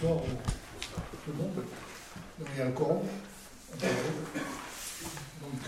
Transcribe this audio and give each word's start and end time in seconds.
bonsoir 0.00 0.16
au- 0.16 0.26
tout 1.24 1.32
le 1.32 1.34
monde. 1.42 1.64
Il 2.40 2.58
y 2.58 2.62
a. 2.62 2.66
Donc, 2.66 2.82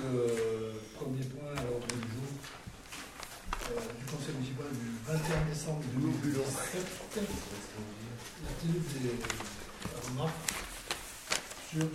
euh, 0.05 0.73
premier 0.97 1.25
point 1.25 1.51
à 1.57 1.63
l'ordre 1.65 1.87
du 1.87 1.95
jour 1.95 2.29
euh, 3.71 3.81
du 3.99 4.05
conseil 4.13 4.35
municipal 4.35 4.67
du 4.73 4.89
21 5.07 5.45
décembre 5.49 5.83
2017. 5.95 6.87
Y 7.15 7.19
a-t-il 8.47 8.73
des 9.03 9.17
remarques 10.09 10.53
sur 11.71 11.83
ce. 11.83 11.87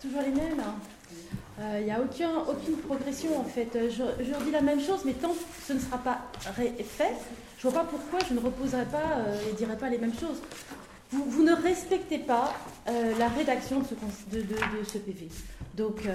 Toujours 0.00 0.22
les 0.22 0.30
mêmes. 0.30 0.62
Il 1.60 1.84
n'y 1.84 1.90
a 1.90 2.00
aucun, 2.00 2.30
aucune 2.48 2.76
progression 2.76 3.38
en 3.38 3.44
fait. 3.44 3.68
Euh, 3.74 3.90
Je, 3.90 4.24
je 4.24 4.30
leur 4.30 4.40
dis 4.42 4.50
la 4.50 4.60
même 4.60 4.80
chose, 4.80 5.00
mais 5.04 5.12
tant 5.12 5.30
que 5.30 5.38
ce 5.66 5.72
ne 5.72 5.80
sera 5.80 5.98
pas 5.98 6.20
fait, 6.54 7.14
je 7.58 7.66
ne 7.66 7.72
vois 7.72 7.82
pas 7.82 7.88
pourquoi 7.88 8.20
je 8.28 8.34
ne 8.34 8.40
reposerai 8.40 8.84
pas 8.84 9.18
euh, 9.18 9.50
et 9.50 9.54
dirai 9.54 9.76
pas 9.76 9.88
les 9.88 9.98
mêmes 9.98 10.14
choses. 10.14 10.40
Vous, 11.10 11.42
ne 11.42 11.54
respectez 11.54 12.18
pas 12.18 12.52
euh, 12.86 13.18
la 13.18 13.28
rédaction 13.28 13.80
de 13.80 13.86
ce, 13.86 14.98
PV. 14.98 15.28
Donc, 15.74 16.04
euh, 16.04 16.12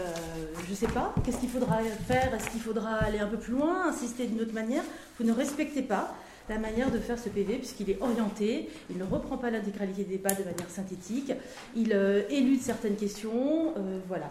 je 0.66 0.70
ne 0.70 0.76
sais 0.76 0.88
pas, 0.88 1.16
qu'est-ce 1.26 1.38
qu'il 1.38 1.50
faudra 1.50 1.80
faire? 2.08 2.32
Est-ce 2.36 2.52
qu'il 2.52 2.62
faudra 2.62 2.98
aller 2.98 3.18
un 3.18 3.26
peu 3.26 3.38
plus 3.38 3.54
loin, 3.54 3.88
insister 3.88 4.28
d'une 4.28 4.42
autre 4.42 4.54
manière? 4.54 4.84
Vous 5.18 5.26
ne 5.26 5.32
respectez 5.34 5.82
pas 5.82 6.16
la 6.48 6.60
manière 6.60 6.92
de 6.92 7.00
faire 7.00 7.18
ce 7.18 7.30
PV, 7.30 7.56
puisqu'il 7.58 7.90
est 7.90 8.02
orienté, 8.02 8.70
il 8.92 8.98
ne 8.98 9.04
reprend 9.04 9.38
pas 9.38 9.50
l'intégralité 9.50 10.04
des 10.04 10.18
débats 10.18 10.36
de 10.36 10.44
manière 10.44 10.70
synthétique, 10.70 11.32
il 11.76 11.94
euh, 11.94 12.22
élude 12.30 12.62
certaines 12.62 12.96
questions, 12.96 13.74
euh, 13.78 14.00
voilà. 14.08 14.30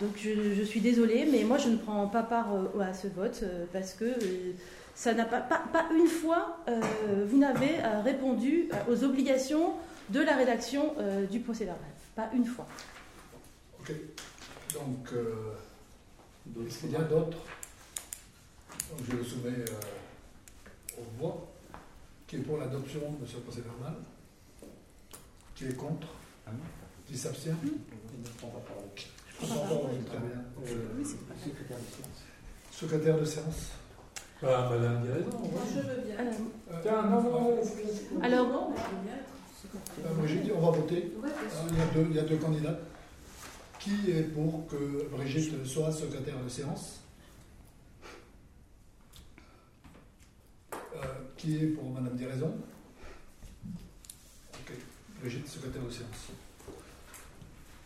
Donc 0.00 0.16
je, 0.16 0.54
je 0.54 0.62
suis 0.62 0.80
désolée, 0.80 1.26
mais 1.30 1.42
moi 1.44 1.58
je 1.58 1.68
ne 1.68 1.76
prends 1.76 2.06
pas 2.08 2.22
part 2.22 2.54
euh, 2.54 2.80
à 2.80 2.94
ce 2.94 3.08
vote 3.08 3.40
euh, 3.42 3.66
parce 3.72 3.94
que 3.94 4.04
euh, 4.04 4.52
ça 4.94 5.12
n'a 5.12 5.24
pas, 5.24 5.40
pas, 5.40 5.64
pas 5.72 5.88
une 5.92 6.06
fois, 6.06 6.58
euh, 6.68 6.80
vous 7.28 7.38
n'avez 7.38 7.80
euh, 7.80 8.00
répondu 8.02 8.68
euh, 8.72 8.92
aux 8.92 9.04
obligations 9.04 9.74
de 10.10 10.20
la 10.20 10.36
rédaction 10.36 10.94
euh, 10.98 11.26
du 11.26 11.40
procès 11.40 11.64
verbal. 11.64 11.90
Pas 12.14 12.30
une 12.34 12.44
fois. 12.44 12.66
Ok. 13.80 13.92
Donc, 14.74 15.12
euh, 15.12 15.54
est-ce 16.66 16.78
qu'il 16.80 16.92
y 16.92 16.96
a 16.96 17.02
d'autres? 17.02 17.38
Donc, 18.90 19.00
je 19.08 19.16
le 19.16 19.24
soumets 19.24 19.50
euh, 19.50 20.98
au 20.98 21.04
voix. 21.18 21.48
Qui 22.26 22.36
est 22.36 22.40
pour 22.40 22.58
l'adoption 22.58 23.00
de 23.20 23.26
ce 23.26 23.36
procès 23.36 23.62
verbal? 23.62 23.94
Qui 25.54 25.66
est 25.66 25.74
contre? 25.74 26.08
Qui 27.06 27.16
s'abstient? 27.16 27.56
Je 27.62 28.40
comprends 28.40 28.60
pas, 28.60 28.74
oui, 28.82 29.06
très 29.46 30.18
bien. 30.18 30.44
Secrétaire 32.70 33.18
de 33.18 33.24
séance 33.24 33.72
Bah, 34.42 34.68
madame 34.70 35.02
dit 35.02 35.08
raison. 35.10 35.30
Je 35.74 35.80
veux 35.80 36.02
bien. 36.02 36.16
Euh, 36.20 36.32
Euh, 36.70 36.78
Tiens, 36.82 37.02
non, 37.02 37.22
non, 37.22 37.30
non. 37.30 38.22
alors, 38.22 38.46
Non, 38.48 38.70
mais 38.70 38.76
je 38.78 38.82
veux 38.96 39.02
bien 39.02 39.14
être 39.14 40.06
euh, 40.06 40.14
Brigitte, 40.14 40.52
on 40.56 40.60
va 40.60 40.70
voter. 40.78 41.12
Il 41.70 41.78
y, 41.78 41.80
a 41.80 41.86
deux, 41.86 42.06
il 42.10 42.16
y 42.16 42.18
a 42.20 42.22
deux 42.22 42.36
candidats. 42.36 42.78
Qui 43.80 44.10
est 44.10 44.22
pour 44.34 44.66
que 44.68 45.08
Brigitte 45.10 45.64
soit 45.66 45.90
secrétaire 45.92 46.38
de 46.42 46.48
séance? 46.48 47.00
Euh, 50.72 50.76
Qui 51.36 51.56
est 51.56 51.66
pour 51.68 51.90
Madame 51.90 52.16
Diraison 52.16 52.54
Ok, 54.54 54.72
Brigitte, 55.20 55.48
secrétaire 55.48 55.82
de 55.82 55.90
séance. 55.90 56.28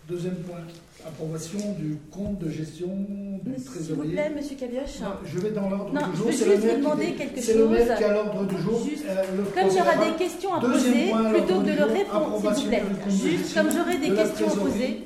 Deuxième 0.08 0.34
point, 0.36 0.58
approbation 1.06 1.58
du 1.78 1.96
compte 2.10 2.38
de 2.40 2.50
gestion 2.50 2.88
du 2.88 3.52
S'il 3.54 3.62
vous 3.64 3.70
trésorier. 3.72 4.12
plaît, 4.14 4.30
Monsieur 4.34 4.56
Cabioche. 4.56 4.98
Non, 5.00 5.08
je 5.24 5.38
vais 5.38 5.50
dans 5.52 5.70
l'ordre 5.70 5.92
du 5.92 5.98
je 6.12 6.16
jour. 6.16 6.26
veux 6.26 6.32
c'est 6.32 6.44
le 6.44 6.56
juste 6.56 6.66
vous 6.66 6.76
demander 6.76 7.12
quelque 7.12 7.40
C'est 7.40 7.54
le 7.54 7.68
maire 7.68 7.86
chose. 7.86 7.96
qui 7.98 8.04
a 8.04 8.12
l'ordre 8.12 8.44
du 8.46 8.58
jour. 8.58 8.84
Juste, 8.84 9.04
Euh, 9.08 9.22
Comme 9.54 9.68
verbal- 9.70 10.10
des 10.12 10.16
questions 10.24 10.54
à 10.54 10.60
poser, 10.60 11.08
point 11.08 11.30
plutôt 11.32 11.60
que 11.60 11.66
de 11.66 11.72
le 11.72 11.84
répondre, 11.84 12.54
s'il 12.54 12.64
vous 12.64 12.68
plaît. 12.68 12.82
Juste 13.08 13.54
comme 13.54 13.70
j'aurai 13.70 13.96
des 13.98 14.08
de 14.08 14.16
questions 14.16 14.46
à 14.48 14.56
poser, 14.56 14.98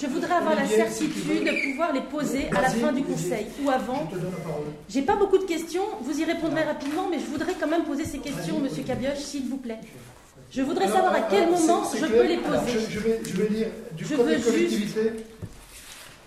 je 0.00 0.06
voudrais 0.06 0.34
avoir 0.34 0.54
la 0.54 0.66
certitude 0.66 1.22
veux. 1.24 1.44
de 1.44 1.70
pouvoir 1.72 1.92
les 1.92 2.00
poser 2.02 2.46
à 2.56 2.62
la 2.62 2.68
fin 2.70 2.92
du 2.92 3.02
conseil 3.02 3.46
ou 3.64 3.70
avant. 3.70 4.08
Je 4.12 4.16
te 4.16 4.22
donne 4.22 4.30
la 4.30 4.44
parole. 4.48 4.64
J'ai 4.88 5.02
pas 5.02 5.16
beaucoup 5.16 5.38
de 5.38 5.44
questions, 5.44 5.82
vous 6.02 6.18
y 6.20 6.24
répondrez 6.24 6.62
rapidement, 6.62 7.08
mais 7.10 7.18
je 7.18 7.24
voudrais 7.26 7.54
quand 7.58 7.68
même 7.68 7.82
poser 7.84 8.04
ces 8.04 8.18
questions, 8.18 8.60
Monsieur. 8.60 8.84
Cabioche, 8.84 9.18
s'il 9.18 9.48
vous 9.48 9.56
plaît. 9.58 9.78
Je 10.50 10.62
voudrais 10.62 10.84
Alors, 10.84 10.96
savoir 10.96 11.14
à 11.14 11.20
quel 11.22 11.44
alors, 11.44 11.60
moment 11.60 11.82
je 11.94 12.06
peux 12.06 12.26
les 12.26 12.36
Alors, 12.44 12.60
poser. 12.62 12.78
je, 12.88 12.90
je 12.94 12.98
vais, 13.00 13.20
je 13.24 13.36
vais 13.42 13.48
lire 13.48 13.66
du 13.92 14.04
Je 14.04 14.14
code 14.14 14.28
des 14.28 14.40
collectivités. 14.40 15.12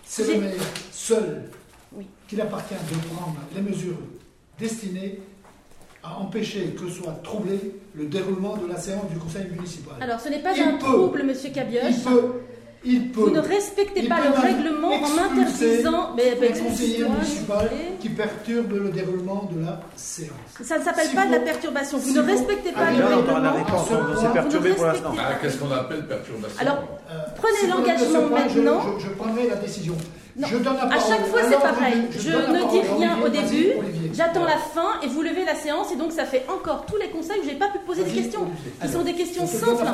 C'est 0.06 0.28
le 0.34 0.42
maire 0.42 0.54
seul 0.92 1.44
Oui. 1.94 2.06
qu'il 2.28 2.42
appartient 2.42 2.74
de 2.74 3.14
prendre 3.16 3.38
les 3.56 3.62
mesures 3.62 3.98
destinées 4.60 5.20
à 6.04 6.18
empêcher 6.18 6.76
que 6.80 6.90
soit 6.90 7.12
troublé 7.24 7.60
le 7.96 8.06
déroulement 8.06 8.56
de 8.58 8.68
la 8.68 8.78
séance 8.78 9.10
du 9.12 9.18
conseil 9.20 9.48
municipal. 9.52 9.96
Alors, 10.02 10.20
ce 10.20 10.30
n'est 10.30 10.40
pas 10.42 10.54
Il 10.56 10.62
un 10.64 10.72
peut. 10.74 10.80
trouble, 10.80 11.24
Monsieur 11.24 11.50
il 11.50 11.54
Cabioche. 11.54 12.04
peut, 12.06 12.32
il 12.86 13.10
peut, 13.12 13.22
Vous 13.22 13.30
ne 13.32 13.40
respectez 13.40 14.02
il 14.04 14.10
pas 14.10 14.20
le 14.24 14.40
règlement 14.40 14.90
en 14.94 15.10
m'interdisant. 15.10 16.16
Municipaux 16.16 17.54
plaît. 17.60 17.94
qui 18.00 18.10
perturbe 18.10 18.72
le 18.74 18.90
déroulement 18.90 19.50
de 19.54 19.66
la 19.66 19.82
séance. 19.96 20.30
Ça 20.64 20.78
ne 20.80 20.84
s'appelle 20.84 21.10
pas 21.10 21.26
de 21.28 21.32
la 21.32 21.40
perturbation. 21.40 21.98
Vous 21.98 22.14
ne 22.14 22.22
respectez 22.22 22.72
pas 22.72 22.80
Ah, 22.88 22.92
le 22.92 23.06
règlement. 23.06 23.40
la 23.40 23.52
réponse, 23.52 23.88
on- 23.92 24.12
on 24.18 24.22
s'est 24.22 24.28
Vous 24.28 24.34
perturbé 24.34 24.70
pour 24.72 24.86
l'instant. 24.86 25.14
Ah, 25.20 25.34
qu'est-ce 25.42 25.58
qu'on 25.58 25.72
appelle 25.72 26.06
perturbation? 26.08 26.58
Alors, 26.60 26.78
Euh, 27.12 27.14
Prenez 27.38 27.72
l'engagement 27.72 28.30
maintenant. 28.30 28.82
Je, 29.00 29.06
je 29.06 29.10
prendrai 29.14 29.48
la 29.50 29.56
décision. 29.56 29.96
Non. 30.40 30.48
Je 30.48 30.58
donne 30.58 30.78
la 30.78 30.84
À 30.84 31.00
chaque 31.00 31.26
fois, 31.28 31.42
c'est 31.50 31.60
pareil. 31.60 32.02
je 32.12 32.20
Je 32.20 32.30
ne 32.30 32.72
dis 32.72 32.88
rien 32.98 33.20
au 33.22 33.28
début. 33.28 33.74
J'attends 34.14 34.46
la 34.46 34.58
fin 34.58 35.00
et 35.04 35.08
vous 35.08 35.22
levez 35.22 35.44
la 35.44 35.56
séance 35.56 35.92
et 35.92 35.98
donc 35.98 36.14
ça 36.14 36.24
fait 36.24 36.46
encore 36.48 36.86
tous 36.86 36.96
les 36.96 37.10
conseils 37.10 37.40
où 37.44 37.46
j'ai 37.46 37.56
pas 37.56 37.68
pu 37.68 37.80
poser 37.80 38.04
des 38.06 38.12
questions. 38.12 38.48
Qui 38.82 38.88
sont 38.88 39.04
des 39.04 39.14
questions 39.14 39.46
Je 39.46 39.58
simples. 39.58 39.86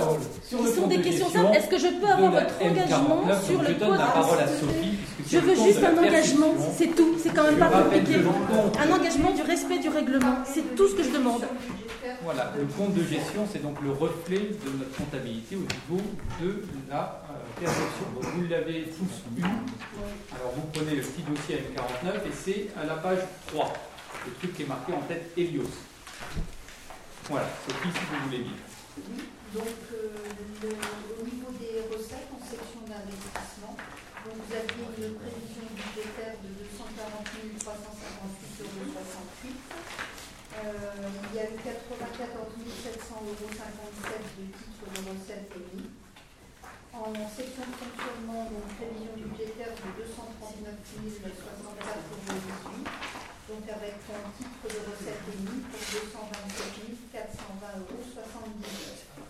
Qui 0.47 0.56
sont 0.56 0.88
des 0.88 0.97
de 0.97 1.03
questions 1.03 1.29
simples. 1.29 1.56
Est-ce 1.56 1.67
que 1.67 1.79
je 1.79 1.88
peux 1.88 2.07
avoir 2.07 2.31
votre 2.31 2.56
engagement 2.61 3.23
M49, 3.28 3.45
sur 3.45 3.61
le 3.61 3.67
Je 3.69 3.73
donne 3.73 3.91
la 3.91 3.97
code 3.97 4.13
parole 4.13 4.39
à 4.39 4.47
Sophie. 4.47 4.97
puisque 5.17 5.33
Je 5.33 5.39
veux 5.39 5.56
juste 5.56 5.83
un 5.83 5.97
engagement, 5.97 6.53
c'est 6.77 6.95
tout. 6.95 7.16
C'est 7.22 7.33
quand 7.33 7.44
même 7.44 7.56
Je 7.56 7.59
pas 7.59 7.81
compliqué. 7.81 8.16
Un 8.16 8.94
engagement 8.94 9.31
du 9.31 9.41
respect 9.41 9.79
du 9.79 9.89
règlement. 9.89 10.35
C'est 10.45 10.75
tout 10.75 10.88
ce 10.88 10.94
que 10.95 11.03
je 11.03 11.09
demande. 11.09 11.41
Voilà, 12.23 12.53
le 12.57 12.66
compte 12.66 12.94
de 12.94 13.03
gestion, 13.03 13.45
c'est 13.51 13.62
donc 13.62 13.77
le 13.83 13.91
reflet 13.91 14.38
de 14.38 14.77
notre 14.77 14.95
comptabilité 14.97 15.56
au 15.56 15.59
niveau 15.59 16.03
de 16.41 16.63
la 16.89 17.22
Donc 17.61 18.25
vous 18.35 18.47
l'avez 18.49 18.83
tous 18.83 19.23
eu. 19.38 19.43
Alors 19.43 20.51
vous 20.55 20.67
prenez 20.73 20.95
le 20.95 21.01
petit 21.01 21.23
dossier 21.23 21.63
M49 21.71 22.27
et 22.27 22.33
c'est 22.33 22.67
à 22.77 22.85
la 22.85 22.95
page 22.95 23.19
3. 23.47 23.73
Le 24.27 24.33
truc 24.33 24.55
qui 24.55 24.63
est 24.63 24.67
marqué 24.67 24.91
en 24.93 25.01
tête 25.01 25.31
Helios. 25.38 25.63
Voilà, 27.29 27.47
Sophie, 27.65 27.89
si 27.94 28.05
vous 28.11 28.25
voulez 28.25 28.38
lire. 28.39 28.59
Donc, 29.53 29.79
euh, 29.94 30.71
au 31.19 31.23
niveau 31.23 31.51
des 31.55 31.79
recettes 31.95 32.27
en 32.35 32.44
section 32.44 32.83
d'investissement, 32.88 33.75
vous 34.25 34.51
aviez 34.51 35.07
une 35.07 35.15
prévision 35.15 35.65
budgétaire 35.71 36.35
de 36.44 36.49
240 36.59 37.23
358,68 37.63 38.67
euros. 38.67 38.91
Euh, 40.55 41.09
il 41.31 41.35
y 41.35 41.39
a 41.39 41.45
eu 41.45 41.57
94 41.63 42.51
700,57 42.83 43.15
euros 43.15 43.39
de 44.35 44.44
titres 44.44 44.88
de 44.91 44.99
recettes 45.09 45.51
émis. 45.55 45.94
En 46.95 47.11
section 47.28 47.67
de 47.67 47.75
fonctionnement, 47.75 48.47
donc 48.47 48.72
prévision 48.79 49.11
budgétaire 49.19 49.75
de 49.75 50.00
239 50.00 50.79
064,18 50.95 51.28
euros. 51.28 52.88
Donc 53.51 53.67
avec 53.67 54.00
un 54.16 54.23
titre 54.31 54.63
de 54.63 54.79
recettes 54.88 55.28
émis 55.28 55.59
pour 55.67 55.75
227 55.75 56.95
420,79 57.11 57.83
euros. 57.83 59.28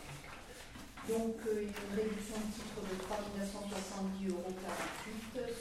Donc 1.09 1.42
euh, 1.50 1.66
une 1.66 1.94
réduction 1.98 2.38
de 2.38 2.53
titre 2.53 2.86
de 2.86 3.02
3 3.02 3.34
970,48 3.34 4.30
euros, 4.30 4.53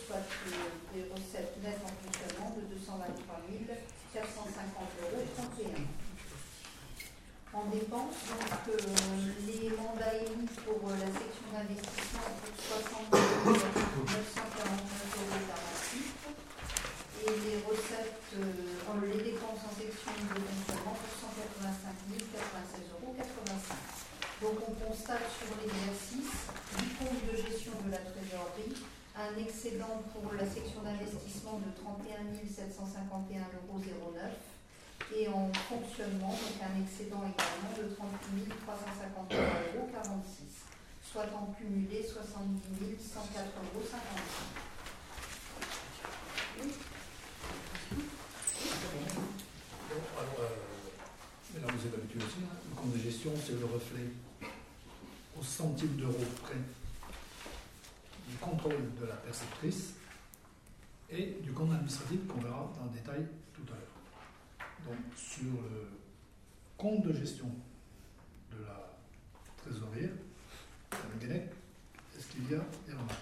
soit 0.05 0.29
euh, 0.29 0.77
des 0.93 1.09
recettes 1.09 1.57
nettes 1.65 1.89
en 1.89 1.95
fonctionnement 2.05 2.53
de 2.53 2.69
223 2.69 3.49
450,31 4.13 5.09
euros. 5.09 5.25
En 7.55 7.71
dépenses, 7.71 8.19
donc 8.35 8.67
euh, 8.67 8.83
les 9.47 9.71
mandats 9.79 10.11
émis 10.27 10.51
pour 10.67 10.91
euh, 10.91 10.99
la 10.99 11.07
section 11.07 11.47
d'investissement 11.55 12.27
pour 12.43 12.51
62 12.51 13.15
949,48 13.15 14.11
euros 15.15 16.35
et 17.23 17.31
les 17.31 17.63
recettes, 17.63 18.35
euh, 18.43 19.07
les 19.07 19.23
dépenses 19.23 19.63
en 19.63 19.75
section 19.79 20.11
de 20.19 20.35
fonctionnement 20.35 20.99
pour 20.99 21.15
185 21.15 21.95
096,85 22.19 22.91
euros. 22.91 23.15
Donc 24.43 24.59
on 24.67 24.75
constate 24.75 25.31
sur 25.39 25.55
l'exercice 25.55 26.51
du 26.75 26.91
compte 26.99 27.23
de 27.23 27.39
gestion 27.39 27.79
de 27.87 27.95
la 27.95 28.03
trésorerie 28.03 28.83
un 29.15 29.31
excédent 29.39 30.03
pour 30.11 30.27
la 30.35 30.43
section 30.43 30.83
d'investissement 30.83 31.63
de 31.63 31.71
31 31.71 32.35
751,09 32.35 33.71
euros 33.71 33.79
et 35.13 35.29
en 35.29 35.53
fonctionnement 35.53 36.31
donc 36.31 36.57
un 36.63 36.81
excédent 36.83 37.23
également 37.23 37.73
de 37.77 37.95
38 37.95 38.49
351,46 39.29 39.37
euros, 39.77 39.91
soit 41.03 41.27
en 41.35 41.53
cumulé 41.53 42.03
70 42.03 42.63
104,55 42.73 43.15
euros. 43.75 43.85
Bon, 49.89 50.01
alors, 50.19 50.41
euh, 50.41 51.67
habitué 51.67 52.19
aussi. 52.19 52.39
hein. 52.43 52.57
Le 52.71 52.75
compte 52.77 52.93
de 52.93 52.99
gestion, 52.99 53.33
c'est 53.45 53.59
le 53.59 53.67
reflet 53.67 54.07
au 55.39 55.43
centime 55.43 55.97
d'euro 55.97 56.19
près 56.43 56.55
du 58.29 58.37
contrôle 58.37 58.95
de 59.01 59.07
la 59.07 59.17
perceptrice 59.17 59.95
et 61.11 61.37
du 61.43 61.53
compte 61.53 61.73
administratif 61.73 62.27
qu'on 62.27 62.41
verra 62.41 62.73
dans 62.79 62.85
le 62.87 62.91
détail. 62.99 63.27
Donc 64.85 64.97
sur 65.17 65.45
le 65.45 65.89
compte 66.77 67.03
de 67.07 67.13
gestion 67.13 67.51
de 68.53 68.65
la 68.65 68.99
trésorière, 69.57 70.11
est-ce 72.17 72.27
qu'il 72.29 72.43
y 72.51 72.55
a 72.55 72.65
des 72.87 72.93
remarques 72.93 73.19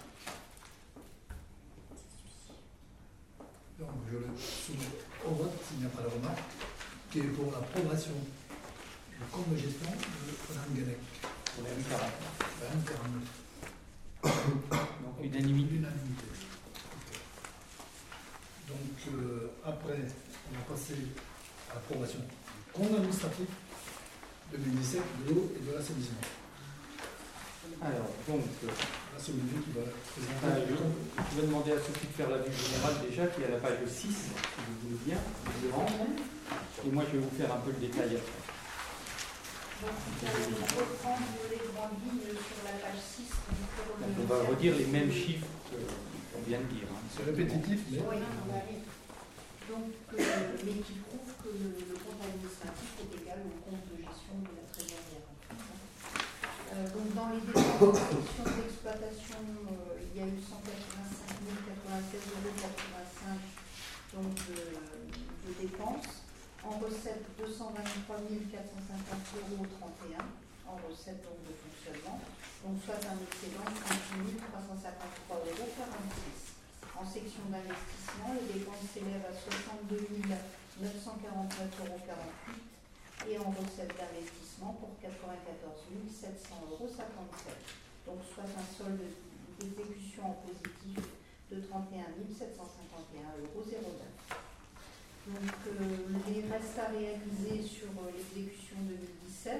Donc 3.79 3.89
je 4.11 4.17
le 4.17 4.27
soumets 4.37 4.99
au 5.25 5.31
vote 5.31 5.51
s'il 5.67 5.79
n'y 5.79 5.85
a 5.85 5.89
pas 5.89 6.01
de 6.03 6.07
remarques, 6.07 6.39
qui 7.09 7.19
est 7.19 7.23
pour 7.23 7.51
l'approbation 7.51 8.13
du 8.13 9.25
compte 9.31 9.49
de 9.51 9.57
gestion 9.57 9.89
de 9.89 10.53
Madame 10.53 10.73
Guenec. 10.75 10.97
Pour 11.55 11.63
la 11.63 11.69
M40. 11.69 12.11
Madame 12.61 12.83
49. 12.83 13.43
Donc 15.03 15.15
unanimité. 15.23 15.79
Ok. 16.93 17.09
Donc, 18.67 19.13
euh, 19.13 19.51
après, 19.65 19.99
on 20.49 20.55
va 20.57 20.75
passer 20.75 20.95
à 21.73 21.81
l'approbation 21.81 22.19
du 22.19 22.71
compte 22.73 22.93
administratif 22.97 23.49
2017 24.53 25.01
de 25.27 25.33
l'eau 25.33 25.51
et 25.57 25.61
de 25.65 25.71
l'assainissement. 25.75 26.21
Alors, 27.81 28.07
donc, 28.29 28.45
euh, 28.63 28.67
c'est 29.17 29.31
Olivier 29.33 29.59
qui 29.65 29.71
va 29.73 29.81
présenter 29.81 30.45
Ah, 30.45 30.61
je, 30.61 30.75
je 30.77 31.41
vais 31.41 31.47
demander 31.47 31.71
à 31.73 31.79
Sophie 31.81 32.05
de 32.07 32.13
faire 32.15 32.29
la 32.29 32.37
vue 32.37 32.53
générale 32.53 32.95
déjà, 33.09 33.25
qui 33.27 33.41
est 33.41 33.47
à 33.49 33.57
la 33.57 33.57
page 33.57 33.81
6, 33.87 34.07
si 34.07 34.07
vous 34.13 34.77
voulez 34.83 34.99
bien, 35.05 35.17
devant. 35.63 35.85
Et 36.85 36.91
moi, 36.91 37.03
je 37.09 37.17
vais 37.17 37.23
vous 37.25 37.33
faire 37.35 37.51
un 37.51 37.59
peu 37.65 37.71
le 37.71 37.79
détail 37.81 38.13
après. 38.19 38.43
Donc, 39.81 39.95
vous 39.99 40.27
allez 40.27 40.53
reprendre 40.79 41.27
les 41.49 41.59
grandes 41.73 41.97
lignes 42.05 42.29
sur 42.37 42.59
la 42.63 42.75
page 42.77 43.01
6. 43.01 43.25
Donc, 43.99 44.13
on 44.21 44.25
va 44.29 44.37
redire 44.49 44.75
les 44.77 44.85
mêmes 44.85 45.11
chiffres 45.11 45.47
qu'on 45.67 46.43
vient 46.47 46.59
de 46.59 46.69
dire. 46.71 46.87
hein. 46.93 46.99
C'est 47.15 47.25
répétitif, 47.25 47.79
mais 47.91 47.99
Oui, 47.99 48.17
donc, 49.73 49.89
mais 50.13 50.77
qui 50.85 50.93
prouve 51.01 51.33
que 51.41 51.49
le, 51.49 51.97
compte 51.97 52.21
administratif 52.21 52.93
est 53.01 53.09
égal 53.17 53.41
au 53.41 53.57
compte 53.65 53.81
de 53.89 53.97
gestion 53.97 54.37
de 54.45 54.53
la 54.53 54.65
trésorière. 54.69 55.25
Euh, 56.73 56.85
donc, 56.93 57.07
dans 57.17 57.29
les 57.33 57.41
dépenses 57.41 58.05
d'exploitation, 58.53 59.41
euh, 59.41 59.97
il 59.97 60.13
y 60.13 60.21
a 60.21 60.29
eu 60.29 60.37
185 60.37 61.41
096,85 62.13 62.21
euros 62.29 62.53
donc, 64.13 64.37
de, 64.45 65.51
dépenses. 65.57 66.21
En 66.63 66.79
recette, 66.79 67.25
223 67.37 68.15
450,31 68.23 68.31
euros 69.51 69.67
en 70.69 70.77
recette 70.87 71.19
donc, 71.25 71.41
de 71.43 71.53
fonctionnement. 71.57 72.21
Donc, 72.63 72.77
soit 72.85 73.01
un 73.09 73.17
excédent 73.19 73.65
de 73.67 73.73
38 73.73 74.37
353,46 74.37 75.41
euros. 75.43 76.52
En 76.93 77.05
section 77.05 77.43
d'investissement, 77.49 78.31
les 78.37 78.59
dépenses 78.59 78.85
s'élèvent 78.93 79.25
à 79.25 79.33
62 79.33 79.97
949,48 80.81 80.81
euros 80.81 82.33
et 83.29 83.37
en 83.37 83.49
recette 83.51 83.93
d'investissement 83.97 84.73
pour 84.79 84.89
94 85.01 85.73
700,57 86.09 86.61
euros. 86.69 86.89
Donc 88.05 88.19
soit 88.33 88.43
un 88.43 88.67
solde 88.77 88.99
d'exécution 89.59 90.25
en 90.25 90.35
positif 90.43 90.97
de 91.51 91.61
31 91.61 92.13
751,09 92.29 93.41
euros. 93.41 93.63
Donc 95.27 95.55
euh, 95.67 95.97
les 96.27 96.41
restes 96.51 96.79
à 96.79 96.91
réaliser 96.91 97.63
sur 97.65 97.87
euh, 97.87 98.11
l'exécution 98.11 98.75
2017, 98.81 99.55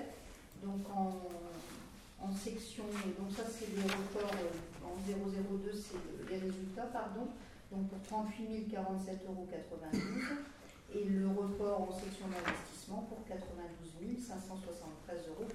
donc 0.64 0.84
en, 0.94 1.14
section, 2.36 2.84
donc 3.20 3.32
ça 3.36 3.44
c'est 3.48 3.70
les 3.76 3.84
reports 3.84 4.34
euh, 4.34 4.73
en 4.86 4.96
002, 5.08 5.72
c'est 5.74 5.96
le- 5.96 6.30
les 6.30 6.38
résultats, 6.38 6.88
pardon, 6.94 7.28
donc 7.72 7.88
pour 7.90 8.02
38 8.04 8.68
047,92 8.70 9.26
euros 9.28 9.48
et 10.94 11.04
le 11.06 11.28
report 11.28 11.82
en 11.90 11.92
section 12.00 12.28
d'investissement 12.28 13.02
pour 13.10 13.26
92 13.28 14.20
573,89 14.20 15.30
euros. 15.30 15.48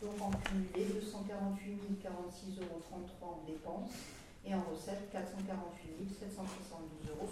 Donc 0.00 0.16
en 0.22 0.30
cumulé, 0.30 0.84
248 0.94 2.00
046,33 2.02 2.62
euros 2.62 2.82
en 3.20 3.44
dépenses 3.46 3.90
et 4.46 4.54
en 4.54 4.62
recettes 4.70 5.10
448 5.10 6.08
772,69 6.08 7.10
euros, 7.10 7.28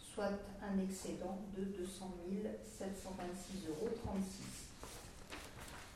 soit 0.00 0.32
un 0.62 0.78
excédent 0.82 1.38
de 1.56 1.62
200 1.64 2.10
726,36 2.78 3.68
euros. 3.70 3.88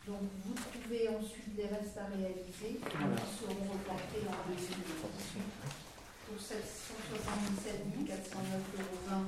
Donc 0.07 0.21
vous 0.45 0.55
trouvez 0.55 1.09
ensuite 1.09 1.55
les 1.57 1.65
restes 1.67 1.99
à 1.99 2.07
réaliser 2.17 2.81
qui 2.81 2.97
seront 3.39 3.65
reportés 3.71 4.23
en 4.27 4.37
2018 4.49 4.75
pour 6.27 6.41
777 6.41 7.75
409,20 8.07 8.11
euros 8.81 9.25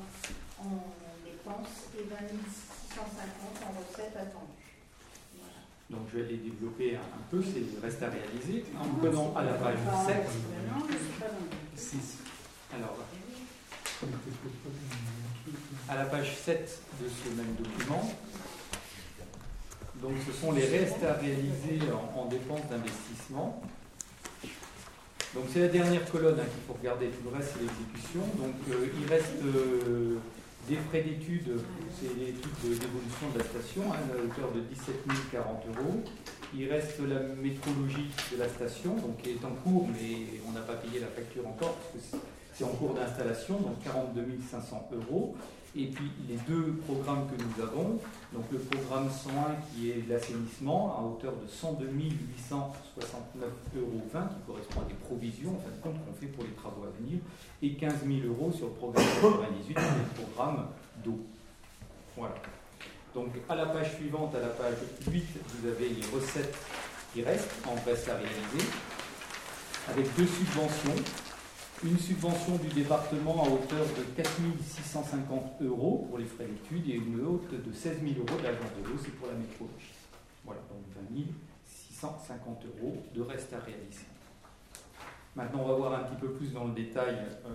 en 0.61 0.95
dépenses 1.25 1.91
et 1.99 2.05
20 2.05 2.17
650 2.89 3.05
en 3.67 3.71
recettes 3.79 4.17
attendues. 4.17 4.73
Voilà. 5.37 5.61
Donc, 5.91 6.03
je 6.13 6.19
vais 6.19 6.29
les 6.31 6.37
développer 6.39 6.97
un, 6.97 7.01
un 7.01 7.25
peu, 7.31 7.43
c'est 7.43 7.81
reste 7.85 8.03
à 8.03 8.09
réaliser. 8.11 8.65
En 8.79 8.89
prenant 8.99 9.35
à 9.37 9.43
la 9.45 9.55
page 9.55 9.79
7, 10.07 10.17
Non, 10.17 10.87
je 10.89 10.93
suis 10.97 11.21
pas 11.21 11.27
dans 11.27 11.39
le- 11.41 11.77
6. 11.77 12.19
Alors, 12.75 12.97
à 15.89 15.95
la 15.97 16.05
page 16.07 16.37
7 16.37 16.81
de 17.03 17.09
ce 17.09 17.29
même 17.37 17.55
document, 17.57 18.13
donc 20.03 20.13
ce 20.27 20.33
sont 20.33 20.53
les 20.53 20.67
restes 20.67 21.03
à 21.05 21.15
réaliser 21.15 21.79
en, 21.93 22.21
en 22.21 22.27
dépenses 22.27 22.69
d'investissement. 22.69 23.63
Donc 25.35 25.45
c'est 25.53 25.61
la 25.61 25.69
dernière 25.69 26.05
colonne 26.11 26.39
hein, 26.39 26.45
qu'il 26.45 26.63
faut 26.67 26.75
regarder, 26.75 27.07
tout 27.07 27.31
le 27.31 27.37
reste 27.37 27.55
c'est 27.55 27.63
l'exécution. 27.63 28.21
Donc 28.37 28.55
euh, 28.71 28.89
il 29.01 29.09
reste 29.09 29.41
euh, 29.45 30.19
des 30.69 30.77
frais 30.77 31.01
d'études, 31.03 31.57
c'est 31.99 32.13
l'étude 32.19 32.53
de 32.65 32.71
l'évolution 32.71 33.31
de 33.33 33.39
la 33.39 33.45
station, 33.45 33.83
hein, 33.93 34.03
à 34.13 34.17
hauteur 34.19 34.53
de 34.53 34.61
17 34.61 34.95
040 35.33 35.65
euros. 35.69 36.03
Il 36.55 36.69
reste 36.69 36.99
la 37.01 37.21
métrologie 37.41 38.11
de 38.31 38.37
la 38.39 38.49
station, 38.49 38.95
donc 38.97 39.23
qui 39.23 39.31
est 39.31 39.45
en 39.45 39.55
cours, 39.65 39.89
mais 39.89 40.39
on 40.47 40.53
n'a 40.53 40.61
pas 40.61 40.75
payé 40.75 41.01
la 41.01 41.07
facture 41.07 41.47
encore, 41.47 41.79
c'est- 42.63 42.73
en 42.73 42.77
cours 42.77 42.95
d'installation, 42.95 43.55
donc 43.61 43.83
42 43.85 44.27
500 44.51 44.89
euros. 44.93 45.35
Et 45.75 45.87
puis 45.87 46.11
les 46.29 46.37
deux 46.47 46.75
programmes 46.87 47.27
que 47.31 47.43
nous 47.43 47.63
avons, 47.65 47.99
donc 48.35 48.45
le 48.53 48.59
programme 48.59 49.09
101 49.11 49.55
qui 49.73 49.91
est 49.91 50.05
l'assainissement 50.07 50.95
à 50.99 51.03
hauteur 51.03 51.33
de 51.33 51.49
102 51.49 51.87
869,20 51.89 53.49
euros, 53.75 54.03
qui 54.13 54.43
correspond 54.47 54.81
à 54.83 54.85
des 54.85 54.93
provisions 54.95 55.53
en 55.57 55.61
fin 55.61 55.71
de 55.75 55.81
compte 55.83 56.05
qu'on 56.05 56.13
fait 56.13 56.27
pour 56.27 56.45
les 56.45 56.51
travaux 56.51 56.85
à 56.85 56.91
venir, 57.01 57.21
et 57.63 57.73
15 57.75 58.05
000 58.07 58.27
euros 58.29 58.53
sur 58.53 58.67
le 58.67 58.73
programme 58.73 59.03
98 59.23 59.73
qui 59.75 59.81
est 59.81 59.83
le 59.85 60.25
programme 60.27 60.67
d'eau. 61.03 61.21
Voilà. 62.19 62.35
Donc 63.15 63.29
à 63.49 63.55
la 63.55 63.65
page 63.67 63.95
suivante, 63.97 64.35
à 64.35 64.41
la 64.41 64.49
page 64.49 64.75
8, 65.11 65.25
vous 65.57 65.69
avez 65.69 65.89
les 65.89 66.03
recettes 66.15 66.55
qui 67.15 67.23
restent 67.23 67.49
en 67.67 67.77
reste 67.89 68.09
à 68.11 68.17
réaliser, 68.17 68.69
avec 69.89 70.15
deux 70.17 70.27
subventions. 70.27 70.97
Une 71.85 71.99
subvention 71.99 72.57
du 72.59 72.69
département 72.69 73.43
à 73.43 73.49
hauteur 73.49 73.85
de 73.99 74.05
4 74.17 74.31
650 74.71 75.63
euros 75.63 76.07
pour 76.09 76.19
les 76.19 76.27
frais 76.27 76.47
d'études 76.47 76.89
et 76.89 76.95
une 76.95 77.27
autre 77.27 77.51
de 77.51 77.73
16 77.73 77.99
000 78.01 78.15
euros 78.21 78.39
de 78.39 78.45
l'agence 78.45 78.71
de 78.81 78.89
l'eau, 78.89 78.97
c'est 79.03 79.11
pour 79.17 79.27
la 79.27 79.35
métrologie. 79.35 79.91
Voilà, 80.45 80.61
donc 80.71 80.79
20 81.11 81.25
650 81.67 82.67
euros 82.67 83.03
de 83.13 83.23
reste 83.23 83.53
à 83.53 83.59
réaliser. 83.59 84.07
Maintenant, 85.35 85.63
on 85.65 85.69
va 85.69 85.75
voir 85.75 85.95
un 85.95 86.05
petit 86.05 86.21
peu 86.21 86.29
plus 86.29 86.53
dans 86.53 86.67
le 86.67 86.73
détail 86.73 87.17
euh, 87.47 87.51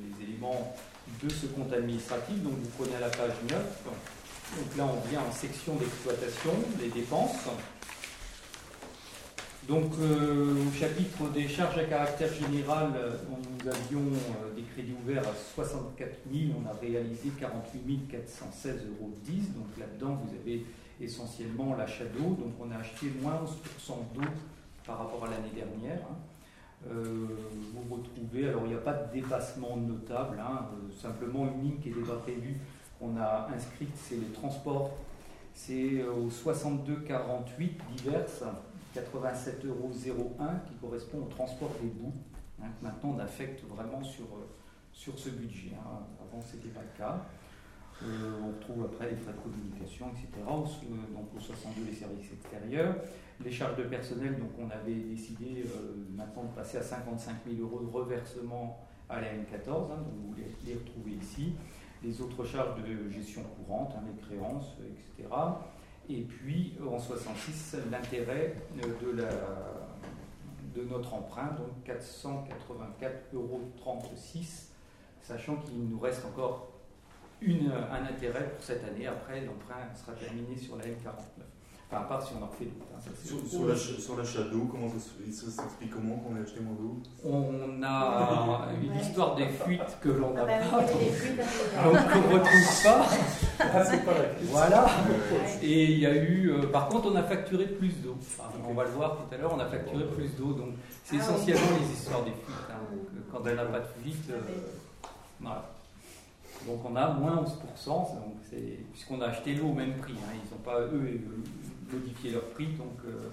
les 0.00 0.24
éléments 0.24 0.74
de 1.22 1.28
ce 1.28 1.44
compte 1.46 1.74
administratif. 1.74 2.42
Donc, 2.42 2.54
vous 2.54 2.70
prenez 2.78 2.96
à 2.96 3.00
la 3.00 3.10
page 3.10 3.36
9. 3.50 3.84
Donc 4.56 4.76
là, 4.78 4.86
on 4.86 5.08
vient 5.10 5.20
en 5.20 5.32
section 5.32 5.74
d'exploitation, 5.76 6.52
les 6.80 6.88
dépenses. 6.88 7.48
Donc, 9.68 9.92
euh, 10.00 10.56
au 10.66 10.72
chapitre 10.72 11.30
des 11.32 11.46
charges 11.46 11.78
à 11.78 11.84
caractère 11.84 12.32
général, 12.32 12.90
euh, 12.96 13.12
nous 13.30 13.68
avions 13.68 14.00
euh, 14.00 14.54
des 14.56 14.62
crédits 14.62 14.94
ouverts 15.04 15.22
à 15.22 15.34
64 15.54 16.10
000, 16.32 16.46
on 16.60 16.68
a 16.68 16.72
réalisé 16.80 17.30
48 17.38 18.10
416,10 18.10 18.68
euros. 18.88 19.12
Donc 19.54 19.78
là-dedans, 19.78 20.20
vous 20.24 20.34
avez 20.34 20.66
essentiellement 21.00 21.76
l'achat 21.76 22.06
d'eau. 22.06 22.30
Donc, 22.30 22.54
on 22.60 22.72
a 22.72 22.78
acheté 22.78 23.06
moins 23.22 23.34
11% 23.34 23.92
d'eau 24.14 24.28
par 24.84 24.98
rapport 24.98 25.24
à 25.26 25.30
l'année 25.30 25.52
dernière. 25.54 26.00
hein. 26.10 26.16
Vous 26.84 27.94
retrouvez, 27.94 28.48
alors 28.48 28.62
il 28.64 28.70
n'y 28.70 28.74
a 28.74 28.78
pas 28.78 28.94
de 28.94 29.12
dépassement 29.12 29.76
notable, 29.76 30.40
hein, 30.40 30.66
simplement 31.00 31.46
une 31.46 31.62
ligne 31.62 31.78
qui 31.80 31.90
est 31.90 31.92
déjà 31.92 32.14
prévue, 32.14 32.56
qu'on 32.98 33.16
a 33.16 33.48
inscrite, 33.54 33.94
c'est 33.94 34.16
les 34.16 34.32
transports. 34.34 34.90
C'est 35.54 36.02
au 36.02 36.28
62,48 36.28 37.70
diverses. 37.96 38.42
87,01 38.94 39.68
euros 39.68 40.32
qui 40.66 40.74
correspond 40.74 41.18
au 41.18 41.28
transport 41.28 41.70
des 41.80 41.88
bouts. 41.88 42.12
hein, 42.62 42.66
que 42.78 42.84
maintenant, 42.84 43.14
on 43.16 43.18
affecte 43.18 43.64
vraiment 43.64 44.02
sur, 44.02 44.24
euh, 44.24 44.48
sur 44.92 45.18
ce 45.18 45.30
budget. 45.30 45.72
hein. 45.74 46.00
Avant, 46.20 46.40
ce 46.42 46.56
n'était 46.56 46.68
pas 46.68 46.82
le 46.82 46.98
cas. 46.98 47.24
on 48.02 48.48
retrouve 48.48 48.84
après 48.84 49.10
les 49.10 49.16
frais 49.16 49.32
de 49.32 49.38
communication, 49.38 50.08
etc. 50.08 50.28
donc 50.44 51.26
au 51.36 51.40
62, 51.40 51.84
les 51.86 51.94
services 51.94 52.32
extérieurs. 52.32 52.96
Les 53.44 53.50
charges 53.50 53.76
de 53.76 53.84
personnel, 53.84 54.38
donc 54.38 54.50
on 54.58 54.70
avait 54.70 54.94
décidé 54.94 55.64
maintenant 56.14 56.44
de 56.44 56.54
passer 56.54 56.78
à 56.78 56.82
55 56.82 57.36
000 57.46 57.62
euros 57.62 57.80
de 57.80 57.90
reversement 57.90 58.78
à 59.08 59.20
la 59.20 59.28
M14, 59.28 59.92
hein, 59.92 59.96
donc 59.98 60.14
vous 60.26 60.34
les, 60.36 60.74
retrouvez 60.74 61.12
ici 61.12 61.54
les 62.02 62.20
autres 62.20 62.44
charges 62.44 62.82
de 62.82 63.10
gestion 63.10 63.42
courante, 63.42 63.94
les 64.06 64.20
créances, 64.20 64.76
etc. 64.80 65.28
Et 66.08 66.22
puis 66.22 66.74
en 66.84 66.98
66, 66.98 67.76
l'intérêt 67.90 68.56
de, 68.76 69.10
la, 69.10 69.30
de 70.74 70.82
notre 70.88 71.14
emprunt, 71.14 71.56
donc 71.56 71.70
484,36 71.86 73.34
euros, 73.34 73.70
sachant 75.20 75.56
qu'il 75.56 75.88
nous 75.88 76.00
reste 76.00 76.24
encore 76.24 76.72
une, 77.40 77.70
un 77.70 78.04
intérêt 78.04 78.50
pour 78.50 78.62
cette 78.62 78.84
année. 78.84 79.06
Après, 79.06 79.40
l'emprunt 79.44 79.94
sera 79.94 80.12
terminé 80.12 80.56
sur 80.56 80.76
la 80.76 80.84
M49 80.84 81.51
à 81.92 82.00
part 82.00 82.22
si 82.22 82.32
on 82.38 82.44
en 82.44 82.48
fait 82.48 82.64
d'autres. 82.64 82.86
Hein, 82.94 83.98
sur, 83.98 84.16
l'achat 84.16 84.42
d'eau, 84.42 84.68
comment 84.70 84.88
ça, 84.88 85.50
s'explique 85.50 85.90
comment 85.90 86.16
qu'on 86.16 86.36
a 86.36 86.40
acheté 86.40 86.60
moins 86.60 86.74
d'eau 86.74 87.02
On 87.24 87.82
a 87.82 88.68
une 88.82 88.94
histoire 88.98 89.34
des 89.34 89.48
fuites 89.48 89.98
que 90.00 90.08
l'on 90.08 90.32
n'a 90.32 90.42
ah 90.42 90.46
bah 90.46 90.58
pas, 90.70 90.80
donc 90.80 90.92
on 91.84 92.28
ne 92.28 92.34
retrouve 92.34 92.82
pas. 92.84 93.06
Ah, 93.60 93.82
voilà. 94.44 94.86
Et 95.62 95.84
il 95.84 95.98
y 95.98 96.06
a 96.06 96.14
eu. 96.14 96.50
Euh, 96.50 96.66
par 96.70 96.88
contre, 96.88 97.10
on 97.12 97.16
a 97.16 97.22
facturé 97.22 97.66
plus 97.66 98.00
d'eau. 98.02 98.16
on 98.68 98.74
va 98.74 98.84
le 98.84 98.90
voir 98.90 99.16
tout 99.16 99.34
à 99.34 99.38
l'heure, 99.38 99.52
on 99.54 99.60
a 99.60 99.66
facturé 99.66 100.04
plus 100.06 100.28
d'eau. 100.36 100.52
Donc 100.52 100.74
c'est 101.04 101.16
ah 101.16 101.22
essentiellement 101.22 101.78
les 101.80 101.92
histoires 101.92 102.24
des 102.24 102.30
fuites. 102.30 102.70
Hein. 102.70 102.80
donc, 102.90 103.24
quand 103.30 103.40
on 103.40 103.54
n'a 103.54 103.64
pas 103.64 103.80
de 103.80 103.86
fuite, 104.02 104.30
euh, 104.30 104.40
voilà. 105.40 105.64
Donc 106.66 106.80
on 106.88 106.94
a 106.94 107.08
moins 107.08 107.44
11%, 107.44 108.06
puisqu'on 108.92 109.20
a 109.20 109.26
acheté 109.26 109.54
l'eau 109.54 109.68
au 109.68 109.74
même 109.74 109.94
prix. 109.94 110.14
Hein. 110.14 110.34
Ils 110.44 110.50
n'ont 110.50 110.62
pas, 110.62 110.80
eux, 110.80 111.20
modifier 111.92 112.30
leur 112.32 112.44
prix, 112.50 112.66
donc 112.66 112.98
euh, 113.06 113.28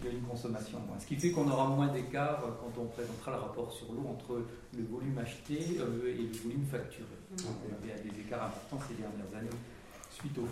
il 0.00 0.06
y 0.06 0.10
a 0.10 0.12
une 0.12 0.22
consommation 0.22 0.78
moins. 0.80 0.98
Ce 0.98 1.06
qui 1.06 1.16
fait 1.16 1.30
qu'on 1.30 1.48
aura 1.50 1.66
moins 1.68 1.88
d'écart 1.88 2.42
euh, 2.44 2.50
quand 2.60 2.80
on 2.80 2.86
présentera 2.86 3.32
le 3.32 3.38
rapport 3.38 3.72
sur 3.72 3.92
l'eau 3.92 4.06
entre 4.08 4.42
le 4.76 4.84
volume 4.84 5.18
acheté 5.18 5.78
euh, 5.78 6.08
et 6.08 6.22
le 6.22 6.38
volume 6.38 6.64
facturé. 6.70 7.06
Mmh. 7.30 7.36
Donc 7.36 7.56
on 7.68 7.74
avait 7.74 8.00
des 8.02 8.20
écarts 8.20 8.46
importants 8.46 8.78
ces 8.88 8.94
dernières 8.94 9.38
années 9.38 9.56
suite 10.10 10.38
au 10.38 10.48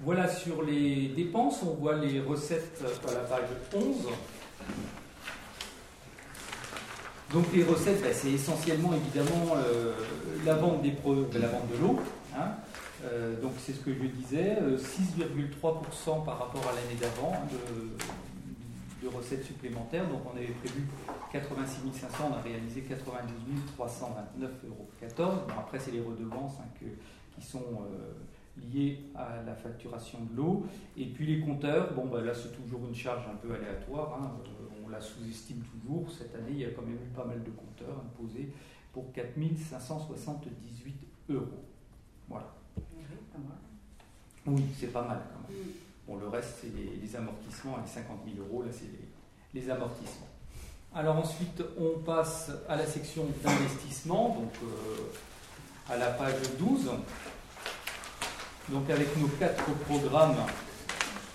Voilà 0.00 0.28
sur 0.28 0.62
les 0.62 1.08
dépenses, 1.08 1.62
on 1.62 1.74
voit 1.74 1.96
les 1.96 2.20
recettes 2.20 2.82
à 3.08 3.12
la 3.12 3.20
page 3.20 3.48
11. 3.74 3.96
Donc 7.32 7.46
les 7.54 7.64
recettes, 7.64 8.02
ben, 8.02 8.12
c'est 8.12 8.32
essentiellement 8.32 8.92
évidemment 8.92 9.54
la 10.44 10.54
vente 10.56 10.82
des 10.82 10.90
de 10.90 11.38
la 11.38 11.46
vente 11.46 11.70
de 11.72 11.78
l'eau. 11.80 12.00
Hein. 12.36 12.54
Euh, 13.04 13.40
donc 13.40 13.52
c'est 13.58 13.72
ce 13.72 13.80
que 13.80 13.94
je 13.94 14.04
disais, 14.06 14.58
6,3% 14.76 15.20
euh, 15.20 16.24
par 16.24 16.38
rapport 16.38 16.62
à 16.68 16.74
l'année 16.74 17.00
d'avant 17.00 17.32
hein, 17.34 17.48
de, 19.02 19.08
recettes 19.08 19.44
supplémentaires. 19.44 20.06
Donc 20.08 20.20
on 20.26 20.36
avait 20.36 20.46
prévu 20.46 20.86
86 21.32 21.92
500, 21.92 22.30
on 22.30 22.34
a 22.34 22.40
réalisé 22.42 22.82
92 22.82 23.32
329,14 23.78 24.48
euros. 24.68 24.88
après 25.58 25.78
c'est 25.78 25.90
les 25.90 26.00
redevances 26.00 26.58
hein, 26.60 26.68
qui 27.34 27.44
sont 27.44 27.58
euh, 27.58 28.12
liées 28.72 29.00
à 29.14 29.42
la 29.44 29.54
facturation 29.54 30.18
de 30.30 30.36
l'eau. 30.36 30.66
Et 30.96 31.06
puis 31.06 31.26
les 31.26 31.40
compteurs, 31.40 31.94
bon 31.94 32.06
bah, 32.06 32.20
là 32.20 32.34
c'est 32.34 32.52
toujours 32.52 32.86
une 32.86 32.94
charge 32.94 33.24
un 33.26 33.36
peu 33.36 33.54
aléatoire, 33.54 34.18
hein. 34.20 34.32
on 34.84 34.88
la 34.90 35.00
sous-estime 35.00 35.62
toujours. 35.62 36.10
Cette 36.10 36.34
année 36.34 36.50
il 36.50 36.58
y 36.58 36.64
a 36.66 36.70
quand 36.70 36.82
même 36.82 36.96
eu 36.96 37.16
pas 37.16 37.24
mal 37.24 37.42
de 37.42 37.50
compteurs 37.50 37.96
imposés 38.04 38.52
pour 38.92 39.10
4 39.12 39.28
578 39.56 40.94
euros. 41.30 41.64
Voilà. 42.28 42.59
Oui, 44.46 44.64
c'est 44.78 44.92
pas 44.92 45.02
mal 45.02 45.20
quand 45.32 45.52
même. 45.52 45.62
Bon, 46.06 46.16
le 46.16 46.28
reste, 46.28 46.56
c'est 46.60 46.72
les, 46.74 47.16
amortissements, 47.16 47.78
les 47.84 47.90
50 47.90 48.18
000 48.34 48.46
euros, 48.46 48.62
là, 48.62 48.70
c'est 48.72 48.90
les, 49.54 49.70
amortissements. 49.70 50.28
Alors 50.94 51.16
ensuite, 51.16 51.62
on 51.78 52.00
passe 52.00 52.50
à 52.68 52.76
la 52.76 52.86
section 52.86 53.26
d'investissement, 53.44 54.30
donc 54.40 54.52
euh, 54.64 55.92
à 55.92 55.96
la 55.96 56.06
page 56.06 56.34
12. 56.58 56.90
Donc 58.70 58.90
avec 58.90 59.16
nos 59.16 59.28
quatre 59.28 59.64
programmes 59.86 60.36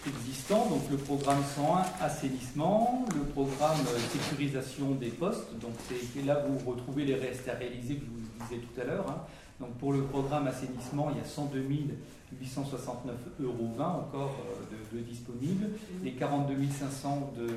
existants, 0.08 0.68
donc 0.70 0.84
le 0.92 0.98
programme 0.98 1.42
101 1.56 2.06
assainissement, 2.06 3.06
le 3.16 3.24
programme 3.32 3.78
sécurisation 4.12 4.92
des 4.92 5.10
postes, 5.10 5.58
donc 5.60 5.74
c'est 5.90 6.22
là 6.24 6.44
vous 6.48 6.72
retrouvez 6.72 7.06
les 7.06 7.16
restes 7.16 7.48
à 7.50 7.54
réaliser 7.54 7.96
que 7.96 8.06
je 8.06 8.10
vous 8.10 8.46
disais 8.46 8.62
tout 8.62 8.82
à 8.82 8.84
l'heure. 8.84 9.06
Hein. 9.10 9.22
Donc 9.60 9.78
pour 9.78 9.94
le 9.94 10.04
programme 10.04 10.48
assainissement, 10.48 11.10
il 11.12 11.18
y 11.18 11.22
a 11.22 11.26
102 11.26 11.66
869,20 12.34 13.44
euros 13.44 13.70
encore 13.80 14.36
euh, 14.50 14.96
de, 14.96 15.02
disponibles, 15.02 15.68
les 16.04 16.14
42 16.14 16.56
500 16.70 17.34
de 17.38 17.48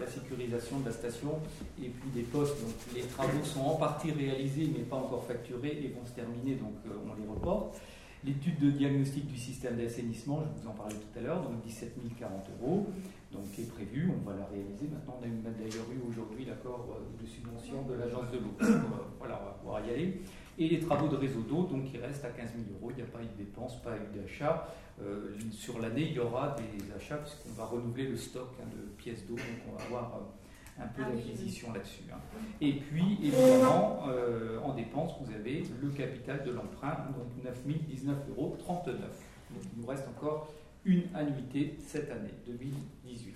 la 0.00 0.06
sécurisation 0.06 0.80
de 0.80 0.86
la 0.86 0.92
station 0.92 1.38
et 1.82 1.88
puis 1.88 2.10
des 2.14 2.22
postes. 2.22 2.60
Donc 2.62 2.72
les 2.94 3.02
travaux 3.02 3.44
sont 3.44 3.60
en 3.60 3.74
partie 3.74 4.12
réalisés 4.12 4.72
mais 4.74 4.84
pas 4.84 4.96
encore 4.96 5.26
facturés 5.26 5.78
et 5.84 5.88
vont 5.88 6.06
se 6.06 6.12
terminer, 6.12 6.54
donc 6.54 6.74
euh, 6.86 6.90
on 7.04 7.20
les 7.20 7.28
reporte. 7.28 7.78
L'étude 8.24 8.58
de 8.58 8.70
diagnostic 8.70 9.26
du 9.26 9.36
système 9.36 9.76
d'assainissement, 9.76 10.42
je 10.42 10.62
vous 10.62 10.68
en 10.68 10.72
parlais 10.72 10.94
tout 10.94 11.18
à 11.18 11.22
l'heure, 11.22 11.42
donc 11.42 11.62
17 11.62 11.96
040 12.18 12.46
euros, 12.60 12.86
donc 13.30 13.50
qui 13.52 13.60
est 13.62 13.70
prévu, 13.70 14.10
on 14.10 14.28
va 14.28 14.36
la 14.36 14.46
réaliser. 14.46 14.88
Maintenant, 14.90 15.20
on 15.20 15.46
a 15.46 15.50
d'ailleurs 15.52 15.84
eu 15.92 16.10
aujourd'hui 16.10 16.46
l'accord 16.46 16.88
euh, 16.90 17.22
de 17.22 17.26
subvention 17.26 17.82
de 17.82 17.94
l'agence 17.94 18.30
de 18.32 18.38
l'eau. 18.38 18.80
Voilà, 19.18 19.40
on 19.42 19.46
va 19.46 19.52
pouvoir 19.52 19.86
y 19.86 19.90
aller 19.90 20.22
et 20.58 20.68
les 20.68 20.80
travaux 20.80 21.08
de 21.08 21.16
réseau 21.16 21.40
d'eau, 21.40 21.64
donc 21.64 21.84
qui 21.84 21.98
restent 21.98 22.24
à 22.24 22.30
15 22.30 22.50
000 22.52 22.64
euros. 22.78 22.90
Il 22.90 22.96
n'y 22.96 23.02
a 23.02 23.12
pas 23.12 23.20
eu 23.20 23.26
de 23.26 23.44
dépenses, 23.44 23.80
pas 23.82 23.96
eu 23.96 24.18
d'achat. 24.18 24.68
Euh, 25.02 25.34
sur 25.52 25.78
l'année, 25.78 26.06
il 26.10 26.12
y 26.12 26.18
aura 26.18 26.56
des 26.56 26.92
achats 26.94 27.18
puisqu'on 27.18 27.52
va 27.52 27.66
renouveler 27.66 28.08
le 28.08 28.16
stock 28.16 28.48
hein, 28.60 28.66
de 28.74 28.82
pièces 28.96 29.26
d'eau, 29.26 29.34
donc 29.34 29.44
on 29.68 29.76
va 29.76 29.84
avoir 29.84 30.14
euh, 30.16 30.82
un 30.82 30.86
peu 30.86 31.02
ah 31.04 31.10
d'acquisition 31.10 31.72
là-dessus. 31.72 32.04
Hein. 32.10 32.18
Et 32.60 32.74
puis, 32.74 33.18
évidemment, 33.22 34.04
euh, 34.08 34.58
en 34.60 34.72
dépenses, 34.72 35.12
vous 35.20 35.34
avez 35.34 35.64
le 35.82 35.90
capital 35.90 36.44
de 36.44 36.52
l'emprunt, 36.52 36.96
donc 37.14 37.44
9 37.44 37.62
019,39 37.66 38.14
euros. 38.30 38.56
Donc 38.66 39.62
il 39.74 39.80
nous 39.80 39.86
reste 39.86 40.08
encore 40.08 40.48
une 40.84 41.04
annuité 41.14 41.76
cette 41.86 42.10
année, 42.10 42.32
2018. 42.46 43.34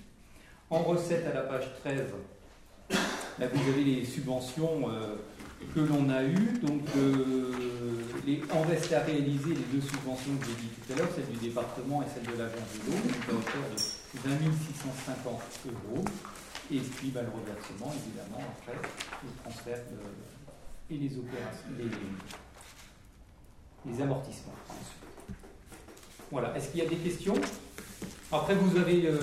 En 0.71 0.79
recette 0.79 1.27
à 1.27 1.35
la 1.35 1.43
page 1.43 1.75
13, 1.81 2.05
là, 3.39 3.49
vous 3.53 3.71
avez 3.71 3.85
les 3.85 4.05
subventions 4.05 4.89
que 5.75 5.81
l'on 5.81 6.09
a 6.09 6.25
eu. 6.25 6.59
Donc, 6.63 6.83
euh, 6.97 7.53
les, 8.27 8.43
en 8.53 8.63
reste 8.63 8.93
à 8.93 9.01
réaliser 9.01 9.51
les 9.51 9.67
deux 9.73 9.81
subventions 9.81 10.37
que 10.41 10.47
j'ai 10.47 10.55
dit 10.55 10.69
tout 10.69 10.93
à 10.93 10.97
l'heure, 10.97 11.09
celle 11.15 11.27
du 11.27 11.49
département 11.49 12.03
et 12.03 12.07
celle 12.13 12.25
de 12.33 12.39
l'agence 12.39 12.69
de 12.75 12.91
l'eau, 12.91 12.97
donc 12.97 13.29
à 13.29 13.33
hauteur 13.33 13.65
de 13.75 14.29
20 14.29 14.53
650 14.75 15.41
euros. 15.67 16.05
Et 16.73 16.79
puis 16.79 17.09
bah, 17.09 17.23
le 17.23 17.31
reversement, 17.31 17.93
évidemment, 18.07 18.45
après, 18.59 18.77
le 18.77 19.29
transfert 19.43 19.79
et 20.91 20.95
les 20.95 21.19
opérations, 21.19 21.69
les, 23.87 24.03
amortissements. 24.03 24.55
Voilà. 26.31 26.57
Est-ce 26.57 26.69
qu'il 26.71 26.81
y 26.81 26.87
a 26.87 26.89
des 26.89 26.97
questions? 26.97 27.35
Après, 28.31 28.55
vous 28.55 28.77
avez 28.77 29.07
euh, 29.07 29.19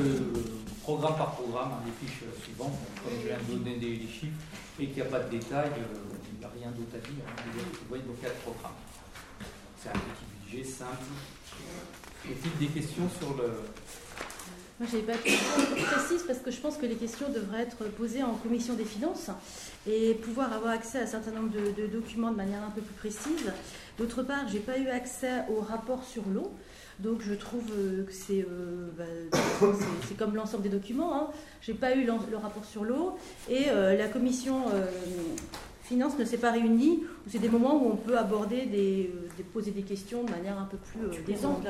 programme 0.84 1.16
par 1.16 1.32
programme, 1.32 1.72
hein, 1.74 1.84
les 1.86 2.08
fiches 2.08 2.24
suivantes, 2.44 2.74
comme 3.04 3.14
je 3.22 3.28
viens 3.28 3.38
de 3.38 3.56
donner 3.56 3.78
des, 3.78 4.00
chiffres, 4.08 4.36
et 4.80 4.88
qu'il 4.88 4.96
n'y 4.96 5.02
a 5.02 5.06
pas 5.06 5.20
de 5.20 5.30
détails. 5.30 5.72
Euh, 5.78 6.17
rien 6.54 6.72
d'autre 6.72 6.96
à 6.96 7.00
dire. 7.00 7.24
Hein. 7.28 7.42
Vous 7.56 7.88
voyez 7.90 8.04
nos 8.04 8.14
quatre 8.14 8.38
programmes. 8.42 8.80
C'est 9.78 9.90
un 9.90 9.94
petit 9.94 10.26
budget 10.46 10.64
simple. 10.64 11.06
Y 12.26 12.32
a-t-il 12.32 12.68
des 12.68 12.74
questions 12.74 13.10
sur 13.20 13.36
le. 13.36 13.52
Moi, 14.80 14.88
je 14.92 14.98
n'avais 14.98 15.12
pas 15.12 15.18
de 15.18 15.24
questions 15.24 15.86
précises 15.86 16.24
parce 16.28 16.40
que 16.40 16.52
je 16.52 16.58
pense 16.58 16.78
que 16.78 16.86
les 16.86 16.96
questions 16.96 17.30
devraient 17.30 17.64
être 17.64 17.86
posées 17.86 18.22
en 18.22 18.36
commission 18.36 18.76
des 18.76 18.86
finances 18.86 19.32
et 19.88 20.14
pouvoir 20.14 20.54
avoir 20.54 20.74
accès 20.74 21.00
à 21.00 21.04
un 21.04 21.08
certain 21.08 21.32
nombre 21.32 21.50
de, 21.50 21.88
documents 21.88 22.32
de 22.32 22.36
manière 22.36 22.62
un 22.64 22.70
peu 22.70 22.82
plus 22.82 22.94
précise. 22.94 23.52
D'autre 23.98 24.22
part, 24.22 24.48
je 24.48 24.54
n'ai 24.54 24.60
pas 24.60 24.78
eu 24.78 24.88
accès 24.90 25.46
au 25.50 25.62
rapport 25.62 26.04
sur 26.04 26.24
l'eau. 26.28 26.54
Donc 27.00 27.22
je 27.22 27.34
trouve 27.34 27.64
euh, 27.78 28.06
que 28.06 28.34
euh, 28.34 28.90
bah, 28.98 29.04
c'est 30.08 30.18
comme 30.18 30.36
l'ensemble 30.36 30.64
des 30.64 30.70
documents. 30.70 31.16
Hein. 31.16 31.28
Je 31.62 31.72
n'ai 31.72 31.78
pas 31.78 31.96
eu 31.96 32.04
le 32.06 32.38
rapport 32.38 32.66
sur 32.66 32.84
l'eau. 32.84 33.18
Et 33.50 33.70
euh, 33.70 33.96
la 33.98 34.08
commission 34.08 34.66
finance 35.88 36.18
ne 36.20 36.26
s'est 36.26 36.38
pas 36.38 36.52
réunie, 36.52 37.04
c'est 37.28 37.40
des 37.40 37.50
moments 37.50 37.82
où 37.82 37.92
on 37.92 37.96
peut 37.96 38.18
aborder, 38.18 38.66
des, 38.66 39.10
euh, 39.16 39.44
poser 39.54 39.72
des 39.72 39.84
questions 39.84 40.24
de 40.24 40.32
manière 40.32 40.60
un 40.60 40.66
peu 40.66 40.78
plus 40.78 41.02
euh, 41.02 41.26
décente. 41.26 41.66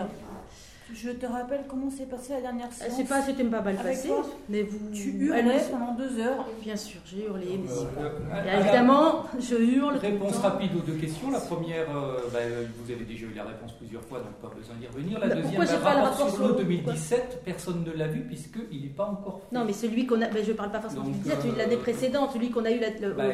Je 0.93 1.09
te 1.09 1.25
rappelle 1.25 1.61
comment 1.67 1.89
s'est 1.91 2.05
passé 2.05 2.31
la 2.33 2.41
dernière 2.41 2.71
séance. 2.71 2.93
C'est 2.95 3.03
pas, 3.07 3.21
c'était 3.21 3.43
pas 3.43 3.61
mal 3.61 3.75
passé, 3.75 4.09
mais 4.47 4.63
vous. 4.63 4.89
Tu 4.93 5.09
hurlais 5.09 5.59
pendant 5.69 5.93
deux 5.95 6.17
heures. 6.19 6.45
Bien 6.63 6.77
sûr, 6.77 7.01
j'ai 7.05 7.25
hurlé. 7.25 7.59
mais 7.61 7.69
Euh, 7.69 7.75
Euh, 7.99 8.43
Et 8.43 8.45
la- 8.47 8.59
évidemment, 8.61 9.25
je 9.37 9.55
hurle. 9.55 9.95
tout 9.99 10.05
le 10.05 10.11
Réponse 10.13 10.33
temps. 10.33 10.41
rapide 10.47 10.71
aux 10.77 10.79
deux 10.79 10.93
questions. 10.93 11.29
La 11.29 11.41
première, 11.41 11.89
euh, 11.93 12.19
bah, 12.31 12.39
euh, 12.41 12.63
vous 12.81 12.91
avez 12.91 13.03
déjà 13.03 13.25
eu 13.25 13.33
la 13.35 13.43
réponse 13.43 13.73
plusieurs 13.73 14.01
fois, 14.03 14.19
donc 14.19 14.31
pas 14.41 14.55
besoin 14.55 14.75
d'y 14.79 14.87
revenir. 14.87 15.19
La 15.19 15.27
Bah, 15.27 15.35
deuxième, 15.35 15.55
pourquoi 15.55 15.65
j'ai 15.65 15.75
le 15.75 15.81
pas 15.83 15.93
le 15.95 16.01
rapport 16.03 16.17
sur 16.17 16.29
sur 16.35 16.43
l'eau 16.43 16.47
l'eau 16.53 16.55
2017, 16.55 17.41
personne 17.43 17.83
ne 17.85 17.91
l'a 17.91 18.07
vu 18.07 18.21
puisqu'il 18.21 18.81
n'est 18.81 18.87
pas 18.87 19.05
encore 19.05 19.41
fait. 19.49 19.55
Non, 19.55 19.65
mais 19.65 19.73
celui 19.73 20.05
qu'on 20.07 20.21
a. 20.21 20.27
ben, 20.29 20.43
je 20.45 20.53
parle 20.53 20.71
pas 20.71 20.79
forcément 20.79 21.03
Donc, 21.03 21.13
du 21.13 21.19
17, 21.19 21.37
celui 21.41 21.49
de 21.51 21.55
euh, 21.55 21.57
l'année 21.63 21.77
précédente, 21.77 22.29
celui 22.33 22.49
qu'on 22.49 22.63
a 22.65 22.71
eu, 22.71 22.79
Bah, 22.79 22.87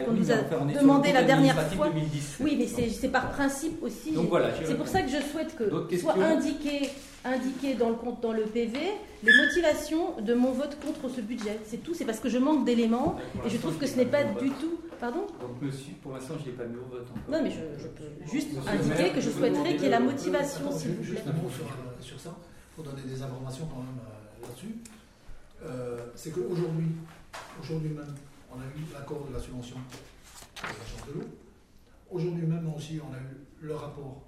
qu'on 0.05 0.11
oui, 0.11 0.19
nous 0.19 0.25
mais 0.25 0.33
a 0.77 0.81
demandé 0.81 1.13
la 1.13 1.23
dernière 1.23 1.61
fois. 1.71 1.89
2017. 1.89 2.37
Oui, 2.43 2.55
mais 2.57 2.65
c'est 2.89 3.09
par 3.09 3.29
principe 3.29 3.81
aussi. 3.83 4.11
Donc 4.11 4.29
voilà, 4.29 4.47
C'est 4.65 4.75
pour 4.75 4.87
ça 4.87 5.01
que 5.03 5.09
je 5.09 5.21
souhaite 5.21 5.55
que 5.55 5.97
soit 5.97 6.15
indiqué, 6.17 6.89
indiqué 7.25 7.75
dans 7.75 7.89
le 7.89 7.95
compte, 7.95 8.21
dans 8.21 8.33
le 8.33 8.43
PV, 8.43 8.77
les 9.23 9.37
motivations 9.37 10.19
de 10.21 10.33
mon 10.33 10.51
vote 10.51 10.77
contre 10.83 11.13
ce 11.13 11.21
budget. 11.21 11.59
C'est 11.65 11.77
tout. 11.83 11.93
C'est 11.93 12.05
parce 12.05 12.19
que 12.19 12.29
je 12.29 12.37
manque 12.37 12.65
d'éléments 12.65 13.15
et 13.45 13.49
je 13.49 13.57
trouve 13.57 13.77
que 13.77 13.87
ce 13.87 13.95
n'est 13.97 14.05
pas 14.05 14.23
du 14.23 14.49
tout. 14.51 14.79
Pardon? 14.99 15.25
Donc, 15.41 15.61
monsieur, 15.61 15.93
pour 16.01 16.13
l'instant, 16.13 16.35
je 16.39 16.49
n'ai 16.49 16.55
pas 16.55 16.65
mis 16.65 16.77
au 16.77 16.85
vote 16.89 17.07
encore. 17.09 17.23
Non, 17.29 17.43
mais 17.43 17.51
je, 17.51 17.81
je 17.81 17.87
peux 17.87 18.31
juste 18.31 18.49
indiquer 18.67 19.09
que 19.11 19.21
je 19.21 19.29
souhaiterais 19.29 19.73
qu'il 19.75 19.83
y 19.83 19.87
ait 19.87 19.89
la 19.89 19.99
motivation, 19.99 20.67
Attends, 20.67 20.77
s'il 20.77 20.91
vous 20.91 21.03
juste 21.03 21.27
un 21.27 21.33
mot 21.33 21.49
sur, 21.49 21.65
sur 21.99 22.19
ça, 22.19 22.37
pour 22.75 22.83
donner 22.85 23.01
des 23.01 23.21
informations 23.21 23.65
quand 23.65 23.79
même 23.79 23.99
euh, 23.99 24.47
là-dessus. 24.47 24.75
Euh, 25.65 25.97
c'est 26.15 26.31
qu'aujourd'hui, 26.31 26.87
aujourd'hui 27.61 27.89
même, 27.89 28.15
on 28.51 28.55
a 28.55 28.63
eu 28.63 28.93
l'accord 28.93 29.25
de 29.27 29.33
la 29.33 29.39
subvention 29.39 29.75
de 29.75 30.61
l'agence 30.61 31.07
de 31.07 31.19
l'eau. 31.19 31.27
Aujourd'hui 32.11 32.45
même 32.45 32.71
aussi, 32.75 32.99
on 33.01 33.13
a 33.13 33.17
eu 33.17 33.67
le 33.67 33.75
rapport 33.75 34.21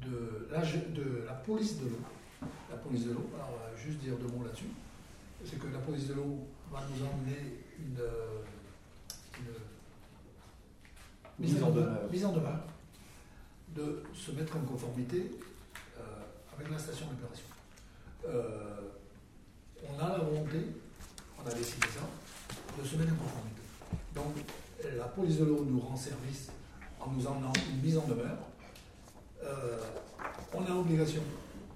de, 0.00 0.48
l'AG 0.50 0.92
de 0.92 1.24
la 1.26 1.34
police 1.34 1.78
de 1.78 1.84
l'eau. 1.88 2.00
La 2.70 2.76
police 2.76 3.04
de 3.06 3.12
l'eau, 3.12 3.26
alors 3.34 3.50
on 3.54 3.70
va 3.70 3.76
juste 3.76 3.98
dire 3.98 4.16
deux 4.16 4.28
mots 4.28 4.44
là-dessus. 4.44 4.70
C'est 5.44 5.58
que 5.58 5.66
la 5.68 5.78
police 5.78 6.08
de 6.08 6.14
l'eau 6.14 6.46
va 6.72 6.80
nous 6.88 7.04
emmener 7.04 7.64
une, 7.78 7.98
une 9.40 9.54
Mise 11.38 11.62
en 11.62 11.70
demeure. 11.70 12.10
mise 12.12 12.24
en 12.26 12.32
demeure 12.32 12.60
de 13.74 14.02
se 14.12 14.32
mettre 14.32 14.56
en 14.58 14.60
conformité 14.60 15.30
euh, 15.98 16.02
avec 16.54 16.70
la 16.70 16.78
station 16.78 17.06
d'épuration. 17.06 17.46
Euh, 18.28 18.80
on 19.88 19.98
a 19.98 20.08
la 20.10 20.18
volonté, 20.18 20.58
on 21.42 21.48
a 21.48 21.54
décidé 21.54 21.86
ça, 21.88 22.02
de 22.78 22.86
se 22.86 22.96
mettre 22.96 23.12
en 23.14 23.16
conformité. 23.16 23.62
Donc 24.14 24.34
la 24.98 25.04
police 25.04 25.38
de 25.38 25.44
l'eau 25.44 25.64
nous 25.64 25.80
rend 25.80 25.96
service 25.96 26.50
en 27.00 27.10
nous 27.10 27.26
emmenant 27.26 27.52
une 27.72 27.80
mise 27.80 27.96
en 27.96 28.06
demeure. 28.06 28.36
Euh, 29.42 29.78
on 30.52 30.64
a 30.64 30.68
l'obligation 30.68 31.22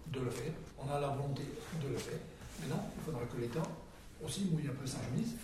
de 0.09 0.21
le 0.21 0.30
faire, 0.30 0.52
on 0.78 0.90
a 0.90 1.00
la 1.00 1.09
volonté 1.09 1.42
de 1.83 1.88
le 1.88 1.97
faire. 1.97 2.18
Maintenant, 2.61 2.90
il 2.97 3.02
faudra 3.02 3.21
que 3.25 3.37
l'État 3.38 3.62
aussi 4.23 4.47
mouille 4.47 4.68
un 4.68 4.75
peu 4.75 4.87
sa 4.87 4.99
chemise 5.02 5.35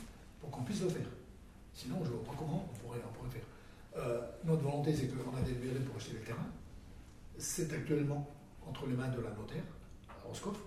pour 0.40 0.50
qu'on 0.50 0.62
puisse 0.62 0.82
le 0.82 0.90
faire. 0.90 1.06
Sinon, 1.74 1.96
je 2.04 2.10
ne 2.10 2.16
vois 2.16 2.24
pas 2.24 2.38
comment 2.38 2.68
on 2.70 2.78
pourrait, 2.78 3.00
on 3.08 3.12
pourrait 3.18 3.30
faire. 3.30 3.46
Euh, 3.96 4.20
notre 4.44 4.62
volonté, 4.62 4.94
c'est 4.94 5.08
qu'on 5.08 5.36
a 5.36 5.40
délibéré 5.42 5.80
pour 5.80 5.96
acheter 5.96 6.14
les 6.14 6.24
terrains. 6.24 6.50
C'est 7.38 7.72
actuellement 7.72 8.28
entre 8.66 8.86
les 8.86 8.94
mains 8.94 9.08
de 9.08 9.20
la 9.20 9.30
notaire, 9.30 9.64
à 10.08 10.26
Roscoff. 10.26 10.58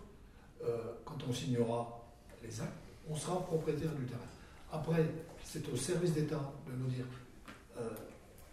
Euh, 0.63 0.93
quand 1.05 1.17
on 1.27 1.33
signera 1.33 2.01
les 2.41 2.61
actes, 2.61 2.73
on 3.09 3.15
sera 3.15 3.41
propriétaire 3.41 3.91
du 3.91 4.05
terrain. 4.05 4.19
Après, 4.71 5.05
c'est 5.43 5.67
au 5.69 5.75
service 5.75 6.13
d'État 6.13 6.51
de 6.67 6.71
nous 6.75 6.87
dire 6.87 7.05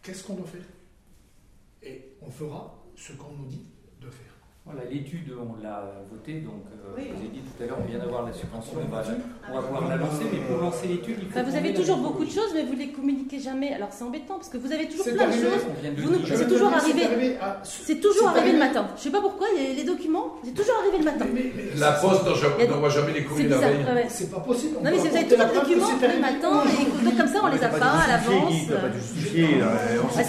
qu'est-ce 0.03 0.25
qu'on 0.25 0.35
doit 0.35 0.47
faire? 0.47 0.65
Et 1.83 2.17
on 2.21 2.31
fera 2.31 2.80
ce 3.01 3.15
qu'on 3.15 3.33
nous 3.33 3.47
dit 3.47 3.65
de 4.03 4.11
faire. 4.11 4.30
Voilà, 4.67 4.83
l'étude, 4.93 5.33
on 5.41 5.61
l'a 5.65 5.83
votée, 6.13 6.41
donc 6.45 6.63
euh, 6.71 6.93
Oui. 6.95 7.09
je 7.09 7.17
vous 7.17 7.25
ai 7.25 7.29
dit 7.33 7.41
tout 7.41 7.59
à 7.63 7.67
l'heure, 7.67 7.79
on 7.83 7.89
vient 7.89 7.99
d'avoir 7.99 8.27
la 8.27 8.33
subvention, 8.33 8.77
on 8.77 8.93
va, 8.93 9.03
on 9.51 9.55
va 9.57 9.63
pouvoir 9.67 9.89
la 9.89 9.97
lancer, 9.97 10.27
mais 10.31 10.39
pour 10.47 10.59
lancer 10.61 10.87
l'étude, 10.87 11.17
il 11.19 11.27
faut. 11.27 11.39
Enfin, 11.41 11.49
vous 11.49 11.57
avez 11.57 11.73
toujours 11.75 11.97
beaucoup 11.97 12.25
de 12.25 12.31
choses, 12.31 12.53
mais 12.55 12.63
vous 12.65 12.75
les 12.77 12.93
communiquez 12.93 13.41
jamais. 13.41 13.73
Alors 13.73 13.89
c'est 13.91 14.05
embêtant 14.05 14.37
parce 14.37 14.51
que 14.51 14.59
vous 14.59 14.71
avez 14.71 14.87
toujours 14.87 15.07
plein 15.07 15.15
de 15.27 15.33
arrivé. 15.33 15.49
choses. 15.49 15.65
De 15.65 16.37
c'est 16.37 16.47
toujours 16.47 16.73
arrivé. 16.77 17.37
à- 17.41 17.59
C'est 17.65 18.01
toujours 18.01 18.29
arrivé 18.29 18.53
le 18.53 18.59
matin. 18.59 18.87
Je 18.99 19.03
sais 19.03 19.11
pas 19.11 19.23
pourquoi, 19.23 19.47
les, 19.57 19.75
les 19.75 19.83
documents, 19.85 20.37
c'est 20.45 20.55
toujours 20.55 20.77
arrivé 20.85 20.99
le 20.99 21.05
matin. 21.05 21.25
Mais- 21.33 21.51
mais- 21.57 21.81
La 21.81 21.93
poste 21.93 22.21
a 22.29 22.57
des- 22.59 22.69
n'envoie 22.69 22.91
jamais 22.91 23.13
les 23.15 23.21
C'est 23.21 23.25
courriers 23.27 23.49
la 23.49 23.57
bizarre. 23.57 23.71
veille. 23.73 23.95
ouais. 23.97 24.07
C'est 24.11 24.31
pas 24.31 24.41
possible. 24.41 24.77
on 24.79 24.85
Non, 24.85 24.91
mais 24.93 24.99
vous 24.99 25.07
avez 25.17 25.25
toujours 25.25 25.47
les 25.49 25.55
documents 25.61 25.89
le 26.15 26.21
matin 26.21 26.53
et 26.69 27.05
donc 27.05 27.17
comme 27.17 27.27
ça 27.33 27.41
on 27.43 27.49
les 27.49 27.65
a 27.65 27.69
pas 27.71 27.87
à 28.05 28.07
l'avance. 28.07 28.53
On 28.71 30.07
Ah 30.15 30.23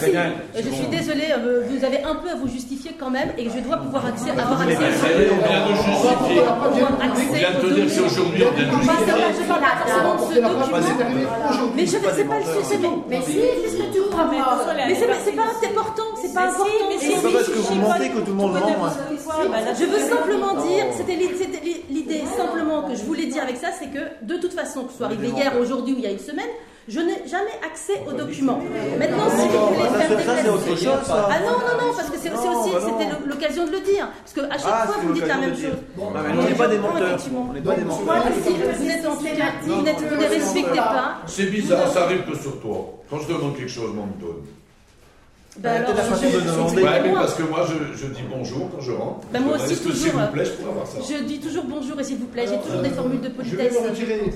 je 0.56 0.70
suis 0.70 0.88
désolée, 0.88 1.30
euh, 1.38 1.64
vous 1.68 1.84
avez 1.84 2.02
un 2.04 2.16
peu 2.16 2.30
à 2.30 2.36
vous 2.36 2.48
justifier 2.48 2.92
quand 2.98 3.10
même 3.12 3.30
et 3.38 3.50
je 3.50 3.60
dois 3.60 3.76
pouvoir 3.78 4.06
accès, 4.30 4.42
avoir 4.42 4.60
Mais 4.66 4.76
accès 4.76 5.08
On 5.32 5.40
vient 5.48 5.62
de 5.66 5.74
justifier. 5.76 6.42
pouvoir 6.42 6.92
On 6.92 7.02
accès 7.02 7.26
vient 7.40 7.52
de 7.52 7.60
te 7.62 7.66
aux 7.66 7.70
dire 7.72 7.86
que 7.86 7.90
c'est 7.92 8.02
documents. 8.02 8.12
aujourd'hui, 8.12 8.44
on 8.46 8.52
vient 8.52 8.68
de 8.68 8.72
justifier. 8.72 10.22
Mais 11.76 11.86
je 11.86 11.98
vais, 11.98 12.08
c'est 12.16 12.24
pas 12.26 12.38
le 12.40 12.44
sujet. 12.46 12.80
Mais 13.10 13.22
si, 13.22 13.40
c'est 13.64 13.70
ce 13.70 13.78
que 13.78 13.94
tu 13.94 14.02
crois. 14.10 14.26
Mais 14.32 14.96
c'est 14.96 15.08
pas 15.08 15.44
important, 15.44 16.04
c'est 16.22 16.34
pas 16.34 16.42
important. 16.42 16.64
C'est 17.00 17.22
pas 17.22 17.30
parce 17.32 17.48
que 17.50 17.60
vous 17.60 17.76
mentez 17.76 18.10
que 18.10 18.20
tout 18.20 18.26
le 18.32 18.34
monde 18.34 18.54
ment. 18.54 18.86
hein. 18.86 18.92
Je 19.80 19.86
veux 19.86 20.00
simplement 20.10 20.54
dire, 20.66 20.86
c'était 20.96 21.16
l'i- 21.16 21.30
c'était 21.38 21.64
l'i- 21.64 21.84
l'idée 21.90 22.24
simplement 22.38 22.84
que 22.84 22.96
je 22.96 23.04
voulais 23.04 23.26
dire 23.26 23.44
avec 23.44 23.58
ça, 23.58 23.68
c'est 23.78 23.88
que 23.88 24.00
de 24.26 24.36
toute 24.40 24.54
façon, 24.54 24.84
que 24.84 24.92
ce 24.92 24.98
soit 24.98 25.08
arrivé 25.08 25.30
hier, 25.30 25.52
aujourd'hui 25.60 25.94
ou 25.94 25.98
il 25.98 26.04
y 26.04 26.08
a 26.08 26.12
une 26.12 26.20
semaine, 26.20 26.50
je 26.90 27.00
n'ai 27.00 27.28
jamais 27.28 27.56
accès 27.66 28.02
aux 28.08 28.12
documents. 28.14 28.60
Maintenant, 28.98 29.30
si 29.30 29.48
vous 29.48 29.68
voulez 29.68 29.90
faire 30.00 30.18
des 30.18 30.24
ça, 30.24 30.32
c'est 30.42 30.50
autre 30.50 30.66
tests-. 30.66 30.88
Ah 31.10 31.40
non, 31.40 31.52
non, 31.52 31.88
non, 31.88 31.94
parce 31.96 32.10
que 32.10 32.18
c'est 32.18 32.32
aussi, 32.32 32.72
bah 32.74 32.80
c'était 32.84 33.28
l'occasion 33.28 33.66
de 33.68 33.72
le 33.72 33.80
dire. 33.82 34.08
Parce 34.24 34.34
qu'à 34.34 34.58
chaque 34.58 34.74
Ah, 34.74 34.88
fois, 34.88 34.96
vous 35.02 35.10
me 35.10 35.14
dites 35.14 35.28
la 35.28 35.38
même 35.38 35.56
chose. 35.56 35.78
mais 35.98 36.04
on 36.40 36.44
n'est 36.44 36.56
pas 36.56 36.68
des 36.68 36.78
menteurs. 36.80 37.20
On 37.50 37.54
n'est 37.54 37.62
pas 37.62 37.76
des 37.76 37.84
menteurs. 37.84 38.24
Vous 38.34 38.90
êtes 38.90 39.06
en 39.06 39.16
tout 39.16 39.24
cas, 39.24 39.52
vous 39.64 39.82
n'êtes- 39.84 40.02
ne 40.12 40.18
les 40.18 40.28
respectez 40.28 40.78
pas. 40.78 41.18
C'est 41.28 41.46
bizarre, 41.46 41.88
ça 41.92 42.04
arrive 42.04 42.24
que 42.30 42.38
sur 42.38 42.60
toi. 42.60 42.94
Quand 43.10 43.20
je 43.20 43.28
demande 43.34 43.56
quelque 43.58 43.70
chose, 43.72 43.92
on 43.92 44.06
me 44.08 44.22
donne. 44.22 44.42
Bah 45.58 45.70
Euh, 45.72 45.78
alors, 45.86 45.90
je-. 46.16 46.80
Ouais, 46.82 47.02
mais 47.04 47.12
parce 47.14 47.34
que 47.36 47.44
moi, 47.44 47.68
je, 47.68 47.98
je 47.98 48.06
dis 48.08 48.22
bonjour 48.34 48.70
quand 48.74 48.80
je 48.80 48.94
rentre. 48.94 49.28
Bah, 49.34 49.40
moi 49.42 49.58
Je 49.58 49.64
aussi, 49.66 49.76
que 49.84 49.90
toujours, 49.90 50.14
vous 50.22 50.28
plaît, 50.32 50.46
je 50.46 50.52
pourrais 50.52 50.70
avoir 50.72 50.88
ça 50.88 50.98
Je 51.02 51.24
dis 51.26 51.40
toujours 51.42 51.66
bonjour 51.66 52.00
et 52.00 52.04
s'il 52.06 52.18
vous 52.20 52.28
plaît. 52.28 52.46
J'ai 52.48 52.58
toujours 52.60 52.82
des 52.82 52.90
euh, 52.90 52.94
formules 52.94 53.20
de 53.20 53.26
Je 53.44 53.56
vais 53.58 53.58
politesse. 53.68 53.82
me 53.84 53.90
retirer 53.90 54.32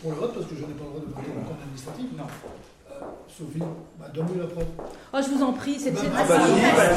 pour 0.00 0.12
le 0.12 0.16
vote 0.18 0.34
parce 0.34 0.46
que 0.46 0.54
je 0.56 0.60
n'ai 0.60 0.74
pas 0.74 0.84
le 0.84 0.90
droit 0.90 1.00
de 1.00 1.06
voter 1.06 1.30
au 1.30 1.44
compte 1.48 1.60
administratif. 1.62 2.06
Non. 2.16 2.24
Euh, 2.24 3.04
Sophie, 3.28 3.58
bah, 3.98 4.06
donne-lui 4.14 4.40
la 4.40 4.46
preuve. 4.46 4.66
Oh, 5.12 5.18
je 5.22 5.28
vous 5.34 5.42
en 5.42 5.52
prie, 5.52 5.78
c'est 5.78 5.92
Ah 6.16 6.24
bah 6.26 6.36
bah. 6.38 6.90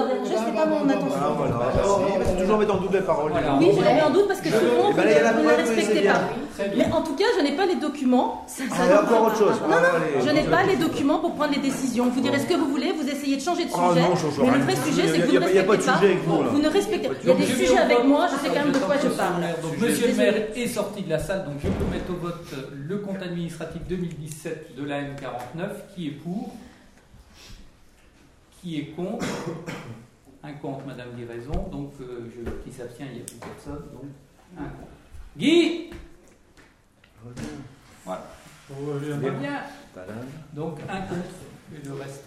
Vous 0.00 0.12
avoir 0.12 0.24
dérangé, 0.24 0.36
c'était 0.38 0.56
pas 0.56 0.66
mon 0.66 0.88
intention. 0.88 1.18
Ah 1.20 1.32
voilà. 1.36 1.72
C'est 2.26 2.40
toujours 2.42 2.58
mettre 2.58 2.74
en 2.74 2.78
doute 2.80 2.92
les 2.92 3.00
paroles. 3.00 3.32
Oui, 3.58 3.68
je 3.78 3.84
l'avais 3.84 4.02
en 4.02 4.10
doute 4.10 4.28
parce 4.28 4.40
que 4.40 4.48
souvent, 4.48 4.88
Eh 4.90 4.92
vous 4.92 4.96
la 4.96 5.04
ne 5.04 5.36
vous 5.36 5.42
ne 5.42 5.44
preuve 5.44 5.46
la 5.46 5.56
respectez 5.56 6.06
pas. 6.08 6.20
Mais 6.76 6.92
en 6.92 7.02
tout 7.02 7.14
cas, 7.16 7.24
je 7.38 7.42
n'ai 7.42 7.52
pas 7.56 7.66
les 7.66 7.76
documents. 7.76 8.44
Ça- 8.46 8.64
ça- 8.68 8.70
Ah, 8.70 8.84
il 8.84 8.90
y 8.90 8.92
a 8.92 9.02
encore 9.02 9.22
autre 9.28 9.36
chose. 9.38 9.56
Non, 9.68 9.76
Ah, 9.76 9.80
non, 9.80 10.24
je 10.26 10.30
n'ai 10.30 10.42
pas 10.42 10.62
les 10.64 10.76
documents 10.76 11.18
pour 11.18 11.34
prendre 11.34 11.52
les 11.54 11.60
décisions. 11.60 12.06
Vous 12.10 12.20
direz 12.20 12.38
ce 12.38 12.46
que 12.46 12.54
vous 12.54 12.66
voulez, 12.68 12.92
vous 12.92 13.08
essayez 13.08 13.36
de 13.36 13.42
changer 13.42 13.64
de 13.64 13.70
Oh 13.72 13.88
sujet. 13.88 14.02
non, 14.02 14.14
je 14.16 14.20
change 14.20 14.38
mais 14.50 14.58
le 14.58 14.64
vrai 14.64 14.76
sujet, 14.76 15.02
c'est 15.08 15.20
que 15.20 15.26
vous 15.26 15.32
ne 15.40 15.48
il 15.48 15.54
y 15.54 15.58
a 15.58 15.64
pas 15.64 15.76
de 15.76 15.82
respectez 15.82 15.86
pas. 15.86 16.20
vous, 16.26 16.42
là. 16.42 16.48
Vous 16.52 16.60
ne 16.62 16.68
respectez 16.68 17.08
pas. 17.08 17.14
Il 17.22 17.28
y 17.28 17.32
a 17.32 17.34
des 17.34 17.42
je 17.46 17.54
sujets 17.54 17.74
mets 17.74 17.80
avec 17.80 17.96
vote- 17.98 18.06
moi, 18.06 18.26
je 18.30 18.36
sais 18.36 18.48
quand 18.54 18.64
même 18.64 18.72
de 18.72 18.78
quoi 18.78 18.94
je 19.02 19.08
parle. 19.08 19.42
Je 19.80 19.84
Monsieur 19.86 20.06
le 20.08 20.14
maire 20.14 20.34
est 20.54 20.66
sorti 20.68 21.02
de 21.02 21.10
la 21.10 21.18
salle, 21.18 21.44
donc 21.44 21.54
je 21.62 21.68
peux 21.68 21.90
mettre 21.90 22.10
au 22.10 22.16
vote 22.26 22.46
le 22.72 22.96
compte 22.98 23.22
administratif 23.22 23.80
2017 23.88 24.76
de 24.76 24.84
la 24.84 24.98
M49. 25.00 25.70
Qui 25.94 26.08
est 26.08 26.10
pour 26.10 26.50
Qui 28.60 28.78
est 28.78 28.86
contre 28.86 29.26
Un 30.42 30.52
contre, 30.54 30.86
Madame 30.86 31.10
Guéraison. 31.16 31.68
Donc, 31.70 31.92
euh, 32.00 32.30
je, 32.34 32.50
qui 32.64 32.74
s'abstient, 32.74 33.06
il 33.10 33.16
n'y 33.16 33.20
a 33.20 33.24
plus 33.24 33.36
personne. 33.36 33.82
Donc, 33.92 34.04
un 34.56 34.62
contre. 34.64 34.88
Guy 35.36 35.90
Voilà. 38.04 38.24
Très 39.92 40.04
bien. 40.04 40.14
Donc, 40.54 40.78
un 40.88 41.00
contre 41.02 41.74
et 41.74 41.86
le 41.86 41.94
reste. 41.94 42.24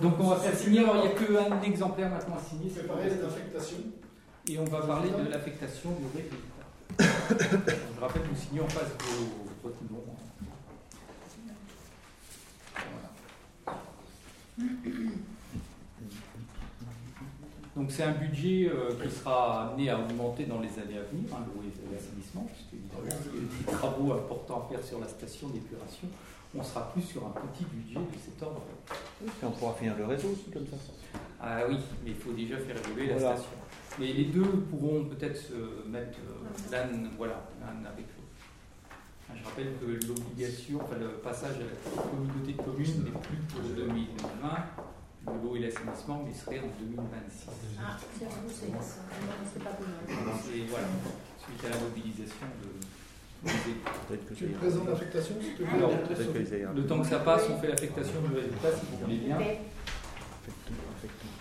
Donc, 0.00 0.14
on 0.20 0.28
va 0.28 0.36
faire 0.36 0.56
signer. 0.56 0.80
Alors, 0.80 0.96
il 0.96 1.02
n'y 1.02 1.08
a 1.08 1.48
qu'un 1.48 1.62
exemplaire 1.62 2.10
maintenant 2.10 2.36
à 2.36 2.40
signer. 2.40 2.70
c'est 2.72 2.86
Préparer 2.86 3.10
les 3.10 3.24
affectations. 3.24 3.78
et 4.48 4.58
on 4.58 4.64
va 4.64 4.80
parler 4.82 5.10
de 5.10 5.30
l'affectation 5.30 5.90
du 5.90 6.06
résultat. 6.16 6.46
Je 7.96 8.00
rappelle 8.00 8.22
que 8.22 8.28
vous 8.28 8.40
signez 8.40 8.60
en 8.60 8.68
face 8.68 8.88
vos 9.00 9.48
votre 9.62 9.82
nom. 9.90 10.02
Donc 17.76 17.92
c'est 17.92 18.02
un 18.02 18.12
budget 18.12 18.68
euh, 18.68 18.90
qui 19.00 19.08
sera 19.08 19.68
amené 19.68 19.88
à 19.88 20.00
augmenter 20.00 20.46
dans 20.46 20.58
les 20.58 20.70
années 20.80 20.98
à 20.98 21.04
venir, 21.12 21.32
hein, 21.32 21.44
l'eau 21.46 21.62
et 21.62 21.94
l'assainissement, 21.94 22.44
puisque 22.52 22.74
évidemment, 22.74 23.04
il 23.06 23.40
y 23.40 23.44
a 23.44 23.72
des 23.72 23.78
travaux 23.78 24.12
importants 24.14 24.66
à 24.66 24.68
faire 24.68 24.84
sur 24.84 24.98
la 24.98 25.06
station 25.06 25.48
d'épuration. 25.48 26.08
On 26.56 26.62
sera 26.64 26.90
plus 26.92 27.02
sur 27.02 27.24
un 27.24 27.30
petit 27.30 27.64
budget 27.64 28.00
de 28.00 28.18
cet 28.24 28.42
ordre. 28.42 28.62
Et 29.22 29.44
on 29.44 29.50
pourra 29.52 29.74
finir 29.74 29.96
le 29.96 30.06
réseau 30.06 30.30
aussi 30.30 30.50
comme 30.50 30.66
ça. 30.66 30.76
Ah 31.40 31.60
oui, 31.68 31.76
mais 32.04 32.10
il 32.10 32.16
faut 32.16 32.32
déjà 32.32 32.56
faire 32.56 32.76
évoluer 32.78 33.06
la 33.08 33.18
station. 33.18 33.58
Mais 34.00 34.12
les 34.12 34.24
deux 34.24 34.66
pourront 34.70 35.04
peut-être 35.04 35.36
se 35.36 35.86
mettre 35.86 36.18
euh, 36.18 36.72
l'un 36.72 36.88
voilà, 37.16 37.44
avec 37.62 38.06
l'autre. 38.06 38.17
Je 39.36 39.44
rappelle 39.44 39.72
que 39.80 40.06
l'obligation, 40.06 40.80
enfin 40.82 40.96
le 40.98 41.08
passage 41.20 41.56
à 41.56 41.66
la 41.96 42.02
communauté 42.02 42.52
de 42.52 42.62
communes 42.62 43.04
n'est 43.04 43.20
plus 43.20 43.36
pour 43.48 43.60
2020, 43.60 44.16
l'eau 45.42 45.56
et 45.56 45.60
l'assainissement, 45.60 46.24
mais 46.26 46.32
serait 46.34 46.60
en 46.60 46.68
2026. 46.80 47.46
Ah, 47.80 47.96
c'est 48.18 48.24
c'est 48.24 49.62
pas. 49.62 49.70
Et 50.54 50.64
voilà, 50.68 50.86
suite 51.38 51.64
à 51.66 51.68
la 51.70 51.78
mobilisation 51.80 52.46
de. 52.62 52.68
Peut-être 53.44 54.26
que 54.28 54.34
Tu 54.34 54.46
présentes 54.46 54.88
l'affectation, 54.88 55.34
Alors, 55.72 55.90
que. 55.90 56.76
Le 56.76 56.86
temps 56.86 57.00
que 57.00 57.06
ça 57.06 57.18
passe, 57.20 57.44
on 57.50 57.58
fait 57.60 57.68
l'affectation 57.68 58.20
du 58.22 58.34
résultat, 58.34 58.72
si 58.72 58.86
vous 58.90 58.98
voulez 59.04 59.18
bien. 59.18 59.38
Effectivement, 59.38 60.90
effectivement. 60.98 61.36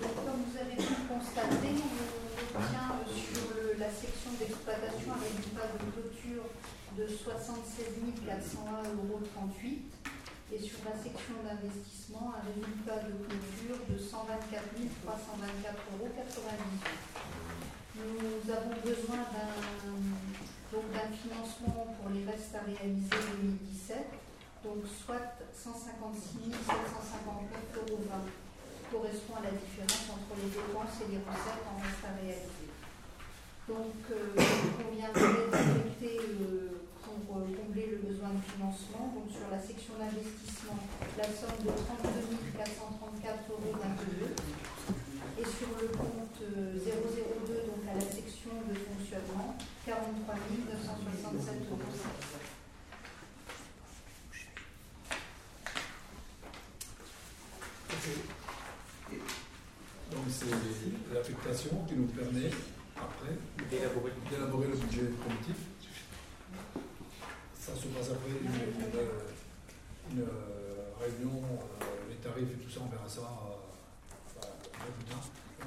Donc, 0.00 0.14
comme 0.24 0.42
vous 0.46 0.56
avez 0.58 0.76
pu 0.76 0.92
le 0.94 1.04
constater, 1.08 1.74
on 1.82 2.58
obtient 2.58 2.90
euh, 2.94 3.10
sur 3.10 3.42
le- 3.56 3.74
la 3.78 3.90
section 3.90 4.30
d'exploitation 4.38 5.12
un 5.14 5.22
résultat 5.54 5.70
de 5.72 5.86
clôture 5.90 6.46
de 6.98 7.06
76 7.06 7.86
401,38 8.26 8.90
euros 9.06 9.22
et 10.52 10.58
sur 10.58 10.78
la 10.84 10.94
section 10.98 11.34
d'investissement 11.42 12.34
un 12.34 12.42
résultat 12.42 13.06
de 13.06 13.14
clôture 13.22 13.78
de 13.88 13.98
124 13.98 14.74
324,98 14.74 15.14
euros. 15.94 16.10
Nous 17.94 18.50
avons 18.50 18.74
besoin 18.82 19.22
d'un 20.72 21.10
financement 21.14 21.86
pour 22.00 22.10
les 22.10 22.24
restes 22.24 22.54
à 22.54 22.62
réaliser 22.66 23.10
2017, 23.10 23.96
donc 24.64 24.82
soit 25.06 25.38
156 25.54 26.50
759,20 26.50 27.78
euros 27.78 28.02
correspond 28.92 29.36
à 29.38 29.42
la 29.42 29.50
différence 29.50 30.06
entre 30.10 30.34
les 30.38 30.50
dépenses 30.50 30.98
et 31.02 31.08
les 31.10 31.18
recettes 31.18 31.66
en 31.66 31.76
reste 31.82 32.04
à 32.04 32.12
réaliser. 32.20 32.63
Donc, 33.68 33.96
euh, 34.12 34.36
il 34.36 34.84
conviendrait 34.84 35.48
d'affecter 35.50 36.20
euh, 36.20 36.84
pour 37.02 37.38
euh, 37.38 37.48
combler 37.56 37.96
le 37.96 37.98
besoin 38.08 38.30
de 38.36 38.42
financement, 38.44 39.14
donc 39.16 39.32
sur 39.32 39.48
la 39.50 39.58
section 39.58 39.94
d'investissement, 39.96 40.76
la 41.16 41.24
somme 41.24 41.64
de 41.64 41.72
32 41.72 42.44
434,22 42.54 43.50
euros 43.50 43.74
et 45.38 45.44
sur 45.44 45.68
le 45.80 45.88
compte 45.88 46.38
euh, 46.42 46.76
002, 46.76 47.54
donc 47.66 47.82
à 47.90 47.94
la 47.94 48.00
section 48.00 48.52
de 48.68 48.74
fonctionnement, 48.74 49.56
43 49.86 50.34
967,16 50.34 51.70
euros. 51.70 51.78
Donc 60.12 60.24
c'est 60.28 61.14
l'affectation 61.14 61.84
qui 61.88 61.94
nous 61.94 62.06
permet, 62.06 62.50
après, 62.96 63.34
D'élaborer. 63.70 64.66
le 64.68 64.76
budget 64.76 65.06
primitif. 65.20 65.56
Ça 67.58 67.72
se 67.74 67.86
passe 67.88 68.10
après 68.10 68.30
une, 68.30 70.20
euh, 70.20 70.90
réunion, 71.00 71.42
euh, 71.42 71.84
les 72.10 72.16
tarifs 72.16 72.50
et 72.52 72.62
tout 72.62 72.70
ça, 72.70 72.80
on 72.84 72.88
verra 72.90 73.08
ça 73.08 73.22
euh, 73.22 74.86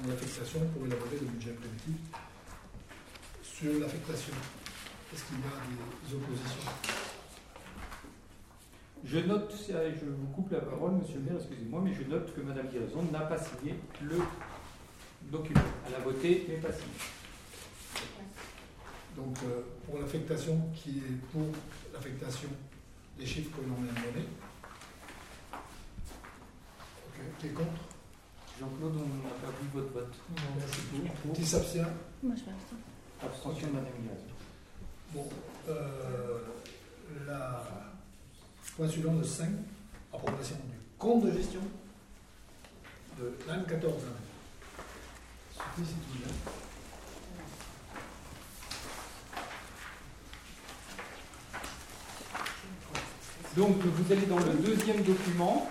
plus 0.00 0.08
L'affectation 0.08 0.60
pour 0.72 0.86
élaborer 0.86 1.18
le 1.20 1.26
budget 1.26 1.52
primitif. 1.52 1.96
Sur 3.42 3.80
l'affectation, 3.80 4.34
est-ce 5.12 5.24
qu'il 5.24 5.38
y 5.38 5.42
a 5.42 6.08
des 6.08 6.14
oppositions? 6.14 6.70
Je 9.04 9.18
note, 9.18 9.54
je 9.68 10.06
vous 10.06 10.26
coupe 10.34 10.52
la 10.52 10.60
parole, 10.60 10.92
monsieur 10.92 11.16
le 11.16 11.22
maire, 11.22 11.36
excusez-moi, 11.40 11.80
mais 11.84 11.92
je 11.94 12.02
note 12.04 12.34
que 12.34 12.40
madame 12.40 12.68
Guérison 12.68 13.02
n'a 13.12 13.20
pas 13.20 13.38
signé 13.38 13.74
le 14.02 14.18
document. 15.30 15.60
Elle 15.88 15.94
a 15.96 16.00
voté, 16.00 16.46
mais 16.48 16.56
pas 16.56 16.72
signé. 16.72 16.92
Donc, 19.18 19.36
euh, 19.44 19.62
pour 19.84 19.98
l'affectation 19.98 20.56
qui 20.74 20.98
est 20.98 21.16
pour 21.32 21.42
l'affectation 21.92 22.48
des 23.18 23.26
chiffres 23.26 23.50
que 23.56 23.62
l'on 23.68 23.74
vient 23.74 23.92
de 23.92 24.12
donner. 24.12 24.26
Ok, 27.08 27.24
Qui 27.40 27.46
est 27.48 27.50
contre? 27.50 27.82
Jean-Claude, 28.60 28.94
on 28.96 29.26
n'a 29.26 29.34
pas 29.34 29.50
vu 29.60 29.68
votre 29.74 29.92
vote. 29.92 30.14
Qui 31.34 31.44
s'abstient? 31.44 31.86
Moi, 32.22 32.34
je 32.36 32.44
rester. 32.44 32.76
Abstention 33.20 33.68
de 33.68 33.72
madame. 33.72 33.92
Bon, 35.12 35.28
euh, 35.68 36.38
la 37.26 37.64
point 38.76 38.88
suivant 38.88 39.14
le 39.14 39.24
5, 39.24 39.48
approbation 40.12 40.56
du 40.56 40.78
compte 40.96 41.24
de 41.26 41.32
gestion 41.32 41.60
de 43.18 43.32
l'année 43.48 43.64
14. 43.68 43.94
Suffit 45.52 45.88
si 45.88 45.94
tu 46.12 46.18
veux. 46.22 46.34
Donc 53.58 53.74
vous 53.82 54.12
allez 54.12 54.26
dans 54.26 54.38
le 54.38 54.54
deuxième 54.62 55.02
document, 55.02 55.68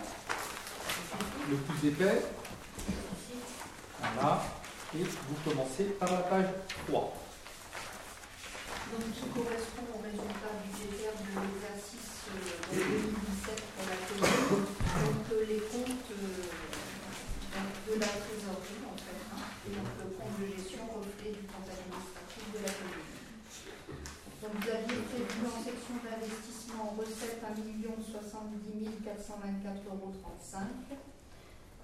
le 1.49 1.55
plus 1.55 1.87
épais. 1.87 2.21
Voilà. 4.13 4.43
Et 4.93 5.03
vous 5.03 5.49
commencez 5.49 5.85
par 5.97 6.11
la 6.11 6.19
page 6.27 6.51
3. 6.87 7.13
Donc, 8.91 9.07
qui 9.15 9.23
correspond 9.31 9.87
au 9.95 10.03
résultat 10.03 10.51
budgétaire 10.67 11.15
de 11.15 11.31
l'exercice 11.31 12.27
euh, 12.27 12.75
de 12.75 12.79
2017 12.83 13.55
pour 13.55 13.87
la 13.87 13.95
commune. 14.03 14.67
Donc, 14.67 15.23
euh, 15.31 15.47
les 15.47 15.63
comptes 15.71 16.11
euh, 16.11 16.43
de 17.87 17.93
la 18.03 18.11
trésorerie, 18.19 18.83
en 18.83 18.99
fait, 18.99 19.23
hein, 19.31 19.47
et 19.63 19.71
donc 19.71 19.87
le 19.95 20.11
compte 20.11 20.35
de 20.43 20.47
gestion 20.59 20.83
reflet 20.91 21.31
du 21.31 21.47
compte 21.47 21.71
administratif 21.71 22.51
de 22.51 22.59
la 22.67 22.71
commune. 22.75 23.07
Vous 24.47 24.63
aviez 24.63 25.03
prévu 25.11 25.43
en 25.43 25.59
section 25.59 25.99
d'investissement 25.99 26.95
en 26.95 26.95
recettes 26.95 27.43
1 27.43 27.51
70 27.51 29.03
424,35 29.03 29.91
euros. 29.91 30.15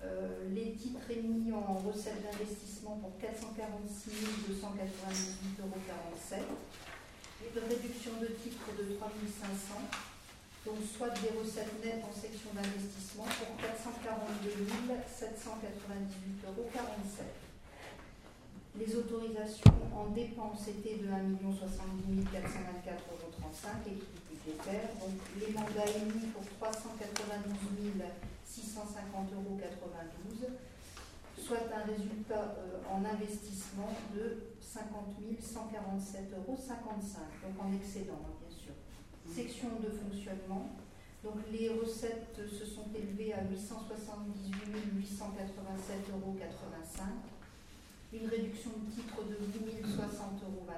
Euh, 0.03 0.47
les 0.55 0.71
titres 0.71 1.11
émis 1.11 1.51
en 1.51 1.75
recettes 1.83 2.23
d'investissement 2.23 2.95
pour 3.03 3.19
446 3.19 4.47
298,47 4.47 5.59
euros. 5.59 5.75
Une 7.43 7.59
réduction 7.67 8.11
de 8.21 8.27
titres 8.27 8.71
de 8.79 8.95
3500, 8.95 9.83
donc 10.65 10.79
soit 10.87 11.11
des 11.19 11.35
recettes 11.35 11.83
nettes 11.83 12.05
en 12.07 12.15
section 12.15 12.47
d'investissement 12.55 13.27
pour 13.27 13.59
442 13.59 14.55
798,47 15.11 16.47
euros. 16.47 16.71
Les 18.75 18.95
autorisations 18.95 19.71
en 19.95 20.09
dépenses 20.09 20.67
étaient 20.67 20.97
de 20.97 21.07
1 21.07 21.37
70 21.37 22.25
424,35 22.25 22.33
euros, 22.33 23.21
équipe 23.85 24.17
budgétaire. 24.33 24.89
Donc 24.97 25.13
les 25.39 25.53
mandats 25.53 25.85
émis 25.93 26.33
pour 26.33 26.41
392 26.57 28.01
650,92 28.49 29.37
euros, 29.37 29.59
soit 31.37 31.69
un 31.69 31.85
résultat 31.85 32.55
euh, 32.57 32.81
en 32.89 33.05
investissement 33.05 33.93
de 34.15 34.41
50 34.59 35.21
147,55 35.21 36.33
euros, 36.33 36.57
donc 36.57 37.55
en 37.61 37.73
excédent, 37.73 38.21
hein, 38.25 38.33
bien 38.41 38.57
sûr. 38.57 38.73
Section 39.29 39.69
de 39.81 39.89
fonctionnement. 39.89 40.69
Donc 41.23 41.35
les 41.51 41.69
recettes 41.69 42.41
se 42.49 42.65
sont 42.65 42.87
élevées 42.95 43.33
à 43.33 43.43
878 43.43 44.51
887,85 44.97 46.11
euros. 46.11 46.35
Une 48.13 48.29
réduction 48.29 48.69
de 48.77 48.93
titre 48.93 49.25
de 49.25 49.33
8 49.33 49.81
060,24 49.81 50.45
euros, 50.45 50.69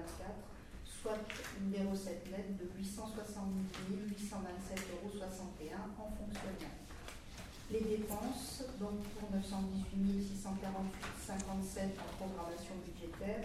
soit 0.88 1.20
des 1.68 1.84
recettes 1.84 2.32
nettes 2.32 2.56
de 2.56 2.64
870 2.78 3.76
827,61 3.92 4.32
euros 4.96 5.12
en 6.00 6.10
fonctionnement. 6.16 6.80
Les 7.72 7.82
dépenses, 7.82 8.64
donc 8.80 9.04
pour 9.20 9.30
918 9.32 10.32
648,57 10.32 12.00
en 12.00 12.08
programmation 12.16 12.76
budgétaire. 12.88 13.44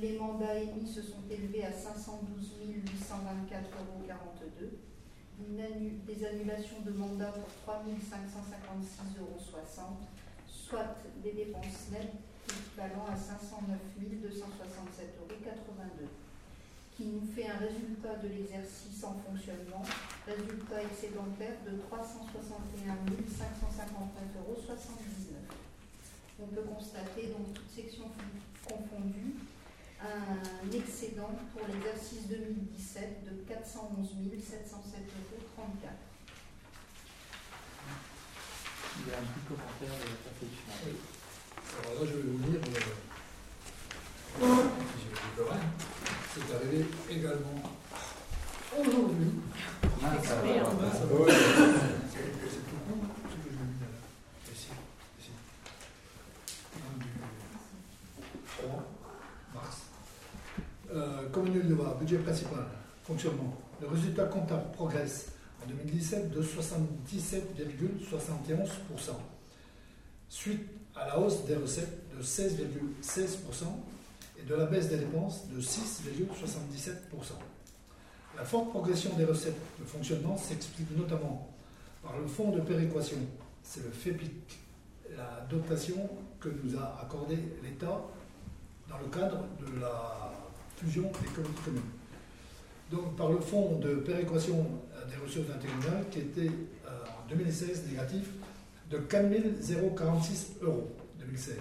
Les 0.00 0.18
mandats 0.18 0.58
émis 0.58 0.88
se 0.88 1.02
sont 1.02 1.22
élevés 1.30 1.64
à 1.64 1.72
512 1.72 2.54
824,42 2.58 3.62
euros. 3.78 4.02
Une 5.38 6.00
Des 6.06 6.26
annulations 6.26 6.80
de 6.84 6.90
mandats 6.90 7.30
pour 7.30 7.54
3 7.62 7.84
556,60 7.86 9.20
euros, 9.20 9.38
soit 10.48 10.96
des 11.22 11.32
dépenses 11.32 11.90
nettes 11.92 12.25
équivalent 12.48 13.06
à 13.10 13.16
509 13.16 13.78
267,82 14.00 14.36
euros 15.20 16.10
qui 16.96 17.04
nous 17.04 17.28
fait 17.34 17.46
un 17.46 17.58
résultat 17.58 18.16
de 18.24 18.28
l'exercice 18.28 19.04
en 19.04 19.20
fonctionnement, 19.20 19.84
résultat 20.24 20.82
excédentaire 20.82 21.60
de 21.68 21.76
361 21.76 22.96
559,79 23.04 24.40
euros. 24.40 24.56
On 26.40 26.46
peut 26.46 26.62
constater, 26.62 27.28
donc 27.28 27.52
toutes 27.52 27.70
sections 27.70 28.08
confondues, 28.64 29.36
un 30.00 30.70
excédent 30.72 31.36
pour 31.52 31.68
l'exercice 31.68 32.28
2017 32.28 33.24
de 33.24 33.44
411 33.46 34.08
707,34 34.08 34.16
euros. 35.32 35.76
Il 38.98 39.08
y 39.08 39.14
a 39.14 39.18
un 39.18 39.22
petit 39.22 39.44
commentaire 39.44 39.92
de 39.92 40.08
la 40.08 40.16
perfection. 40.24 41.15
Alors 41.82 41.94
là, 42.00 42.06
je 42.06 42.12
vais 42.16 42.22
vous 42.22 42.38
lire 42.50 42.60
euh, 44.42 44.46
C'est 46.34 46.48
arrivé 46.54 46.80
également 47.10 47.58
aujourd'hui. 48.78 49.30
Ah, 50.02 50.16
ça 50.22 50.34
va. 50.36 50.42
Ah, 50.48 50.52
ah, 50.66 50.70
c'est 50.92 51.08
tout. 51.08 51.26
Ici, 54.52 54.68
ici. 55.20 55.30
3 58.58 58.68
mars. 59.54 59.78
Euh, 60.94 61.28
budget 62.00 62.18
principal, 62.18 62.66
fonctionnement. 63.04 63.54
Le 63.80 63.88
résultat 63.88 64.24
comptable 64.26 64.70
progresse 64.72 65.32
en 65.62 65.66
2017 65.68 66.30
de 66.30 66.42
77,71%. 66.42 69.12
Suite 70.28 70.66
à 70.96 71.06
la 71.06 71.18
hausse 71.18 71.44
des 71.44 71.56
recettes 71.56 72.02
de 72.16 72.22
16,16% 72.22 73.64
et 74.38 74.42
de 74.42 74.54
la 74.54 74.66
baisse 74.66 74.88
des 74.88 74.98
dépenses 74.98 75.48
de 75.48 75.60
6,77%. 75.60 76.92
La 78.36 78.44
forte 78.44 78.70
progression 78.70 79.14
des 79.14 79.24
recettes 79.24 79.60
de 79.78 79.84
fonctionnement 79.84 80.36
s'explique 80.36 80.96
notamment 80.96 81.48
par 82.02 82.18
le 82.18 82.26
fonds 82.26 82.50
de 82.50 82.60
péréquation, 82.60 83.16
c'est 83.62 83.82
le 83.82 83.90
FEPIC, 83.90 84.58
la 85.16 85.46
dotation 85.48 86.08
que 86.38 86.50
nous 86.62 86.76
a 86.78 87.00
accordée 87.02 87.38
l'État 87.62 88.00
dans 88.88 88.98
le 88.98 89.06
cadre 89.06 89.44
de 89.60 89.80
la 89.80 90.32
fusion 90.76 91.02
des 91.02 91.28
communes. 91.28 91.82
Donc 92.90 93.16
par 93.16 93.30
le 93.30 93.40
fonds 93.40 93.78
de 93.78 93.96
péréquation 93.96 94.64
des 95.08 95.16
ressources 95.16 95.50
intercommunales 95.50 96.04
qui 96.10 96.20
était 96.20 96.50
euh, 96.86 97.04
en 97.24 97.28
2016 97.28 97.86
négatif 97.88 98.28
de 98.90 98.98
4 98.98 99.96
046 99.96 100.56
euros 100.62 100.90
2016 101.18 101.56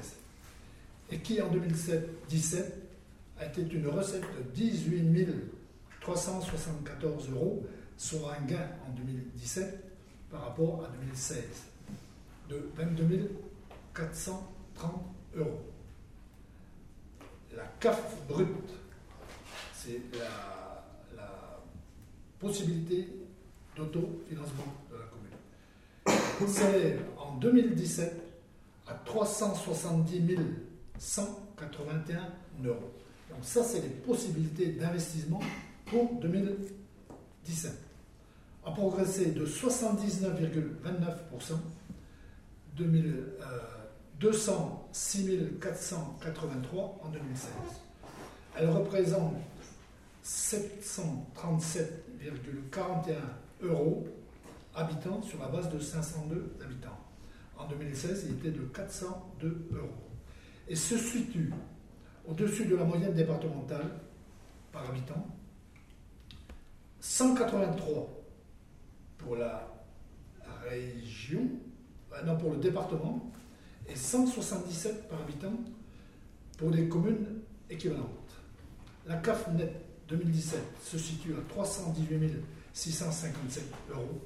et 1.12 1.20
qui 1.20 1.42
en 1.42 1.50
2017 1.50 2.74
a 3.40 3.46
été 3.46 3.62
une 3.62 3.88
recette 3.88 4.24
de 4.38 4.44
18 4.54 5.28
374 6.02 7.32
euros, 7.32 7.66
soit 7.98 8.36
un 8.40 8.46
gain 8.46 8.70
en 8.88 8.92
2017 8.94 9.84
par 10.30 10.42
rapport 10.42 10.86
à 10.86 10.90
2016 10.90 11.44
de 12.50 12.70
22 12.76 13.32
430 13.94 14.92
euros. 15.36 15.62
La 17.56 17.64
CAF 17.80 18.28
brute, 18.28 18.48
c'est 19.74 20.02
la, 20.14 20.86
la 21.16 21.60
possibilité 22.40 23.08
d'autofinancement 23.76 24.76
de 24.92 24.98
la 24.98 25.06
commune. 25.06 26.48
C'est 26.54 27.00
en 27.36 27.38
2017 27.38 28.14
à 28.88 28.94
370 28.94 30.38
181 30.98 32.30
euros. 32.64 32.94
Donc 33.30 33.40
ça, 33.42 33.62
c'est 33.64 33.82
les 33.82 33.90
possibilités 33.90 34.68
d'investissement 34.68 35.42
pour 35.86 36.14
2017. 36.22 37.74
A 38.66 38.72
progressé 38.72 39.32
de 39.32 39.46
79,29%, 39.46 41.58
206 44.20 45.30
483 45.62 47.00
en 47.04 47.10
2016. 47.10 47.50
Elle 48.58 48.70
représente 48.70 49.34
737,41 50.24 53.16
euros 53.62 54.08
habitants 54.74 55.22
sur 55.22 55.40
la 55.40 55.50
base 55.50 55.70
de 55.70 55.80
502 55.80 56.56
habitants. 56.64 56.95
En 57.58 57.68
2016, 57.68 58.28
il 58.30 58.36
était 58.36 58.58
de 58.58 58.66
402 58.66 59.70
euros. 59.74 59.90
Et 60.68 60.76
se 60.76 60.98
situe 60.98 61.52
au-dessus 62.28 62.66
de 62.66 62.76
la 62.76 62.84
moyenne 62.84 63.14
départementale 63.14 63.90
par 64.72 64.90
habitant, 64.90 65.28
183 67.00 68.10
pour 69.18 69.36
la 69.36 69.68
région, 70.68 71.48
euh, 72.14 72.24
non 72.24 72.36
pour 72.38 72.52
le 72.52 72.58
département, 72.58 73.32
et 73.88 73.96
177 73.96 75.08
par 75.08 75.22
habitant 75.22 75.54
pour 76.58 76.72
les 76.72 76.90
communes 76.90 77.42
équivalentes. 77.70 78.10
La 79.06 79.18
CAF 79.18 79.48
net 79.54 79.72
2017 80.08 80.60
se 80.84 80.98
situe 80.98 81.34
à 81.34 81.42
318 81.48 82.34
657 82.74 83.64
euros. 83.92 84.22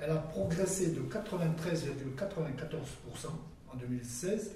Elle 0.00 0.10
a 0.10 0.16
progressé 0.16 0.92
de 0.92 1.00
93,94% 1.00 3.26
en 3.72 3.76
2016. 3.76 4.52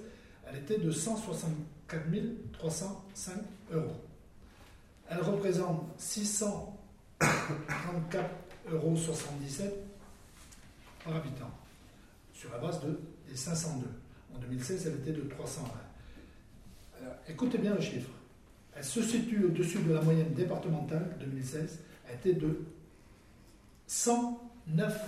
Elle 0.47 0.57
était 0.57 0.77
de 0.77 0.91
164 0.91 1.73
305 2.53 3.35
euros. 3.71 4.01
Elle 5.09 5.21
représente 5.21 5.83
634,77 5.99 6.71
euros 8.71 8.95
par 11.03 11.15
habitant 11.15 11.51
sur 12.33 12.51
la 12.51 12.57
base 12.57 12.81
de, 12.81 12.99
des 13.29 13.35
502. 13.35 13.85
En 14.35 14.39
2016, 14.39 14.87
elle 14.87 14.95
était 14.95 15.11
de 15.11 15.21
320. 15.29 15.69
Alors, 17.01 17.15
écoutez 17.27 17.57
bien 17.57 17.75
le 17.75 17.81
chiffre. 17.81 18.09
Elle 18.75 18.83
se 18.83 19.03
situe 19.03 19.45
au-dessus 19.45 19.79
de 19.79 19.93
la 19.93 20.01
moyenne 20.01 20.33
départementale 20.33 21.15
2016. 21.19 21.79
Elle 22.07 22.15
était 22.15 22.33
de 22.33 22.65
109 23.87 24.99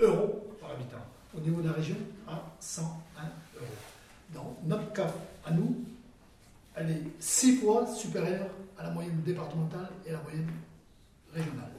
euros 0.00 0.56
par 0.60 0.70
habitant. 0.72 1.04
Au 1.36 1.40
niveau 1.40 1.60
de 1.60 1.68
la 1.68 1.74
région, 1.74 1.96
à 2.26 2.42
101 2.60 3.22
euros. 3.56 3.66
Dans 4.34 4.56
notre 4.64 4.92
cas, 4.92 5.12
à 5.44 5.52
nous, 5.52 5.84
elle 6.74 6.90
est 6.90 7.02
six 7.18 7.56
fois 7.56 7.86
supérieure 7.86 8.48
à 8.78 8.84
la 8.84 8.90
moyenne 8.90 9.20
départementale 9.24 9.88
et 10.06 10.10
à 10.10 10.12
la 10.14 10.22
moyenne 10.22 10.50
régionale. 11.32 11.72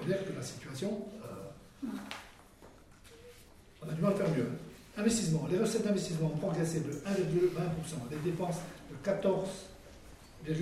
On 0.00 0.04
dire 0.04 0.24
que 0.26 0.32
la 0.32 0.42
situation, 0.42 1.06
euh, 1.24 1.88
on 3.82 3.88
a 3.88 3.92
du 3.92 4.00
mal 4.00 4.12
à 4.12 4.16
faire 4.16 4.30
mieux. 4.30 4.50
Investissement. 4.96 5.46
Les 5.50 5.58
recettes 5.58 5.84
d'investissement 5.84 6.28
ont 6.28 6.38
progressé 6.38 6.80
de 6.80 6.90
1,20%, 6.90 8.10
les 8.10 8.18
dépenses 8.30 8.58
de 8.90 8.96
14,83%. 9.08 10.52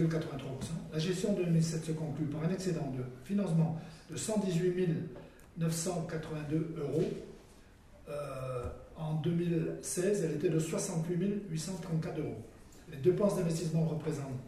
La 0.93 0.99
gestion 0.99 1.33
de 1.33 1.45
2007 1.45 1.85
se 1.87 1.93
conclut 1.93 2.27
par 2.27 2.45
un 2.45 2.51
excédent 2.53 2.93
de 2.97 3.03
financement 3.25 3.81
de 4.11 4.17
118 4.17 4.89
982 5.59 6.75
euros. 6.79 7.05
Euh, 8.09 8.65
en 8.97 9.15
2016, 9.15 10.25
elle 10.25 10.37
était 10.37 10.49
de 10.49 10.59
68 10.59 11.45
834 11.51 12.19
euros. 12.19 12.37
Les 12.91 12.99
dépenses 12.99 13.37
d'investissement 13.37 13.85
représentent 13.85 14.41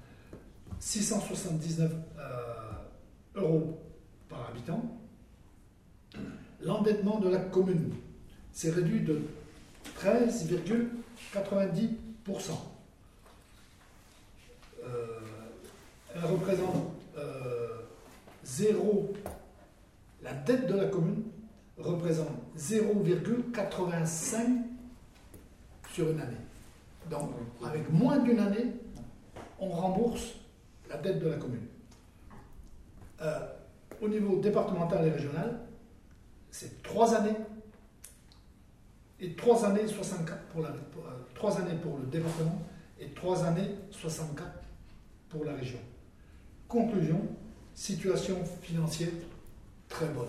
679 0.80 1.92
euh, 2.18 2.22
euros 3.36 3.78
par 4.28 4.48
habitant. 4.50 4.82
L'endettement 6.60 7.18
de 7.20 7.28
la 7.28 7.38
commune 7.38 7.92
s'est 8.52 8.70
réduit 8.70 9.00
de 9.00 9.22
13,90%. 10.00 11.88
Euh, 14.84 15.20
elle 16.14 16.24
représente 16.24 16.92
euh, 17.16 17.78
0, 18.44 19.12
la 20.28 20.34
dette 20.34 20.66
de 20.66 20.74
la 20.74 20.86
commune 20.86 21.22
représente 21.78 22.28
0,85 22.56 24.62
sur 25.94 26.10
une 26.10 26.20
année. 26.20 26.36
Donc, 27.10 27.30
avec 27.64 27.90
moins 27.90 28.18
d'une 28.18 28.38
année, 28.38 28.74
on 29.58 29.70
rembourse 29.70 30.34
la 30.90 30.98
dette 30.98 31.18
de 31.18 31.28
la 31.28 31.36
commune. 31.36 31.66
Euh, 33.22 33.38
au 34.02 34.08
niveau 34.08 34.38
départemental 34.38 35.06
et 35.06 35.10
régional, 35.10 35.60
c'est 36.50 36.82
trois 36.82 37.14
années 37.14 37.36
et 39.20 39.34
trois 39.34 39.64
années 39.64 39.86
64 39.86 40.42
pour 40.48 40.62
la, 40.62 40.68
euh, 40.68 40.72
trois 41.34 41.58
années 41.58 41.76
pour 41.82 41.98
le 41.98 42.06
département 42.06 42.60
et 43.00 43.08
trois 43.08 43.44
années 43.44 43.74
64 43.90 44.46
pour 45.30 45.44
la 45.44 45.54
région. 45.54 45.80
Conclusion, 46.68 47.20
situation 47.74 48.36
financière 48.60 49.10
très 49.88 50.06
bonne. 50.06 50.26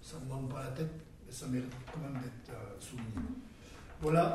Ça 0.00 0.16
ne 0.20 0.24
demande 0.28 0.48
pas 0.52 0.62
la 0.64 0.70
tête, 0.70 0.90
mais 1.26 1.32
ça 1.32 1.46
mérite 1.46 1.72
quand 1.92 2.00
même 2.00 2.20
d'être 2.20 2.54
euh, 2.54 2.74
souligné. 2.80 3.08
Voilà 4.00 4.32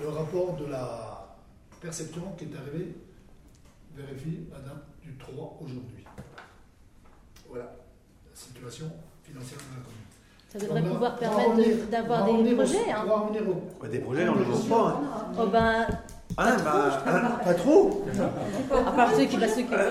le 0.00 0.08
rapport 0.08 0.56
de 0.56 0.66
la 0.66 1.36
perception 1.80 2.22
qui 2.36 2.44
est 2.44 2.56
arrivé, 2.56 2.94
vérifie 3.96 4.40
à 4.54 4.60
date 4.60 4.84
du 5.02 5.16
3 5.16 5.58
aujourd'hui. 5.60 6.04
Voilà 7.48 7.64
la 7.64 8.34
situation 8.36 8.90
financière 9.24 9.58
de 9.58 9.76
la 9.76 9.82
commune. 9.82 9.98
Ça 10.50 10.58
devrait 10.58 10.82
On 10.90 10.94
pouvoir 10.94 11.16
permettre 11.16 11.56
de- 11.56 11.90
d'avoir 11.90 12.24
des 12.24 12.54
projets. 12.54 12.90
hein. 12.90 13.04
Au- 13.82 13.86
des 13.86 13.98
projets, 13.98 14.28
on 14.28 14.34
ne 14.34 14.38
les 14.38 14.44
voit 14.44 14.76
pas. 14.78 14.88
hein. 14.90 15.32
Oh 15.38 15.46
ben, 15.46 15.86
Ah, 16.36 16.56
bah, 16.62 17.02
ah, 17.06 17.40
pas 17.44 17.54
trop 17.54 18.04
à 18.72 18.92
part 18.92 19.14
ceux 19.14 19.24
qui, 19.24 19.36
bah, 19.36 19.48
ceux 19.48 19.62
qui 19.62 19.68
voilà. 19.68 19.90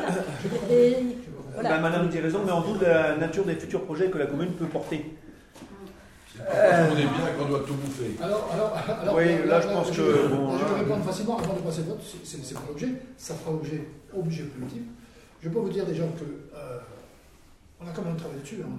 Et 0.69 1.17
voilà. 1.61 1.69
Bah, 1.77 1.79
Madame 1.89 2.09
dit 2.09 2.19
raison, 2.19 2.41
mais 2.45 2.51
en 2.51 2.61
doute 2.61 2.79
de 2.79 2.85
la 2.85 3.15
nature 3.17 3.45
des 3.45 3.55
futurs 3.55 3.83
projets 3.85 4.09
que 4.09 4.17
la 4.17 4.25
commune 4.27 4.51
peut 4.53 4.65
porter. 4.67 5.15
On 6.39 6.93
est 6.95 7.01
bien 7.01 7.07
qu'on 7.37 7.45
doit 7.49 7.61
tout 7.65 7.73
bouffer. 7.73 8.15
Alors, 8.21 8.47
alors, 8.53 8.73
alors, 9.01 9.15
Oui, 9.15 9.25
là, 9.47 9.59
je 9.59 9.67
pense 9.67 9.91
je, 9.91 10.01
que, 10.01 10.27
bon, 10.27 10.57
je 10.57 10.63
vais 10.65 10.71
là- 10.71 10.77
répondre 10.77 11.03
facilement 11.03 11.37
avant 11.39 11.53
de 11.55 11.59
passer 11.61 11.79
le 11.81 11.87
vote. 11.87 12.01
C'est- 12.23 12.53
pas 12.53 12.61
l'objet, 12.67 12.89
ça 13.17 13.33
fera 13.33 13.51
l'objet 13.51 13.87
au 14.15 14.21
budget 14.21 14.43
politique. 14.43 14.83
Je 15.41 15.49
peux 15.49 15.59
vous 15.59 15.69
dire 15.69 15.85
déjà 15.85 16.03
que 16.03 16.23
euh, 16.55 16.77
on 17.81 17.87
a 17.87 17.91
quand 17.91 18.03
même 18.03 18.15
travaillé 18.17 18.41
dessus. 18.41 18.59
hein. 18.63 18.69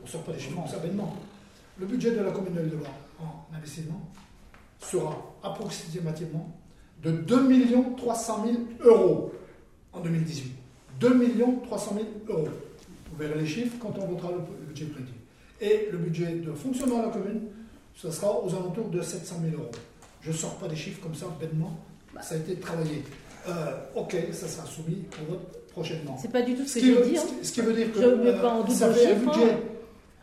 on 0.00 0.04
ne 0.06 0.10
sort 0.10 0.22
pas 0.22 0.32
des 0.32 0.38
chiffres 0.38 0.56
ça 0.68 0.78
bêtement. 0.78 1.14
Le 1.78 1.86
budget 1.86 2.10
de 2.12 2.20
la 2.22 2.30
commune 2.32 2.54
de 2.54 2.60
Lille-de-Var 2.60 2.90
en 3.20 3.54
investissement 3.56 4.00
sera 4.80 5.16
approximativement 5.42 6.56
de 7.02 7.10
2 7.12 7.96
300 7.96 8.44
000 8.46 8.58
euros 8.84 9.32
en 9.92 10.00
2018. 10.00 10.52
2 11.00 11.62
300 11.66 11.94
000 12.28 12.38
euros. 12.38 12.48
Vous 13.10 13.16
verrez 13.18 13.40
les 13.40 13.46
chiffres 13.46 13.76
quand 13.80 13.94
on 13.98 14.06
votera 14.06 14.30
le 14.32 14.66
budget 14.66 14.86
prédit. 14.86 15.12
Et 15.60 15.88
le 15.90 15.98
budget 15.98 16.36
de 16.36 16.52
fonctionnement 16.52 16.98
de 16.98 17.02
la 17.06 17.08
commune, 17.08 17.40
ce 17.94 18.10
sera 18.10 18.38
aux 18.42 18.48
alentours 18.54 18.88
de 18.88 19.00
700 19.02 19.36
000 19.50 19.56
euros. 19.62 19.70
Je 20.22 20.30
ne 20.30 20.34
sors 20.36 20.54
pas 20.56 20.68
des 20.68 20.76
chiffres 20.76 21.00
comme 21.02 21.14
ça 21.14 21.26
bêtement, 21.40 21.78
ça 22.20 22.34
a 22.34 22.38
été 22.38 22.56
travaillé. 22.56 23.02
Euh, 23.48 23.52
ok, 23.94 24.16
ça 24.32 24.46
sera 24.48 24.66
soumis 24.66 25.04
au 25.22 25.30
vote 25.32 25.68
prochainement. 25.72 26.16
C'est 26.20 26.30
pas 26.30 26.42
du 26.42 26.54
tout 26.54 26.66
ce, 26.66 26.74
que 26.74 26.80
qui 26.80 26.86
j'ai 26.86 26.94
veut, 26.94 27.04
dit. 27.06 27.16
ce 27.16 27.20
hein. 27.22 27.24
qui- 27.40 27.46
ce 27.46 27.52
qui 27.52 27.60
veut 27.62 27.72
dire 27.72 27.92
que 27.92 28.00
Je 28.00 28.06
euh, 28.06 28.40
pas 28.40 28.52
en 28.52 28.62
doute 28.64 28.76
ça 28.76 28.92
fait 28.92 29.12
un 29.12 29.18
budget, 29.18 29.50
hein. 29.52 29.58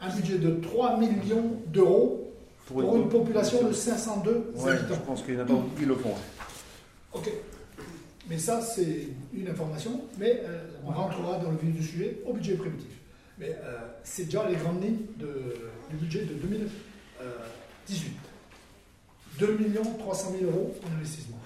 un 0.02 0.16
budget 0.16 0.38
de 0.38 0.52
3 0.62 0.98
millions 0.98 1.52
d'euros 1.68 2.32
pour 2.68 2.96
une 2.96 3.10
population 3.10 3.63
de 3.68 3.72
502 3.74 4.32
Ouais, 4.32 4.44
je 4.66 4.70
habitants. 4.70 4.96
pense 5.08 5.24
qu'il 5.24 5.34
y 5.36 5.38
en 5.38 5.44
a 5.44 5.48
qui 5.78 5.86
le 5.86 5.96
font. 5.96 6.13
Ok. 7.13 7.32
Mais 8.30 8.38
ça, 8.38 8.62
c'est 8.62 9.08
une 9.34 9.48
information, 9.48 10.02
mais 10.18 10.42
euh, 10.44 10.68
on 10.86 10.92
rentrera 10.92 11.38
dans 11.40 11.52
le 11.52 11.58
vif 11.58 11.74
du 11.76 11.84
sujet 11.84 12.22
au 12.26 12.34
budget 12.34 12.56
primitif. 12.56 12.90
Mais 13.40 13.56
euh, 13.63 13.78
c'est 14.04 14.26
déjà 14.26 14.48
les 14.50 14.56
grandes 14.56 14.84
lignes 14.84 15.06
de- 15.18 15.70
du 15.90 15.96
budget 15.98 16.26
de 16.26 16.34
2018. 16.34 18.12
2 19.40 19.58
300 20.00 20.32
000 20.40 20.52
euros 20.52 20.76
en 20.84 20.96
investissement. 20.98 21.38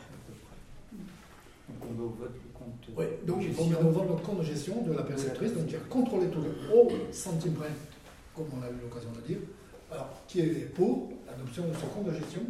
Donc 1.70 1.90
on 1.90 1.94
va 1.94 2.04
au 2.04 2.10
vote 2.10 2.32
le 2.34 2.58
compte. 2.58 2.88
Oui, 2.98 3.06
donc 3.28 3.38
il 3.42 3.54
faut 3.54 3.64
gestion. 3.64 3.70
mettre 3.70 3.86
au 3.86 3.92
vote 3.92 4.10
notre 4.10 4.24
compte 4.24 4.40
de 4.40 4.44
gestion 4.46 4.82
de 4.82 4.94
la 4.94 5.04
perceptrice, 5.04 5.54
donc 5.54 5.68
qui 5.68 5.76
a 5.76 5.80
contrôlé 5.90 6.28
tout 6.28 6.42
le 6.42 6.50
au 6.74 6.90
centime 7.12 7.54
près, 7.54 7.70
comme 8.36 8.46
on 8.58 8.62
a 8.64 8.70
eu 8.70 8.76
l'occasion 8.82 9.12
de 9.12 9.22
dire. 9.28 9.38
Alors, 9.92 10.10
qui 10.28 10.40
est 10.40 10.74
pour 10.74 11.12
l'adoption 11.28 11.68
de 11.68 11.74
ce 11.74 11.86
compte 11.94 12.06
de 12.08 12.14
gestion 12.14 12.42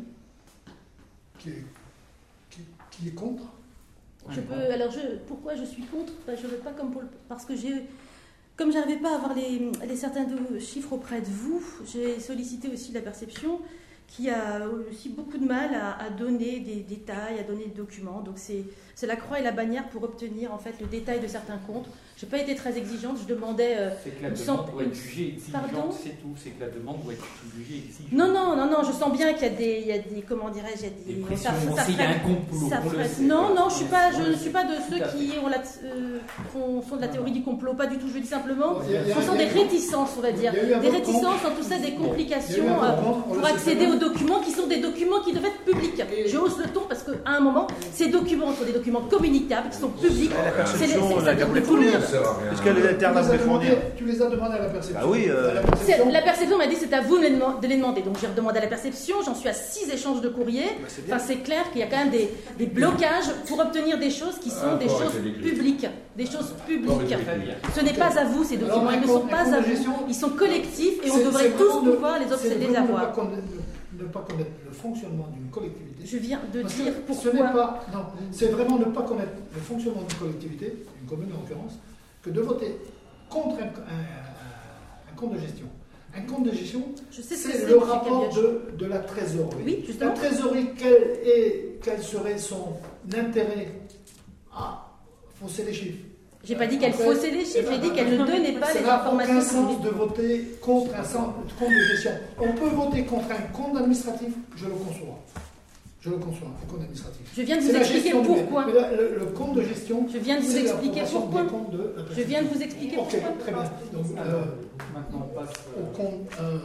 qui 1.39 1.50
est, 1.50 1.63
qui, 2.52 2.62
qui 2.91 3.08
est 3.08 3.12
contre 3.15 3.44
Je 4.30 4.40
peux, 4.42 4.72
alors, 4.72 4.92
je, 4.92 5.00
pourquoi 5.28 5.56
je 5.56 5.64
suis 5.66 5.84
contre? 5.84 6.14
Je 6.28 6.46
ne 6.46 6.52
veux 6.52 6.58
pas 6.58 6.72
comme 6.72 6.92
pour 6.92 7.02
le- 7.02 7.08
parce 7.28 7.44
que 7.46 7.56
j'ai, 7.56 7.74
comme 8.56 8.72
j'arrivais 8.72 9.00
pas 9.00 9.14
à 9.14 9.16
avoir 9.16 9.34
les, 9.34 9.72
les 9.88 9.96
certains 9.96 10.26
de- 10.26 10.60
chiffres 10.60 10.94
auprès 10.94 11.22
de 11.22 11.26
vous, 11.26 11.62
j'ai 11.92 12.20
sollicité 12.20 12.70
aussi 12.70 12.92
la 12.92 13.02
perception 13.02 13.60
qui 14.08 14.30
a 14.30 14.68
aussi 14.90 15.10
beaucoup 15.10 15.38
de 15.38 15.46
mal 15.46 15.74
à, 15.74 15.98
à 15.98 16.10
donner 16.10 16.60
des 16.60 16.82
détails, 16.82 17.40
à 17.40 17.44
donner 17.44 17.66
des 17.66 17.76
documents. 17.76 18.22
Donc 18.22 18.36
c'est, 18.38 18.64
c'est 18.94 19.08
la 19.08 19.16
croix 19.16 19.40
et 19.40 19.44
la 19.44 19.52
bannière 19.54 19.88
pour 19.90 20.04
obtenir 20.04 20.54
en 20.54 20.58
fait 20.58 20.76
le 20.82 20.88
détail 20.88 21.20
de 21.22 21.28
certains 21.28 21.58
comptes. 21.58 21.88
J'ai 22.22 22.28
pas 22.28 22.38
été 22.38 22.54
très 22.54 22.78
exigeante, 22.78 23.18
je 23.20 23.34
demandais. 23.34 23.74
euh, 23.80 23.90
C'est 24.04 24.12
que 24.12 24.22
la 24.22 24.30
demande 24.30 24.46
cent- 24.46 24.70
doit 24.72 24.84
être 24.84 24.94
jugée 24.94 25.34
exigeante, 25.36 25.52
Pardon 25.74 25.90
c'est 25.92 26.22
tout. 26.22 26.34
C'est 26.38 26.52
que 26.52 26.62
la 26.62 26.70
demande 26.70 27.02
doit 27.04 27.14
être 27.14 27.26
jugée 27.58 27.82
exigeante. 27.90 28.12
Non, 28.14 28.28
non, 28.28 28.56
non, 28.56 28.68
non, 28.70 28.84
je 28.86 28.92
sens 28.92 29.12
bien 29.12 29.34
qu'il 29.34 29.42
y 29.42 29.50
a 29.50 29.54
des, 29.56 29.80
il 29.82 29.88
y 29.88 29.92
a 29.92 29.98
des 29.98 30.22
comment 30.22 30.50
dirais-je, 30.52 30.86
il 30.86 31.18
y 31.18 31.18
a 31.18 31.24
Des 31.26 31.30
des. 31.30 31.36
ça- 31.36 31.50
on 31.68 31.76
ça 31.76 31.82
sait 31.82 31.94
qu'il 31.94 32.00
y 32.00 32.04
a 32.04 32.10
ferait- 32.10 32.16
un 32.16 32.20
complot. 32.20 32.70
ça 32.70 32.78
on 32.80 32.84
le 32.86 32.90
ferait- 32.92 33.08
sait. 33.08 33.22
Non, 33.24 33.56
non, 33.56 33.70
je 33.70 33.76
suis 33.76 33.86
pas, 33.86 34.12
je 34.12 34.30
ne 34.30 34.36
suis 34.36 34.52
pas 34.52 34.66
de 34.66 34.76
ceux 34.88 35.00
qui 35.18 35.32
ont 35.44 35.48
la, 35.50 35.58
euh, 35.58 36.20
font, 36.54 36.82
font 36.84 36.96
de 36.98 37.02
la 37.02 37.08
théorie 37.08 37.32
du 37.32 37.42
complot, 37.42 37.74
pas 37.74 37.88
du 37.88 37.98
tout. 37.98 38.08
Je 38.14 38.20
dis 38.20 38.28
simplement, 38.28 38.76
ce 38.86 39.22
sont 39.26 39.34
des 39.36 39.46
réticences, 39.46 40.12
on 40.16 40.22
va 40.22 40.32
dire, 40.32 40.52
des 40.54 40.90
réticences, 40.90 41.42
en 41.44 41.56
tout 41.58 41.64
ça, 41.64 41.80
des 41.80 41.94
complications 41.96 42.70
euh, 42.84 42.92
pour 43.34 43.44
accéder 43.48 43.88
aux 43.88 43.98
documents 43.98 44.42
qui 44.42 44.52
sont 44.52 44.68
des 44.68 44.80
documents 44.80 45.22
qui 45.26 45.32
doivent 45.34 45.46
être 45.46 45.64
publics. 45.66 46.04
Je 46.28 46.38
hausse 46.38 46.60
le 46.60 46.66
ton 46.66 46.82
parce 46.88 47.02
qu'à 47.02 47.14
un 47.26 47.40
moment, 47.40 47.66
ces 47.92 48.10
documents 48.10 48.54
sont 48.54 48.66
des 48.66 48.74
documents 48.74 49.02
communicables, 49.10 49.70
qui 49.72 49.78
sont 49.78 49.90
publics. 49.90 50.30
La 50.30 50.66
C'est 50.68 52.11
sert 52.12 52.28
à 52.28 52.34
rien. 52.39 52.52
Est-ce 52.52 52.62
qu'elle 52.62 52.78
est 52.78 52.89
interne 52.89 53.17
à 53.17 53.19
as 53.19 53.24
vous 53.24 53.32
les 53.32 53.38
demandé- 53.39 53.65
fournir 53.67 53.82
Tu 53.97 54.06
les 54.06 54.21
as 54.21 54.30
demandé 54.30 54.56
à 54.56 54.60
la 54.60 54.69
perception. 54.69 55.00
Ah 55.04 55.08
oui, 55.10 55.26
euh, 55.30 55.50
À 55.52 55.54
la 55.54 55.62
C'est- 55.62 55.67
perception. 55.67 56.10
La 56.12 56.21
perception 56.21 56.58
m'a 56.58 56.67
dit 56.67 56.76
c'est 56.80 56.93
à 56.93 57.02
vous 57.02 57.17
de 57.17 57.24
les 57.24 57.30
deman- 57.32 57.60
de 57.62 57.67
les 57.67 57.78
demander. 57.78 58.02
Donc 58.02 58.17
j'ai 58.19 58.28
redemandé 58.28 58.58
à 58.60 58.62
la 58.62 58.67
perception, 58.67 59.15
j'en 59.26 59.36
suis 59.36 59.50
à 59.50 59.54
six 59.54 59.89
échanges 59.91 60.21
de 60.21 60.30
courrier. 60.30 60.63
Bah, 60.82 60.88
c'est 60.88 61.06
bien. 61.06 61.15
Enfin, 61.15 61.26
c'est 61.28 61.38
clair 61.38 61.63
qu'il 61.71 61.82
y 61.82 61.84
a 61.84 61.88
quand 61.88 61.97
même 61.97 62.12
des, 62.12 62.30
des 62.58 62.65
blocages 62.67 63.32
pour 63.47 63.60
obtenir 63.60 63.97
des 64.00 64.10
choses 64.12 64.38
qui 64.39 64.50
sont 64.50 64.74
Ah, 64.74 64.76
des 64.78 64.88
choses 64.89 65.13
les 65.24 65.32
publiques. 65.52 65.88
Des 66.17 66.26
choses 66.26 66.54
publiques. 66.67 67.08
Très 67.08 67.38
bien. 67.38 67.56
Ce 67.76 67.82
n'est 67.82 67.93
pas 67.93 68.17
à 68.19 68.26
vous 68.26 68.43
ces 68.43 68.58
Alors, 68.58 68.69
documents, 68.82 68.91
ils 68.91 69.02
ne 69.02 69.08
sont 69.08 69.24
un 69.26 69.28
pas 69.28 69.43
compte 69.45 69.54
à 69.54 69.58
de 69.60 69.63
vous. 69.65 69.69
gestion, 69.71 69.91
Ils 70.08 70.15
sont 70.15 70.30
collectifs 70.30 71.06
et 71.06 71.10
on 71.12 71.15
c'est- 71.17 71.24
devrait 71.24 71.43
c'est 71.43 71.50
tous 71.58 71.69
vraiment 71.69 71.91
pouvoir 71.93 72.19
les, 72.19 72.26
c'est 72.28 72.34
obs- 72.34 72.60
les 72.60 72.65
vraiment 72.67 72.80
avoir. 72.97 73.13
pas 73.13 73.28
ne 74.00 74.06
pas 74.08 74.26
connaître 74.28 74.50
le 74.65 74.71
fonctionnement 74.74 75.28
d'une 75.32 75.50
collectivité. 75.52 76.02
Je 76.06 76.17
viens 76.17 76.39
de 76.52 76.62
Parce 76.62 76.74
que 76.74 76.82
dire 76.82 76.93
ce 77.08 77.28
n'est 77.30 77.32
pourquoi. 77.38 77.52
pas, 77.52 77.86
non, 77.93 78.00
c'est 78.32 78.47
vraiment 78.47 78.80
ne 78.80 78.86
pas 78.86 79.04
connaître 79.04 79.32
le 79.54 79.62
fonctionnement 79.62 80.02
d'une 80.02 80.17
collectivité, 80.17 80.84
une 81.04 81.08
commune 81.08 81.30
en 81.34 81.41
l'occurrence, 81.41 81.74
que 82.22 82.30
de 82.30 82.42
voter 82.42 82.76
contre 83.30 83.58
un, 83.62 83.66
un- 83.66 85.12
un 85.12 85.16
compte 85.16 85.34
de 85.34 85.40
gestion. 85.40 85.66
Un 86.16 86.22
compte 86.24 86.44
de 86.46 86.52
gestion, 86.52 86.84
c'est 87.10 87.68
le 87.70 87.78
rapport 87.78 88.30
de, 88.36 88.76
de 88.78 88.86
la 88.86 89.00
trésorerie. 89.00 89.64
Oui, 89.66 89.96
La 90.00 90.10
trésorerie, 90.10 90.68
quel, 90.78 90.94
est, 91.26 91.80
quel 91.82 92.02
serait 92.04 92.38
son 92.38 92.74
intérêt 93.18 93.72
à 94.54 94.88
fausser 95.40 95.64
les 95.64 95.74
chiffres? 95.74 96.04
J'ai 96.44 96.56
pas 96.56 96.66
dit 96.68 96.80
qu'elle 96.80 96.92
Après, 96.94 97.06
faussait 97.06 97.30
les 97.32 97.46
chiffres, 97.46 97.72
j'ai 97.72 97.78
dit 97.78 97.92
qu'elle 97.92 98.18
ne 98.20 98.26
donnait 98.26 98.54
pas 98.60 98.68
Ça 98.74 98.80
les 98.80 98.86
n'a 98.86 99.00
informations 99.00 99.36
aucun 99.36 99.42
sens 99.76 99.82
de 99.84 99.90
voter 99.90 100.46
contre 100.60 100.92
un 100.96 101.04
compte 101.04 101.70
de 101.70 101.84
gestion. 101.94 102.12
On 102.40 102.52
peut 102.54 102.70
voter 102.76 103.06
contre 103.06 103.32
un 103.32 103.42
compte 103.54 103.78
administratif, 103.78 104.34
je 104.56 104.66
le 104.66 104.72
conçois. 104.74 105.20
Je 106.02 106.10
le 106.10 106.18
conçois, 106.18 106.48
un 106.48 106.66
compte 106.66 106.82
administratif. 106.82 107.22
Je 107.38 107.42
viens 107.44 107.58
de 107.58 107.62
vous 107.62 107.76
expliquer 107.76 108.12
du- 108.12 108.28
pourquoi. 108.28 108.66
mais 108.66 108.74
là, 108.74 108.92
le, 108.92 109.20
le 109.20 109.26
compte 109.28 109.54
de 109.54 109.62
gestion, 109.62 110.08
Je 110.12 110.18
viens 110.18 110.38
de 110.40 110.42
vous 110.46 110.58
expliquer 110.58 111.02
pourquoi. 111.04 111.44
de 111.44 111.96
Je 112.18 112.22
viens 112.24 112.42
de 112.42 112.48
vous 112.48 112.62
expliquer 112.62 112.98
Ok, 112.98 113.10
pourquoi. 113.12 113.32
très 113.40 113.52
bien. 113.52 113.64
Donc, 113.94 114.06
euh, 114.18 114.22
Alors, 114.22 114.46
maintenant, 114.96 115.30
on 115.32 115.36
passe 115.40 115.54
au 115.78 115.80
euh, 115.80 115.94
compte, 115.96 116.28
euh, 116.42 116.58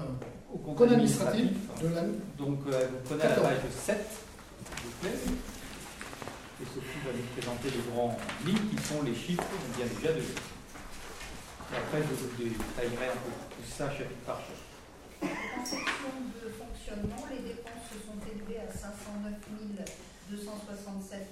au 0.55 0.59
compte 0.59 0.77
compte 0.79 0.91
administratif 0.93 1.53
administratif. 1.53 1.83
de 1.85 1.95
la 1.95 2.03
Donc, 2.39 2.59
euh, 2.73 2.89
vous 2.89 2.99
prenez 3.05 3.23
à 3.25 3.29
la 3.29 3.35
14. 3.35 3.47
page 3.47 3.71
7, 3.85 3.97
s'il 4.01 4.85
vous 4.89 4.97
plaît. 5.03 5.19
Et 6.57 6.65
Sophie 6.73 7.01
va 7.05 7.13
nous 7.13 7.29
présenter 7.37 7.69
les 7.77 7.85
grands 7.93 8.17
lignes 8.47 8.69
qui 8.73 8.81
sont 8.89 9.03
les 9.05 9.15
chiffres 9.15 9.45
qu'on 9.45 9.77
vient 9.77 9.91
déjà 10.01 10.13
de 10.17 10.21
lire. 10.25 10.41
Et 10.41 11.77
après, 11.77 12.01
je 12.01 12.09
vous 12.17 12.31
détaillerai 12.41 13.13
un 13.13 13.21
peu 13.21 13.33
tout 13.53 13.69
ça 13.69 13.85
chapitre 13.93 14.25
par 14.25 14.41
chapitre. 14.41 14.65
En 15.21 15.65
section 15.65 16.13
de 16.25 16.49
fonctionnement, 16.57 17.21
les 17.29 17.43
dépenses 17.53 17.93
à 18.55 18.71
509 18.71 19.35
267,82 20.31 20.39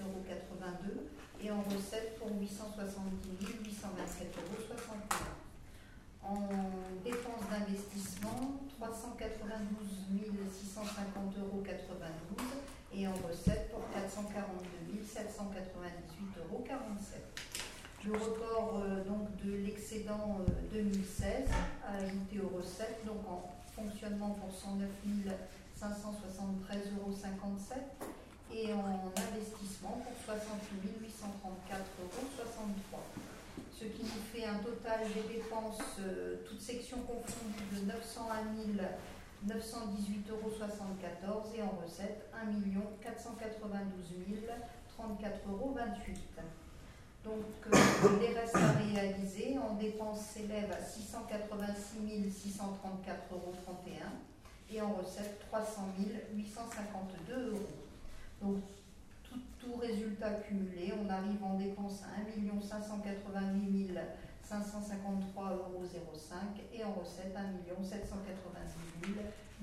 euros 0.03 1.07
et 1.43 1.51
en 1.51 1.63
recettes 1.63 2.19
pour 2.19 2.29
870 2.41 3.31
827,61 3.39 3.87
euros. 4.43 4.67
En 6.23 6.49
dépenses 7.05 7.47
d'investissement, 7.51 8.59
392 8.81 10.05
650,92 10.51 11.39
euros 11.41 11.63
et 12.93 13.07
en 13.07 13.15
recettes 13.29 13.71
pour 13.71 13.83
442 13.93 14.75
798,47 15.05 15.21
euros. 16.41 16.65
Le 18.05 18.13
report 18.13 18.83
euh, 18.85 19.05
donc 19.05 19.35
de 19.45 19.57
l'excédent 19.65 20.41
euh, 20.41 20.51
2016 20.73 21.49
a 21.87 21.97
ajouté 21.97 22.41
aux 22.41 22.57
recettes, 22.57 23.01
donc 23.07 23.27
en 23.29 23.51
fonctionnement 23.75 24.31
pour 24.31 24.53
109 24.53 24.89
573,57 25.85 26.97
euros 26.97 27.13
et 28.53 28.73
en 28.73 28.85
investissement 29.13 30.01
pour 30.01 30.17
68 30.25 30.97
834,63 31.03 31.77
euros. 32.01 32.25
Ce 33.73 33.85
qui 33.85 34.03
nous 34.03 34.25
fait 34.33 34.47
un 34.47 34.59
total 34.59 35.01
des 35.13 35.35
dépenses, 35.35 35.99
euh, 36.01 36.37
toutes 36.49 36.61
sections 36.61 37.03
confondues, 37.03 37.69
de 37.73 37.87
901 37.87 38.45
918,74 39.47 41.29
euros 41.29 41.43
et 41.55 41.63
en 41.63 41.77
recettes 41.85 42.31
1 42.33 42.47
492 43.03 44.15
034,28 44.97 45.51
euros. 45.51 45.77
Donc, 47.25 47.45
euh, 47.67 48.21
les 48.21 48.33
restes 48.39 48.57
à 48.57 48.73
réaliser 48.73 49.59
en 49.59 49.75
dépenses 49.75 50.21
s'élèvent 50.21 50.73
à 50.73 50.83
686 50.83 52.31
634,31 52.31 52.65
euros 53.33 53.55
et 54.71 54.81
en 54.81 54.93
recettes 54.95 55.39
300 55.51 55.95
852 56.35 57.51
euros. 57.51 57.61
Donc, 58.43 58.57
tout, 59.59 59.77
résultat 59.77 60.35
cumulé, 60.47 60.93
on 60.93 61.09
arrive 61.09 61.43
en 61.43 61.55
dépenses 61.55 62.03
à 62.03 62.21
1 62.21 62.61
588 62.61 63.99
553,05 64.47 64.61
euros 65.41 65.85
et 66.73 66.85
en 66.85 66.93
recettes 66.93 67.35
1 67.35 67.85
790 67.85 68.45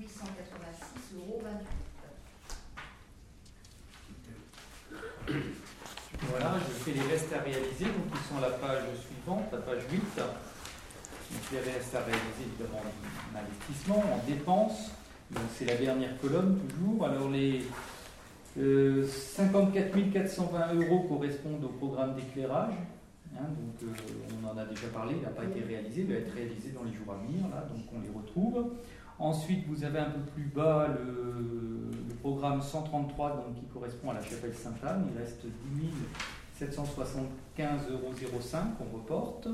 886,28 0.00 1.16
euros. 1.16 1.42
Voilà, 6.28 6.58
je 6.58 6.72
fais 6.84 6.92
les 6.92 7.02
restes 7.02 7.32
à 7.32 7.40
réaliser, 7.40 7.84
donc 7.84 8.06
ils 8.12 8.28
sont 8.28 8.38
à 8.38 8.40
la 8.40 8.50
page 8.50 8.82
suivante, 9.06 9.52
la 9.52 9.58
page 9.58 9.82
8. 9.90 10.02
À 11.94 11.98
réaliser, 11.98 12.44
évidemment, 12.46 12.80
en 12.80 13.38
investissement, 13.38 13.98
en 13.98 14.26
dépenses. 14.26 14.90
Donc 15.30 15.44
c'est 15.54 15.66
la 15.66 15.76
dernière 15.76 16.18
colonne 16.20 16.58
toujours. 16.58 17.04
Alors 17.04 17.28
les 17.28 17.62
euh, 18.58 19.06
54 19.06 20.12
420 20.12 20.74
euros 20.74 21.00
correspondent 21.08 21.64
au 21.64 21.68
programme 21.68 22.14
d'éclairage. 22.14 22.74
Hein, 23.34 23.44
donc 23.48 23.82
euh, 23.82 24.42
on 24.42 24.48
en 24.48 24.58
a 24.58 24.64
déjà 24.64 24.88
parlé, 24.88 25.14
il 25.16 25.22
n'a 25.22 25.30
pas 25.30 25.44
été 25.44 25.60
réalisé, 25.60 26.02
il 26.02 26.12
va 26.12 26.18
être 26.18 26.34
réalisé 26.34 26.70
dans 26.70 26.84
les 26.84 26.92
jours 26.92 27.14
à 27.14 27.26
venir, 27.26 27.48
là, 27.48 27.66
donc 27.68 27.84
on 27.94 28.00
les 28.00 28.10
retrouve. 28.14 28.72
Ensuite, 29.18 29.66
vous 29.68 29.84
avez 29.84 30.00
un 30.00 30.10
peu 30.10 30.20
plus 30.34 30.44
bas 30.44 30.88
le, 30.88 32.14
programme 32.20 32.62
133 32.62 33.30
donc, 33.30 33.54
qui 33.56 33.66
correspond 33.66 34.10
à 34.10 34.14
la 34.14 34.22
chapelle 34.22 34.54
Sainte-Anne. 34.54 35.06
Il 35.12 35.20
reste 35.20 35.44
10 35.44 35.88
775,05 36.66 37.90
euros 37.90 38.12
qu'on 38.78 38.96
reporte. 38.96 39.48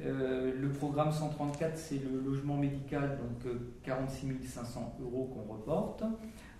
Euh, 0.00 0.52
le 0.60 0.68
programme 0.70 1.12
134, 1.12 1.76
c'est 1.76 1.98
le 2.02 2.20
logement 2.20 2.56
médical, 2.56 3.18
donc 3.18 3.46
euh, 3.46 3.74
46 3.82 4.26
500 4.46 4.98
euros 5.02 5.30
qu'on 5.34 5.52
reporte. 5.52 6.04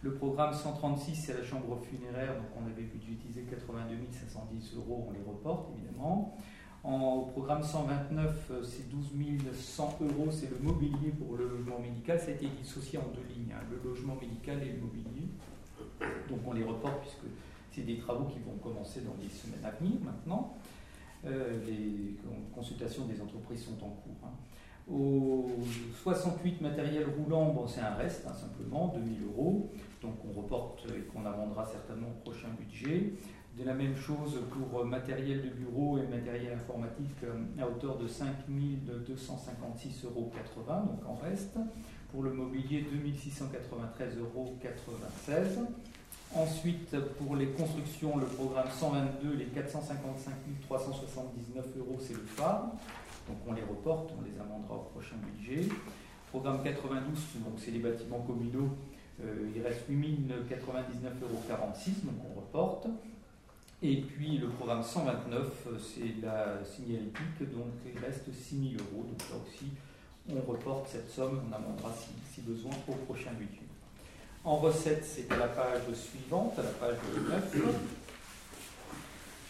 Le 0.02 0.14
programme 0.14 0.52
136, 0.52 1.14
c'est 1.14 1.34
la 1.34 1.44
chambre 1.44 1.78
funéraire, 1.82 2.34
donc 2.34 2.46
on 2.62 2.66
avait 2.66 2.82
budgétisé 2.82 3.42
82 3.48 3.96
510 4.12 4.74
euros, 4.76 5.06
on 5.08 5.12
les 5.12 5.22
reporte 5.26 5.70
évidemment. 5.76 6.36
En, 6.82 7.14
au 7.14 7.22
programme 7.26 7.62
129, 7.62 8.50
euh, 8.50 8.62
c'est 8.62 8.90
12 8.90 9.12
100 9.54 9.98
euros, 10.02 10.30
c'est 10.30 10.50
le 10.50 10.58
mobilier 10.58 11.12
pour 11.18 11.36
le 11.38 11.48
logement 11.48 11.78
médical. 11.78 12.20
Ça 12.20 12.28
a 12.28 12.30
été 12.32 12.46
dissocié 12.46 12.98
en 12.98 13.08
deux 13.14 13.24
lignes, 13.34 13.54
hein, 13.54 13.64
le 13.70 13.88
logement 13.88 14.16
médical 14.20 14.62
et 14.62 14.72
le 14.72 14.80
mobilier. 14.80 15.28
Donc 16.28 16.40
on 16.46 16.52
les 16.52 16.64
reporte 16.64 17.00
puisque 17.00 17.24
c'est 17.74 17.82
des 17.82 17.98
travaux 17.98 18.26
qui 18.26 18.38
vont 18.38 18.56
commencer 18.62 19.00
dans 19.00 19.16
les 19.20 19.28
semaines 19.28 19.64
à 19.64 19.70
venir 19.70 19.94
maintenant. 20.02 20.54
Euh, 21.26 21.58
les 21.66 22.16
consultations 22.54 23.06
des 23.06 23.20
entreprises 23.20 23.64
sont 23.64 23.82
en 23.84 23.90
cours. 23.90 24.24
hein. 24.24 24.32
Au 24.86 25.48
68 26.02 26.60
matériel 26.60 27.06
roulant, 27.18 27.66
c'est 27.66 27.80
un 27.80 27.94
reste 27.94 28.26
hein, 28.28 28.34
simplement, 28.34 28.88
2000 28.94 29.24
euros, 29.24 29.70
donc 30.02 30.16
on 30.28 30.38
reporte 30.38 30.84
et 30.94 31.00
qu'on 31.10 31.24
amendera 31.24 31.64
certainement 31.64 32.08
au 32.08 32.22
prochain 32.22 32.48
budget. 32.58 33.14
De 33.58 33.64
la 33.64 33.72
même 33.72 33.96
chose 33.96 34.40
pour 34.50 34.80
euh, 34.80 34.84
matériel 34.84 35.42
de 35.42 35.48
bureau 35.48 35.96
et 35.96 36.06
matériel 36.06 36.52
informatique 36.52 37.22
euh, 37.22 37.62
à 37.62 37.66
hauteur 37.66 37.96
de 37.96 38.06
5 38.06 38.26
256,96 38.50 40.04
euros, 40.04 40.30
donc 40.66 41.08
en 41.08 41.14
reste. 41.14 41.56
Pour 42.10 42.22
le 42.22 42.32
mobilier, 42.32 42.82
2693,96 42.82 44.18
euros. 44.18 44.58
Ensuite, 46.36 46.96
pour 47.18 47.36
les 47.36 47.46
constructions, 47.46 48.16
le 48.16 48.26
programme 48.26 48.68
122, 48.68 49.36
les 49.36 49.44
455 49.44 50.34
379 50.62 51.64
euros, 51.78 51.96
c'est 52.00 52.14
le 52.14 52.24
phare. 52.26 52.72
Donc 53.28 53.36
on 53.46 53.52
les 53.52 53.62
reporte, 53.62 54.10
on 54.18 54.22
les 54.24 54.40
amendera 54.40 54.74
au 54.74 54.90
prochain 54.92 55.14
budget. 55.16 55.68
Programme 56.30 56.64
92, 56.64 57.14
donc 57.44 57.54
c'est 57.58 57.70
les 57.70 57.78
bâtiments 57.78 58.18
communaux, 58.18 58.70
euh, 59.22 59.48
il 59.54 59.62
reste 59.62 59.82
8 59.88 60.28
099,46 60.50 61.22
euros, 61.22 61.40
donc 62.04 62.14
on 62.28 62.40
reporte. 62.40 62.88
Et 63.80 64.00
puis 64.00 64.38
le 64.38 64.48
programme 64.48 64.82
129, 64.82 65.40
euh, 65.40 65.78
c'est 65.78 66.20
la 66.20 66.64
signalétique, 66.64 67.52
donc 67.52 67.68
il 67.86 67.96
reste 68.00 68.32
6 68.32 68.70
000 68.76 68.82
euros. 68.90 69.04
Donc 69.04 69.20
là 69.30 69.36
aussi, 69.46 69.66
on 70.28 70.50
reporte 70.50 70.88
cette 70.88 71.08
somme, 71.08 71.42
on 71.48 71.54
amendera 71.54 71.92
si 72.32 72.40
besoin 72.40 72.72
au 72.88 72.94
prochain 73.04 73.30
budget. 73.38 73.63
En 74.44 74.56
recette, 74.56 75.02
c'est 75.04 75.28
la 75.30 75.48
page 75.48 75.94
suivante, 75.94 76.58
à 76.58 76.62
la 76.62 76.68
page 76.68 76.96
9. 77.30 77.56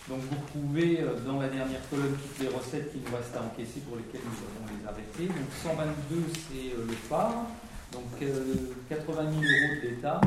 Donc 0.08 0.20
vous 0.20 0.36
retrouvez 0.40 1.00
euh, 1.00 1.18
dans 1.26 1.40
la 1.40 1.48
dernière 1.48 1.80
colonne 1.90 2.12
toutes 2.12 2.46
les 2.46 2.54
recettes 2.54 2.92
qui 2.92 2.98
nous 2.98 3.16
restent 3.16 3.34
à 3.34 3.42
encaisser 3.42 3.80
pour 3.80 3.96
lesquelles 3.96 4.20
nous 4.24 4.36
avons 4.46 4.78
les 4.78 4.86
arrêtés. 4.86 5.26
Donc 5.26 5.50
122, 5.50 6.22
c'est 6.32 6.78
euh, 6.78 6.86
le 6.86 6.92
phare, 6.92 7.46
donc 7.90 8.04
euh, 8.22 8.74
80 8.88 9.22
000 9.22 9.32
euros 9.32 9.82
de 9.82 9.88
l'État. 9.88 10.20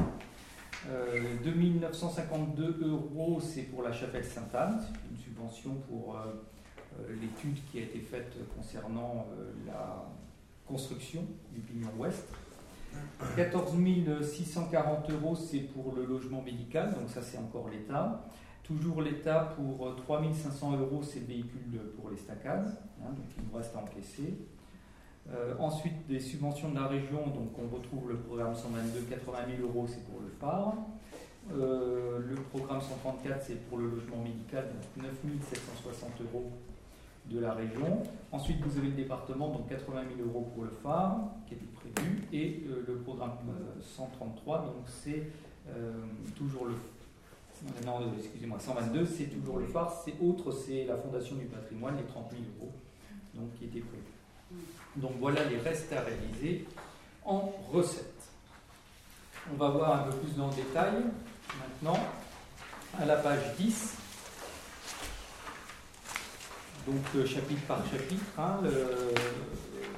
Euh, 0.89 1.35
2952 1.43 2.79
euros, 2.89 3.39
c'est 3.41 3.63
pour 3.63 3.83
la 3.83 3.93
chapelle 3.93 4.25
Sainte-Anne, 4.25 4.81
une 5.11 5.17
subvention 5.17 5.75
pour 5.89 6.15
euh, 6.15 6.43
euh, 6.99 7.15
l'étude 7.21 7.57
qui 7.71 7.79
a 7.79 7.83
été 7.83 7.99
faite 7.99 8.33
concernant 8.55 9.27
euh, 9.37 9.51
la 9.65 10.05
construction 10.67 11.25
du 11.53 11.61
pignon 11.61 11.89
ouest. 11.97 12.27
14 13.35 13.75
640 14.21 15.09
euros, 15.11 15.35
c'est 15.35 15.59
pour 15.59 15.93
le 15.95 16.05
logement 16.05 16.41
médical, 16.41 16.93
donc 16.93 17.09
ça 17.09 17.21
c'est 17.21 17.37
encore 17.37 17.69
l'État. 17.69 18.23
Toujours 18.63 19.01
l'État 19.01 19.55
pour 19.55 19.95
3 19.95 20.23
500 20.33 20.77
euros, 20.77 21.01
c'est 21.01 21.21
le 21.21 21.25
véhicule 21.25 21.79
pour 21.97 22.09
les 22.09 22.17
staccades, 22.17 22.77
hein, 23.01 23.09
donc 23.15 23.25
il 23.37 23.43
nous 23.49 23.57
reste 23.57 23.75
à 23.75 23.79
encaisser. 23.79 24.37
Euh, 25.33 25.55
ensuite, 25.59 26.07
des 26.07 26.19
subventions 26.19 26.69
de 26.69 26.75
la 26.75 26.87
région, 26.87 27.27
donc 27.27 27.51
on 27.57 27.75
retrouve 27.75 28.09
le 28.09 28.17
programme 28.17 28.55
122, 28.55 29.01
80 29.09 29.37
000 29.57 29.67
euros, 29.67 29.85
c'est 29.87 30.03
pour 30.05 30.21
le 30.21 30.29
phare. 30.39 30.73
Euh, 31.51 32.19
le 32.19 32.35
programme 32.35 32.81
134, 32.81 33.43
c'est 33.45 33.67
pour 33.67 33.77
le 33.77 33.89
logement 33.89 34.21
médical, 34.23 34.65
donc 34.67 35.05
9 35.05 35.13
760 35.49 36.11
euros 36.21 36.51
de 37.29 37.39
la 37.39 37.53
région. 37.53 38.03
Ensuite, 38.31 38.61
vous 38.61 38.77
avez 38.77 38.87
le 38.87 38.95
département, 38.95 39.49
donc 39.49 39.67
80 39.67 40.01
000 40.17 40.29
euros 40.29 40.49
pour 40.53 40.63
le 40.63 40.71
phare, 40.71 41.19
qui 41.45 41.55
et 42.33 42.63
euh, 42.69 42.83
le 42.87 42.95
programme 42.97 43.31
euh, 43.49 43.81
133, 43.95 44.59
donc 44.65 44.75
c'est 44.87 45.23
euh, 45.69 45.91
toujours 46.35 46.65
le. 46.65 46.75
Non, 47.85 48.01
euh, 48.01 48.05
excusez-moi, 48.19 48.59
122, 48.59 49.05
c'est 49.05 49.25
toujours 49.25 49.57
le 49.57 49.65
phare, 49.65 49.91
c'est 50.05 50.13
autre, 50.21 50.51
c'est 50.51 50.85
la 50.85 50.95
Fondation 50.97 51.35
du 51.35 51.45
patrimoine, 51.45 51.97
les 51.97 52.03
30 52.03 52.29
000 52.31 52.43
euros, 52.59 52.71
donc 53.33 53.53
qui 53.57 53.65
était 53.65 53.79
prévu. 53.79 54.03
Donc 54.97 55.13
voilà 55.19 55.43
les 55.45 55.57
restes 55.57 55.91
à 55.93 56.01
réaliser 56.01 56.65
en 57.25 57.51
recettes. 57.71 58.13
On 59.51 59.55
va 59.55 59.69
voir 59.69 60.01
un 60.07 60.11
peu 60.11 60.17
plus 60.17 60.35
dans 60.35 60.49
le 60.49 60.55
détail 60.55 60.93
maintenant 61.59 61.97
à 62.99 63.05
la 63.05 63.15
page 63.17 63.55
10. 63.57 63.95
Donc 66.87 67.01
euh, 67.15 67.25
chapitre 67.25 67.61
par 67.67 67.85
chapitre, 67.91 68.23
hein, 68.37 68.59
le- 68.63 69.13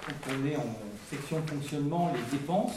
quand 0.05 0.31
on 0.33 0.45
est 0.47 0.55
en 0.55 0.65
section 1.09 1.41
fonctionnement, 1.45 2.11
les 2.13 2.37
dépenses. 2.37 2.75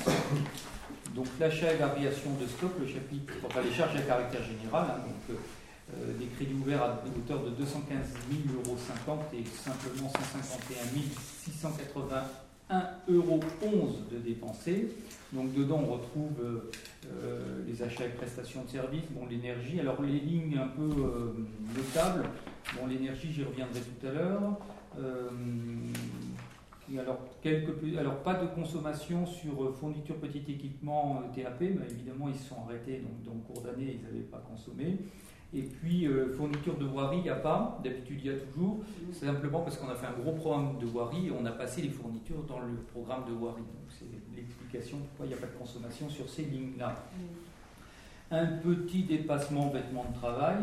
Donc 1.14 1.26
l'achat 1.38 1.72
et 1.72 1.76
variation 1.76 2.30
de 2.40 2.46
stock, 2.46 2.72
le 2.80 2.86
chapitre, 2.86 3.34
enfin 3.44 3.60
les 3.62 3.72
charges 3.72 3.96
à 3.96 4.02
caractère 4.02 4.42
général, 4.42 4.86
hein, 4.88 5.00
donc 5.04 5.36
euh, 5.94 6.18
des 6.18 6.26
crédits 6.26 6.54
ouverts 6.54 6.82
à 6.82 7.02
hauteur 7.04 7.44
de 7.44 7.50
215 7.50 7.98
000 8.46 8.64
euros 8.64 8.78
50 9.04 9.20
et 9.34 9.44
simplement 9.44 10.08
151 10.08 10.74
681 11.44 12.24
euros 13.08 13.40
11 13.62 14.08
de 14.10 14.18
dépensés. 14.18 14.88
Donc 15.32 15.54
dedans 15.54 15.82
on 15.84 15.92
retrouve 15.92 16.32
euh, 16.42 16.70
euh, 17.06 17.62
les 17.66 17.82
achats 17.82 18.04
et 18.04 18.10
prestations 18.10 18.64
de 18.64 18.70
services, 18.70 19.04
bon 19.10 19.26
l'énergie. 19.26 19.80
Alors 19.80 20.00
les 20.02 20.20
lignes 20.20 20.58
un 20.58 20.68
peu 20.68 20.82
euh, 20.82 21.32
notables, 21.76 22.24
bon 22.78 22.86
l'énergie 22.86 23.32
j'y 23.32 23.44
reviendrai 23.44 23.80
tout 23.80 24.06
à 24.06 24.12
l'heure. 24.12 24.40
Et 26.92 26.98
alors, 26.98 27.18
quelques, 27.40 27.72
plus- 27.72 27.96
alors 27.96 28.16
pas 28.22 28.34
de 28.34 28.46
consommation 28.48 29.24
sur 29.24 29.64
euh, 29.64 29.72
fourniture 29.72 30.16
petit 30.16 30.44
équipement 30.48 31.22
euh, 31.22 31.34
TAP, 31.42 31.60
mais 31.60 31.86
évidemment 31.90 32.28
ils 32.28 32.34
se 32.34 32.48
sont 32.48 32.56
arrêtés, 32.66 32.98
donc 32.98 33.22
dans 33.24 33.32
le 33.32 33.40
cours 33.40 33.62
d'année 33.62 33.98
ils 33.98 34.02
n'avaient 34.02 34.26
pas 34.26 34.42
consommé. 34.46 34.98
Et 35.54 35.62
puis 35.62 36.06
euh, 36.06 36.32
fourniture 36.34 36.76
de 36.76 36.84
voirie, 36.84 37.18
il 37.18 37.22
n'y 37.24 37.28
a 37.30 37.36
pas, 37.36 37.78
d'habitude 37.82 38.20
il 38.24 38.30
y 38.30 38.34
a 38.34 38.38
toujours, 38.38 38.80
c'est 39.12 39.26
simplement 39.26 39.60
parce 39.60 39.76
qu'on 39.78 39.88
a 39.88 39.94
fait 39.94 40.06
un 40.06 40.18
gros 40.22 40.32
programme 40.32 40.78
de 40.78 40.86
voirie 40.86 41.28
et 41.28 41.30
on 41.30 41.44
a 41.46 41.50
passé 41.52 41.82
les 41.82 41.90
fournitures 41.90 42.42
dans 42.44 42.60
le 42.60 42.74
programme 42.92 43.24
de 43.26 43.32
voirie. 43.32 43.60
Donc 43.62 43.88
c'est 43.88 44.06
l'explication 44.36 44.98
pourquoi 44.98 45.26
il 45.26 45.28
n'y 45.28 45.34
a 45.34 45.38
pas 45.38 45.46
de 45.46 45.58
consommation 45.58 46.08
sur 46.08 46.28
ces 46.28 46.44
lignes-là. 46.44 46.94
Un 48.30 48.46
petit 48.46 49.02
dépassement 49.02 49.68
vêtements 49.68 50.06
de 50.10 50.14
travail, 50.18 50.56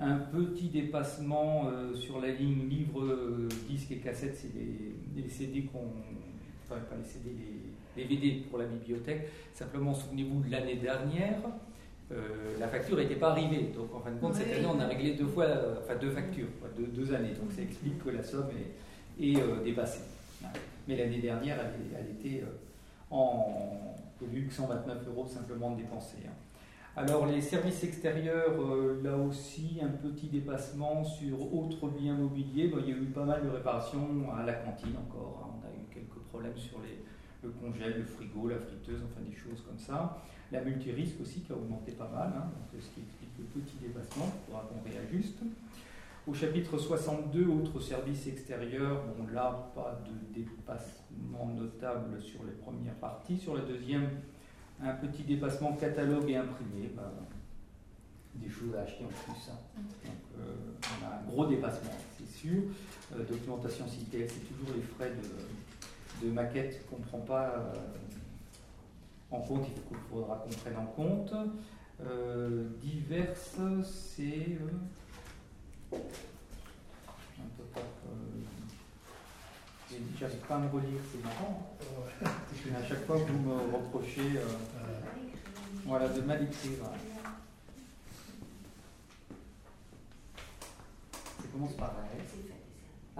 un 0.00 0.16
petit 0.16 0.68
dépassement 0.68 1.68
euh, 1.68 1.94
sur 1.94 2.20
la 2.20 2.28
ligne 2.28 2.68
livres, 2.68 3.02
euh, 3.04 3.48
disques 3.68 3.92
et 3.92 3.98
cassettes, 3.98 4.36
c'est 4.36 4.52
les, 4.54 5.22
les 5.22 5.28
CD 5.28 5.62
qu'on. 5.64 5.80
Enfin, 6.64 6.80
pas 6.88 6.96
les 6.96 7.04
CD, 7.04 7.30
les, 7.96 8.02
les 8.02 8.08
VD 8.16 8.44
pour 8.48 8.58
la 8.58 8.64
bibliothèque. 8.66 9.28
Simplement, 9.52 9.92
souvenez-vous 9.92 10.40
de 10.40 10.50
l'année 10.50 10.76
dernière, 10.76 11.38
euh, 12.12 12.58
la 12.58 12.68
facture 12.68 12.96
n'était 12.96 13.16
pas 13.16 13.30
arrivée. 13.32 13.72
Donc, 13.76 13.94
en 13.94 14.00
fin 14.00 14.12
de 14.12 14.18
compte, 14.18 14.34
cette 14.34 14.52
année, 14.52 14.66
on 14.66 14.80
a 14.80 14.86
réglé 14.86 15.14
deux 15.14 15.26
fois, 15.26 15.46
enfin 15.82 15.96
deux 15.96 16.10
factures, 16.10 16.48
quoi, 16.60 16.68
deux, 16.76 16.86
deux 16.86 17.12
années. 17.12 17.34
Donc, 17.34 17.52
ça 17.52 17.62
explique 17.62 18.02
que 18.02 18.10
la 18.10 18.22
somme 18.22 18.48
est, 19.20 19.28
est, 19.32 19.36
euh, 19.36 19.62
dépassée. 19.62 20.02
Mais 20.88 20.96
l'année 20.96 21.18
dernière, 21.20 21.58
elle, 21.60 21.98
elle 21.98 22.10
était 22.12 22.42
en. 23.10 23.94
que 24.18 24.24
129 24.54 25.08
euros 25.08 25.26
simplement 25.26 25.76
dépensés. 25.76 26.16
hein. 26.26 26.32
Alors 26.96 27.26
les 27.26 27.40
services 27.40 27.84
extérieurs, 27.84 28.60
euh, 28.60 29.00
là 29.02 29.16
aussi 29.16 29.78
un 29.82 29.88
petit 29.88 30.26
dépassement 30.28 31.04
sur 31.04 31.54
autres 31.54 31.88
biens 31.88 32.14
mobiliers. 32.14 32.68
Bon, 32.68 32.78
il 32.80 32.90
y 32.90 32.92
a 32.92 32.96
eu 32.96 33.06
pas 33.06 33.24
mal 33.24 33.42
de 33.44 33.48
réparations 33.48 34.26
à 34.36 34.44
la 34.44 34.54
cantine 34.54 34.94
encore. 34.96 35.44
hein. 35.46 35.60
On 35.62 35.66
a 35.66 35.70
eu 35.70 35.86
quelques 35.94 36.18
problèmes 36.28 36.56
sur 36.56 36.78
le 37.42 37.50
congèle, 37.50 37.98
le 37.98 38.04
frigo, 38.04 38.48
la 38.48 38.58
friteuse, 38.58 39.00
enfin 39.04 39.20
des 39.26 39.36
choses 39.36 39.62
comme 39.66 39.78
ça. 39.78 40.18
La 40.52 40.62
multirisque 40.62 41.20
aussi 41.20 41.40
qui 41.42 41.52
a 41.52 41.56
augmenté 41.56 41.92
pas 41.92 42.08
mal, 42.08 42.32
hein, 42.36 42.50
donc, 42.50 42.82
ce 42.82 42.88
qui 42.88 43.00
explique 43.02 43.30
le 43.38 43.44
petit 43.44 43.76
dépassement. 43.80 44.26
Il 44.26 44.46
faudra 44.46 44.68
qu'on 44.68 44.90
réajuste. 44.90 45.38
Au 46.26 46.34
chapitre 46.34 46.76
62, 46.76 47.46
autres 47.46 47.80
services 47.80 48.26
extérieurs, 48.26 49.04
bon 49.16 49.26
là 49.32 49.70
pas 49.74 50.02
de 50.04 50.34
dépassement 50.38 51.46
notable 51.56 52.20
sur 52.20 52.44
les 52.44 52.52
premières 52.52 52.94
parties. 52.94 53.38
Sur 53.38 53.54
la 53.54 53.62
deuxième, 53.62 54.08
un 54.82 54.92
petit 54.94 55.22
dépassement 55.22 55.74
catalogue 55.74 56.28
et 56.30 56.36
imprimé, 56.36 56.90
bah, 56.96 57.12
des 58.34 58.48
choses 58.48 58.74
à 58.76 58.82
acheter 58.82 59.04
en 59.04 59.08
plus. 59.08 59.50
hein. 59.50 59.58
Donc, 59.76 60.14
euh, 60.38 60.54
on 60.82 61.04
a 61.06 61.18
un 61.18 61.22
gros 61.30 61.46
dépassement, 61.46 61.90
c'est 62.18 62.38
sûr. 62.38 62.62
Euh, 63.12 63.24
documentation 63.24 63.86
CITL, 63.88 64.26
c'est 64.28 64.48
toujours 64.48 64.74
les 64.74 64.82
frais 64.82 65.10
de, 65.10 66.26
de 66.26 66.32
maquette 66.32 66.86
qu'on 66.88 66.98
ne 66.98 67.04
prend 67.04 67.18
pas 67.20 67.48
euh, 67.50 67.74
en 69.30 69.40
compte, 69.40 69.66
il 69.68 69.96
faudra 70.10 70.36
qu'on 70.36 70.50
prenne 70.50 70.76
en 70.76 70.86
compte. 70.86 71.32
Diverses, 72.80 73.58
c'est. 73.84 74.58
Euh, 75.92 75.98
un 77.38 77.48
peu 77.56 77.64
pas, 77.74 77.80
euh, 77.80 78.42
J'arrive 80.18 80.38
pas 80.38 80.56
à 80.56 80.58
me 80.58 80.68
relire, 80.68 81.00
c'est 81.10 81.22
marrant. 81.22 81.76
à 82.22 82.88
chaque 82.88 83.06
fois, 83.06 83.16
vous 83.16 83.38
me 83.38 83.54
reprochez 83.74 84.36
euh, 84.36 84.44
voilà, 85.84 86.08
de 86.08 86.20
mal 86.20 86.42
écrire. 86.42 86.84
Ça 91.12 91.46
commence 91.52 91.72
par 91.72 91.94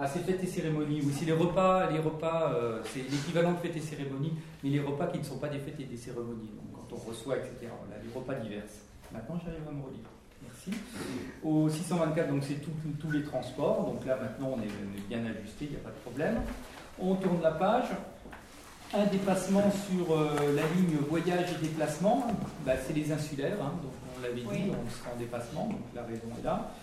ah, 0.03 0.07
c'est 0.07 0.21
fêtes 0.21 0.43
et 0.43 0.47
cérémonies. 0.47 0.99
Oui, 1.03 1.13
c'est 1.15 1.25
les 1.25 1.31
repas, 1.31 1.91
les 1.91 1.99
repas, 1.99 2.53
euh, 2.53 2.81
c'est 2.85 3.03
l'équivalent 3.03 3.51
de 3.51 3.57
fêtes 3.57 3.77
et 3.77 3.81
cérémonies, 3.81 4.33
mais 4.63 4.71
les 4.71 4.79
repas 4.79 5.05
qui 5.05 5.19
ne 5.19 5.23
sont 5.23 5.37
pas 5.37 5.47
des 5.47 5.59
fêtes 5.59 5.79
et 5.79 5.83
des 5.83 5.95
cérémonies. 5.95 6.49
Donc, 6.55 6.73
quand 6.73 6.95
on 6.95 7.09
reçoit, 7.09 7.37
etc. 7.37 7.67
Voilà, 7.85 8.01
les 8.01 8.11
repas 8.11 8.33
divers. 8.33 8.63
Maintenant, 9.13 9.37
j'arrive 9.45 9.67
à 9.67 9.71
me 9.71 9.83
relire. 9.83 10.09
Merci. 10.43 10.71
Au 11.43 11.69
624, 11.69 12.29
donc 12.29 12.43
c'est 12.43 12.59
tous 12.99 13.11
les 13.11 13.23
transports. 13.23 13.85
Donc 13.85 14.05
là, 14.05 14.17
maintenant, 14.21 14.55
on 14.57 14.61
est, 14.61 15.07
bien 15.09 15.19
ajusté, 15.19 15.65
il 15.65 15.71
n'y 15.71 15.75
a 15.77 15.79
pas 15.79 15.89
de 15.89 16.01
problème. 16.03 16.41
On 16.99 17.15
tourne 17.15 17.41
la 17.41 17.51
page. 17.51 17.87
Un 18.93 19.05
dépassement 19.05 19.71
sur 19.71 20.11
euh, 20.11 20.53
la 20.53 20.63
ligne 20.75 20.97
voyage 21.09 21.53
et 21.53 21.65
déplacement, 21.65 22.27
bah, 22.65 22.73
c'est 22.85 22.91
les 22.91 23.09
insulaires. 23.09 23.57
Hein. 23.61 23.71
donc 23.81 23.93
on 24.17 24.21
l'avait 24.21 24.41
dit, 24.41 24.69
on 24.69 24.89
sera 24.89 25.15
en 25.15 25.17
dépassement, 25.17 25.67
donc 25.67 25.79
la 25.95 26.03
raison 26.03 26.27
est 26.37 26.43
là. 26.43 26.73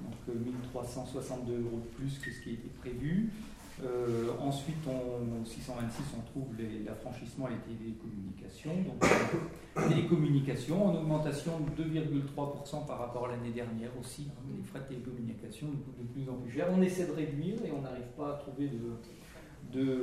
Donc 0.00 0.36
1362 0.36 1.52
euh, 1.52 1.56
euros 1.56 1.78
de 1.78 1.96
plus 1.96 2.16
que 2.20 2.30
ce 2.32 2.40
qui 2.40 2.50
était 2.50 2.68
prévu. 2.80 3.32
Euh, 3.84 4.30
ensuite, 4.40 4.86
en 4.88 5.44
626, 5.44 6.02
on 6.16 6.22
trouve 6.22 6.48
l'affranchissement 6.84 7.48
et 7.48 7.52
les 7.52 7.76
télécommunications. 7.76 8.74
Donc, 8.82 9.04
euh, 9.04 9.88
télécommunications 9.88 10.86
en 10.86 10.94
augmentation 10.96 11.52
de 11.60 11.84
2,3% 11.84 12.86
par 12.86 12.98
rapport 12.98 13.26
à 13.26 13.28
l'année 13.32 13.52
dernière 13.52 13.90
aussi. 14.00 14.28
Hein, 14.30 14.42
les 14.56 14.64
frais 14.64 14.80
de 14.80 14.86
télécommunications 14.94 15.68
de 15.68 16.04
plus 16.12 16.28
en 16.28 16.34
plus 16.34 16.50
chers. 16.50 16.68
On 16.72 16.82
essaie 16.82 17.06
de 17.06 17.12
réduire 17.12 17.56
et 17.64 17.70
on 17.70 17.82
n'arrive 17.82 18.08
pas 18.16 18.34
à 18.34 18.36
trouver 18.38 18.68
de, 19.72 19.94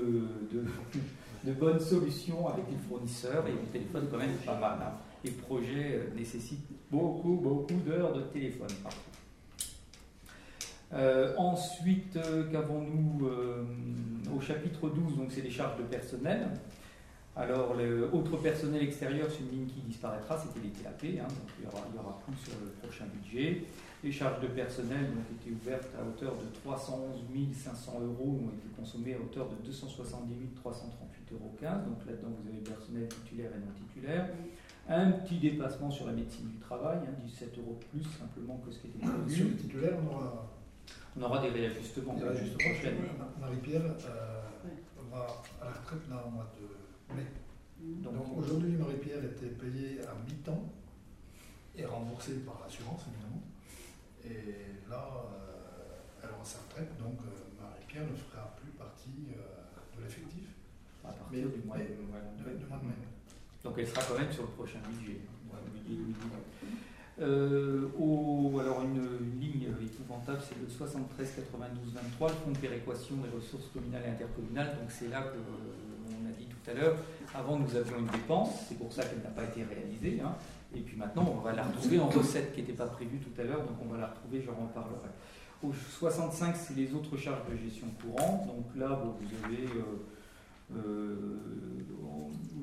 bonnes 1.51 1.79
solutions 1.79 2.47
avec 2.47 2.65
les 2.71 2.77
fournisseurs. 2.77 3.45
Et 3.47 3.51
le 3.51 3.67
téléphone, 3.73 4.07
quand 4.09 4.17
même, 4.17 4.35
pas 4.45 4.57
mal. 4.57 4.79
Hein. 4.81 4.93
Les 5.23 5.31
projets 5.31 5.95
euh, 5.95 6.15
nécessitent 6.15 6.69
beaucoup, 6.89 7.35
beaucoup 7.35 7.81
d'heures 7.85 8.13
de 8.13 8.21
téléphone. 8.21 8.69
Euh, 10.95 11.33
ensuite, 11.37 12.15
euh, 12.15 12.49
qu'avons-nous 12.49 13.27
euh, 13.27 13.65
au 14.35 14.39
chapitre 14.39 14.89
12 14.89 15.17
Donc, 15.17 15.31
c'est 15.31 15.41
les 15.41 15.51
charges 15.51 15.77
de 15.77 15.83
personnel. 15.83 16.47
Alors, 17.35 17.75
le 17.75 18.09
autre 18.13 18.37
personnel 18.37 18.81
extérieur, 18.81 19.27
c'est 19.29 19.43
une 19.43 19.51
ligne 19.51 19.67
qui 19.67 19.81
disparaîtra, 19.81 20.37
c'était 20.37 20.65
les 20.65 20.71
TAP, 20.71 21.03
hein, 21.19 21.27
donc 21.27 21.49
il 21.59 21.65
y, 21.65 21.67
aura, 21.67 22.17
plus 22.25 22.37
sur 22.37 22.53
le 22.63 22.71
prochain 22.81 23.03
budget. 23.11 23.63
Les 24.05 24.11
charges 24.11 24.39
de 24.39 24.47
personnel 24.47 25.11
ont 25.11 25.35
été 25.35 25.51
ouvertes 25.51 25.89
à 25.99 26.07
hauteur 26.07 26.31
de 26.35 26.47
311 26.63 27.19
500 27.51 27.91
euros, 28.05 28.39
ont 28.41 28.55
été 28.55 28.69
consommées 28.79 29.15
à 29.15 29.17
hauteur 29.17 29.49
de 29.49 29.65
270 29.65 30.31
338,15 30.63 31.33
euros. 31.33 31.55
Donc 31.59 32.05
là-dedans, 32.05 32.31
vous 32.39 32.47
avez 32.47 32.59
personnel 32.59 33.09
titulaire 33.09 33.51
et 33.51 33.59
non 33.59 33.73
titulaire. 33.75 34.29
Un 34.87 35.11
petit 35.11 35.37
dépassement 35.37 35.91
sur 35.91 36.05
la 36.05 36.13
médecine 36.13 36.47
du 36.47 36.57
travail, 36.59 36.99
17 37.25 37.49
hein, 37.49 37.59
euros 37.59 37.77
de 37.81 37.99
plus 37.99 38.09
simplement 38.17 38.61
que 38.65 38.71
ce 38.71 38.79
qui 38.79 38.87
était 38.87 38.99
prévu. 38.99 39.35
Sur 39.35 39.45
les 39.45 39.55
titulaires, 39.55 39.97
on 39.99 40.15
aura 40.15 40.54
on 41.17 41.21
aura 41.21 41.41
des 41.41 41.49
réajustements. 41.49 42.15
Marie-Pierre 43.39 43.81
euh, 43.81 44.41
va 45.11 45.27
à 45.61 45.65
la 45.65 45.71
retraite 45.71 46.09
là, 46.09 46.23
au 46.25 46.29
mois 46.29 46.51
de 46.59 47.15
mai. 47.15 47.25
Donc, 48.01 48.37
aujourd'hui, 48.37 48.71
Marie-Pierre 48.71 49.23
était 49.23 49.47
payée 49.47 49.99
à 50.01 50.15
mi-temps 50.27 50.73
et 51.75 51.85
remboursée 51.85 52.39
par 52.45 52.61
l'assurance, 52.63 53.01
évidemment. 53.07 53.43
Et 54.25 54.89
là, 54.89 55.07
euh, 55.33 56.23
elle 56.23 56.29
aura 56.31 56.43
sa 56.43 56.59
retraite, 56.59 56.97
donc 56.97 57.19
euh, 57.21 57.61
Marie-Pierre 57.61 58.03
ne 58.09 58.15
fera 58.15 58.55
plus 58.61 58.71
partie 58.71 59.27
de 59.95 60.01
l'effectif. 60.03 60.49
À 61.03 61.09
partir 61.09 61.47
du 61.49 61.61
mois 61.67 61.77
de, 61.77 61.83
mai. 61.83 61.87
Donc 63.63 63.75
elle 63.77 63.87
sera 63.87 64.01
quand 64.01 64.17
même 64.17 64.31
sur 64.31 64.43
le 64.43 64.49
prochain 64.49 64.79
budget. 64.89 65.19
Euh, 67.21 67.87
alors 68.59 68.83
une, 68.83 69.39
ligne 69.39 69.67
épouvantable, 69.81 70.39
c'est 70.41 70.59
le 70.59 70.67
73 70.67 71.35
92 71.35 71.93
23, 71.93 72.29
le 72.29 72.35
fonds 72.35 72.59
péréquation 72.59 73.15
des 73.17 73.29
ressources 73.35 73.67
communales 73.73 74.03
et 74.05 74.09
intercommunales. 74.09 74.77
Donc 74.79 74.89
c'est 74.89 75.07
là 75.09 75.21
que 75.21 75.37
euh, 75.37 76.21
on 76.21 76.27
a 76.27 76.31
dit 76.31 76.45
tout 76.45 76.71
à 76.71 76.73
l'heure, 76.73 76.97
avant 77.33 77.57
nous 77.57 77.75
avions 77.75 77.99
une 77.99 78.07
dépense, 78.07 78.49
c'est 78.67 78.77
pour 78.77 78.91
ça 78.91 79.03
qu'elle 79.03 79.23
n'a 79.23 79.29
pas 79.29 79.43
été 79.43 79.63
réalisée. 79.63 80.21
Hein. 80.21 80.35
et 80.75 80.81
puis 80.81 80.97
maintenant, 80.97 81.33
on 81.37 81.39
va 81.39 81.53
la 81.53 81.63
retrouver 81.63 81.99
en 81.99 82.09
recette 82.09 82.53
qui 82.53 82.61
n'était 82.61 82.73
pas 82.73 82.87
prévue 82.87 83.19
tout 83.19 83.41
à 83.41 83.43
l'heure, 83.43 83.61
donc 83.61 83.77
on 83.81 83.93
va 83.93 83.97
la 83.99 84.07
retrouver, 84.07 84.41
j'en 84.41 84.55
reparlerai. 84.55 85.09
Au 85.63 85.71
65, 85.71 86.55
c'est 86.55 86.75
les 86.75 86.93
autres 86.93 87.17
charges 87.17 87.49
de 87.49 87.55
gestion 87.57 87.87
courante. 88.01 88.45
Donc 88.45 88.65
là, 88.75 88.99
vous 89.01 89.45
avez 89.45 89.63
euh, 89.63 90.05
euh, 90.73 91.15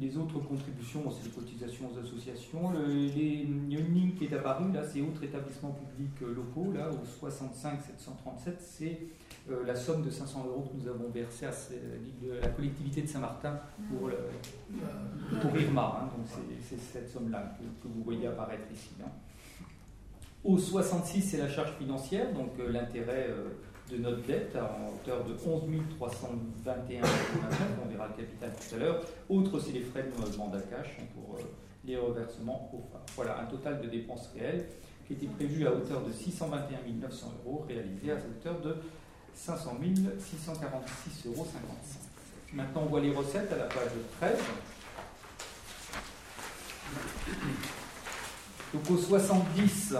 les 0.00 0.16
autres 0.16 0.40
contributions, 0.40 1.08
c'est 1.10 1.24
les 1.24 1.30
cotisations 1.30 1.90
aux 1.94 1.98
associations. 1.98 2.72
il 2.74 3.76
a 3.76 3.80
une 3.80 3.94
ligne 3.94 4.12
qui 4.12 4.24
est 4.24 4.34
apparue, 4.34 4.72
là, 4.72 4.82
c'est 4.84 5.00
autres 5.00 5.22
établissements 5.22 5.70
publics 5.70 6.22
euh, 6.22 6.34
locaux, 6.34 6.72
là, 6.72 6.90
au 6.90 7.04
65 7.04 7.80
737, 7.80 8.60
c'est 8.60 8.98
euh, 9.50 9.64
la 9.64 9.76
somme 9.76 10.02
de 10.02 10.10
500 10.10 10.44
euros 10.48 10.68
que 10.72 10.82
nous 10.82 10.88
avons 10.88 11.08
versée 11.10 11.46
à 11.46 11.52
la 12.40 12.48
collectivité 12.48 13.02
de 13.02 13.06
Saint-Martin 13.06 13.60
pour, 13.88 14.10
pour 15.40 15.56
Irma. 15.60 16.00
Hein. 16.00 16.10
donc 16.16 16.26
c'est 16.60 16.78
cette 16.78 17.08
somme-là 17.08 17.56
que, 17.82 17.88
vous 17.88 18.02
voyez 18.02 18.26
apparaître 18.26 18.66
ici. 18.72 18.90
Hein. 19.02 19.10
Au 20.42 20.58
66, 20.58 21.22
c'est 21.22 21.38
la 21.38 21.48
charge 21.48 21.72
financière, 21.78 22.32
donc 22.34 22.50
l'intérêt 22.68 23.28
de 23.92 23.98
notre 23.98 24.22
dette 24.22 24.56
en 24.56 24.94
hauteur 24.94 25.22
de 25.24 25.34
11 25.34 25.62
321 25.98 27.02
on 27.84 27.88
verra 27.90 28.08
le 28.08 28.22
capital 28.22 28.50
tout 28.50 28.74
à 28.74 28.78
l'heure. 28.78 29.00
Autre, 29.28 29.60
c'est 29.60 29.72
les 29.72 29.82
frais 29.82 30.04
de 30.04 30.36
mandat 30.38 30.60
cash 30.62 30.96
pour 31.14 31.36
euh, 31.36 31.42
les 31.84 31.96
reversements 31.96 32.70
au 32.72 32.78
phare. 32.90 33.04
Voilà, 33.14 33.40
un 33.40 33.44
total 33.44 33.82
de 33.82 33.88
dépenses 33.88 34.30
réelles 34.34 34.66
qui 35.06 35.12
était 35.12 35.26
prévu 35.26 35.66
à 35.66 35.72
hauteur 35.72 36.02
de 36.02 36.12
621 36.12 36.78
900 37.02 37.32
euros, 37.44 37.66
réalisé 37.68 38.12
à 38.12 38.14
hauteur 38.14 38.60
de 38.60 38.76
500 39.34 39.76
646,55 39.80 41.28
euros. 41.28 41.46
Maintenant, 42.54 42.82
on 42.84 42.86
voit 42.86 43.00
les 43.00 43.12
recettes 43.14 43.52
à 43.52 43.56
la 43.56 43.64
page 43.64 43.92
13. 44.20 44.38
Donc 48.72 48.90
au 48.90 48.96
70, 48.96 49.94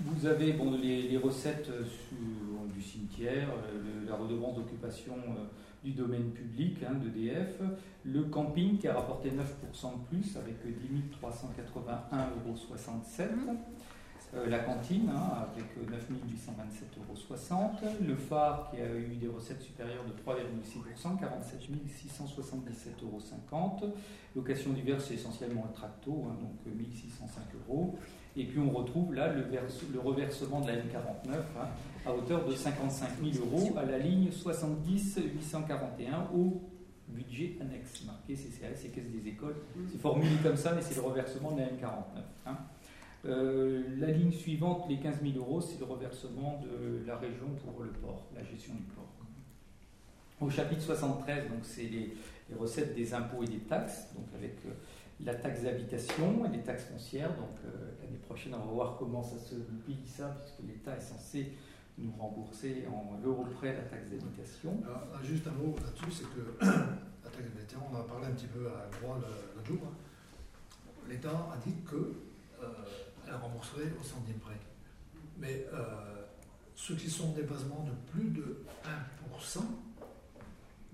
vous 0.00 0.26
avez 0.26 0.52
bon, 0.52 0.72
les, 0.72 1.16
recettes 1.18 1.68
euh, 1.70 1.84
du 2.76 2.82
cimetière, 2.82 3.48
euh, 3.48 4.04
la 4.06 4.14
redevance 4.14 4.54
d'occupation 4.56 5.14
euh, 5.14 5.46
du 5.82 5.92
domaine 5.92 6.30
public 6.30 6.82
hein, 6.82 6.94
d'EDF, 6.94 7.60
le 8.04 8.24
camping 8.24 8.78
qui 8.78 8.86
a 8.88 8.94
rapporté 8.94 9.30
9% 9.30 9.32
de 9.32 9.38
plus 10.08 10.36
avec 10.36 10.56
10 10.64 10.72
381,67 11.22 13.28
euros. 13.46 13.56
la 14.46 14.58
cantine 14.58 15.08
hein, 15.08 15.46
avec 15.52 15.64
9 15.88 16.10
827,60 16.10 16.12
euros. 16.98 17.14
Le 18.06 18.16
phare 18.16 18.70
qui 18.70 18.80
a 18.80 18.94
eu 18.94 19.16
des 19.16 19.28
recettes 19.28 19.62
supérieures 19.62 20.04
de 20.04 20.12
3,6%, 20.12 21.18
47 21.18 21.60
677,50 21.60 23.04
euros. 23.04 23.20
Location 24.34 24.72
diverse, 24.72 25.06
c'est 25.08 25.14
essentiellement 25.14 25.64
un 25.70 25.72
tracto, 25.72 26.26
hein, 26.28 26.36
donc 26.40 26.66
1605 26.76 27.54
euros. 27.68 27.98
Et 28.36 28.44
puis 28.44 28.58
on 28.58 28.70
retrouve 28.70 29.14
là 29.14 29.32
le, 29.32 29.44
le 29.92 30.00
reversement 30.00 30.60
de 30.60 30.68
la 30.68 30.76
N49 30.76 31.34
hein, 31.34 31.68
à 32.04 32.12
hauteur 32.12 32.44
de 32.44 32.52
55 32.52 33.08
000 33.32 33.46
euros 33.46 33.74
à 33.78 33.84
la 33.84 33.98
ligne 33.98 34.30
70 34.30 35.20
841 35.34 36.28
au 36.34 36.60
budget 37.08 37.56
annexe 37.60 38.04
marqué 38.04 38.34
CCAS 38.34 38.84
et 38.84 38.88
Caisse 38.88 39.10
des 39.10 39.28
écoles. 39.28 39.56
C'est 39.90 40.00
formulé 40.00 40.30
comme 40.42 40.56
ça, 40.56 40.74
mais 40.74 40.82
c'est 40.82 40.96
le 40.96 41.02
reversement 41.02 41.52
de 41.52 41.60
la 41.60 41.66
N49. 41.66 42.20
Hein. 42.46 42.56
Euh, 43.24 43.82
la 43.98 44.08
ligne 44.08 44.30
suivante, 44.30 44.84
les 44.88 44.98
15 44.98 45.20
000 45.22 45.36
euros, 45.38 45.60
c'est 45.60 45.78
le 45.78 45.84
reversement 45.84 46.62
de 46.62 47.06
la 47.06 47.16
région 47.16 47.46
pour 47.64 47.82
le 47.82 47.90
port, 47.90 48.26
la 48.34 48.44
gestion 48.44 48.74
du 48.74 48.82
port. 48.94 49.04
Au 50.40 50.50
chapitre 50.50 50.82
73, 50.82 51.48
donc 51.48 51.60
c'est 51.62 51.84
les, 51.84 52.14
recettes 52.56 52.94
des 52.94 53.12
impôts 53.14 53.42
et 53.42 53.46
des 53.46 53.58
taxes, 53.58 54.12
donc 54.14 54.26
avec 54.38 54.54
euh, 54.66 54.70
la 55.24 55.34
taxe 55.34 55.62
d'habitation 55.62 56.44
et 56.44 56.56
les 56.56 56.62
taxes 56.62 56.84
foncières. 56.84 57.30
Donc 57.30 57.56
euh, 57.64 58.05
prochaine, 58.26 58.54
on 58.54 58.66
va 58.66 58.72
voir 58.72 58.96
comment 58.98 59.22
ça 59.22 59.38
se 59.38 59.54
goupille 59.54 60.06
ça, 60.06 60.36
puisque 60.40 60.68
l'État 60.68 60.96
est 60.96 61.00
censé 61.00 61.52
nous 61.98 62.12
rembourser 62.18 62.84
en 62.88 63.18
l'euro 63.22 63.44
près 63.44 63.72
la 63.74 63.82
taxe 63.82 64.08
d'habitation. 64.10 64.82
Juste 65.22 65.46
un 65.46 65.52
mot 65.52 65.74
là-dessus, 65.82 66.22
c'est 66.22 66.34
que 66.34 66.56
la 66.60 67.30
taxe 67.30 67.44
d'habitation, 67.44 67.80
on 67.90 67.96
en 67.96 68.00
a 68.00 68.04
parlé 68.04 68.26
un 68.26 68.32
petit 68.32 68.46
peu 68.46 68.66
à 68.68 68.88
droit 69.00 69.18
le 69.18 69.64
jour. 69.64 69.78
Hein. 69.84 69.94
L'État 71.08 71.30
a 71.30 71.56
dit 71.64 71.74
qu'elle 71.88 71.98
euh, 72.62 73.38
rembourserait 73.38 73.92
au 73.98 74.02
centième 74.02 74.38
près. 74.38 74.58
Mais 75.38 75.66
euh, 75.72 76.24
ceux 76.74 76.96
qui 76.96 77.08
sont 77.08 77.30
en 77.30 77.32
dépassement 77.32 77.84
de 77.84 77.92
plus 78.10 78.30
de 78.30 78.64
1% 78.84 79.58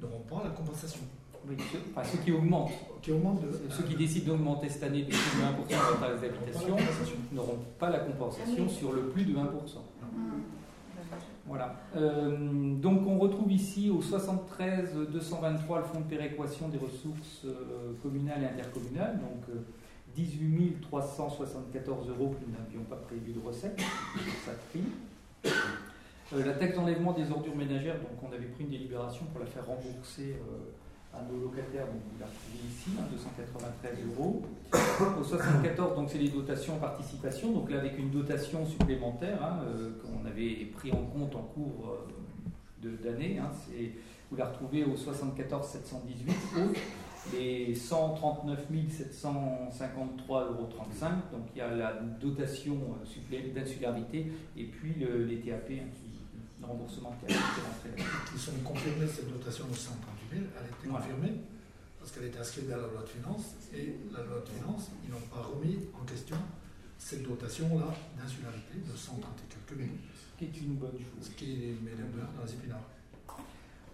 n'auront 0.00 0.20
pas 0.20 0.44
la 0.44 0.50
compensation. 0.50 1.02
Oui, 1.48 1.56
ceux, 1.72 1.78
enfin, 1.90 2.08
ceux 2.08 2.18
qui 2.18 2.32
augmentent. 2.32 2.72
qui 3.00 3.12
augmente 3.12 3.42
de. 3.42 3.50
Ceux 3.70 3.82
qui 3.84 3.96
décident 3.96 4.32
d'augmenter 4.32 4.68
cette 4.68 4.84
année 4.84 5.02
de 5.02 5.06
plus 5.06 5.16
de 5.16 5.74
1% 5.74 5.94
de 5.94 6.00
taxe 6.00 6.20
d'habitation 6.20 6.76
n'auront 7.32 7.58
pas 7.78 7.90
la 7.90 8.00
compensation 8.00 8.66
Ah 8.68 8.72
sur 8.72 8.92
le 8.92 9.02
plus 9.08 9.24
de 9.24 9.32
1%. 9.32 9.36
Hum. 9.36 9.48
Voilà. 11.46 11.74
Euh, 11.96 12.74
donc 12.76 13.06
on 13.06 13.18
retrouve 13.18 13.52
ici 13.52 13.90
au 13.90 14.00
73 14.00 14.94
223 15.12 15.78
le 15.78 15.84
fonds 15.84 16.00
de 16.00 16.04
péréquation 16.04 16.68
des 16.68 16.78
ressources 16.78 17.44
euh, 17.44 17.92
communales 18.02 18.42
et 18.42 18.46
intercommunales, 18.46 19.18
donc 19.18 19.42
euh, 19.50 19.60
18 20.14 20.80
374 20.82 22.08
euros 22.10 22.34
que 22.38 22.46
nous 22.46 22.52
n'avions 22.52 22.84
pas 22.88 22.96
prévu 22.96 23.32
de 23.32 23.40
recettes, 23.44 23.80
ça. 24.44 24.52
Euh, 26.34 26.44
la 26.44 26.52
taxe 26.52 26.76
d'enlèvement 26.76 27.12
des 27.12 27.30
ordures 27.30 27.56
ménagères, 27.56 27.96
donc 27.96 28.22
on 28.22 28.32
avait 28.32 28.46
pris 28.46 28.64
une 28.64 28.70
délibération 28.70 29.26
pour 29.26 29.40
la 29.40 29.46
faire 29.46 29.66
rembourser 29.66 30.36
euh, 30.40 30.70
à 31.14 31.22
nos 31.30 31.40
locataires, 31.40 31.86
vous 31.86 32.18
la 32.18 32.26
retrouvez 32.26 32.68
ici, 32.68 32.90
hein, 32.98 33.04
293 33.10 33.98
euros. 34.16 34.42
Au 35.20 35.24
74, 35.24 35.94
donc 35.96 36.08
c'est 36.10 36.18
les 36.18 36.30
dotations 36.30 36.78
participation, 36.78 37.52
donc 37.52 37.70
là 37.70 37.78
avec 37.78 37.98
une 37.98 38.10
dotation 38.10 38.64
supplémentaire 38.66 39.42
hein, 39.42 39.60
euh, 39.66 39.90
qu'on 40.02 40.24
avait 40.26 40.64
pris 40.74 40.90
en 40.92 41.04
compte 41.04 41.34
en 41.36 41.42
cours 41.42 41.96
euh, 42.84 42.96
d'année. 43.02 43.38
hein, 43.38 43.50
vous 44.30 44.36
la 44.36 44.46
retrouvez 44.46 44.84
au 44.84 44.96
74 44.96 45.66
718 45.66 46.30
autres, 46.64 46.80
les 47.34 47.74
139 47.74 48.66
753,35 48.70 50.32
euros. 50.32 50.68
Donc 51.30 51.42
il 51.54 51.58
y 51.58 51.60
a 51.60 51.74
la 51.74 51.92
dotation 52.20 52.74
euh, 52.74 53.48
d'insularité 53.54 54.32
et 54.56 54.64
puis 54.64 54.94
le- 54.98 55.24
les 55.26 55.40
TAP, 55.40 55.70
hein, 55.72 55.84
le 56.60 56.66
remboursement 56.66 57.12
TAP. 57.20 57.36
Qui 58.32 58.38
sont 58.38 58.52
confirmés, 58.64 59.06
cette 59.06 59.30
dotation 59.30 59.66
de 59.70 59.74
138 59.74 60.21
000, 60.32 60.44
elle 60.56 60.64
a 60.64 60.68
été 60.68 60.88
confirmée 60.88 61.34
parce 61.98 62.10
qu'elle 62.12 62.24
était 62.24 62.38
inscrite 62.38 62.68
dans 62.68 62.76
la 62.76 62.88
loi 62.88 63.02
de 63.02 63.08
finances 63.08 63.54
et 63.72 63.96
la 64.12 64.24
loi 64.24 64.40
de 64.40 64.48
finances, 64.48 64.90
ils 65.04 65.10
n'ont 65.10 65.26
pas 65.30 65.42
remis 65.42 65.78
en 65.94 66.04
question 66.04 66.36
cette 66.98 67.22
dotation-là 67.22 67.94
d'insularité 68.16 68.78
de 68.78 68.96
130 68.96 69.22
et 69.22 69.54
quelques 69.54 69.78
mille, 69.78 69.98
Ce 70.14 70.38
qui 70.38 70.44
est 70.44 70.60
une 70.62 70.74
bonne 70.76 70.98
chose. 70.98 71.22
ce 71.22 71.30
qui 71.30 71.76
met 71.82 71.90
le 71.98 72.04
beurre 72.04 72.30
dans 72.36 72.44
les 72.44 72.52
épinards. 72.52 72.88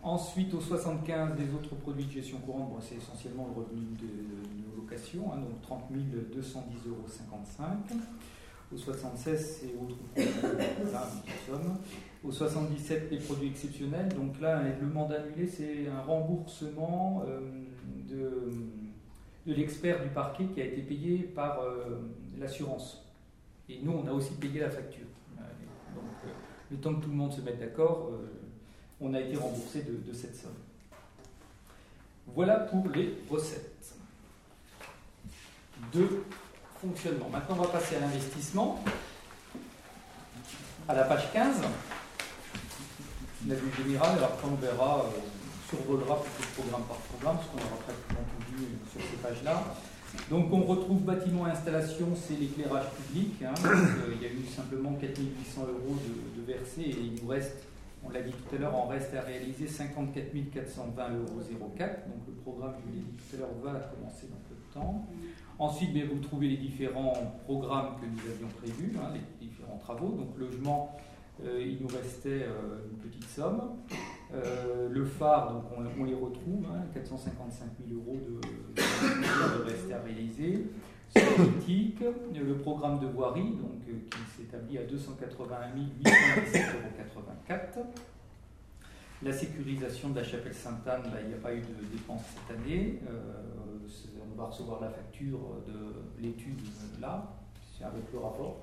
Ensuite, 0.02 0.54
au 0.54 0.60
75, 0.60 1.36
les 1.38 1.52
autres 1.52 1.74
produits 1.74 2.04
de 2.04 2.12
gestion 2.12 2.38
courante, 2.38 2.70
bon, 2.70 2.80
c'est 2.80 2.96
essentiellement 2.96 3.48
le 3.48 3.60
revenu 3.62 3.82
de, 3.96 4.06
de 4.06 4.62
nos 4.62 4.76
locations, 4.82 5.32
hein, 5.32 5.38
donc 5.38 5.60
30 5.62 5.90
210,55 5.92 6.88
euros. 6.88 7.06
Au 8.72 8.76
76, 8.76 9.60
c'est 9.60 9.68
produits, 9.68 9.96
là, 10.14 10.22
une 10.22 11.22
petite 11.22 11.46
somme. 11.46 11.78
Au 12.22 12.30
77, 12.30 13.10
les 13.10 13.18
produits 13.18 13.48
exceptionnels. 13.48 14.08
Donc 14.08 14.38
là, 14.40 14.62
le 14.62 14.86
mandat 14.86 15.22
annulé, 15.22 15.46
c'est 15.46 15.88
un 15.88 16.02
remboursement 16.02 17.24
euh, 17.26 17.40
de, 18.10 19.52
l'expert 19.52 20.02
du 20.02 20.10
parquet 20.10 20.44
qui 20.54 20.60
a 20.60 20.66
été 20.66 20.82
payé 20.82 21.18
par 21.18 21.60
euh, 21.60 22.00
l'assurance. 22.38 23.06
Et 23.70 23.80
nous, 23.82 23.92
on 23.92 24.06
a 24.06 24.12
aussi 24.12 24.34
payé 24.34 24.60
la 24.60 24.68
facture. 24.70 25.06
Donc, 25.94 26.04
euh, 26.26 26.28
le 26.70 26.76
temps 26.76 26.94
que 26.94 27.04
tout 27.04 27.10
le 27.10 27.16
monde 27.16 27.32
se 27.32 27.40
mette 27.40 27.58
d'accord, 27.58 28.10
on 29.00 29.14
a 29.14 29.20
été 29.20 29.36
remboursé 29.36 29.82
de, 29.82 29.96
de 30.06 30.12
cette 30.12 30.36
somme. 30.36 30.52
Voilà 32.34 32.56
pour 32.58 32.86
les 32.90 33.14
recettes 33.30 33.94
de 35.94 36.22
fonctionnement. 36.80 37.28
Maintenant, 37.30 37.56
on 37.58 37.62
va 37.62 37.68
passer 37.68 37.96
à 37.96 38.00
l'investissement. 38.00 38.82
À 40.88 40.94
la 40.94 41.04
page 41.04 41.30
15, 41.32 41.56
la 43.46 43.54
vue 43.54 43.70
générale, 43.84 44.16
alors 44.18 44.40
quand 44.40 44.48
on 44.48 44.54
verra, 44.56 45.00
euh, 45.00 45.18
survolera 45.68 46.22
plutôt 46.22 46.62
programme 46.62 46.82
par 46.88 46.96
programme, 46.96 47.36
parce 47.36 47.48
qu'on 47.48 47.58
aura 47.58 47.82
pratiquement 47.84 48.24
tout 48.24 48.56
vu 48.56 48.66
sur 48.90 49.00
ces 49.02 49.16
pages-là. 49.16 49.62
Donc 50.30 50.50
on 50.52 50.62
retrouve 50.62 51.02
bâtiment 51.02 51.46
et 51.46 51.50
installation, 51.50 52.08
c'est 52.16 52.34
l'éclairage 52.34 52.86
public. 52.92 53.42
hein. 53.42 53.52
Euh, 53.66 54.14
il 54.14 54.22
y 54.22 54.26
a 54.26 54.32
eu 54.32 54.46
simplement 54.46 54.94
4800 54.94 55.60
euros 55.62 55.96
de, 56.02 56.40
de 56.40 56.48
et 56.80 56.90
il 56.90 57.22
nous 57.22 57.28
reste, 57.28 57.64
on 58.02 58.08
l'a 58.08 58.22
dit 58.22 58.32
tout 58.32 58.56
à 58.56 58.58
l'heure, 58.58 58.74
en 58.74 58.86
reste 58.86 59.12
à 59.14 59.20
réaliser 59.20 59.68
54 59.68 60.32
420 60.54 61.08
euros 61.10 61.42
04. 61.76 62.06
Donc 62.08 62.22
le 62.26 62.32
programme, 62.42 62.74
je 62.86 62.92
l'ai 62.92 63.00
dit 63.00 63.12
tout 63.18 63.36
à 63.36 63.38
l'heure, 63.40 63.50
va 63.62 63.80
commencer 63.80 64.28
dans 64.30 64.40
peu 64.48 64.54
de 64.54 64.72
temps. 64.72 65.06
Ensuite, 65.58 65.90
vous 66.04 66.20
trouvez 66.20 66.48
les 66.48 66.56
différents 66.56 67.14
programmes 67.44 67.96
que 68.00 68.06
nous 68.06 68.32
avions 68.32 68.48
prévus, 68.58 68.92
hein, 68.96 69.12
les 69.12 69.46
différents 69.46 69.78
travaux. 69.78 70.10
Donc 70.10 70.38
logement, 70.38 70.96
euh, 71.44 71.60
il 71.60 71.82
nous 71.82 71.88
restait 71.88 72.44
euh, 72.44 72.78
une 72.88 72.98
petite 72.98 73.28
somme. 73.28 73.60
Euh, 74.32 74.88
le 74.88 75.04
phare, 75.04 75.52
donc 75.52 75.64
on, 75.76 76.04
les 76.04 76.14
retrouve, 76.14 76.64
hein, 76.70 76.84
455 76.94 77.66
000 77.88 78.00
euros 78.00 78.16
de, 78.16 78.40
de 78.76 79.92
à 79.92 80.00
réaliser. 80.00 80.66
Politique, 81.12 82.04
le 82.34 82.54
programme 82.58 83.00
de 83.00 83.06
voirie, 83.06 83.56
donc, 83.56 83.82
qui 83.84 84.18
s'établit 84.36 84.78
à 84.78 84.84
281 84.84 85.74
817,84 86.04 87.78
euros. 87.78 87.86
La 89.22 89.32
sécurisation 89.32 90.10
de 90.10 90.16
la 90.16 90.24
chapelle 90.24 90.54
Sainte-Anne, 90.54 91.02
là, 91.04 91.20
il 91.22 91.28
n'y 91.28 91.34
a 91.34 91.38
pas 91.38 91.52
eu 91.52 91.60
de 91.60 91.84
dépenses 91.90 92.22
cette 92.36 92.56
année. 92.56 93.00
On 94.22 94.36
va 94.36 94.46
recevoir 94.46 94.80
la 94.80 94.90
facture 94.90 95.38
de 95.66 96.22
l'étude 96.22 96.60
là, 97.00 97.34
avec 97.82 98.04
le 98.12 98.18
rapport. 98.18 98.60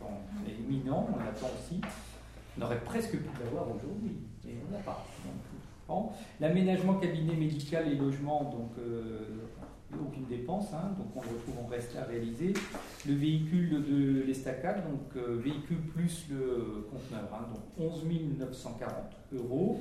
Enfin, 0.00 0.12
c'est 0.44 0.52
imminent, 0.52 1.08
on 1.12 1.18
l'attend 1.18 1.50
aussi. 1.58 1.80
On 2.58 2.62
aurait 2.62 2.80
presque 2.80 3.12
pu 3.12 3.30
l'avoir 3.42 3.66
aujourd'hui, 3.74 4.18
mais 4.44 4.54
on 4.68 4.72
n'a 4.72 4.78
pas. 4.78 5.06
L'aménagement 6.40 6.94
cabinet 6.94 7.34
médical 7.34 7.88
et 7.88 7.94
logement, 7.94 8.44
donc 8.44 8.70
euh, 8.78 9.46
aucune 9.92 10.24
dépense, 10.26 10.72
hein, 10.72 10.92
donc 10.98 11.08
on 11.14 11.20
retrouve 11.20 11.64
en 11.64 11.68
reste 11.68 11.96
à 11.96 12.04
réaliser. 12.04 12.54
Le 13.06 13.14
véhicule 13.14 13.84
de 13.84 14.22
l'estacade, 14.22 14.82
donc 14.90 15.16
euh, 15.16 15.38
véhicule 15.42 15.82
plus 15.94 16.26
le 16.30 16.86
conteneur, 16.90 17.28
hein, 17.32 17.46
donc 17.52 17.92
11 17.92 18.04
940 18.38 18.94
euros. 19.34 19.80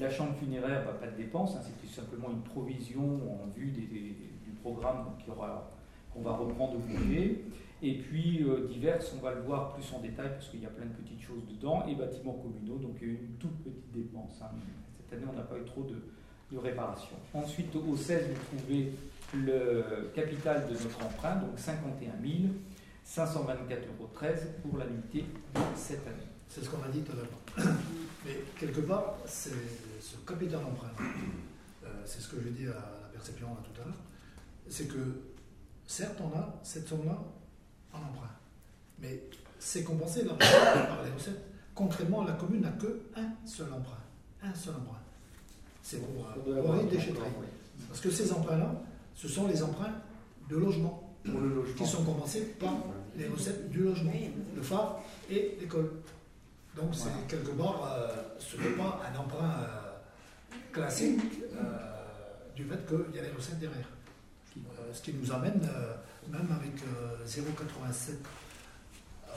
La 0.00 0.08
chambre 0.10 0.34
funéraire, 0.38 0.84
bah, 0.86 0.96
pas 0.98 1.08
de 1.08 1.16
dépense, 1.16 1.56
hein, 1.56 1.60
c'est 1.62 1.94
simplement 1.94 2.30
une 2.30 2.40
provision 2.40 3.02
en 3.02 3.46
vue 3.54 3.66
du 3.70 4.50
programme 4.62 5.04
qu'on 6.14 6.22
va 6.22 6.32
reprendre 6.32 6.76
au 6.76 6.78
budget. 6.78 7.42
Et 7.82 7.98
puis 7.98 8.42
euh, 8.42 8.66
diverses, 8.68 9.12
on 9.18 9.22
va 9.22 9.34
le 9.34 9.42
voir 9.42 9.72
plus 9.74 9.84
en 9.94 10.00
détail 10.00 10.30
parce 10.30 10.48
qu'il 10.48 10.62
y 10.62 10.66
a 10.66 10.70
plein 10.70 10.86
de 10.86 10.92
petites 10.92 11.20
choses 11.22 11.42
dedans. 11.48 11.84
Et 11.86 11.94
bâtiments 11.94 12.34
communaux, 12.34 12.78
donc 12.78 12.96
il 13.00 13.08
y 13.08 13.10
a 13.10 13.12
une 13.14 13.36
toute 13.38 13.56
petite 13.62 13.92
dépense. 13.92 14.40
hein. 14.42 14.50
Cette 14.98 15.18
année, 15.18 15.26
on 15.30 15.36
n'a 15.36 15.44
pas 15.44 15.56
eu 15.58 15.64
trop 15.64 15.82
de, 15.82 15.96
de 16.52 16.58
réparations. 16.58 17.16
Ensuite, 17.34 17.74
au 17.76 17.96
16, 17.96 18.28
vous 18.28 18.56
trouvez 18.58 18.92
le 19.34 20.10
capital 20.14 20.66
de 20.66 20.72
notre 20.72 21.04
emprunt, 21.04 21.36
donc 21.36 21.58
51 21.58 22.10
524,13 23.06 23.26
euros 23.28 24.10
pour 24.62 24.78
l'annuité 24.78 25.22
de 25.54 25.60
cette 25.74 26.06
année. 26.06 26.16
C'est 26.48 26.62
ce 26.64 26.70
qu'on 26.70 26.82
a 26.82 26.88
dit 26.88 27.00
tout 27.02 27.12
à 27.12 27.16
l'heure. 27.16 27.74
Mais 28.24 28.32
quelque 28.58 28.80
part, 28.82 29.14
c'est 29.24 29.50
ce 30.00 30.16
capital 30.26 30.60
emprunt, 30.64 30.90
euh, 31.84 31.88
c'est 32.06 32.20
ce 32.20 32.28
que 32.28 32.40
j'ai 32.42 32.50
dit 32.50 32.66
à 32.66 32.70
la 32.74 33.08
perception 33.12 33.48
là, 33.48 33.60
tout 33.62 33.80
à 33.82 33.84
l'heure, 33.84 33.96
c'est 34.68 34.86
que 34.88 35.20
certes 35.86 36.18
on 36.20 36.36
a 36.38 36.58
cette 36.62 36.88
somme-là 36.88 37.18
en 37.92 37.98
emprunt, 37.98 38.30
mais 38.98 39.22
c'est 39.58 39.84
compensé 39.84 40.24
là, 40.24 40.34
par 40.38 41.02
les 41.04 41.10
recettes. 41.10 41.42
Concrètement, 41.74 42.24
la 42.24 42.32
commune 42.32 42.60
n'a 42.62 42.70
que 42.72 43.00
un 43.16 43.28
seul 43.46 43.72
emprunt. 43.72 43.96
Un 44.42 44.54
seul 44.54 44.74
emprunt. 44.74 44.98
C'est 45.82 45.98
pour 45.98 46.26
euh, 46.48 46.82
déchetterie. 46.90 47.30
Parce 47.88 48.00
que 48.00 48.10
ces 48.10 48.32
emprunts-là, 48.32 48.70
ce 49.14 49.28
sont 49.28 49.46
les 49.48 49.62
emprunts 49.62 49.94
de 50.48 50.56
logement 50.56 51.10
Pour 51.24 51.40
le 51.40 51.48
logement. 51.54 51.74
qui 51.74 51.86
sont 51.86 52.04
compensés 52.04 52.42
par 52.60 52.74
les 53.16 53.28
recettes 53.28 53.70
du 53.70 53.80
logement, 53.84 54.12
le 54.54 54.62
phare 54.62 55.00
et 55.30 55.56
l'école. 55.60 55.90
Donc 56.76 56.90
c'est 56.94 57.04
Voilà. 57.08 57.16
quelque 57.28 57.50
part, 57.52 57.82
euh, 57.92 58.22
ce 58.38 58.56
n'est 58.58 58.76
pas 58.76 59.00
un 59.10 59.18
emprunt 59.18 59.50
euh, 59.62 59.89
classique 60.72 61.20
euh, 61.54 62.54
du 62.54 62.64
fait 62.64 62.86
qu'il 62.86 63.16
y 63.16 63.18
a 63.18 63.22
les 63.22 63.30
recettes 63.30 63.58
derrière. 63.58 63.88
Euh, 64.56 64.92
ce 64.92 65.02
qui 65.02 65.12
nous 65.14 65.30
amène, 65.32 65.60
euh, 65.64 65.94
même 66.28 66.48
avec 66.50 66.82
euh, 66.82 67.24
0,87 67.26 68.14
euh, 69.28 69.32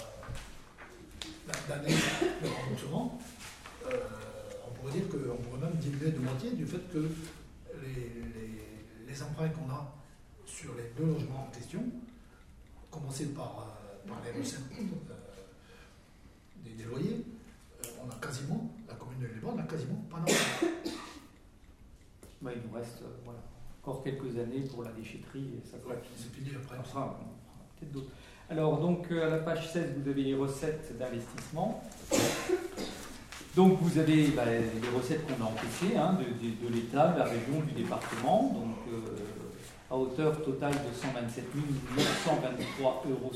d'année 1.68 1.96
de 2.42 2.48
remboursement, 2.48 3.20
on 3.86 4.72
pourrait 4.74 4.94
dire 4.94 5.10
qu'on 5.10 5.42
pourrait 5.44 5.70
même 5.70 5.76
diminuer 5.80 6.12
de 6.12 6.20
moitié 6.20 6.52
du 6.52 6.66
fait 6.66 6.92
que 6.92 7.10
les, 9.08 9.22
emprunts 9.22 9.50
qu'on 9.50 9.70
a 9.70 9.94
sur 10.46 10.74
les 10.76 10.92
deux 10.98 11.06
logements 11.12 11.48
en 11.48 11.52
question, 11.52 11.84
commencer 12.90 13.28
par, 13.28 13.78
par 14.08 14.18
les 14.26 14.40
recettes 14.40 14.62
des, 16.64 16.84
loyers, 16.84 17.24
on 18.04 18.10
a 18.10 18.16
quasiment, 18.16 18.74
la 18.88 18.96
commune 18.96 19.20
de 19.20 19.28
Liban 19.28 19.54
n'a 19.54 19.64
quasiment 19.64 20.04
pas 20.10 20.18
d'emprunt. 20.18 21.02
Bah, 22.44 22.52
il 22.54 22.62
nous 22.70 22.76
reste 22.76 23.02
euh, 23.04 23.08
voilà, 23.24 23.40
encore 23.82 24.04
quelques 24.04 24.38
années 24.38 24.62
pour 24.70 24.84
la 24.84 24.92
déchetterie 24.92 25.46
et 25.58 25.66
ça 25.66 25.78
C'est 26.18 26.34
fini 26.34 26.50
après. 26.56 26.76
Fera 26.84 27.18
peut-être 27.80 27.92
d'autres. 27.94 28.12
Alors, 28.50 28.80
donc, 28.82 29.10
euh, 29.12 29.26
à 29.26 29.30
la 29.30 29.38
page 29.38 29.72
16, 29.72 29.94
vous 29.98 30.10
avez 30.10 30.24
les 30.24 30.36
recettes 30.36 30.98
d'investissement. 31.00 31.82
Donc 33.56 33.80
vous 33.82 33.98
avez 34.00 34.28
bah, 34.30 34.44
les 34.46 34.98
recettes 34.98 35.26
qu'on 35.28 35.44
a 35.44 35.48
encaissées 35.48 35.96
hein, 35.96 36.18
de, 36.20 36.24
de- 36.26 36.68
de 36.68 36.74
l'État, 36.74 37.10
de 37.14 37.20
la 37.20 37.26
région, 37.26 37.62
du 37.66 37.72
département, 37.84 38.52
donc 38.52 38.76
euh, 38.92 39.00
à 39.92 39.96
hauteur 39.96 40.42
totale 40.44 40.74
de 40.74 40.92
127 40.94 41.46
923,77 41.96 43.12
euros. 43.12 43.32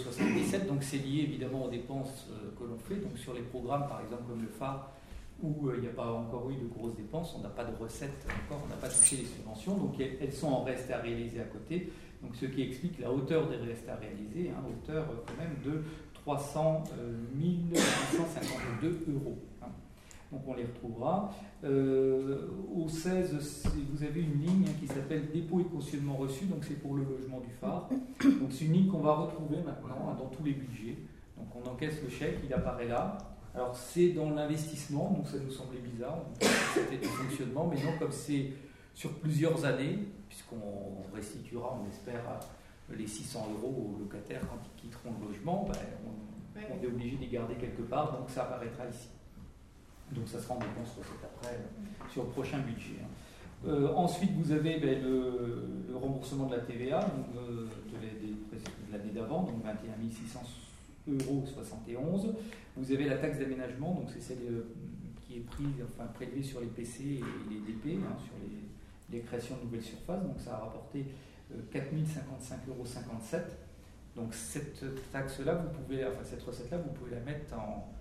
Donc 0.68 0.82
c'est 0.84 0.98
lié 0.98 1.22
évidemment 1.22 1.66
aux 1.66 1.70
dépenses 1.70 2.28
que 2.60 2.64
l'on 2.64 2.80
fait. 2.80 2.96
Donc 2.96 3.16
sur 3.18 3.34
les 3.36 3.42
programmes, 3.44 3.88
par 3.88 4.02
exemple 4.02 4.24
comme 4.28 4.42
le 4.42 4.48
phare, 4.50 4.90
où 5.44 5.68
euh, 5.68 5.74
il 5.78 5.82
n'y 5.82 5.88
a 5.88 5.92
pas 5.94 6.12
encore 6.12 6.50
eu 6.50 6.56
de 6.56 6.68
grosses 6.68 6.96
dépenses, 6.96 7.36
on 7.38 7.42
n'a 7.42 7.50
pas 7.50 7.64
de 7.66 7.76
recettes 7.76 8.26
encore, 8.46 8.62
on 8.66 8.70
n'a 8.70 8.76
pas 8.76 8.90
touché 8.90 9.18
les 9.18 9.26
subventions, 9.26 9.78
donc 9.78 9.94
elles, 10.00 10.34
sont 10.34 10.48
en 10.48 10.64
reste 10.64 10.90
à 10.92 10.98
réaliser 10.98 11.40
à 11.42 11.46
côté. 11.46 11.92
Donc 12.24 12.36
ce 12.36 12.46
qui 12.48 12.64
explique 12.64 13.00
la 13.00 13.12
hauteur 13.12 13.48
des 13.48 13.58
restes 13.58 13.88
à 13.88 13.96
réaliser, 13.96 14.50
hein, 14.50 14.64
hauteur 14.68 15.04
euh, 15.12 15.16
quand 15.28 15.38
même 15.42 15.56
de 15.64 15.84
300 16.14 16.84
euh, 17.00 17.14
552 17.76 19.06
euros. 19.14 19.38
hein. 19.62 19.68
Donc 20.32 20.42
on 20.48 20.56
les 20.56 20.64
retrouvera. 20.66 21.32
Euh, 21.64 22.48
au 22.76 22.88
16, 22.90 23.40
c'est- 23.40 23.70
vous 23.92 24.04
avez 24.04 24.22
une 24.22 24.42
ligne 24.42 24.66
hein, 24.68 24.72
qui 24.80 24.88
s'appelle 24.88 25.30
dépôt 25.32 25.60
et 25.60 25.64
cautionnement 25.66 26.16
reçu, 26.16 26.46
donc 26.46 26.64
c'est 26.64 26.80
pour 26.82 26.96
le 26.96 27.04
logement 27.04 27.40
du 27.40 27.52
phare. 27.62 27.88
Donc 28.24 28.52
c'est 28.52 28.66
une 28.66 28.74
ligne 28.74 28.88
qu'on 28.88 29.00
va 29.00 29.14
retrouver 29.14 29.58
maintenant 29.58 30.16
dans 30.18 30.28
tous 30.28 30.44
les 30.44 30.54
budgets. 30.54 30.98
Donc 31.38 31.48
on 31.56 31.70
encaisse 31.70 32.02
le 32.04 32.10
chèque, 32.10 32.40
il 32.44 32.54
apparaît 32.54 32.88
là. 32.88 33.18
Alors 33.58 33.76
c'est 33.76 34.10
dans 34.10 34.30
l'investissement, 34.30 35.10
donc 35.18 35.28
ça 35.28 35.38
nous 35.40 35.50
semblait 35.50 35.80
bizarre, 35.80 36.20
c'était 36.76 36.98
du 36.98 37.08
fonctionnement, 37.08 37.66
mais 37.66 37.84
non, 37.84 37.98
comme 37.98 38.12
c'est 38.12 38.52
sur 38.94 39.12
plusieurs 39.14 39.66
années, 39.66 39.98
puisqu'on 40.30 41.02
restituera, 41.12 41.82
on 41.84 41.90
espère, 41.90 42.22
les 42.96 43.08
600 43.08 43.48
euros 43.56 43.96
aux 43.96 44.00
locataires 44.00 44.42
quand 44.42 44.60
ils 44.64 44.82
quitteront 44.84 45.10
le 45.20 45.28
logement, 45.30 45.66
ben, 45.68 45.80
on, 46.06 46.60
on 46.72 46.84
est 46.84 46.86
obligé 46.86 47.16
de 47.16 47.22
les 47.22 47.30
garder 47.30 47.56
quelque 47.56 47.82
part, 47.82 48.16
donc 48.20 48.30
ça 48.30 48.44
apparaîtra 48.44 48.88
ici. 48.88 49.08
Donc 50.12 50.28
ça 50.28 50.40
sera 50.40 50.54
en 50.54 50.60
dépense 50.60 50.96
recette 50.96 51.24
après 51.26 51.56
euh, 51.56 52.10
sur 52.14 52.26
le 52.26 52.30
prochain 52.30 52.60
budget. 52.60 52.98
hein. 53.02 53.08
Euh, 53.68 53.92
ensuite, 53.96 54.34
vous 54.34 54.52
avez 54.52 54.78
ben, 54.80 55.02
le, 55.02 55.68
le 55.90 55.98
remboursement 55.98 56.46
de 56.46 56.56
la 56.58 56.62
TVA 56.62 57.00
donc, 57.00 57.26
euh, 57.36 57.66
de 57.92 58.92
l'année 58.92 59.12
d'avant, 59.12 59.42
donc 59.42 59.64
21 59.64 60.10
600 60.12 60.42
euros 61.08 61.44
71. 61.46 62.34
Vous 62.76 62.92
avez 62.92 63.06
la 63.06 63.18
taxe 63.18 63.40
d'aménagement, 63.40 63.94
donc 63.96 64.10
c'est 64.14 64.22
celle 64.22 64.44
euh, 64.50 64.68
qui 65.26 65.38
est 65.38 65.42
prise, 65.42 65.84
enfin 65.84 66.08
prélevée 66.14 66.44
sur 66.44 66.60
les 66.62 66.68
PC 66.68 67.04
et 67.04 67.24
les 67.50 67.60
DP, 67.60 68.00
hein, 68.04 68.16
sur 68.24 68.34
les, 69.12 69.22
créations 69.22 69.58
de 69.58 69.64
nouvelles 69.64 69.84
surfaces. 69.84 70.24
Donc 70.24 70.40
ça 70.40 70.56
a 70.56 70.58
rapporté 70.60 71.06
euh, 71.52 71.60
4 71.72 71.86
055,57 71.94 72.70
euros. 72.70 72.86
Donc 74.16 74.34
cette 74.34 74.84
taxe-là, 75.12 75.56
vous 75.56 75.70
pouvez, 75.70 76.06
enfin 76.06 76.24
cette 76.24 76.44
recette-là, 76.44 76.78
vous 76.78 76.92
pouvez 76.92 77.12
la 77.12 77.22
mettre 77.22 77.54
en, 77.56 77.94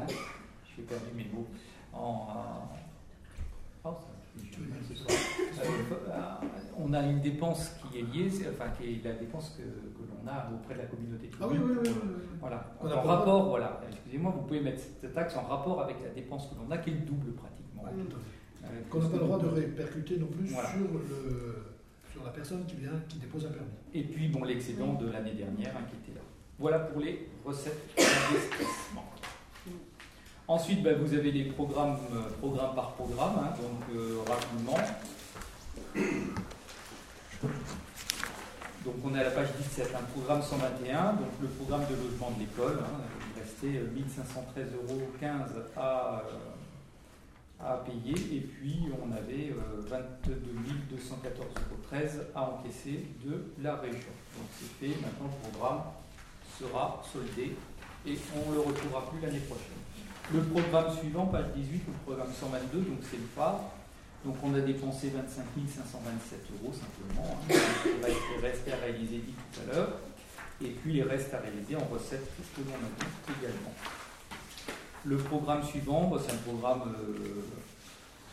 Hein 0.00 0.06
J'ai 0.76 0.82
perdu 0.82 1.06
mes 1.14 1.24
mots. 1.24 1.48
En, 1.92 2.28
euh, 2.30 2.78
oh, 3.84 3.96
ça, 4.00 4.17
Euh, 5.60 5.64
on 6.78 6.92
a 6.92 7.02
une 7.02 7.20
dépense 7.20 7.72
qui 7.90 7.98
est 7.98 8.02
liée, 8.02 8.30
enfin 8.52 8.70
qui 8.78 8.84
est 8.86 9.04
la 9.04 9.14
dépense 9.14 9.50
que, 9.56 9.62
que 9.62 10.02
l'on 10.08 10.30
a 10.30 10.50
auprès 10.54 10.74
de 10.74 10.78
la 10.80 10.86
communauté. 10.86 11.30
Ah 11.40 11.46
oui, 11.50 11.58
oui, 11.60 11.74
oui. 11.82 11.90
Voilà. 12.40 12.72
On 12.80 12.90
en 12.90 13.02
rapport, 13.02 13.48
voilà. 13.48 13.80
Excusez-moi, 13.90 14.32
vous 14.36 14.42
pouvez 14.46 14.60
mettre 14.60 14.80
cette 15.00 15.12
taxe 15.14 15.36
en 15.36 15.42
rapport 15.42 15.80
avec 15.82 15.96
la 16.02 16.10
dépense 16.10 16.48
que 16.48 16.54
l'on 16.54 16.70
a, 16.70 16.78
qui 16.78 16.90
est 16.90 16.94
le 16.94 17.00
double 17.00 17.32
pratiquement. 17.32 17.82
Ouais, 17.84 17.90
tout 18.08 18.16
à 18.16 18.20
fait. 18.20 18.66
Euh, 18.74 18.80
Qu'on 18.90 19.00
n'a 19.00 19.08
pas 19.08 19.16
le 19.16 19.22
droit 19.24 19.38
de 19.38 19.46
répercuter 19.48 20.18
non 20.18 20.26
plus 20.26 20.46
Voilà. 20.46 20.68
sur, 20.70 20.78
le, 20.80 21.64
sur 22.12 22.24
la 22.24 22.30
personne 22.30 22.64
qui 22.66 22.76
vient, 22.76 22.92
qui 23.08 23.18
dépose 23.18 23.46
un 23.46 23.50
permis. 23.50 23.68
Et 23.94 24.02
puis, 24.02 24.28
bon, 24.28 24.44
l'excédent 24.44 24.94
de 24.94 25.10
l'année 25.10 25.32
dernière 25.34 25.74
hein, 25.76 25.82
qui 25.90 25.96
était 26.10 26.16
là. 26.18 26.24
Voilà 26.58 26.80
pour 26.80 27.00
les 27.00 27.28
recettes 27.44 27.94
d'investissement. 27.96 29.04
Ensuite, 30.48 30.82
ben, 30.82 30.96
vous 30.98 31.12
avez 31.12 31.30
les 31.30 31.44
programmes, 31.44 31.98
euh, 32.14 32.30
programme 32.40 32.74
par 32.74 32.92
programme, 32.92 33.34
hein, 33.38 33.50
donc 33.60 33.94
euh, 33.94 34.16
rapidement. 34.26 34.78
Donc 38.82 38.94
on 39.04 39.14
est 39.14 39.20
à 39.20 39.24
la 39.24 39.30
page 39.32 39.48
17, 39.58 39.94
un 39.94 40.04
programme 40.04 40.42
121, 40.42 41.12
donc 41.12 41.28
le 41.42 41.48
programme 41.48 41.82
de 41.90 41.96
logement 41.96 42.30
de 42.30 42.40
l'école. 42.40 42.78
hein, 42.82 43.02
il 43.36 43.42
restait 43.42 43.76
euh, 43.76 43.92
1513,15 43.94 44.72
euros 44.88 45.02
à, 45.76 46.22
euh, 46.24 47.62
à 47.62 47.76
payer, 47.84 48.36
et 48.36 48.40
puis 48.40 48.88
on 49.04 49.12
avait 49.12 49.50
euh, 49.52 49.82
22 49.86 50.32
214,13 50.96 52.16
euros 52.16 52.24
à 52.34 52.42
encaisser 52.44 53.06
de 53.22 53.52
la 53.62 53.76
région. 53.76 54.14
Donc 54.34 54.48
c'est 54.58 54.86
fait, 54.86 54.94
maintenant 55.02 55.28
le 55.30 55.50
programme 55.50 55.82
sera 56.58 57.02
soldé 57.12 57.54
et 58.06 58.18
on 58.34 58.50
ne 58.50 58.54
le 58.54 58.60
retrouvera 58.62 59.10
plus 59.10 59.20
l'année 59.20 59.40
prochaine. 59.40 59.87
Le 60.34 60.40
programme 60.42 60.94
suivant, 60.98 61.26
page 61.26 61.46
18, 61.56 61.82
le 61.86 61.92
programme 62.04 62.28
122, 62.38 62.80
donc 62.80 62.98
c'est 63.10 63.16
le 63.16 63.26
phare. 63.34 63.60
Donc 64.24 64.36
on 64.42 64.52
a 64.54 64.60
dépensé 64.60 65.10
25 65.10 65.44
527 65.68 66.40
euros 66.60 66.72
simplement. 66.74 67.38
hein. 67.48 67.54
Les 68.40 68.46
restes 68.48 68.68
à 68.68 68.76
réaliser 68.84 69.18
dit 69.18 69.34
tout 69.52 69.60
à 69.60 69.74
l'heure. 69.74 69.92
Et 70.62 70.70
puis 70.70 70.92
les 70.94 71.04
restes 71.04 71.32
à 71.32 71.38
réaliser 71.38 71.76
en 71.76 71.84
recettes 71.84 72.26
que 72.54 72.60
l'on 72.60 72.74
a 72.74 73.38
également. 73.40 73.72
Le 75.04 75.16
programme 75.16 75.62
suivant, 75.62 76.08
bah, 76.10 76.18
c'est 76.22 76.32
un 76.34 76.38
programme 76.38 76.82
euh, 76.98 77.42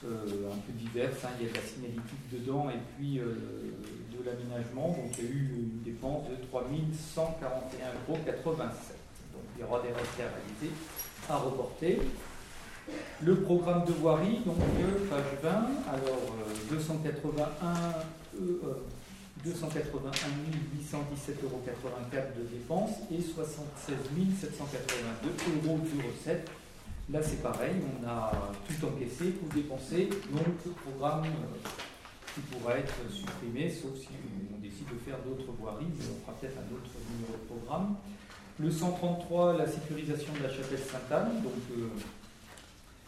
euh, 0.10 0.52
un 0.52 0.58
peu 0.58 0.74
divers. 0.74 1.12
hein. 1.24 1.30
Il 1.39 1.46
y 1.46 1.50
a 1.50 1.52
de 1.54 1.58
la 1.58 1.64
signalétique 1.64 2.30
dedans 2.32 2.70
et 2.72 2.80
puis 2.98 3.20
euh, 3.20 3.36
de 4.12 4.26
l'aménagement. 4.26 4.88
Donc 4.89 5.16
il 5.20 5.24
y 5.24 5.28
a 5.28 5.30
eu 5.32 5.50
une 5.56 5.82
dépense 5.84 6.28
de 6.28 6.36
3 6.48 6.64
141,87 6.64 6.74
euros. 8.10 8.18
Donc 8.58 9.43
il 9.56 9.62
y 9.62 9.64
aura 9.64 9.82
des 9.82 9.89
restes 9.93 10.20
à 10.20 10.28
réaliser, 10.34 10.76
à 11.30 11.38
reporter. 11.38 12.00
Le 13.24 13.36
programme 13.42 13.86
de 13.86 13.94
voirie, 13.94 14.40
donc 14.46 14.58
euh, 14.60 15.10
page 15.10 15.42
20, 15.42 15.50
alors 15.50 16.36
euh, 16.70 16.76
281, 16.76 17.66
euh, 17.66 18.60
euh, 18.64 18.74
281 19.44 20.12
817,84 20.12 21.44
euros 21.44 21.62
de 21.66 22.44
dépenses 22.56 22.98
et 23.12 23.22
76 23.22 23.96
782 24.40 25.68
euros 25.68 25.80
de 25.80 26.08
recettes. 26.08 26.50
Là, 27.12 27.22
c'est 27.22 27.42
pareil, 27.42 27.76
on 27.86 28.08
a 28.08 28.32
tout 28.68 28.86
encaissé, 28.86 29.34
tout 29.34 29.56
dépensé, 29.56 30.10
donc 30.32 30.56
le 30.66 30.72
programme 30.72 31.26
euh, 31.26 31.70
qui 32.34 32.42
pourra 32.42 32.78
être 32.78 32.96
supprimé, 33.12 33.70
sauf 33.70 33.96
si 33.98 34.10
on 34.56 34.60
décide 34.62 34.90
de 34.90 35.00
faire 35.06 35.18
d'autres 35.26 35.52
voiries, 35.60 35.86
mais 35.98 36.06
on 36.06 36.22
fera 36.26 36.38
peut-être 36.38 36.58
un 36.58 36.74
autre 36.74 36.90
numéro 37.10 37.34
de 37.34 37.46
programme. 37.48 37.96
Le 38.58 38.72
133, 38.72 39.58
la 39.58 39.68
sécurisation 39.68 40.32
de 40.32 40.43
la 40.43 40.49
chapelle 40.49 40.80
Sainte-Anne, 40.80 41.41
donc 41.43 41.51
euh, 41.78 41.89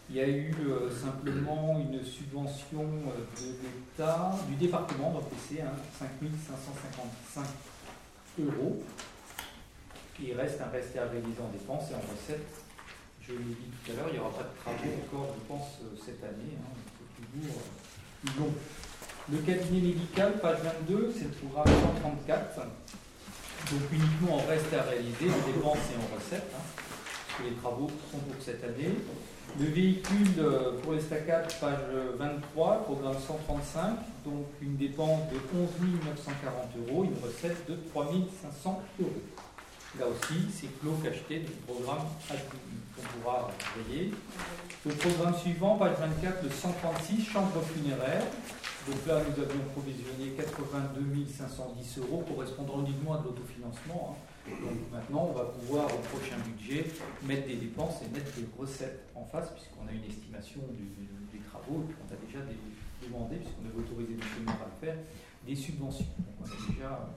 il 0.09 0.17
y 0.17 0.19
a 0.19 0.27
eu 0.27 0.53
euh, 0.67 0.89
simplement 0.91 1.79
une 1.79 2.03
subvention 2.03 2.83
euh, 2.83 3.39
de 3.39 3.55
l'État, 3.63 4.35
du 4.49 4.55
département 4.55 5.11
d'OPC, 5.11 5.61
hein, 5.61 5.71
5 5.97 6.09
555 6.19 7.45
euros. 8.39 8.83
Il 10.21 10.33
reste 10.33 10.59
un 10.59 10.69
reste 10.69 10.97
à 10.97 11.05
réaliser 11.05 11.39
en 11.41 11.49
dépenses 11.53 11.91
et 11.91 11.95
en 11.95 12.03
recettes. 12.11 12.47
Je 13.21 13.31
l'ai 13.31 13.39
dit 13.39 13.71
tout 13.85 13.91
à 13.91 13.95
l'heure, 13.95 14.07
il 14.09 14.13
n'y 14.15 14.19
aura 14.19 14.31
pas 14.31 14.43
de 14.43 14.57
travaux 14.59 14.95
encore, 15.05 15.33
je 15.33 15.47
pense, 15.47 15.79
cette 16.05 16.23
année. 16.25 16.57
hein, 16.59 16.75
c'est 17.15 17.39
toujours 17.39 17.61
long. 18.37 18.53
Le 19.31 19.37
cabinet 19.37 19.79
médical, 19.79 20.39
page 20.41 20.59
22, 20.87 21.13
c'est 21.17 21.25
le 21.25 21.47
programme 21.47 21.73
134. 22.03 22.67
Donc 23.71 23.81
uniquement 23.91 24.37
en 24.37 24.47
reste 24.47 24.73
à 24.73 24.83
réaliser, 24.83 25.27
en 25.29 25.45
dépenses 25.47 25.77
et 25.91 25.97
en 25.97 26.15
recettes. 26.15 26.51
hein, 26.55 26.61
parce 26.63 27.37
que 27.39 27.43
les 27.49 27.55
travaux 27.55 27.89
sont 28.11 28.19
pour 28.19 28.41
cette 28.41 28.63
année. 28.63 28.95
Le 29.59 29.65
véhicule 29.65 30.27
euh, 30.39 30.79
pour 30.81 30.93
l'estacade, 30.93 31.51
page 31.59 31.79
23, 32.17 32.83
programme 32.83 33.15
135, 33.15 33.97
donc 34.25 34.45
une 34.61 34.75
dépense 34.77 35.21
de 35.31 35.37
11 35.57 35.69
940 36.05 36.89
euros, 36.89 37.03
une 37.05 37.15
recette 37.25 37.67
de 37.69 37.75
3 37.89 38.07
500 38.41 38.81
euros. 39.01 39.11
Là 39.99 40.05
aussi, 40.07 40.35
c'est 40.53 40.67
clos 40.79 40.91
cacheté 41.03 41.39
du 41.39 41.51
programme 41.65 42.05
qu'on 42.27 43.01
pourra 43.21 43.49
payer. 43.75 44.11
Le 44.85 44.91
programme 44.93 45.35
suivant, 45.35 45.75
page 45.77 45.95
24, 45.99 46.43
le 46.43 46.49
136, 46.49 47.25
chambre 47.25 47.61
funéraire. 47.73 48.23
Donc 48.87 49.05
là, 49.05 49.19
nous 49.19 49.43
avions 49.43 49.63
provisionné 49.75 50.31
82 50.37 51.25
510 51.27 51.97
euros 51.99 52.23
correspondant 52.25 52.79
uniquement 52.85 53.15
à 53.15 53.17
de 53.17 53.23
l'autofinancement. 53.25 54.15
hein. 54.15 54.51
Donc 54.63 54.79
maintenant, 54.93 55.27
on 55.29 55.33
va 55.33 55.43
pouvoir 55.43 55.85
au 55.87 55.99
prochain 56.07 56.37
budget 56.45 56.85
mettre 57.23 57.47
des 57.47 57.57
dépenses 57.57 58.01
et 58.01 58.07
mettre 58.15 58.33
des 58.37 58.47
recettes 58.57 59.03
en 59.13 59.25
face, 59.25 59.49
puisqu'on 59.51 59.85
a 59.87 59.91
une 59.91 60.05
estimation 60.05 60.61
des 60.71 61.39
travaux, 61.51 61.83
et 61.83 61.93
on 61.99 62.13
a 62.13 62.17
déjà 62.25 62.39
demandé, 63.03 63.35
puisqu'on 63.35 63.67
avait 63.67 63.77
autorisé 63.77 64.13
le 64.13 64.45
maire 64.45 64.55
à 64.55 64.71
le 64.71 64.87
faire, 64.87 64.97
des 65.45 65.55
subventions. 65.55 66.07
Donc 66.17 66.35
on 66.39 66.45
a 66.45 66.71
déjà 66.71 67.09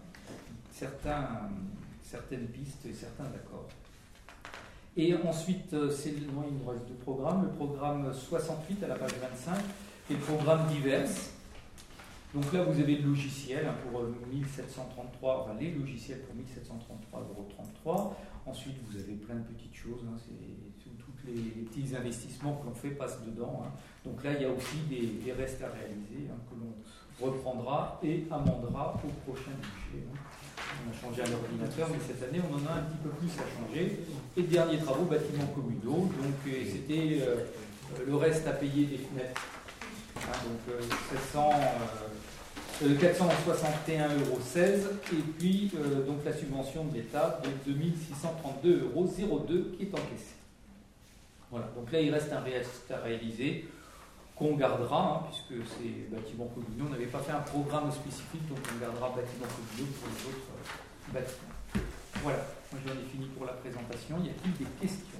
certaines 2.02 2.46
pistes 2.48 2.84
et 2.86 2.92
certains 2.92 3.26
accords. 3.26 3.68
Et 4.96 5.14
ensuite, 5.14 5.72
euh, 5.72 5.88
c'est 5.88 6.10
le 6.10 6.16
il 6.26 6.56
nous 6.58 6.68
reste 6.68 6.88
deux 6.88 6.94
programmes. 6.94 7.44
Le 7.44 7.50
programme 7.50 8.12
68 8.12 8.82
à 8.82 8.88
la 8.88 8.96
page 8.96 9.12
25 9.12 9.54
et 10.10 10.14
le 10.14 10.18
programme 10.18 10.66
divers. 10.66 11.08
Donc 12.34 12.52
là, 12.52 12.62
vous 12.62 12.80
avez 12.80 12.96
le 12.96 13.08
logiciel 13.08 13.66
hein, 13.66 13.74
pour 13.82 14.00
euh, 14.00 14.14
1733, 14.32 15.42
enfin 15.42 15.58
les 15.58 15.72
logiciels 15.72 16.20
pour 16.20 16.34
1733,33 16.36 17.86
euros. 17.86 18.14
Ensuite, 18.46 18.76
vous 18.88 18.96
avez 18.96 19.14
plein 19.14 19.34
de 19.34 19.42
petites 19.42 19.74
choses. 19.74 20.04
hein, 20.06 20.16
c'est 20.16 20.90
tous 20.98 21.26
les, 21.26 21.62
petits 21.64 21.94
investissements 21.94 22.56
que 22.56 22.66
l'on 22.66 22.74
fait 22.74 22.90
passent 22.90 23.20
dedans. 23.26 23.62
hein. 23.64 23.70
Donc 24.04 24.22
là, 24.24 24.32
il 24.34 24.42
y 24.42 24.44
a 24.44 24.50
aussi 24.50 24.78
des, 24.88 25.32
restes 25.32 25.62
à 25.62 25.68
réaliser 25.68 26.28
que 26.48 26.54
l'on 26.54 27.26
reprendra 27.26 28.00
et 28.02 28.24
amendera 28.30 28.94
au 29.04 29.30
prochain 29.30 29.50
budget. 29.50 30.06
On 30.06 30.90
a 30.90 30.94
changé 30.94 31.22
à 31.22 31.26
l'ordinateur, 31.26 31.88
mais 31.90 31.98
cette 32.06 32.22
année, 32.28 32.40
on 32.48 32.54
en 32.54 32.66
a 32.66 32.78
un 32.78 32.82
petit 32.82 32.98
peu 33.02 33.10
plus 33.10 33.28
à 33.28 33.44
changer. 33.58 34.00
Et 34.36 34.42
derniers 34.42 34.78
travaux, 34.78 35.04
bâtiments 35.04 35.46
communaux. 35.54 36.08
Donc 36.16 36.34
euh, 36.46 36.64
c'était 36.64 37.18
euh, 37.22 37.44
le 38.06 38.14
reste 38.14 38.46
à 38.46 38.52
payer 38.52 38.86
des 38.86 38.98
fenêtres. 38.98 39.42
Donc 40.26 40.60
euh, 40.68 40.80
700, 41.32 41.50
euh, 42.82 42.86
euh, 42.86 42.94
461,16 42.98 44.20
euros 44.26 44.38
et 45.12 45.16
puis 45.38 45.70
euh, 45.74 46.04
donc 46.06 46.24
la 46.24 46.32
subvention 46.32 46.84
de 46.84 46.94
l'État 46.94 47.40
de 47.66 47.72
2632,02 47.72 48.82
euros 48.82 49.06
qui 49.06 49.82
est 49.82 49.92
encaissée. 49.92 50.36
Voilà, 51.50 51.66
donc 51.76 51.90
là 51.92 52.00
il 52.00 52.12
reste 52.12 52.32
un 52.32 52.40
reste 52.40 52.90
à 52.90 52.98
réaliser 52.98 53.68
qu'on 54.36 54.56
gardera, 54.56 55.24
hein, 55.24 55.28
puisque 55.28 55.62
c'est 55.68 56.10
bâtiments 56.14 56.48
communaux. 56.54 56.86
On 56.88 56.92
n'avait 56.92 57.06
pas 57.06 57.18
fait 57.18 57.32
un 57.32 57.40
programme 57.40 57.92
spécifique, 57.92 58.48
donc 58.48 58.58
on 58.74 58.80
gardera 58.80 59.08
bâtiments 59.10 59.50
communaux 59.52 59.92
pour 60.00 60.08
les 60.08 60.20
autres 60.30 61.12
bâtiments. 61.12 61.84
Voilà, 62.22 62.38
moi 62.72 62.80
j'en 62.86 62.92
ai 62.92 63.04
fini 63.10 63.26
pour 63.36 63.44
la 63.44 63.52
présentation. 63.52 64.16
Y 64.24 64.30
a-t-il 64.30 64.52
des 64.52 64.70
questions? 64.80 65.19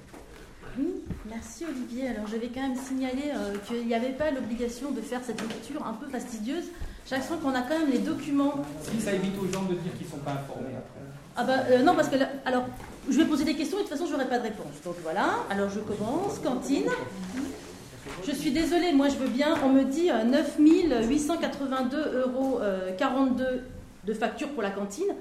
Oui, 0.77 1.03
merci 1.29 1.65
Olivier. 1.65 2.09
Alors 2.09 2.27
je 2.27 2.37
vais 2.37 2.49
quand 2.53 2.61
même 2.61 2.77
signaler 2.77 3.31
euh, 3.35 3.55
qu'il 3.67 3.85
n'y 3.87 3.93
avait 3.93 4.13
pas 4.13 4.31
l'obligation 4.31 4.91
de 4.91 5.01
faire 5.01 5.19
cette 5.23 5.41
lecture 5.41 5.85
un 5.85 5.93
peu 5.93 6.07
fastidieuse. 6.07 6.65
J'ai 7.05 7.15
l'impression 7.15 7.37
qu'on 7.37 7.53
a 7.53 7.61
quand 7.61 7.79
même 7.79 7.91
les 7.91 7.99
documents. 7.99 8.55
Si 8.83 9.01
ça 9.01 9.13
évite 9.13 9.33
aux 9.37 9.51
gens 9.51 9.63
de 9.63 9.73
dire 9.75 9.93
qu'ils 9.97 10.07
ne 10.07 10.11
sont 10.11 10.17
pas 10.17 10.31
informés 10.31 10.75
après. 10.77 11.01
Ah 11.35 11.43
bah 11.43 11.65
euh, 11.71 11.83
non, 11.83 11.95
parce 11.95 12.09
que 12.09 12.15
là, 12.15 12.29
alors 12.45 12.65
je 13.09 13.17
vais 13.17 13.25
poser 13.25 13.43
des 13.43 13.55
questions 13.55 13.77
et 13.77 13.83
de 13.83 13.87
toute 13.87 13.97
façon 13.97 14.07
je 14.07 14.13
n'aurai 14.13 14.27
pas 14.27 14.37
de 14.37 14.43
réponse. 14.43 14.81
Donc 14.85 14.95
voilà, 15.03 15.27
alors 15.49 15.69
je 15.69 15.79
commence. 15.79 16.39
Cantine. 16.39 16.89
Je 18.25 18.31
suis 18.31 18.51
désolée, 18.51 18.93
moi 18.93 19.09
je 19.09 19.15
veux 19.15 19.27
bien, 19.29 19.55
on 19.63 19.69
me 19.69 19.83
dit 19.83 20.09
euh, 20.11 20.23
9 20.23 20.57
882 20.59 22.23
euros 22.25 22.59
euh, 22.61 22.91
42 22.97 23.63
de 24.05 24.13
facture 24.13 24.49
pour 24.49 24.61
la 24.63 24.71
cantine. 24.71 25.13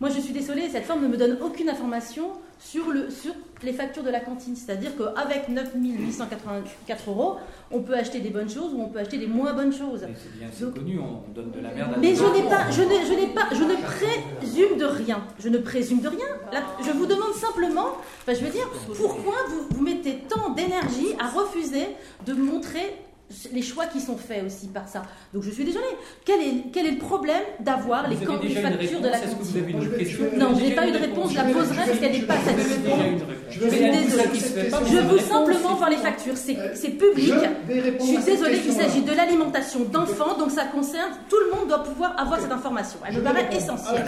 Moi 0.00 0.10
je 0.10 0.20
suis 0.20 0.32
désolée, 0.32 0.68
cette 0.68 0.84
forme 0.84 1.02
ne 1.02 1.08
me 1.08 1.16
donne 1.16 1.38
aucune 1.42 1.68
information 1.68 2.32
sur, 2.58 2.90
le, 2.90 3.10
sur 3.10 3.32
les 3.62 3.72
factures 3.72 4.02
de 4.02 4.10
la 4.10 4.20
cantine. 4.20 4.56
C'est-à-dire 4.56 4.92
qu'avec 4.96 5.48
9 5.48 5.72
884 5.74 7.10
euros, 7.10 7.36
on 7.70 7.80
peut 7.80 7.94
acheter 7.94 8.20
des 8.20 8.30
bonnes 8.30 8.48
choses 8.48 8.72
ou 8.74 8.82
on 8.82 8.88
peut 8.88 8.98
acheter 8.98 9.18
des 9.18 9.26
moins 9.26 9.52
bonnes 9.52 9.72
choses. 9.72 10.06
Mais 10.06 10.14
c'est 10.16 10.64
bien, 10.64 10.70
connu, 10.70 10.98
on 10.98 11.32
donne 11.32 11.50
de 11.50 11.60
la 11.60 11.70
merde 11.70 11.94
à 11.94 11.98
Mais 11.98 12.14
je 12.14 12.24
n'ai 12.24 12.48
pas, 12.48 12.70
je 12.70 12.82
n'ai, 12.82 13.06
je 13.06 13.12
n'ai 13.12 13.28
pas, 13.28 13.48
je 13.52 13.62
ne 13.62 13.76
présume 13.76 14.78
de 14.78 14.84
rien. 14.84 15.22
Je 15.38 15.48
ne 15.48 15.58
présume 15.58 16.00
de 16.00 16.08
rien. 16.08 16.26
Là, 16.52 16.62
je 16.84 16.90
vous 16.90 17.06
demande 17.06 17.32
simplement, 17.34 17.88
enfin, 18.22 18.34
je 18.34 18.44
veux 18.44 18.50
dire, 18.50 18.68
pourquoi 18.96 19.34
vous, 19.48 19.66
vous 19.70 19.82
mettez 19.82 20.24
tant 20.28 20.50
d'énergie 20.50 21.14
à 21.18 21.28
refuser 21.28 21.88
de 22.26 22.34
montrer 22.34 22.96
les 23.52 23.62
choix 23.62 23.86
qui 23.86 24.00
sont 24.00 24.16
faits 24.16 24.44
aussi 24.46 24.68
par 24.68 24.88
ça. 24.88 25.02
Donc 25.34 25.42
je 25.42 25.50
suis 25.50 25.64
désolée. 25.64 25.84
Quel 26.24 26.40
est, 26.40 26.64
quel 26.72 26.86
est 26.86 26.90
le 26.92 26.98
problème 26.98 27.42
d'avoir 27.60 28.08
les, 28.08 28.16
déjà 28.16 28.32
une 28.32 28.38
factures 28.78 29.00
de 29.00 29.08
la 29.08 29.18
cantine 29.18 30.38
Non, 30.38 30.54
je 30.54 30.64
n'ai 30.64 30.74
pas 30.74 30.86
eu 30.88 30.92
de 30.92 30.98
réponse. 30.98 31.32
Je 31.32 31.36
la 31.36 31.44
poserai 31.44 31.76
parce 31.76 31.98
qu'elle 31.98 32.12
n'est 32.12 32.26
pas 32.26 32.34
réponse. 32.34 33.22
Je 33.50 33.68
suis 33.68 33.90
désolée. 33.90 34.40
Je 34.90 34.96
veux 34.98 35.18
simplement 35.18 35.74
voir 35.74 35.90
les 35.90 35.96
factures. 35.96 36.36
C'est, 36.36 36.56
Euh, 36.58 36.72
c'est 36.74 36.90
public. 36.90 37.32
Je 37.68 37.72
vais 37.72 37.98
Je 37.98 38.04
suis 38.04 38.16
désolée 38.18 38.54
qu'il 38.54 38.64
question-là. 38.64 38.88
s'agit 38.88 39.02
de 39.02 39.12
l'alimentation 39.12 39.80
d'enfants, 39.84 40.36
donc 40.38 40.50
ça 40.50 40.64
concerne 40.64 41.12
tout 41.28 41.36
le 41.38 41.56
monde 41.56 41.68
doit 41.68 41.82
pouvoir 41.84 42.18
avoir 42.18 42.40
cette 42.40 42.52
information. 42.52 42.98
Elle 43.06 43.16
me 43.16 43.22
paraît 43.22 43.48
essentielle. 43.54 44.04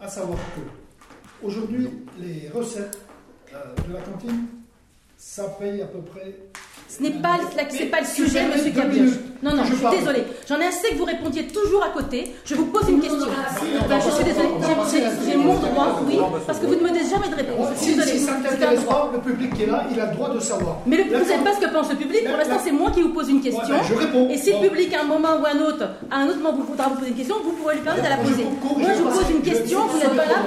À 0.00 0.08
savoir 0.08 0.38
que 0.54 1.46
aujourd'hui, 1.46 1.88
les 2.20 2.48
recettes 2.50 2.98
euh, 3.52 3.58
de 3.88 3.94
la 3.94 4.00
cantine, 4.00 4.46
ça 5.16 5.44
paye 5.58 5.82
à 5.82 5.86
peu 5.86 6.00
près. 6.00 6.36
Ce 6.88 7.02
n'est 7.02 7.10
pas, 7.10 7.38
pas 7.90 8.00
le 8.00 8.06
sujet, 8.06 8.42
monsieur 8.46 8.70
Cabioche. 8.70 9.16
Non, 9.42 9.52
non, 9.54 9.64
je 9.64 9.72
je 9.72 9.76
suis 9.76 9.98
désolée. 9.98 10.24
J'en 10.48 10.58
ai 10.60 10.66
assez 10.66 10.88
que 10.90 10.94
vous 10.96 11.04
répondiez 11.04 11.44
toujours 11.48 11.82
à 11.82 11.88
côté. 11.88 12.32
Je 12.44 12.54
vous 12.54 12.66
pose 12.66 12.88
une 12.88 13.00
question. 13.00 13.26
Ben, 13.88 13.98
je 14.00 14.10
suis 14.10 14.24
désolée. 14.24 14.48
J'ai- 15.28 15.36
mon 15.36 15.54
droit, 15.54 16.00
oui, 16.06 16.18
parce 16.46 16.58
que 16.60 16.66
vous 16.66 16.76
ne 16.76 16.80
me 16.80 16.88
donnez 16.88 17.00
jamais 17.04 17.28
de 17.28 17.34
réponse. 17.34 17.68
Si, 17.76 17.94
si 18.00 18.20
ça 18.20 18.32
ne 18.38 18.76
droit. 18.76 19.10
pas, 19.10 19.10
le 19.12 19.20
public 19.20 19.54
qui 19.54 19.62
est 19.64 19.66
là, 19.66 19.84
il 19.92 20.00
a 20.00 20.06
le 20.06 20.14
droit 20.14 20.30
de 20.32 20.38
savoir. 20.40 20.78
Mais 20.86 20.96
le, 20.98 21.04
vous 21.04 21.24
savez 21.24 21.34
can- 21.38 21.42
pas 21.44 21.54
ce 21.60 21.66
que 21.66 21.72
pense 21.72 21.90
le 21.90 21.96
public. 21.96 22.24
Pour 22.28 22.36
l'instant, 22.38 22.60
c'est 22.64 22.72
moi 22.72 22.90
qui 22.92 23.02
vous 23.02 23.12
pose 23.12 23.28
une 23.28 23.42
question. 23.42 23.62
Ben, 23.68 23.80
je 23.86 23.94
réponds. 23.94 24.28
Et 24.30 24.38
si 24.38 24.52
le 24.52 24.68
public, 24.68 24.94
à 24.94 25.00
un 25.02 25.04
moment 25.04 25.36
ou 25.42 25.44
à 25.44 25.50
un 25.50 25.60
autre, 25.66 25.84
à 26.10 26.16
un 26.18 26.28
autre 26.28 26.38
moment, 26.38 26.56
vous 26.56 26.64
voudra 26.64 26.88
vous 26.88 26.94
poser 26.96 27.10
une 27.10 27.16
question, 27.16 27.36
vous 27.44 27.52
pourrez 27.52 27.74
lui 27.74 27.82
permettre 27.82 28.04
de 28.06 28.10
la 28.10 28.16
poser. 28.18 28.44
Moi, 28.44 28.90
je 28.96 29.02
vous 29.02 29.10
pose 29.10 29.30
une 29.30 29.42
question, 29.42 29.80
vous 29.88 29.98
n'êtes 29.98 30.14
pas 30.16 30.26
là. 30.26 30.38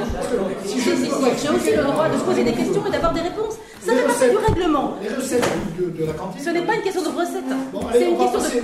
J'ai 0.65 1.49
aussi 1.49 1.71
le 1.75 1.83
droit 1.83 2.07
de 2.09 2.17
se 2.17 2.23
poser 2.23 2.43
des 2.43 2.53
questions 2.53 2.83
et 2.87 2.91
d'avoir 2.91 3.13
des 3.13 3.21
réponses. 3.21 3.55
Ça 3.85 3.93
fait 3.93 4.01
partie 4.03 4.29
du 4.29 4.37
règlement. 4.37 4.95
Les 5.01 5.15
recettes 5.15 5.47
de, 5.79 5.85
de 6.01 6.05
la 6.05 6.13
cantine. 6.13 6.36
Ce 6.43 6.49
n'est 6.49 6.61
pas 6.61 6.75
une 6.75 6.81
question 6.81 7.01
de 7.01 7.09
recette, 7.09 7.43
Bon, 7.73 7.81
c'est 7.91 8.09
une 8.09 8.17
question 8.17 8.39
passer- 8.39 8.57
de 8.57 8.61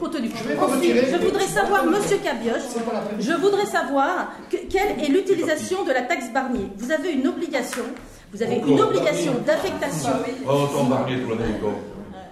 contenu. 0.00 0.28
des-. 0.28 1.06
Je 1.12 1.16
voudrais 1.24 1.46
savoir, 1.46 1.84
monsieur 1.86 2.18
Cabioche, 2.18 2.62
je 3.20 3.32
voudrais 3.32 3.66
savoir 3.66 4.32
que- 4.50 4.56
quelle 4.68 4.98
est 5.04 5.08
l'utilisation 5.08 5.84
de 5.84 5.92
la 5.92 6.02
taxe 6.02 6.30
Barnier. 6.32 6.66
Vous 6.76 6.90
avez 6.92 7.12
une 7.12 7.26
obligation, 7.26 7.82
vous 8.32 8.42
avez 8.42 8.56
une 8.56 8.80
obligation 8.80 9.34
d'affectation. 9.46 10.10
Oh, 10.48 10.66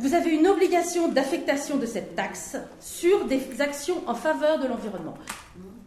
Vous 0.00 0.12
avez 0.14 0.30
une 0.30 0.46
obligation 0.48 1.08
d'affectation 1.08 1.76
de 1.76 1.86
cette 1.86 2.14
taxe 2.14 2.56
sur 2.80 3.24
des 3.26 3.40
actions 3.60 4.02
en 4.06 4.14
faveur 4.14 4.58
de 4.58 4.66
l'environnement. 4.66 5.14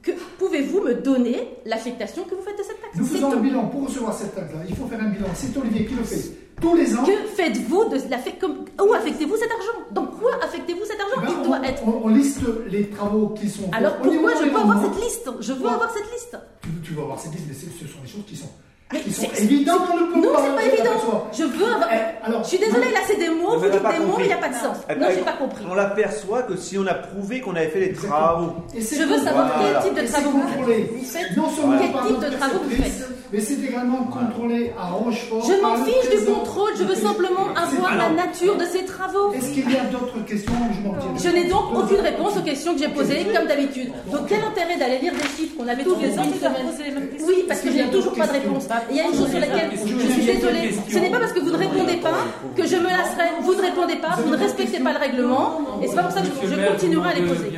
Que 0.02 0.12
pouvez-vous 0.38 0.82
me 0.82 0.94
donner 0.96 1.50
l'affectation 1.66 2.24
que 2.24 2.36
vous 2.36 2.42
faites 2.42 2.58
de 2.58 2.64
cette 2.64 2.80
taxe? 2.82 2.96
Nous 2.98 3.06
faisons 3.06 3.32
un 3.34 3.38
bilan 3.38 3.68
pour 3.68 3.88
recevoir 3.88 4.14
cette 4.14 4.34
taxe-là. 4.36 4.60
Il 4.70 4.76
faut 4.76 4.88
faire 4.88 5.02
un 5.02 5.10
bilan. 5.10 5.28
C'est 5.34 5.56
Olivier 5.58 5.86
qui 5.86 5.96
le 5.96 6.04
fait 6.04 6.32
tous 6.62 6.76
les 6.76 6.96
ans. 6.96 7.04
Que 7.04 7.12
faites-vous 7.36 7.86
de 7.90 7.98
comme- 8.40 8.66
Où 8.88 8.94
affectez-vous 8.94 9.36
cet 9.36 9.52
argent? 9.52 9.80
Dans 9.92 10.06
quoi 10.08 10.32
affectez-vous 10.44 10.86
cet 10.86 11.00
argent 11.02 11.22
Ben, 11.22 11.28
Il 11.30 11.40
on, 11.46 11.48
doit 11.48 11.68
être 11.68 11.82
on- 11.86 12.06
on 12.06 12.08
liste 12.10 12.40
les 12.70 12.90
travaux 12.90 13.30
qui 13.30 13.50
sont. 13.50 13.70
Alors 13.74 13.98
pourquoi 13.98 14.32
je 14.36 14.50
peux 14.50 14.56
avoir 14.58 14.82
cette 14.84 15.04
liste? 15.04 15.30
Je 15.42 15.54
veux 15.54 15.66
Ouais. 15.66 15.74
avoir 15.74 15.92
cette 15.94 16.12
liste. 16.12 16.38
Tu, 16.62 16.70
tu 16.84 16.94
vas 16.94 17.02
avoir 17.04 17.20
cette 17.20 17.34
liste, 17.34 17.46
mais 17.48 17.54
ce 17.54 17.88
sont 17.92 18.00
des 18.02 18.08
choses 18.08 18.24
qui 18.28 18.36
sont, 18.38 18.50
Sont 18.94 19.28
c'est- 19.34 19.44
évidentes. 19.44 19.82
On 19.92 19.98
ne 19.98 20.14
peut 20.14 20.28
Non, 20.28 20.34
pas 20.34 20.42
c'est 20.46 20.56
pas 20.56 20.74
évident. 20.74 21.28
Je 21.34 21.44
veux 21.44 21.66
avoir. 21.66 21.90
Eh, 21.92 22.26
alors, 22.26 22.44
Je 22.44 22.48
suis 22.48 22.58
désolée, 22.58 22.90
là 22.94 23.00
c'est 23.06 23.18
des 23.18 23.28
mots, 23.30 23.58
vous 23.60 23.66
dites 23.70 23.74
des 23.74 24.06
mots, 24.06 24.16
il 24.20 24.28
n'y 24.28 24.32
a 24.34 24.38
pas 24.38 24.48
de 24.48 24.54
sens. 24.54 24.78
Eh, 24.90 24.96
Non, 24.96 25.08
eh, 25.12 25.16
j'ai 25.16 25.22
pas 25.24 25.34
compris. 25.34 25.66
On 25.70 25.76
l'aperçoit 25.76 26.44
que 26.44 26.56
si 26.56 26.78
on 26.78 26.88
a 26.88 26.94
prouvé 26.94 27.42
qu'on 27.42 27.52
avait 27.56 27.68
fait 27.68 27.82
les 27.82 27.92
travaux. 27.94 28.54
Je 28.74 29.04
veux 29.04 29.18
savoir 29.18 29.52
Voilà. 29.58 29.82
quel 29.84 29.92
type 29.94 30.02
de 30.04 30.08
travaux 30.10 30.30
vous 30.32 31.04
faites. 31.04 31.38
Non 31.38 31.50
seulement 31.50 31.78
quel 31.80 32.08
type 32.14 32.20
de 32.32 32.38
travaux 32.38 32.60
vous 32.64 32.70
faites 32.82 33.10
Mais 33.34 33.42
c'est 33.42 33.60
également 33.60 34.04
contrôlé 34.06 34.72
à 34.80 34.86
Rochefort. 34.88 35.44
Je 35.46 35.62
m'en 35.62 35.76
le 35.76 35.84
fiche 35.84 36.10
du 36.20 36.26
contrôle, 36.26 36.72
je 36.80 36.84
veux 36.86 36.96
simplement 36.96 37.48
avoir 37.62 37.98
la 37.98 38.10
nature 38.12 38.56
de 38.56 38.64
ces 38.66 38.86
travaux. 38.86 39.34
Est-ce 39.34 39.52
qu'il 39.52 39.70
y 39.70 39.76
a 39.76 39.84
d'autres 39.92 40.24
questions 40.26 40.54
Je 40.72 40.88
m'en 40.88 40.94
tiens. 40.96 41.12
Je 41.30 41.36
n'ai 41.36 41.50
donc 41.50 41.66
aucune 41.76 42.00
réponse 42.00 42.38
aux 42.38 42.42
questions 42.42 42.74
que 42.74 42.80
j'ai 42.80 42.88
posées, 42.88 43.28
comme 43.36 43.48
d'habitude. 43.48 43.92
Donc 44.10 44.28
quel 44.30 44.42
intérêt 44.42 44.78
d'aller 44.78 45.00
lire 45.00 45.12
des 45.14 45.28
chiffres? 45.36 45.58
Qu'on 45.58 45.68
avait 45.68 45.84
tous 45.84 46.00
les 46.00 46.18
ans 46.18 46.24
une 46.24 46.40
semaine 46.40 47.10
Oui, 47.28 47.44
parce 47.50 47.60
que 47.62 47.70
je 47.70 47.76
n'ai 47.78 47.90
toujours 47.92 48.14
pas 48.14 48.28
de 48.28 48.32
réponse. 48.34 48.66
Il 48.90 48.96
y 48.98 49.00
a 49.00 49.06
une 49.06 49.14
chose 49.14 49.30
sur 49.30 49.40
laquelle 49.40 49.70
je 49.74 49.78
suis 50.14 50.26
désolée. 50.26 50.76
Ce 50.90 50.98
n'est 51.00 51.10
pas 51.10 51.20
parce 51.20 51.34
que 51.34 51.40
vous 51.40 51.52
ne 51.52 51.58
répondez 51.58 51.98
pas 51.98 52.18
que 52.56 52.66
je 52.66 52.76
me 52.76 52.90
lasserai. 52.90 53.28
Vous 53.42 53.54
ne 53.56 53.62
répondez 53.62 53.96
pas, 53.96 54.10
vous 54.18 54.30
ne 54.32 54.38
respectez 54.38 54.80
pas 54.80 54.94
le 54.94 55.00
règlement, 55.00 55.60
et 55.82 55.88
c'est 55.88 55.96
pas 55.96 56.04
pour 56.04 56.12
ça 56.12 56.22
que 56.22 56.28
je 56.28 56.68
continuerai 56.72 57.10
à 57.10 57.14
les 57.16 57.22
poser. 57.28 57.52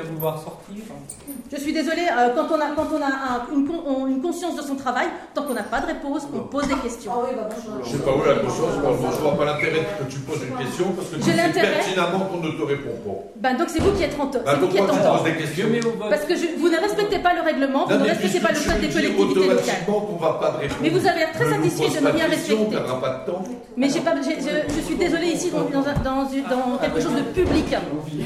Je 1.52 1.58
suis 1.58 1.74
désolée, 1.74 2.06
euh, 2.16 2.30
quand 2.36 2.46
on 2.56 2.60
a, 2.62 2.70
quand 2.76 2.86
on 2.94 3.02
a 3.02 3.10
un- 3.10 3.56
une, 3.56 3.66
con- 3.68 3.82
on- 3.88 4.06
une 4.06 4.22
conscience 4.22 4.56
de 4.56 4.62
son 4.62 4.76
travail, 4.76 5.08
tant 5.34 5.42
qu'on 5.42 5.56
n'a 5.56 5.64
pas 5.64 5.80
de 5.82 5.88
réponse, 5.88 6.28
on 6.32 6.42
pose 6.42 6.68
des 6.68 6.76
questions. 6.76 7.12
Je 7.84 7.90
sais 7.90 7.98
pas 8.04 8.12
où 8.14 8.24
la 8.24 8.36
conscience, 8.36 8.70
moi, 8.84 8.94
moi, 9.02 9.10
je 9.12 9.18
vois 9.20 9.32
pas 9.36 9.46
l'intérêt 9.46 9.82
que 9.98 10.12
tu 10.14 10.20
poses 10.20 10.44
une 10.48 10.56
question 10.64 10.92
parce 10.96 11.10
que 11.10 11.16
tu 11.16 11.24
sais 11.24 11.62
pertinemment 11.62 12.20
qu'on 12.30 12.38
ne 12.46 12.52
te 12.52 12.62
répond 12.62 12.94
pas. 13.04 13.18
Ben 13.38 13.58
donc 13.58 13.70
c'est 13.70 13.82
vous 13.82 13.92
qui 13.94 14.04
êtes 14.04 14.14
en 14.20 14.28
tort. 14.28 14.44
Bah, 14.46 14.52
C'est 14.54 14.60
vous 14.60 14.68
qui 14.68 14.78
êtes 14.78 14.86
pourquoi 14.86 14.94
en 14.94 14.98
tu 15.00 15.04
tort. 15.10 15.24
poses 15.24 15.32
des 15.32 15.38
questions. 15.40 15.68
Parce 16.08 16.26
que 16.26 16.36
je- 16.36 16.60
vous 16.60 16.70
ne 16.70 16.78
respectez 16.78 17.18
pas 17.20 17.34
le 17.34 17.42
règlement, 17.42 17.86
vous 17.88 17.94
Non, 17.94 18.00
ne 18.00 18.10
respectez 18.10 18.40
pas 18.42 18.52
le 18.52 18.60
code 18.60 18.82
des 18.82 18.90
collectivités 18.90 19.48
locales. 19.50 19.76
va 20.22 20.34
pas. 20.34 20.60
Mais 20.84 20.90
vous 20.90 21.08
avez 21.10 21.20
l'air 21.20 21.32
très 21.34 21.46
nous 21.46 21.52
satisfait 21.70 22.02
de 22.02 22.08
rien 22.08 22.26
questions, 22.30 22.30
respecter. 22.30 22.56
On 22.60 22.70
perdra 22.70 23.02
pas 23.02 23.10
de 23.20 23.32
temps. 23.32 23.44
Mais 23.78 23.90
j'ai 23.90 24.00
pas, 24.02 24.14
j'ai- 24.22 24.40
je, 24.42 24.74
je 24.76 24.82
suis 24.82 24.96
désolée 24.96 25.28
ici 25.28 25.52
dans, 25.52 25.66
dans, 25.70 25.82
dans 25.82 26.24
dans 26.24 26.78
quelque 26.82 27.02
chose 27.02 27.16
de 27.16 27.22
public. 27.34 27.66
Et 27.74 27.78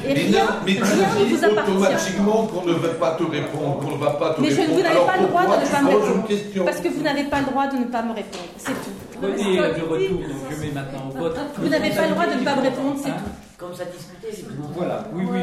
Mais 0.07 0.13
rien, 0.13 0.45
mais 0.65 0.71
rien 0.73 1.07
ne 1.19 1.25
dis 1.25 1.33
vous 1.33 1.43
appartient. 1.45 1.71
automatiquement 1.71 2.47
qu'on 2.47 2.65
ne 2.65 2.73
va 2.73 2.89
pas 2.89 3.11
te 3.11 3.23
répondre, 3.23 3.79
qu'on 3.79 3.91
ne 3.97 4.01
va 4.01 4.11
pas 4.11 4.33
te 4.33 4.41
Mais 4.41 4.49
je- 4.49 4.55
répondre. 4.61 4.77
vous 4.77 4.83
n'avez 4.83 4.95
Alors 4.95 5.05
pas 5.07 5.17
le 5.17 5.27
droit 5.27 5.43
de 5.43 5.61
ne 5.61 5.69
pas 5.71 5.81
me 5.81 5.87
répondre. 5.89 6.65
Parce 6.65 6.79
que 6.81 6.87
vous 6.89 7.01
n'avez 7.03 7.23
pas 7.23 7.39
le 7.39 7.45
droit 7.45 7.67
de 7.67 7.77
ne 7.77 7.85
pas 7.85 8.01
me 8.01 8.13
répondre. 8.13 8.43
C'est 8.57 8.71
tout. 8.73 8.95
Prenez 9.21 9.43
du 9.73 9.83
retour, 9.83 10.19
donc 10.19 10.43
je 10.51 10.55
mets 10.61 10.71
maintenant 10.73 11.09
au 11.09 11.17
vote. 11.17 11.37
Vous 11.57 11.69
n'avez 11.69 11.89
pas 11.91 12.05
le 12.07 12.13
droit 12.13 12.25
de 12.25 12.39
ne 12.39 12.43
pas 12.45 12.55
me 12.55 12.61
répondre, 12.61 12.95
c'est 13.01 13.09
Hein 13.09 13.15
tout. 13.23 13.31
Comme 13.63 13.73
ça 13.75 13.85
discutait, 13.85 14.27
c'est 14.33 14.41
tout. 14.43 14.51
Voilà, 14.75 15.05
oui, 15.13 15.23
oui. 15.31 15.39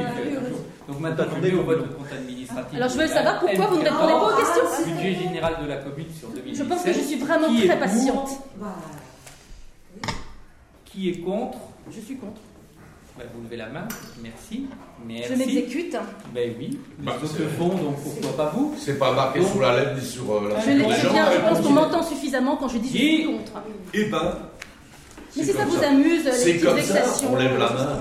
Donc 0.86 1.00
maintenant, 1.00 1.24
je 1.42 1.56
au 1.56 1.62
vote 1.62 1.78
le 1.78 1.94
compte 1.94 2.12
administratif. 2.12 2.76
Alors 2.76 2.88
je 2.90 2.98
veux 2.98 3.04
de 3.04 3.08
savoir 3.08 3.40
pourquoi 3.40 3.66
vous 3.66 3.76
ne 3.78 3.82
répondez 3.82 4.12
pas 4.12 4.34
aux 4.34 4.36
questions. 4.36 4.92
Budget 4.94 5.14
général 5.14 5.54
de 5.62 5.66
la 5.66 5.76
commune 5.78 6.06
sur 6.18 6.28
2017. 6.28 6.56
Je 6.66 6.68
pense 6.68 6.82
que 6.84 6.92
je 6.92 6.98
suis 7.00 7.16
vraiment 7.18 7.46
très 7.56 7.78
patiente. 7.78 8.28
Qui 10.84 11.08
est 11.08 11.18
contre? 11.20 11.58
Je 11.90 12.00
suis 12.00 12.16
contre. 12.16 12.40
Ben, 13.18 13.24
Vous 13.34 13.42
levez 13.42 13.56
la 13.56 13.68
main. 13.70 13.88
Merci. 14.22 14.66
Merci. 15.06 15.24
Je 15.32 15.38
m'exécute. 15.38 15.96
Ben 16.34 16.54
oui. 16.58 16.78
Les 16.98 17.06
Bah, 17.06 17.12
autres 17.22 17.38
le 17.38 17.48
font, 17.48 17.68
donc 17.68 18.02
pourquoi 18.02 18.36
pas 18.36 18.52
vous? 18.54 18.74
C'est 18.78 18.98
pas 18.98 19.12
marqué 19.12 19.42
sous 19.42 19.60
la 19.60 19.78
lettre 19.80 19.94
ni 19.98 20.04
sur 20.06 20.30
euh, 20.30 20.48
la 20.50 20.60
Je, 20.60 20.70
je 20.72 21.40
pense 21.40 21.60
qu'on 21.62 21.70
m'entend 21.72 22.02
suffisamment. 22.02 22.56
quand 22.58 22.68
je 22.68 22.78
dis 22.78 22.90
je 22.90 22.96
Et- 23.02 23.16
suis 23.16 23.26
contre. 23.26 23.52
Eh 23.94 24.04
ben, 24.10 24.32
Mais 25.36 25.44
si 25.44 25.52
ça 25.52 25.64
vous 25.64 25.82
amuse, 25.84 26.24
les 26.24 26.32
C'est 26.32 26.52
petites 26.54 26.68
vexations. 26.70 27.32
on 27.32 27.36
lève 27.36 27.58
la 27.58 27.70
main. 27.70 28.00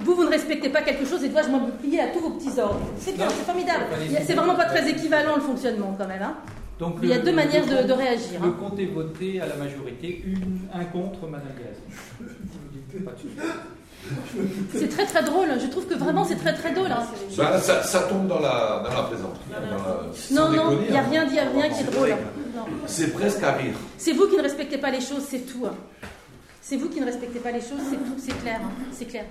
Vous, 0.00 0.14
vous 0.14 0.24
ne 0.24 0.30
respectez 0.30 0.68
pas 0.68 0.82
quelque 0.82 1.04
chose 1.06 1.24
et 1.24 1.30
toi, 1.30 1.42
je 1.42 1.48
m'en 1.48 1.60
plier 1.68 2.00
à 2.00 2.08
tous 2.08 2.20
vos 2.20 2.30
petits 2.30 2.58
ordres? 2.60 2.80
C'est 2.98 3.14
bien, 3.16 3.28
c'est 3.28 3.44
formidable. 3.44 3.84
C'est 4.26 4.34
vraiment 4.34 4.54
pas 4.54 4.66
très 4.66 4.88
équivalent 4.88 5.36
le 5.36 5.42
fonctionnement 5.42 5.94
quand 5.98 6.06
même. 6.06 6.22
hein. 6.22 6.34
Donc, 6.78 6.96
Il 7.02 7.08
y 7.08 7.12
a 7.14 7.16
le- 7.16 7.22
deux 7.22 7.32
manières 7.32 7.64
le 7.64 7.70
de, 7.70 7.76
compte- 7.78 7.86
de 7.86 7.92
réagir. 7.94 8.40
Le 8.42 8.48
hein. 8.48 8.56
compte 8.60 8.78
est 8.78 8.84
voté 8.86 9.40
à 9.40 9.46
la 9.46 9.56
majorité, 9.56 10.22
une, 10.26 10.58
un 10.74 10.84
contre 10.84 11.26
Madame 11.26 11.48
Gaz. 11.58 13.00
C'est 14.74 14.88
très 14.88 15.06
très 15.06 15.22
drôle. 15.22 15.48
Je 15.60 15.66
trouve 15.68 15.86
que 15.86 15.94
vraiment 15.94 16.24
c'est 16.24 16.36
très 16.36 16.54
très 16.54 16.72
drôle. 16.72 16.90
hein. 16.92 17.04
Ben, 17.36 17.58
ça, 17.58 17.82
ça 17.82 18.00
tombe 18.02 18.26
dans 18.28 18.40
la, 18.40 18.82
dans 18.84 18.94
la 18.94 19.02
plaisanterie. 19.08 19.40
dans 19.50 19.76
la- 19.76 20.12
sans 20.14 20.34
Non, 20.34 20.50
non, 20.50 20.78
il 20.86 20.90
n'y 20.90 20.96
a 20.96 21.00
hein. 21.00 21.06
rien, 21.10 21.24
il 21.28 21.34
y 21.34 21.38
a 21.38 21.48
rien 21.50 21.68
qui 21.70 21.80
est 21.82 21.90
drôle. 21.92 22.14
C'est 22.86 23.12
presque 23.12 23.42
à 23.42 23.52
rire. 23.52 23.74
C'est 23.98 24.12
vous 24.12 24.26
qui 24.28 24.36
ne 24.36 24.42
respectez 24.42 24.78
pas 24.78 24.90
les 24.90 25.00
choses, 25.00 25.24
c'est 25.28 25.40
tout. 25.46 25.66
hein. 25.66 25.74
C'est 26.60 26.76
vous 26.76 26.88
qui 26.88 27.00
ne 27.00 27.06
respectez 27.06 27.38
pas 27.38 27.52
les 27.52 27.60
choses, 27.60 27.78
c'est 27.90 27.96
tout, 27.96 28.16
c'est 28.18 28.36
clair. 28.42 28.60
hein. 28.62 28.70
C'est 28.92 29.04
clair. 29.06 29.24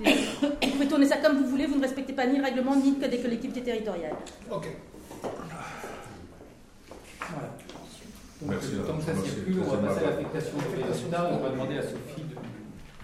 Vous 0.00 0.68
pouvez 0.72 0.86
tourner 0.88 1.06
ça 1.06 1.16
comme 1.16 1.38
vous 1.38 1.46
voulez, 1.48 1.66
vous 1.66 1.76
ne 1.76 1.82
respectez 1.82 2.12
pas 2.12 2.26
ni 2.26 2.36
le 2.38 2.44
règlement 2.44 2.76
ni 2.76 2.90
le 2.94 3.00
code 3.00 3.10
des 3.10 3.18
collectivités 3.20 3.62
territoriales. 3.62 4.12
Ok. 4.50 4.68
Voilà. 7.20 7.48
Donc, 8.42 8.50
Merci, 8.50 8.70
tant 8.86 8.96
que 8.98 9.02
ça 9.04 9.12
circule, 9.24 9.56
on 9.64 9.70
va 9.70 9.88
passer 9.88 10.04
à 10.04 10.10
l'affectation 10.10 10.52
des 10.76 10.82
résultats. 10.82 11.30
On 11.32 11.38
va 11.42 11.48
demander 11.50 11.78
à 11.78 11.82
Sophie 11.82 12.22
de 12.28 12.31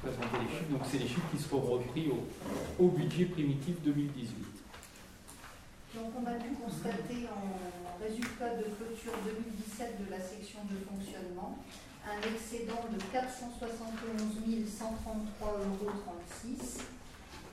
présenter 0.03 0.39
les 0.43 0.49
chiffres. 0.49 0.71
Donc, 0.71 0.83
c'est 0.91 0.99
les 0.99 1.09
chiffres 1.09 1.31
qui 1.31 1.43
seront 1.43 1.61
repris 1.61 2.11
au, 2.79 2.89
budget 2.89 3.27
primitif 3.27 3.77
2018. 3.83 4.47
Donc 5.95 6.13
on 6.21 6.27
a 6.27 6.35
pu 6.35 6.55
constater 6.55 7.27
en 7.33 7.99
résultat 7.99 8.55
de 8.55 8.71
clôture 8.77 9.17
2017 9.25 10.05
de 10.05 10.11
la 10.11 10.21
section 10.21 10.61
de 10.71 10.77
fonctionnement 10.87 11.59
un 12.07 12.21
excédent 12.23 12.87
de 12.93 13.01
471 13.11 14.39
133,36 14.69 15.49
euros 15.49 15.99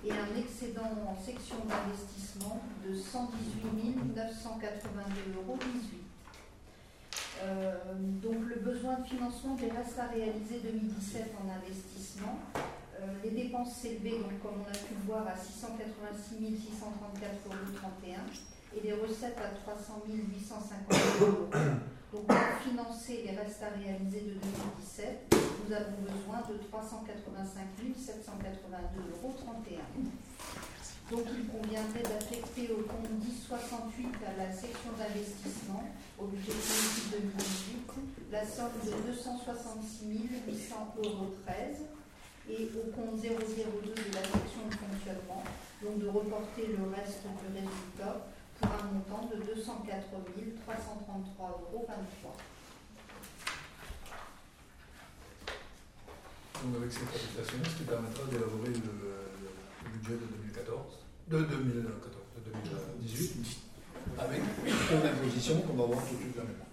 et 0.05 0.11
un 0.11 0.37
excédent 0.37 0.91
en 1.07 1.15
section 1.17 1.57
d'investissement 1.65 2.61
de 2.85 2.93
118 2.93 4.13
982,18 4.13 5.35
euros. 5.35 5.57
Euh, 7.43 7.75
donc 8.23 8.47
le 8.47 8.55
besoin 8.55 8.99
de 8.99 9.05
financement 9.05 9.55
des 9.55 9.69
restes 9.69 9.99
à 9.99 10.07
réaliser 10.07 10.59
2017 10.63 11.33
en 11.43 11.49
investissement. 11.51 12.39
Euh, 12.55 13.07
les 13.23 13.31
dépenses 13.31 13.75
s'élevaient, 13.75 14.19
donc, 14.19 14.39
comme 14.41 14.63
on 14.63 14.69
a 14.69 14.77
pu 14.77 14.95
le 14.95 15.05
voir, 15.05 15.27
à 15.27 15.35
686 15.35 16.35
634,31 16.35 16.79
euros 17.45 17.65
et 18.75 18.81
les 18.81 18.93
recettes 18.93 19.37
à 19.37 19.49
300 19.63 20.03
850 20.07 21.21
euros. 21.21 21.49
Donc 22.13 22.27
pour 22.27 22.37
financer 22.63 23.23
les 23.25 23.35
restes 23.35 23.63
à 23.63 23.69
réaliser 23.75 24.21
de 24.21 24.39
2017, 24.39 25.35
nous 25.67 25.73
avons 25.75 25.99
besoin 26.01 26.39
de 26.47 26.57
385 26.69 27.75
782,31 27.83 28.79
euros. 29.21 29.35
Donc 31.11 31.25
il 31.37 31.45
conviendrait 31.45 32.01
d'affecter 32.01 32.71
au 32.73 32.81
compte 32.81 33.09
1068 33.21 34.09
à 34.25 34.37
la 34.41 34.51
section 34.51 34.89
d'investissement 34.97 35.85
au 36.17 36.25
budget 36.25 36.51
politique 36.51 37.11
2018 37.11 37.75
la 38.31 38.43
somme 38.45 38.73
de 38.83 38.91
266 39.11 40.27
800 40.47 40.95
euros 40.97 41.31
et 42.49 42.69
au 42.75 42.91
compte 42.91 43.21
002 43.21 43.29
de 43.29 44.13
la 44.13 44.21
section 44.21 44.67
de 44.69 44.75
fonctionnement, 44.75 45.43
donc 45.81 45.99
de 45.99 46.07
reporter 46.07 46.67
le 46.67 46.83
reste 46.93 47.23
du 47.23 47.47
résultat 47.53 48.27
pour 48.59 48.69
un 48.69 48.85
montant 48.93 49.29
de 49.29 49.37
204 49.41 50.09
333,23 50.11 51.39
euros. 51.39 51.87
Donc 56.63 56.75
avec 56.77 56.91
cette 56.91 57.13
ce 57.45 57.77
qui 57.77 57.83
permettra 57.83 58.25
d'élaborer 58.25 58.69
le, 58.69 59.24
budget 59.93 60.13
de 60.13 60.25
2014, 60.25 60.99
de 61.29 61.37
2014, 61.39 62.23
de 62.45 62.51
2018, 62.51 63.57
avec 64.19 64.41
le 64.63 64.71
taux 64.71 65.01
d'imposition 65.03 65.61
qu'on 65.61 65.73
va 65.73 65.85
voir 65.85 65.99
tout 66.07 66.15
de 66.15 66.19
suite 66.21 66.35
maintenant. 66.37 66.69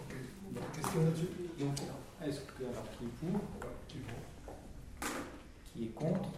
Ok, 0.00 0.12
D'autres 0.52 0.72
questions 0.72 1.04
là-dessus? 1.04 1.28
Donc, 1.58 1.76
est-ce 2.24 2.40
que, 2.40 2.64
alors, 2.70 2.86
qui 2.98 3.04
est 3.04 3.14
pour? 3.20 3.34
Ouais, 3.34 3.74
qui 3.88 3.98
vont. 3.98 5.08
Qui 5.72 5.84
est 5.84 5.94
contre? 5.94 6.28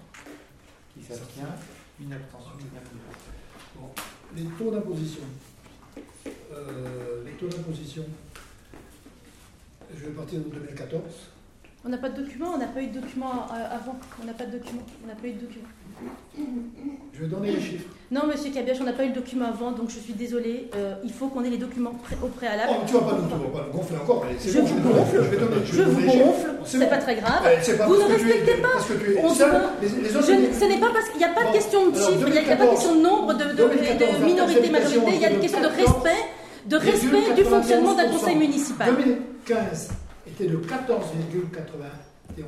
Qui 0.94 1.02
s'abstient? 1.02 1.54
Une 2.00 2.12
abstention. 2.12 2.50
une 2.60 2.76
abstention. 2.78 3.32
Bon, 3.76 3.90
les 4.36 4.44
taux 4.56 4.70
d'imposition. 4.70 5.22
Euh, 6.52 7.24
les 7.24 7.32
taux 7.32 7.48
d'imposition. 7.48 8.04
Je 9.96 10.04
vais 10.06 10.12
partir 10.12 10.40
de 10.40 10.48
2014. 10.48 11.02
On 11.86 11.90
n'a 11.90 11.98
pas 11.98 12.08
de 12.08 12.22
document, 12.22 12.46
on 12.54 12.58
n'a 12.58 12.66
pas 12.66 12.80
eu 12.80 12.86
de 12.86 12.98
document 12.98 13.30
euh, 13.52 13.74
avant. 13.76 13.94
On 14.22 14.26
n'a 14.26 14.32
pas 14.32 14.46
de 14.46 14.52
document, 14.52 14.80
on 15.04 15.06
n'a 15.06 15.14
pas 15.14 15.26
eu 15.28 15.32
de 15.32 15.40
document. 15.40 15.68
Je 17.12 17.20
vais 17.20 17.26
donner 17.28 17.52
les 17.52 17.60
chiffres. 17.60 17.84
Non, 18.10 18.22
monsieur 18.26 18.50
Cabiach, 18.50 18.78
on 18.80 18.84
n'a 18.84 18.92
pas 18.94 19.04
eu 19.04 19.08
le 19.08 19.14
document 19.14 19.46
avant, 19.46 19.70
donc 19.70 19.90
je 19.90 19.98
suis 19.98 20.14
désolée. 20.14 20.70
Euh, 20.74 20.94
il 21.04 21.12
faut 21.12 21.28
qu'on 21.28 21.44
ait 21.44 21.50
les 21.50 21.58
documents 21.58 21.92
pré- 21.92 22.16
au 22.22 22.28
préalable. 22.28 22.72
Oh, 22.72 22.82
tu 22.86 22.94
vas 22.94 23.00
pas 23.00 23.12
nous, 23.12 23.28
tu 23.28 23.34
vas 23.36 23.58
pas 23.60 23.66
nous 23.68 23.72
gonfler 23.78 23.96
encore. 23.98 24.24
c'est 24.38 24.50
Je 24.50 24.58
bon, 24.60 24.64
vous 24.66 24.88
gonfle. 24.88 25.16
Je 25.24 25.28
vais 25.28 25.36
donner, 25.36 25.56
Je 25.64 25.72
vais 25.76 25.84
vous 25.84 25.90
donner 25.94 26.06
les 26.06 26.12
chiffres. 26.12 26.24
gonfle, 26.24 26.50
C'est 26.64 26.78
bon. 26.78 26.88
pas 26.88 26.98
très 26.98 27.14
grave. 27.16 27.42
Pas 27.78 27.86
Vous 27.86 27.94
ne 27.96 28.00
es- 28.00 28.12
respectez 28.14 28.54
pas. 28.62 28.68
On 29.22 29.28
se 29.28 29.38
seul, 29.38 29.50
voit. 29.50 29.60
les, 29.82 29.88
les 29.88 30.08
Je 30.10 30.18
autres- 30.18 30.32
ne- 30.32 30.52
ce 30.60 30.64
n'est 30.64 30.80
pas 30.80 30.90
parce 30.92 31.08
qu'il 31.10 31.18
n'y 31.18 31.24
a 31.24 31.34
pas 31.34 31.44
de 31.44 31.52
question 31.52 31.90
de 31.90 31.96
chiffres, 31.96 32.26
il 32.26 32.32
n'y 32.32 32.38
a, 32.38 32.42
il 32.42 32.48
y 32.48 32.52
a 32.52 32.56
pas 32.56 32.64
de 32.64 32.70
2014, 32.70 32.78
question 32.80 32.94
de 32.96 33.00
nombre, 33.02 33.34
de, 33.34 33.44
de- 33.44 33.52
2014, 33.56 34.20
de 34.20 34.24
minorité, 34.24 34.70
majorité, 34.70 35.12
il 35.14 35.20
y 35.20 35.24
a 35.26 35.30
une 35.30 35.40
question 35.40 35.60
de 35.60 35.68
14, 35.68 35.84
respect, 35.84 36.22
de 36.66 36.76
respect 36.76 37.34
du 37.36 37.44
fonctionnement 37.44 37.94
d'un 37.94 38.08
conseil 38.08 38.36
municipal. 38.36 38.88
2015 38.96 39.90
était 40.34 40.48
de 40.48 40.56
14,91%. 40.58 42.42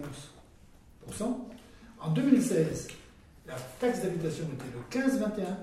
En 2.00 2.10
2016, 2.10 2.88
la 3.46 3.54
taxe 3.80 4.02
d'habitation 4.02 4.44
était 4.52 4.98
de 4.98 5.08
15,21. 5.08 5.56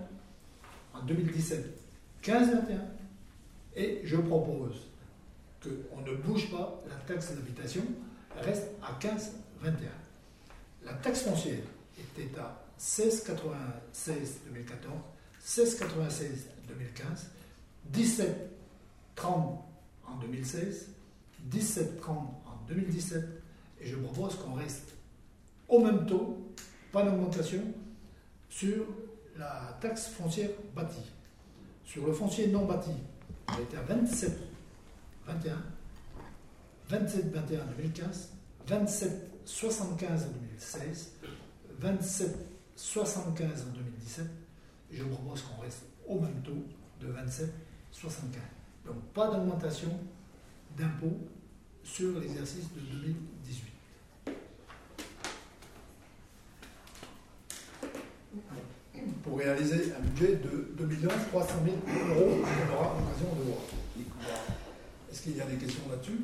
En 0.93 1.01
2017, 1.03 1.65
15,21. 2.23 2.79
Et 3.75 4.01
je 4.05 4.15
propose 4.15 4.87
qu'on 5.61 6.01
ne 6.01 6.15
bouge 6.15 6.49
pas 6.49 6.81
la 6.87 6.95
taxe 6.95 7.31
d'habitation, 7.31 7.83
reste 8.37 8.69
à 8.81 8.93
15,21. 8.99 9.71
La 10.85 10.93
taxe 10.93 11.23
foncière 11.23 11.63
était 11.99 12.39
à 12.39 12.63
16,96 12.79 14.45
2014, 14.47 14.93
16,96 15.43 16.47
2015, 16.67 17.31
17,30 17.93 19.57
en 20.05 20.15
2016, 20.21 20.92
17,30 21.49 22.09
en 22.09 22.65
2017, 22.67 23.23
et 23.81 23.87
je 23.87 23.95
propose 23.97 24.35
qu'on 24.37 24.53
reste 24.53 24.93
au 25.67 25.79
même 25.79 26.05
taux, 26.05 26.53
pas 26.91 27.03
d'augmentation, 27.03 27.61
sur 28.49 28.85
la 29.37 29.77
taxe 29.81 30.07
foncière 30.07 30.49
bâtie. 30.75 31.11
Sur 31.83 32.05
le 32.05 32.13
foncier 32.13 32.47
non 32.47 32.65
bâti, 32.65 32.91
on 33.49 33.61
était 33.61 33.77
à 33.77 33.81
27, 33.81 34.31
21, 35.27 35.61
27, 36.89 37.31
21 37.33 37.61
en 37.61 37.65
2015, 37.77 38.29
27, 38.67 39.31
75 39.45 40.23
en 40.23 40.27
2016, 40.27 41.11
27, 41.79 42.37
75 42.75 43.65
en 43.69 43.77
2017, 43.77 44.25
et 44.91 44.97
je 44.97 45.03
propose 45.03 45.41
qu'on 45.41 45.61
reste 45.61 45.83
au 46.07 46.19
même 46.19 46.41
taux 46.43 46.63
de 47.01 47.07
27, 47.07 47.51
75. 47.91 48.41
Donc 48.85 49.01
pas 49.13 49.31
d'augmentation 49.31 49.89
d'impôt 50.77 51.19
sur 51.83 52.19
l'exercice 52.19 52.65
de 52.73 52.79
2018. 52.79 53.73
Pour 59.23 59.37
réaliser 59.37 59.93
un 59.97 60.01
budget 60.01 60.35
de 60.35 60.73
2 60.77 60.97
300 61.29 61.53
000 61.65 61.75
euros, 62.09 62.41
on 62.41 62.73
aura 62.73 62.95
l'occasion 62.99 63.35
de 63.37 63.43
voir. 63.43 63.59
Est-ce 65.11 65.21
qu'il 65.21 65.37
y 65.37 65.41
a 65.41 65.45
des 65.45 65.57
questions 65.57 65.83
là-dessus? 65.89 66.19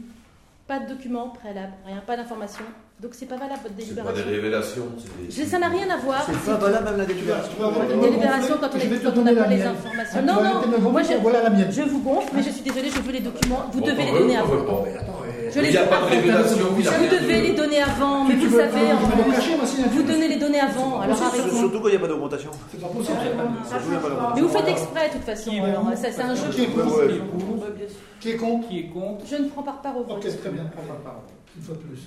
Pas 0.70 0.78
de 0.78 0.88
document 0.94 1.30
préalable, 1.30 1.74
rien, 1.84 1.98
pas 2.06 2.16
d'information. 2.16 2.64
Donc 3.02 3.12
c'est 3.18 3.26
pas 3.26 3.38
valable 3.38 3.62
votre 3.64 3.74
C'est 3.80 3.96
pas 3.96 4.12
des 4.14 4.22
délibération. 4.22 4.30
révélations. 4.30 4.86
c'est 5.00 5.42
des- 5.44 5.50
Ça 5.50 5.58
n'a 5.58 5.68
rien 5.68 5.90
à 5.90 5.98
voir. 5.98 6.22
C'est 6.30 6.46
pas 6.52 6.58
valable 6.58 6.86
même 6.90 6.98
la 7.00 7.06
délibération. 7.06 7.52
Une 7.92 8.02
délibération 8.02 8.56
quand 8.62 8.70
on 8.72 8.78
est- 8.78 9.04
quand 9.04 9.18
on 9.18 9.24
la 9.26 9.34
pas 9.34 9.48
les 9.48 9.64
informations. 9.64 10.22
Non, 10.22 10.34
non, 10.44 10.92
moi, 10.92 11.02
je- 11.02 11.18
voilà 11.18 11.42
la 11.42 11.50
mienne. 11.50 11.72
Je 11.72 11.82
vous 11.82 12.02
gonfle, 12.02 12.30
mais 12.36 12.44
je 12.44 12.52
suis 12.52 12.62
désolée, 12.62 12.92
je 12.92 13.00
veux 13.02 13.12
les 13.12 13.20
documents. 13.22 13.64
Vous 13.74 13.80
Bon, 13.82 13.88
devez 13.88 14.04
les 14.06 14.12
donner 14.12 14.38
on 14.42 14.46
veut 14.46 14.62
Je 15.54 15.60
les 15.60 15.68
Il 15.68 15.72
n'y 15.72 15.78
a 15.78 15.86
ai 15.86 15.88
pas 15.88 16.02
de 16.02 16.06
révélation. 16.06 16.58
Vous 16.70 17.16
devez 17.16 17.42
les 17.42 17.54
donner 17.54 17.82
avant, 17.82 18.24
mais 18.26 18.36
tu 18.36 18.48
vous 18.48 18.58
savez, 18.58 18.80
Vous 19.92 20.04
donnez 20.04 20.28
les 20.28 20.36
données 20.38 20.60
avant, 20.60 21.00
alors. 21.02 21.18
Surtout 21.18 21.80
quand 21.80 21.88
il 21.88 21.92
n'y 21.92 21.98
a 21.98 22.00
pas 22.00 22.08
d'augmentation. 22.08 22.52
C'est 22.72 22.82
pas 22.82 22.88
possible. 22.88 23.18
Mais 24.36 24.42
vous 24.42 24.50
faites 24.50 24.68
exprès 24.68 25.08
de 25.10 25.14
toute 25.14 25.24
façon, 25.24 25.52
ça 25.96 26.12
c'est 26.12 26.22
un 26.22 26.36
jeu. 26.36 26.44
Qui 26.52 26.62
est 26.64 26.68
pour 26.68 26.98
Ouais, 26.98 27.08
Qui 28.20 28.32
est 28.32 28.36
contre 28.38 28.68
Qui 28.68 28.80
est 28.80 28.88
contre 28.88 29.26
Je 29.30 29.36
ne 29.36 29.48
prends 29.50 29.64
pas 29.64 29.80
part 29.84 29.98
au 29.98 30.04
vote. 30.04 30.18
Ok, 30.26 30.40
très 30.42 30.50
bien. 30.50 30.64
Une 31.58 31.64
fois 31.64 31.76
de 31.76 31.80
plus. 31.82 32.00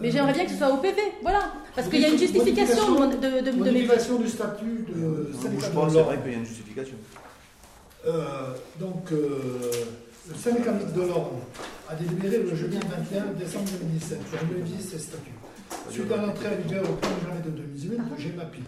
Mais 0.00 0.08
Euh, 0.08 0.12
j'aimerais 0.12 0.32
bien 0.32 0.44
que 0.46 0.50
ce 0.50 0.56
soit 0.56 0.72
au 0.72 0.78
PV, 0.78 0.96
voilà. 1.22 1.40
Parce 1.76 1.86
qu'il 1.88 2.00
y 2.00 2.04
a 2.04 2.08
une 2.08 2.18
justification 2.18 3.06
de, 3.06 3.14
de, 3.16 3.20
de- 3.20 3.40
de 3.40 3.50
mes 3.50 3.52
votes. 3.52 3.58
Modification 3.58 4.18
du 4.18 4.28
statut 4.28 4.84
de 4.88 4.94
bouge 4.94 5.68
de 5.68 5.74
pas, 5.74 5.88
c'est 5.90 6.02
vrai 6.02 6.18
qu'il 6.22 6.32
y 6.32 6.34
a 6.34 6.38
une 6.38 6.46
justification. 6.46 6.94
Euh, 8.06 8.12
donc, 8.80 9.12
euh, 9.12 9.70
le 10.28 10.34
syndicat 10.34 10.72
mixte 10.72 10.94
de 10.94 11.00
l'ordre 11.02 11.40
a 11.88 11.94
délibéré 11.94 12.38
le 12.38 12.54
jeudi 12.54 12.78
21 12.78 13.32
décembre 13.34 13.68
2017 13.80 14.18
pour 14.20 14.46
modifier 14.58 14.80
ses 14.80 14.98
statuts. 14.98 15.30
Suite 15.90 16.12
à 16.12 16.16
l'entrée 16.16 16.48
en 16.48 16.62
vigueur 16.62 16.84
au 16.84 16.94
1er 16.94 17.26
janvier 17.26 17.42
de 17.44 17.50
2018 17.50 17.90
de 17.96 18.16
GEMAPI. 18.20 18.60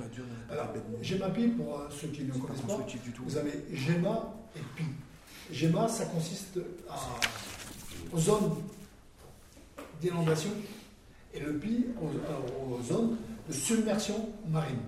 Alors, 0.50 0.68
GEMAPI, 1.02 1.48
pour 1.48 1.78
euh, 1.78 1.84
ceux 1.90 2.08
qui 2.08 2.24
ne 2.24 2.32
connaissent 2.32 2.60
pas, 2.62 2.78
vous 3.24 3.36
avez 3.36 3.64
GEMA 3.72 4.34
et 4.56 4.60
PI. 4.76 4.84
GEMA, 5.52 5.86
ça 5.88 6.06
consiste 6.06 6.58
à- 6.88 6.96
aux 8.14 8.18
zones 8.18 8.54
d'inondation 10.00 10.50
et 11.32 11.40
le 11.40 11.54
PI 11.54 11.86
aux, 12.00 12.74
aux 12.78 12.82
zones 12.82 13.16
de 13.48 13.52
submersion 13.52 14.28
marine. 14.50 14.78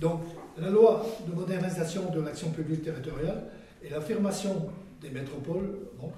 Donc, 0.00 0.22
la 0.58 0.70
loi 0.70 1.04
de 1.28 1.34
modernisation 1.34 2.10
de 2.10 2.20
l'action 2.20 2.50
publique 2.50 2.82
territoriale 2.82 3.44
et 3.84 3.90
l'affirmation 3.90 4.70
des 5.02 5.10
métropoles 5.10 5.78
bon, 5.98 6.12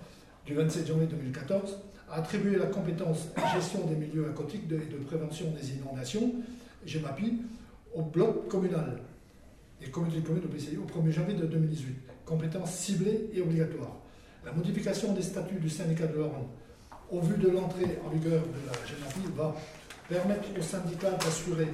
du 0.46 0.54
27 0.54 0.86
janvier 0.86 1.06
2014 1.06 1.78
a 2.10 2.16
attribué 2.16 2.56
la 2.56 2.66
compétence 2.66 3.28
gestion 3.54 3.86
des 3.86 3.96
milieux 3.96 4.28
aquatiques 4.28 4.64
et 4.70 4.92
de 4.92 4.98
prévention 5.04 5.50
des 5.50 5.72
inondations, 5.72 6.34
GEMAPI, 6.84 7.38
au 7.94 8.02
bloc 8.02 8.48
communal 8.48 9.00
et 9.80 9.90
communauté 9.90 10.20
de 10.20 10.26
communes 10.26 10.42
de 10.42 10.48
PCI 10.48 10.76
au 10.76 10.84
1er 10.84 11.10
janvier 11.10 11.34
de 11.34 11.46
2018. 11.46 11.96
Compétence 12.26 12.72
ciblée 12.72 13.30
et 13.32 13.40
obligatoire. 13.40 13.96
La 14.44 14.52
modification 14.52 15.14
des 15.14 15.22
statuts 15.22 15.58
du 15.58 15.70
syndicat 15.70 16.06
de 16.06 16.18
l'Orne 16.18 16.46
au 17.10 17.20
vu 17.20 17.36
de 17.36 17.48
l'entrée 17.48 17.98
en 18.04 18.10
vigueur 18.10 18.42
de 18.42 18.66
la 18.66 18.74
GEMAPI 18.86 19.34
va 19.36 19.54
permettre 20.08 20.48
au 20.58 20.62
syndicat 20.62 21.10
d'assurer 21.12 21.68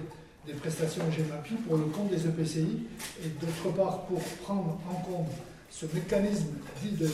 des 0.46 0.52
prestations 0.54 1.02
GEMAPI 1.11 1.54
pour 1.66 1.76
le 1.76 1.84
compte 1.84 2.11
des 2.11 2.26
EPCI 2.26 2.86
et 3.24 3.28
d'autre 3.40 3.74
part 3.76 4.06
pour 4.06 4.20
prendre 4.42 4.78
en 4.88 4.94
compte 5.02 5.30
ce 5.71 5.87
mécanisme 5.95 6.49
dit 6.83 6.97
de 6.97 7.09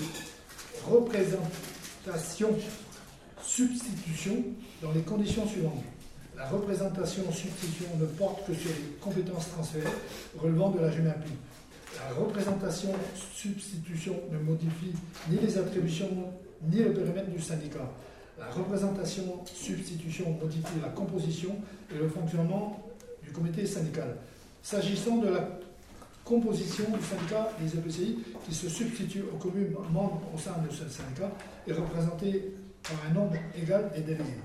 représentation 0.89 2.49
substitution 3.43 4.45
dans 4.83 4.93
les 4.93 5.03
conditions 5.03 5.47
suivantes. 5.47 5.83
La 6.37 6.49
représentation 6.49 7.23
substitution 7.33 7.87
ne 7.99 8.07
porte 8.07 8.47
que 8.47 8.55
sur 8.55 8.71
les 8.71 8.97
compétences 9.01 9.49
transférées 9.51 9.87
relevant 10.39 10.71
de 10.71 10.81
la 10.81 10.91
GEMAPI. 10.91 11.31
La 11.97 12.15
représentation 12.15 12.91
substitution 13.35 14.15
ne 14.31 14.39
modifie 14.39 14.93
ni 15.31 15.39
les 15.39 15.57
attributions 15.57 16.11
ni 16.63 16.83
le 16.83 16.93
périmètre 16.93 17.31
du 17.31 17.41
syndicat. 17.41 17.91
La 18.39 18.51
représentation 18.51 19.41
substitution 19.47 20.37
modifie 20.43 20.81
la 20.83 20.91
composition 20.91 21.57
et 21.95 21.99
le 21.99 22.09
fonctionnement 22.09 22.87
du 23.23 23.31
comité 23.31 23.65
syndical. 23.65 24.17
S'agissant 24.63 25.17
de 25.19 25.29
la 25.29 25.49
composition 26.27 26.85
du 26.91 27.03
syndicat 27.05 27.49
des 27.61 27.79
EPCI 27.79 28.19
qui 28.45 28.53
se 28.55 28.69
substitue 28.69 29.23
aux 29.33 29.37
communes 29.39 29.73
membres 29.93 30.21
au 30.35 30.39
sein 30.39 30.55
de 30.69 30.73
ce 30.75 30.89
syndicat 30.89 31.31
est 31.69 31.73
représentée 31.73 32.53
par 32.83 32.97
un 33.09 33.15
nombre 33.15 33.37
égal 33.57 33.91
des 33.95 34.01
délégués. 34.03 34.41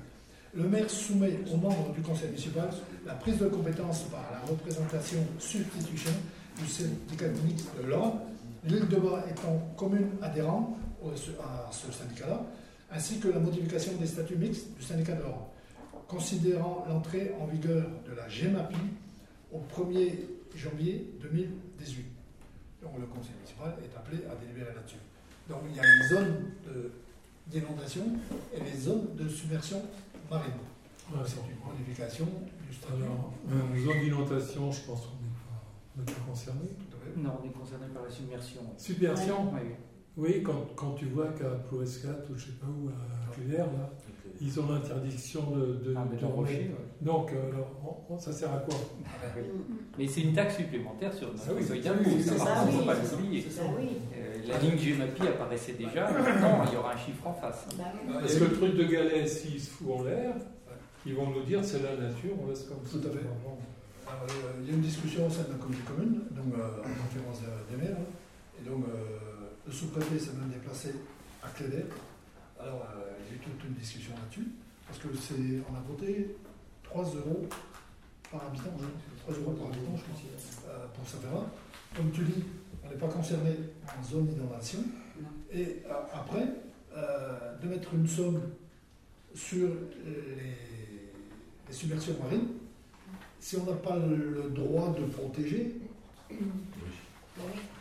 Le 0.54 0.68
maire 0.70 0.90
soumet 0.90 1.40
aux 1.52 1.58
membres 1.58 1.92
du 1.96 2.02
conseil 2.02 2.28
municipal 2.30 2.70
la 3.06 3.16
prise 3.16 3.38
de 3.40 3.48
compétence 3.48 4.04
par 4.12 4.30
la 4.32 4.40
représentation 4.48 5.20
substitution 5.40 6.12
du 6.60 6.68
syndicat 6.68 7.30
mixte 7.46 7.70
de 7.82 7.88
l'Orne, 7.88 8.20
l'île 8.66 8.88
de 8.88 8.98
Bas 8.98 9.26
étant 9.30 9.58
commune 9.76 10.10
adhérente 10.22 10.76
au- 11.04 11.10
à 11.10 11.70
ce 11.72 11.92
syndicat-là, 11.92 12.44
ainsi 12.92 13.18
que 13.20 13.30
la 13.30 13.40
modification 13.40 13.94
des 14.00 14.06
statuts 14.06 14.36
mixtes 14.36 14.68
du 14.78 14.84
syndicat 14.84 15.14
de 15.16 15.22
l'Orne, 15.24 15.46
considérant 16.08 16.86
l'entrée 16.88 17.32
en 17.40 17.46
vigueur 17.48 17.88
de 18.08 18.16
la 18.16 18.28
GEMAPI 18.30 18.76
au 19.52 19.60
1er 19.60 20.14
janvier 20.56 21.14
2018. 21.22 22.06
Donc 22.82 22.94
le 23.00 23.06
conseil 23.06 23.34
municipal 23.38 23.76
est 23.84 23.96
appelé 23.96 24.24
à 24.26 24.36
délibérer 24.36 24.74
là-dessus. 24.74 24.98
Donc 25.50 25.60
il 25.70 25.76
y 25.76 25.80
a 25.80 25.84
les 25.84 26.08
zones 26.10 26.52
d'inondation 27.48 28.04
et 28.54 28.60
les 28.60 28.78
zones 28.78 29.16
de 29.16 29.28
submersion 29.28 29.82
marine. 30.30 30.54
Ouais, 31.12 31.20
C'est 31.26 31.36
une 31.36 31.60
modification 31.66 32.28
du 32.68 32.76
statut. 32.76 32.94
Alors, 33.04 33.34
euh, 33.52 33.86
zone 33.86 34.00
d'inondation, 34.00 34.72
je 34.72 34.82
pense 34.82 35.02
qu'on 35.02 36.00
n'est 36.00 36.06
pas, 36.06 36.22
concerné. 36.28 36.70
Non, 37.18 37.38
on 37.44 37.48
est 37.48 37.52
concerné 37.52 37.88
par 37.94 38.04
la 38.04 38.10
submersion. 38.10 38.62
Submersion 38.78 39.52
Oui. 39.54 39.76
Oui, 40.18 40.44
quand, 40.44 40.68
quand 40.76 40.92
tu 40.92 41.06
vois 41.06 41.30
qu'à 41.30 41.50
Ploescat 41.50 42.20
ou 42.30 42.38
je 42.38 42.46
sais 42.46 42.52
pas 42.52 42.68
où, 42.68 42.90
à 42.90 43.34
Claire, 43.34 43.66
là, 43.66 43.92
ils 44.42 44.60
ont 44.60 44.72
l'interdiction 44.72 45.52
de, 45.52 45.66
de, 45.84 45.96
Ah, 45.96 46.04
de 46.20 46.26
Rocher, 46.26 46.54
ouais. 46.72 46.86
Donc, 47.02 47.32
euh, 47.32 47.52
alors, 47.54 47.72
on- 48.10 48.14
on- 48.16 48.20
ça 48.20 48.32
sert 48.32 48.52
à 48.52 48.58
quoi? 48.58 48.76
Mais 49.98 50.08
c'est 50.08 50.22
une 50.22 50.34
taxe 50.34 50.58
supplémentaire 50.58 51.14
sur 51.14 51.28
notre 51.28 51.44
Ah 51.48 51.52
oui, 51.56 51.64
oui, 51.70 52.24
ça, 52.24 52.38
ça, 52.38 52.46
contre, 52.46 52.72
faut 52.72 52.80
oui, 52.80 52.86
pas 52.86 52.96
ça, 52.96 53.16
l'oublier. 53.16 53.42
ça. 53.50 53.62
Euh, 53.62 54.34
La 54.48 54.58
ligne 54.58 54.76
GMAPI 54.76 55.28
apparaissait 55.28 55.74
déjà, 55.74 56.10
maintenant 56.12 56.64
il 56.68 56.74
y 56.74 56.78
aura 56.78 56.94
un 56.94 56.98
chiffre 56.98 57.28
en 57.28 57.34
face. 57.34 57.68
Parce 58.12 58.36
que 58.36 58.44
le 58.44 58.54
truc 58.54 58.76
de 58.76 58.84
Galais, 58.86 59.28
s'il 59.28 59.60
se 59.60 59.70
fout 59.70 59.88
en 60.00 60.04
l'air, 60.04 60.34
ils 61.06 61.14
vont 61.16 61.30
nous 61.30 61.44
dire 61.44 61.64
c'est 61.64 61.82
la 61.84 61.96
nature, 61.96 62.34
on 62.44 62.48
laisse 62.48 62.64
comme 62.64 62.80
ça. 62.86 62.98
Tout 62.98 63.08
à 63.08 63.12
fait. 63.12 63.20
Alors, 64.08 64.26
euh, 64.30 64.60
il 64.62 64.68
y 64.68 64.72
a 64.72 64.74
une 64.74 64.82
discussion 64.82 65.28
au 65.28 65.30
sein 65.30 65.44
de 65.44 65.52
la 65.54 65.58
communauté 65.60 65.86
commune, 65.88 66.22
donc 66.32 66.54
euh, 66.58 66.80
en 66.82 67.06
conférence 67.06 67.40
des 67.70 67.78
maires, 67.78 67.96
hein. 67.98 68.60
et 68.60 68.68
donc 68.70 68.84
euh, 68.90 69.48
le 69.66 69.72
sous-préfet 69.72 70.18
s'est 70.20 70.34
même 70.34 70.50
déplacé 70.50 70.90
à 71.44 71.48
Clédet. 71.50 71.86
Alors 72.60 72.82
euh, 72.94 73.11
eu 73.34 73.38
toute 73.40 73.64
une 73.68 73.74
discussion 73.74 74.14
là-dessus, 74.16 74.48
parce 74.88 75.00
que 75.00 75.08
c'est, 75.16 75.62
on 75.70 75.76
a 75.76 75.82
voté 75.88 76.36
3 76.84 77.04
euros 77.16 77.48
par 78.32 78.46
habitant, 78.48 78.72
je 78.78 78.86
crois. 78.86 79.34
3 79.34 79.44
euros 79.44 79.52
par 79.54 79.68
habitant, 79.68 79.96
je 79.98 80.04
pense, 80.04 80.22
euh, 80.68 80.86
pour 80.96 81.08
ça 81.08 81.18
faire. 81.18 81.32
Comme 81.96 82.12
tu 82.12 82.24
dis, 82.24 82.44
on 82.86 82.90
n'est 82.90 82.96
pas 82.96 83.08
concerné 83.08 83.56
en 84.00 84.04
zone 84.04 84.28
d'inondation, 84.28 84.80
et 85.54 85.82
euh, 85.86 85.94
après, 86.14 86.46
euh, 86.96 87.58
de 87.62 87.68
mettre 87.68 87.94
une 87.94 88.08
somme 88.08 88.42
sur 89.36 89.68
les, 90.06 90.58
les 91.68 91.74
submersions 91.74 92.16
marines, 92.22 92.48
si 93.40 93.58
on 93.58 93.66
n'a 93.66 93.78
pas 93.78 93.98
le, 93.98 94.16
le 94.44 94.50
droit 94.50 94.94
de 94.98 95.06
protéger, 95.06 95.76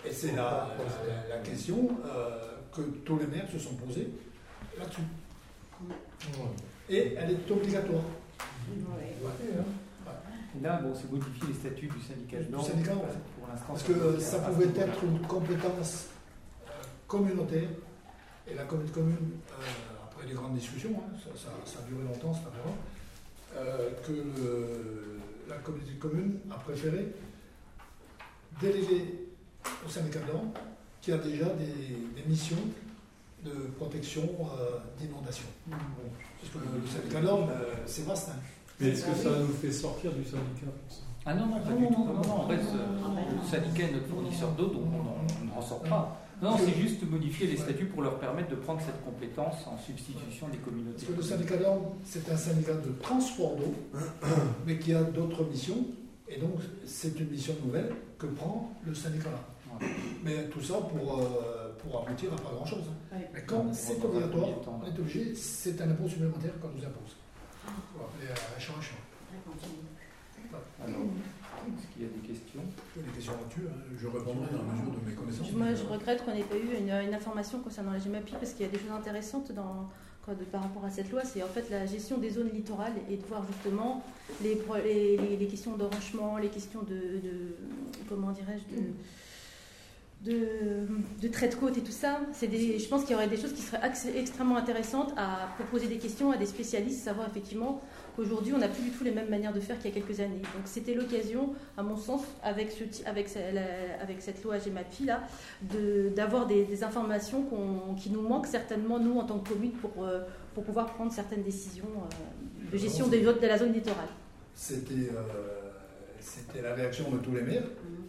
et 0.05 0.12
c'est 0.12 0.32
la, 0.34 0.68
la- 1.07 1.36
la 1.36 1.42
question 1.42 1.90
euh, 2.07 2.57
que 2.74 2.80
tous 3.05 3.18
les 3.18 3.26
maires 3.26 3.48
se 3.51 3.59
sont 3.59 3.74
posés 3.74 4.09
là-dessus. 4.78 5.03
Et 6.89 7.14
elle 7.16 7.31
est 7.31 7.51
obligatoire. 7.51 8.03
Là, 10.62 10.81
bon, 10.83 10.93
c'est 10.95 11.11
modifier 11.11 11.49
les 11.49 11.55
statuts 11.55 11.87
du 11.89 12.01
syndicat 12.03 12.39
de 12.39 12.51
syndicat. 12.62 12.93
Pour 13.39 13.49
l'instant, 13.49 13.66
Parce 13.68 13.83
que 13.85 13.93
ne 13.93 14.18
ça 14.20 14.39
pas 14.41 14.51
pouvait 14.51 14.81
être 14.81 15.05
une 15.05 15.20
compétence 15.26 16.07
euh, 16.66 16.70
communautaire, 17.07 17.68
et 18.51 18.55
la 18.55 18.64
communauté 18.64 18.93
commune, 18.95 19.16
euh, 19.53 20.05
après 20.05 20.26
des 20.26 20.35
grandes 20.35 20.55
discussions, 20.55 20.91
hein, 20.97 21.16
ça, 21.24 21.31
ça- 21.41 21.53
ça 21.72 21.78
a 21.78 21.83
duré 21.89 22.03
longtemps, 22.03 22.35
c'est 22.35 22.49
affaire, 22.49 22.72
euh, 23.57 23.91
que 24.07 24.12
le- 24.12 25.18
la 25.49 25.57
communauté 25.59 25.93
commune 25.95 26.39
a 26.51 26.55
préféré 26.57 27.07
déléguer 28.61 29.28
au 29.87 29.89
syndicat 29.89 30.20
de 30.20 30.33
l'ordre, 30.33 30.53
qui 31.01 31.12
a 31.12 31.19
déjà 31.19 31.47
des, 31.51 32.20
des 32.20 32.28
missions 32.28 32.57
de 33.44 33.50
protection 33.78 34.22
euh, 34.22 34.78
d'inondation. 34.98 35.46
Bon, 35.66 35.76
parce 36.40 36.52
que 36.52 36.58
le 36.58 36.86
syndicat 36.86 37.32
euh, 37.34 37.74
c'est 37.86 38.04
vaste. 38.06 38.28
hein. 38.30 38.40
Mais 38.80 38.88
est-ce 38.88 39.04
que 39.04 39.14
ça 39.14 39.30
nous 39.40 39.54
fait 39.60 39.72
sortir 39.72 40.12
du 40.12 40.24
syndicat 40.24 40.72
Ah 41.26 41.34
non, 41.34 41.46
non, 41.46 41.60
pas 41.60 41.72
du 41.72 41.86
tout. 41.88 42.04
Non, 42.04 42.14
non, 42.14 42.44
on 42.44 42.46
reste, 42.46 42.70
euh, 42.74 43.42
le 43.42 43.48
syndicat 43.48 43.84
est 43.88 43.92
notre 43.92 44.06
fournisseur 44.06 44.50
d'eau, 44.52 44.66
donc 44.68 44.84
on 44.92 45.44
n'en 45.54 45.62
sort 45.62 45.82
pas. 45.82 46.16
Non, 46.42 46.56
c'est 46.56 46.74
juste 46.80 47.02
modifier 47.10 47.46
les 47.48 47.56
statuts 47.58 47.84
pour 47.84 48.00
leur 48.00 48.18
permettre 48.18 48.48
de 48.48 48.54
prendre 48.54 48.80
cette 48.80 49.04
compétence 49.04 49.66
en 49.66 49.76
substitution 49.76 50.48
des 50.48 50.56
communautés. 50.56 51.04
Parce 51.04 51.12
que 51.12 51.16
le 51.16 51.22
syndicat 51.22 51.56
de 51.58 51.62
l'ordre, 51.64 51.92
c'est 52.02 52.30
un 52.32 52.36
syndicat 52.36 52.72
de 52.72 52.92
transport 53.02 53.56
d'eau, 53.56 53.74
mais 54.66 54.78
qui 54.78 54.94
a 54.94 55.02
d'autres 55.02 55.44
missions, 55.44 55.84
et 56.26 56.38
donc 56.40 56.54
c'est 56.86 57.18
une 57.20 57.28
mission 57.28 57.54
nouvelle 57.62 57.92
que 58.18 58.26
prend 58.26 58.72
le 58.86 58.94
syndicat 58.94 59.28
là. 59.30 59.86
Mais 60.24 60.44
tout 60.48 60.62
ça 60.62 60.74
pour, 60.74 61.18
euh, 61.18 61.69
pour 61.82 62.02
aboutir 62.02 62.32
à 62.32 62.36
pas 62.36 62.51
grand-chose. 62.55 62.85
hein. 63.12 63.16
Mais 63.32 63.43
comme 63.43 63.73
c'est 63.73 64.01
un 64.01 64.05
obligatoire, 64.05 64.48
on 64.66 64.86
est 64.86 64.98
obligé, 64.98 65.35
c'est 65.35 65.81
un 65.81 65.90
impôt 65.90 66.09
supplémentaire 66.09 66.52
qu'on 66.61 66.69
nous 66.69 66.85
impose. 66.85 67.16
Pour 67.94 68.07
appeler 68.07 68.28
à 68.31 68.59
charge. 68.59 68.93
Alors, 70.85 70.98
est-ce 71.01 71.86
qu'il 71.93 72.02
y 72.02 72.07
a 72.07 72.09
des 72.09 72.27
questions? 72.27 72.61
Des 72.97 73.02
questions 73.12 73.32
là-dessus, 73.32 73.69
hein. 73.69 73.78
je 74.01 74.07
répondrai 74.07 74.48
dans 74.51 74.62
la 74.66 74.73
mesure 74.73 74.90
de 74.93 75.09
mes 75.09 75.15
connaissances. 75.15 75.52
Moi, 75.52 75.74
je 75.74 75.85
regrette 75.85 76.24
qu'on 76.24 76.35
n'ait 76.35 76.43
pas 76.43 76.57
eu 76.57 76.77
une, 76.78 76.90
une 77.09 77.15
information 77.15 77.61
concernant 77.61 77.93
la 77.93 77.98
GMAPI 77.98 78.32
parce 78.32 78.52
qu'il 78.52 78.66
y 78.66 78.69
a 78.69 78.73
des 78.73 78.78
choses 78.78 78.90
intéressantes 78.90 79.52
dans, 79.52 79.89
quoi, 80.24 80.35
de- 80.35 80.44
par 80.44 80.62
rapport 80.62 80.85
à 80.85 80.90
cette 80.90 81.11
loi. 81.12 81.23
C'est 81.24 81.43
en 81.43 81.48
fait 81.48 81.69
la 81.70 81.86
gestion 81.86 82.19
des 82.19 82.31
zones 82.31 82.48
littorales 82.51 82.94
et 83.11 83.16
de 83.16 83.24
voir 83.27 83.44
justement 83.47 84.02
les, 84.43 84.57
pro- 84.57 84.77
les, 84.82 85.16
les- 85.19 85.36
les 85.36 85.47
questions 85.47 85.77
d'enrochement, 85.77 86.39
les 86.39 86.48
questions 86.48 86.82
de, 86.82 86.94
de- 87.20 87.57
comment 88.09 88.32
dirais-je, 88.32 88.74
de, 88.74 88.82
de, 90.24 90.86
de 91.22 91.28
trait 91.28 91.48
de 91.48 91.55
côte 91.55 91.76
et 91.78 91.80
tout 91.82 91.92
ça. 91.92 92.20
C'est 92.32 92.47
des, 92.47 92.78
je 92.78 92.88
pense 92.88 93.02
qu'il 93.02 93.12
y 93.12 93.14
aurait 93.14 93.28
des 93.28 93.36
choses 93.38 93.52
qui 93.55 93.62
seraient 93.62 93.80
extrêmement 94.16 94.56
intéressantes 94.56 95.12
à 95.16 95.48
proposer 95.59 95.86
des 95.86 95.97
questions 95.98 96.30
à 96.30 96.36
des 96.36 96.47
spécialistes, 96.47 97.02
savoir 97.05 97.26
effectivement 97.28 97.80
qu'aujourd'hui 98.16 98.52
on 98.52 98.59
n'a 98.59 98.68
plus 98.68 98.82
du 98.82 98.90
tout 98.90 99.02
les 99.05 99.12
mêmes 99.12 99.30
manières 99.30 99.52
de 99.55 99.60
faire 99.60 99.78
qu'il 99.78 99.94
y 99.94 99.97
a 99.97 100.01
quelques 100.01 100.20
années. 100.20 100.42
Donc 100.55 100.62
c'était 100.66 100.92
l'occasion, 100.94 101.55
à 101.76 101.82
mon 101.82 101.97
sens, 101.97 102.22
avec, 102.42 102.70
ce, 102.70 102.84
avec, 103.09 103.28
la- 103.55 104.02
avec 104.02 104.20
cette 104.20 104.42
loi 104.44 104.59
GEMAPI 104.59 105.05
là, 105.06 105.22
de- 105.62 106.10
d'avoir 106.14 106.47
des, 106.47 106.64
des 106.64 106.84
informations 106.84 107.47
qui 107.97 108.10
nous 108.10 108.22
manquent 108.22 108.47
certainement 108.48 108.98
nous 108.98 109.18
en 109.18 109.24
tant 109.24 109.38
que 109.38 109.48
commune 109.51 109.72
pour, 109.72 110.05
euh, 110.05 110.20
pour 110.55 110.64
pouvoir 110.64 110.92
prendre 110.92 111.12
certaines 111.12 111.42
décisions 111.44 111.86
euh, 111.97 112.70
de 112.72 112.76
gestion 112.76 113.06
de, 113.09 113.16
de 113.16 113.47
la 113.47 113.56
zone 113.56 113.72
littorale. 113.72 114.09
C'était 114.55 114.92
euh, 114.94 115.70
c'était 116.20 116.60
la 116.60 116.74
réaction 116.74 117.10
de 117.10 117.16
tous 117.18 117.32
les 117.32 117.40
maires 117.42 117.62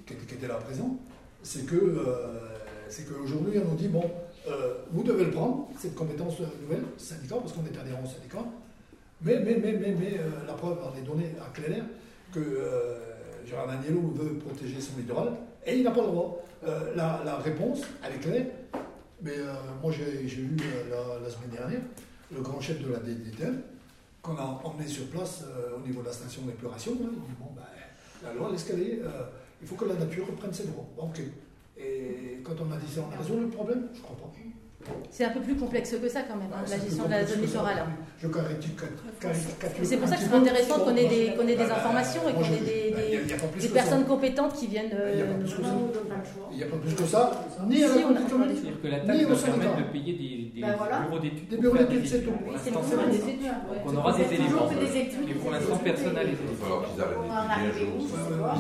qui, 0.06 0.14
étaient- 0.14 0.26
qui 0.26 0.34
étaient 0.36 0.48
là 0.48 0.56
présents. 0.56 0.98
C'est 1.44 1.66
que 1.66 1.76
euh, 1.76 2.40
qu'aujourd'hui, 3.08 3.60
on 3.60 3.72
nous 3.72 3.76
dit 3.76 3.88
bon, 3.88 4.04
euh, 4.48 4.74
vous 4.92 5.04
devez 5.04 5.26
le 5.26 5.32
prendre, 5.32 5.70
cette 5.80 5.96
compétence 5.96 6.40
nouvelle, 6.62 6.84
syndicat, 6.98 7.36
parce 7.36 7.54
qu'on 7.54 7.66
est 7.66 7.78
adhérent 7.80 8.04
au 8.04 8.08
syndicat. 8.08 8.44
Mais, 9.22 9.40
mais, 9.40 9.56
mais, 9.62 9.74
mais, 9.74 9.96
mais 10.00 10.18
euh, 10.20 10.48
la 10.48 10.54
preuve 10.54 10.78
en 10.84 10.96
est 10.98 11.04
donnée 11.04 11.36
à 11.40 11.50
clair 11.54 11.84
que 12.34 12.40
euh, 12.40 12.98
Gérard 13.46 13.68
Daniello 13.68 14.14
veut 14.16 14.34
protéger 14.40 14.82
son 14.82 14.98
littoral 14.98 15.34
et 15.66 15.78
il 15.78 15.84
n'a 15.84 15.92
pas 15.92 16.02
le 16.02 16.08
droit. 16.08 16.38
La, 16.96 17.22
la 17.26 17.38
réponse, 17.38 17.82
elle 18.04 18.16
est 18.16 18.20
claire. 18.20 18.46
Mais 19.24 19.34
moi, 19.82 19.92
j'ai 19.92 20.22
eu 20.24 20.58
la, 20.92 21.30
semaine 21.30 21.50
dernière 21.50 21.82
le 22.32 22.42
grand 22.42 22.62
chef 22.62 22.80
de 22.84 22.92
la 22.94 23.00
DDTM 23.00 23.62
qu'on 24.22 24.38
a 24.38 24.62
emmené 24.64 24.88
sur 24.88 25.08
place 25.08 25.44
au 25.76 25.86
niveau 25.86 26.02
de 26.02 26.06
la 26.08 26.14
station 26.14 26.44
d'épuration. 26.44 26.92
hein. 26.94 27.10
Il 27.12 27.20
dit 27.20 27.36
bon, 27.40 27.48
ben, 27.56 27.64
la 28.24 28.34
loi, 28.34 28.50
l'escalier, 28.52 29.02
il 29.62 29.68
faut 29.68 29.76
que 29.76 29.86
la 29.86 29.96
nature 29.96 30.28
reprenne 30.28 30.54
ses 30.54 30.66
droits. 30.66 30.88
Ok. 30.98 31.22
Et 31.78 32.40
quand 32.44 32.56
on 32.60 32.72
a 32.72 32.78
dit 32.78 32.92
ça, 32.92 33.02
on 33.08 33.14
a 33.14 33.18
résolu 33.18 33.44
le 33.44 33.50
problème 33.50 33.88
Je 33.94 34.02
crois 34.02 34.18
pas. 34.18 34.32
C'est 35.10 35.26
un 35.26 35.30
peu 35.30 35.40
plus 35.42 35.56
complexe 35.56 35.92
que 36.02 36.08
ça 36.10 36.22
quand 36.22 36.36
même, 36.36 36.48
hein, 36.54 36.64
Ah, 36.66 36.70
la 36.70 36.80
gestion 36.80 37.06
de 37.06 37.10
la 37.12 37.26
zone 37.26 37.42
littorale. 37.42 37.86
Je 38.22 38.28
caricature. 38.28 38.88
C'est 39.84 39.98
pour 39.98 40.08
ça 40.08 40.16
que 40.16 40.22
c'est 40.22 40.34
intéressant 40.34 40.80
qu'on 40.80 40.96
ait 40.96 41.08
des, 41.08 41.34
qu'on 41.36 41.48
ait 41.48 41.56
des 41.56 41.66
Bah, 41.66 41.76
informations 41.78 42.22
et 42.30 42.34
qu'on 42.34 42.44
ait 42.44 42.60
des, 42.66 42.96
bah, 43.28 43.70
personnes 43.74 44.06
compétentes 44.06 44.54
qui 44.54 44.68
viennent. 44.68 44.92
Il 44.92 45.20
y 45.20 45.22
a 45.22 45.26
pas 45.26 45.32
euh, 45.32 45.38
n'y 46.58 46.64
a 46.64 46.66
pas 46.68 46.78
plus 46.78 46.94
que 46.96 47.04
ça, 47.06 47.32
ni 47.68 47.84
à 47.84 47.88
Si, 47.90 48.00
la 48.00 48.06
on 48.08 48.16
a- 48.16 48.22
commune 48.30 48.48
C'est-à-dire 48.54 48.82
que 48.82 48.88
la 48.88 49.00
Ni 49.00 49.08
taxe 49.08 49.24
au 49.24 49.36
va 49.36 49.36
permettre 49.42 49.78
de 49.78 49.84
payer 49.92 50.14
des, 50.14 50.62
des 50.62 50.68
voilà. 50.78 51.00
bureaux 51.00 51.20
d'études. 51.20 51.48
Des 51.50 51.58
bureaux 51.58 51.78
d'études, 51.78 52.06
c'est 52.08 52.16
études. 52.18 52.30
tout. 52.30 52.34
On 53.86 53.96
aura 53.98 54.12
des 54.14 54.34
éléments. 54.36 54.70
Mais 55.28 55.34
pour 55.34 55.52
l'instant, 55.52 55.78
personne 55.84 56.14
n'a 56.14 56.24
les 56.24 56.30
Il 56.32 56.36
va 56.36 56.42
éléments. 56.44 56.62
falloir 56.62 56.82
qu'ils 56.86 57.02
arrêtent 57.02 57.18
d'étudier 57.22 57.70
un 57.70 57.74
jour. 57.80 57.94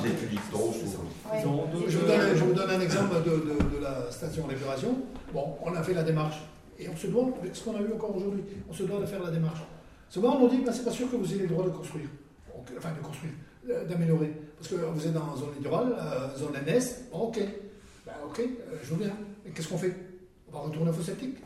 Ils 0.03 0.11
étudient 0.11 0.41
trop, 0.51 0.73
je. 0.73 0.85
Ouais. 1.31 1.45
Ont 1.45 1.67
Je 1.87 1.97
vous, 1.97 2.05
donne, 2.07 2.21
je 2.35 2.43
vous 2.43 2.53
donne 2.53 2.69
un 2.69 2.79
exemple 2.81 3.15
de, 3.23 3.29
de- 3.31 3.77
de 3.77 3.81
la 3.83 4.11
station 4.11 4.47
d'épuration. 4.47 4.95
Bon, 5.33 5.55
on 5.63 5.73
a 5.73 5.81
fait 5.83 5.93
la 5.93 6.03
démarche. 6.03 6.37
Et 6.79 6.89
on 6.89 6.95
se 6.95 7.07
doit, 7.07 7.29
ce 7.53 7.63
qu'on 7.63 7.75
a 7.75 7.79
eu 7.81 7.93
encore 7.93 8.15
aujourd'hui, 8.15 8.43
on 8.69 8.73
se 8.73 8.83
doit 8.83 8.99
de 8.99 9.05
faire 9.05 9.23
la 9.23 9.31
démarche. 9.31 9.59
Souvent, 10.09 10.35
on 10.35 10.39
nous 10.41 10.49
dit, 10.49 10.61
ben, 10.65 10.73
c'est 10.73 10.83
pas 10.83 10.91
sûr 10.91 11.09
que 11.09 11.15
vous 11.15 11.31
ayez 11.33 11.43
le 11.43 11.47
droit 11.49 11.63
de 11.63 11.69
construire. 11.69 12.07
Enfin, 12.77 12.89
de 12.99 13.05
construire, 13.05 13.33
euh, 13.69 13.85
d'améliorer. 13.85 14.31
Parce 14.57 14.67
que 14.69 14.75
vous 14.75 15.07
êtes 15.07 15.13
dans 15.13 15.35
zone 15.35 15.49
littorale, 15.57 15.95
euh, 15.97 16.37
zone 16.37 16.53
NS, 16.65 17.05
bon, 17.11 17.19
ok. 17.27 17.39
Ben, 18.05 18.13
ok, 18.27 18.39
euh, 18.39 18.75
je 18.83 18.89
veux 18.91 18.97
bien. 19.03 19.11
Mais 19.45 19.51
qu'est-ce 19.51 19.67
qu'on 19.69 19.77
fait? 19.77 19.95
On 20.49 20.53
va 20.57 20.59
retourner 20.63 20.89
au 20.89 20.93
faux 20.93 21.01
septique 21.03 21.37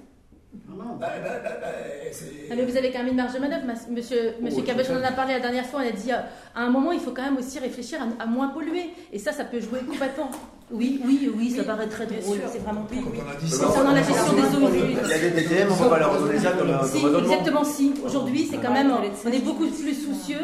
Non. 0.68 0.96
ben, 0.96 1.08
ben, 1.24 1.42
ben, 1.44 1.54
ben, 1.62 2.12
c'est... 2.12 2.26
Ah, 2.52 2.54
mais 2.56 2.66
vous 2.66 2.78
avez 2.78 2.92
quand 2.92 3.00
même 3.00 3.10
une 3.10 3.16
marge 3.16 3.34
de 3.34 3.40
manœuvre, 3.40 3.66
monsieur, 3.90 4.36
monsieur 4.42 4.64
Oh, 4.68 4.82
on 4.92 4.98
en 4.98 5.04
a 5.04 5.12
parlé 5.12 5.34
la 5.34 5.40
dernière 5.40 5.66
fois, 5.66 5.82
on 5.84 5.88
a 5.88 5.92
dit 5.92 6.12
euh, 6.12 6.18
à 6.56 6.62
un 6.62 6.70
moment 6.70 6.92
il 6.92 7.00
faut 7.00 7.12
quand 7.12 7.24
même 7.24 7.38
aussi 7.38 7.60
réfléchir 7.60 8.00
à, 8.02 8.24
à 8.24 8.26
moins 8.26 8.50
polluer. 8.50 8.92
Et 9.12 9.20
ça, 9.20 9.32
ça 9.32 9.46
peut 9.46 9.60
jouer 9.60 9.80
complètement. 9.80 10.30
Oui, 10.72 11.00
oui, 11.06 11.32
oui, 11.38 11.52
ça 11.52 11.60
Oui, 11.60 11.68
paraît 11.68 11.86
très 11.88 12.08
bien 12.08 12.18
drôle, 12.22 12.38
sûr. 12.38 12.46
c'est 12.52 12.58
vraiment 12.64 12.86
très 12.86 12.96
drôle. 13.00 13.14
Concernant 13.68 13.92
la 13.92 14.02
gestion 14.02 14.34
des 14.34 14.42
eaux 14.58 14.68
usées. 14.70 14.98
Il 15.04 15.10
y 15.10 15.14
a 15.14 15.20
des 15.20 15.30
DTM, 15.30 15.68
on 15.70 15.76
va 15.76 15.90
pas 15.90 16.00
leur 16.00 16.20
donner 16.20 16.40
ça 16.40 16.54
comme 16.54 16.72
un 16.72 16.84
Si, 16.84 17.06
exactement 17.06 17.64
si. 17.64 17.94
Aujourd'hui, 18.04 18.48
c'est 18.50 18.58
quand 18.58 18.74
même, 18.74 18.92
on 18.92 19.32
est 19.32 19.40
beaucoup 19.46 19.68
plus 19.68 19.94
soucieux 19.94 20.42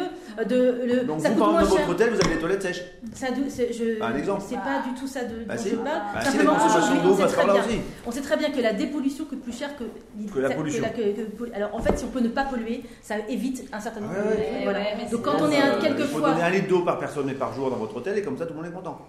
de. 0.48 0.81
Le, 0.85 1.03
Donc 1.06 1.22
ça 1.22 1.30
vous, 1.30 1.34
coûte 1.35 1.39
par 1.43 1.52
moins 1.53 1.61
exemple, 1.61 1.81
dans 1.81 1.88
votre 1.88 1.89
hôtel, 2.03 2.14
vous 2.14 2.22
avez 2.23 2.35
des 2.35 2.39
toilettes 2.39 2.61
sèches. 2.61 2.84
Ça, 3.15 3.27
je, 3.35 4.03
Un 4.03 4.15
exemple. 4.15 4.43
C'est 4.48 4.56
pas 4.57 4.84
du 4.88 4.93
tout 4.99 5.07
ça 5.07 5.23
de, 5.23 5.43
Bah 5.48 5.56
dont 5.56 5.64
si. 5.64 5.69
je 5.72 5.76
parle. 5.76 5.88
Bah 5.88 6.19
si, 6.22 6.26
la 6.26 6.31
Simplement, 6.31 6.53
d'eau 6.53 7.10
on 7.14 7.18
sait 7.18 7.26
très 7.34 7.43
bien. 7.43 7.53
aussi. 7.56 7.77
On 8.06 8.11
sait 8.11 8.22
très 8.22 8.38
bien 8.38 8.49
que 8.52 8.61
la 8.61 8.73
dépollution 8.73 9.26
coûte 9.26 9.41
plus 9.41 9.57
cher 9.57 9.69
que, 9.76 9.84
Que 10.31 10.39
la 10.39 10.52
pollution. 10.52 10.84
que- 10.95 11.02
que- 11.02 11.45
que- 11.49 11.56
alors 11.56 11.73
en 11.73 11.80
fait, 11.80 11.98
si 11.98 12.06
on 12.06 12.10
peut 12.10 12.19
ne 12.19 12.27
pas 12.30 12.43
polluer, 12.43 12.84
ça 13.02 13.15
évite 13.27 13.68
un 13.73 13.80
certain 13.80 14.02
nombre 14.02 14.14
Ouais, 14.14 14.65
de. 15.06 15.11
Donc 15.11 15.23
quand 15.23 15.41
on 15.41 15.49
est 15.49 15.56
Euh, 15.61 15.64
Il 15.65 15.73
faut 15.73 15.81
quelquefois. 15.81 16.30
donner 16.30 16.43
un 16.43 16.49
litre 16.52 16.68
d'eau 16.68 16.81
par 16.81 16.99
personne 16.99 17.27
et 17.27 17.34
par 17.34 17.53
jour 17.56 17.72
dans 17.72 17.77
votre 17.77 17.95
hôtel 17.98 18.19
et 18.19 18.22
comme 18.22 18.38
ça 18.38 18.45
tout 18.45 18.53
le 18.53 18.60
monde 18.61 18.68
est 18.69 18.76
content. 18.76 18.99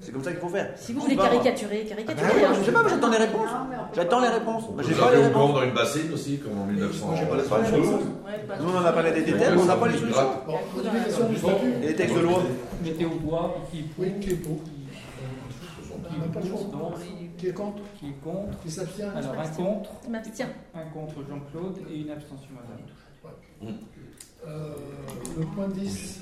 C'est 0.00 0.12
comme 0.12 0.22
ça 0.22 0.30
qu'il 0.30 0.40
faut 0.40 0.48
faire. 0.48 0.72
Si 0.76 0.92
vous 0.92 1.00
voulez 1.00 1.16
caricaturer, 1.16 1.82
Ah 1.84 1.88
caricaturez. 1.88 2.28
ben, 2.40 2.48
hein. 2.50 2.54
Je 2.60 2.64
sais 2.64 2.72
pas, 2.72 2.82
mais 2.84 2.88
j'attends 2.90 3.10
les 3.10 3.16
réponses. 3.18 3.48
J'attends 3.94 4.20
les 4.20 4.28
réponses. 4.28 4.62
Moi, 4.72 4.82
J'ai 4.86 4.94
pas 4.94 5.10
les 5.14 5.22
réponses. 5.24 5.54
dans 5.54 5.62
une 5.64 5.74
bassine 5.74 6.12
aussi, 6.12 6.38
comme 6.38 6.58
en 6.58 6.66
1900. 6.66 7.06
Moi, 7.06 7.16
j'ai 7.18 7.26
pas 7.26 7.36
Nous 8.60 8.68
on 8.68 8.76
en 8.76 8.84
a 8.84 8.92
parlé 8.92 9.12
des 9.12 9.22
DTM, 9.22 9.58
on 9.58 9.64
n'a 9.64 9.76
pas 9.76 9.88
les 9.88 9.98
solutions. 9.98 11.58
Et 11.82 11.86
les 11.88 11.94
textes 11.96 12.14
de 12.14 12.20
loi. 12.20 12.42
Mettez 12.82 13.04
au 13.06 13.10
bois, 13.16 13.56
qui 13.70 13.80
est 13.80 14.20
qui 14.20 14.30
est 14.30 14.36
pour 14.36 14.62
qui 14.62 14.70
On 16.14 16.18
n'a 16.20 16.32
pas 16.32 16.40
le 16.40 16.46
est 16.46 16.48
choix. 16.48 16.58
contre, 16.70 17.00
Qui 17.36 17.46
est 17.48 17.52
contre 17.52 17.82
qui 17.98 18.06
est 18.08 18.22
contre. 18.22 18.58
Qui 18.62 18.70
s'abstient 18.70 19.10
Alors 19.16 19.32
un 19.32 19.48
contre, 19.48 19.90
un 20.74 20.84
contre 20.92 21.14
Jean-Claude 21.28 21.76
et 21.90 21.96
une 22.02 22.10
abstention 22.10 22.50
madame. 22.54 23.74
Euh, 24.46 24.74
Le 25.38 25.44
point 25.46 25.66
10, 25.68 26.20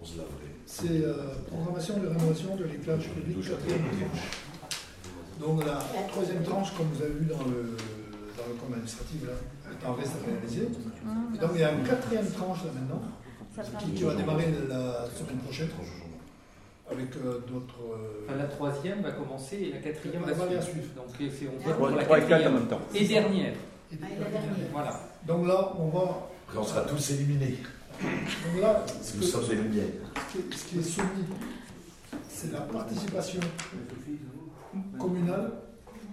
On 0.00 0.04
se 0.04 0.16
laverait. 0.18 0.54
c'est 0.66 1.02
euh, 1.04 1.34
programmation 1.48 1.98
de 1.98 2.06
rénovation 2.08 2.54
de 2.56 2.64
l'éclairage 2.64 3.08
public, 3.10 3.36
quatrième 3.48 3.82
tranche. 3.82 4.22
Donc 5.40 5.64
la 5.66 5.78
troisième 6.08 6.42
tranche, 6.42 6.72
comme 6.76 6.86
vous 6.94 7.02
avez 7.02 7.14
vu 7.14 7.26
dans 7.26 7.42
le, 7.44 7.76
dans 8.36 8.46
le 8.48 8.54
compte 8.60 8.72
administratif, 8.72 9.22
là, 9.26 9.32
est 9.72 9.86
en 9.86 9.94
reste 9.94 10.12
à 10.22 10.30
réaliser. 10.30 10.68
Et 11.34 11.38
donc 11.38 11.50
il 11.54 11.60
y 11.60 11.64
a 11.64 11.72
une 11.72 11.82
quatrième 11.84 12.30
tranche 12.30 12.58
là 12.64 12.70
maintenant, 12.78 13.02
qui, 13.80 13.90
qui 13.92 14.02
va 14.04 14.14
démarrer 14.14 14.46
la 14.68 15.06
semaine 15.16 15.38
prochaine, 15.44 15.68
avec 16.90 17.08
euh, 17.16 17.40
d'autres... 17.48 17.80
euh, 17.92 18.24
Enfin, 18.26 18.36
la 18.38 18.44
troisième 18.44 19.02
va 19.02 19.10
commencer 19.12 19.56
et 19.56 19.72
la 19.72 19.78
quatrième 19.78 20.22
va 20.22 20.32
va 20.32 20.46
suivre. 20.46 20.62
suivre. 20.62 20.94
Donc 20.96 21.06
c'est- 21.18 21.48
on 21.48 21.58
vote 21.68 21.76
pour 21.76 21.88
la 21.90 22.04
trois 22.04 22.18
et 22.18 22.20
quatre 22.20 22.26
en 22.26 22.28
quatrième 22.30 22.54
même 22.54 22.68
temps. 22.68 22.80
et 22.94 23.04
dernière. 23.08 23.52
et 23.52 23.98
Ah, 24.02 24.06
et 24.06 24.20
la 24.22 24.30
dernière. 24.30 24.52
Voilà. 24.72 25.00
Donc 25.26 25.46
là, 25.46 25.72
on 25.78 25.88
va... 25.88 26.28
Après, 26.48 26.58
on 26.60 26.64
sera 26.64 26.80
tous 26.82 27.10
éliminés. 27.10 27.58
Donc 28.00 28.60
là, 28.62 28.84
ce, 29.02 29.12
que- 29.18 29.24
qui 30.68 30.78
est 30.78 30.82
soumis, 30.82 31.24
c'est 32.28 32.52
la 32.52 32.60
participation 32.62 33.40
communale 34.98 35.52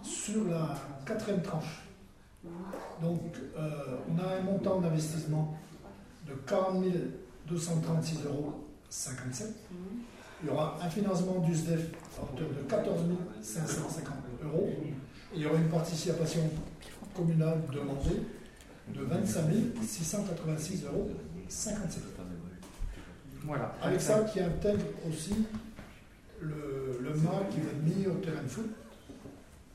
sur 0.03 0.45
la 0.45 0.75
quatrième 1.05 1.41
tranche. 1.41 1.83
Donc, 3.01 3.21
euh, 3.57 3.69
on 4.09 4.17
a 4.19 4.37
un 4.37 4.41
montant 4.41 4.79
d'investissement 4.79 5.57
de 6.27 6.33
40 6.47 6.83
236,57 7.49 8.25
euros. 8.25 8.65
Il 10.41 10.47
y 10.47 10.51
aura 10.51 10.77
un 10.81 10.89
financement 10.89 11.39
du 11.39 11.53
SDEF 11.53 11.91
à 12.17 12.23
hauteur 12.23 12.47
de 12.49 12.63
14 12.67 12.99
550 13.41 14.13
euros. 14.43 14.69
Et 14.83 14.93
il 15.35 15.41
y 15.41 15.45
aura 15.45 15.57
une 15.57 15.69
participation 15.69 16.41
communale 17.15 17.61
demandée 17.71 18.21
de 18.93 19.01
25 19.03 19.43
686,57 19.83 20.85
euros. 20.87 21.09
Voilà. 23.43 23.75
Avec 23.81 24.01
ça, 24.01 24.21
qui 24.21 24.39
intègre 24.39 24.85
aussi 25.07 25.45
le, 26.41 26.99
le 27.01 27.09
mât 27.15 27.43
qui 27.51 27.59
va 27.59 27.69
être 27.69 27.83
mis 27.83 28.07
au 28.07 28.15
terrain 28.15 28.43
de 28.43 28.47
foot 28.47 28.69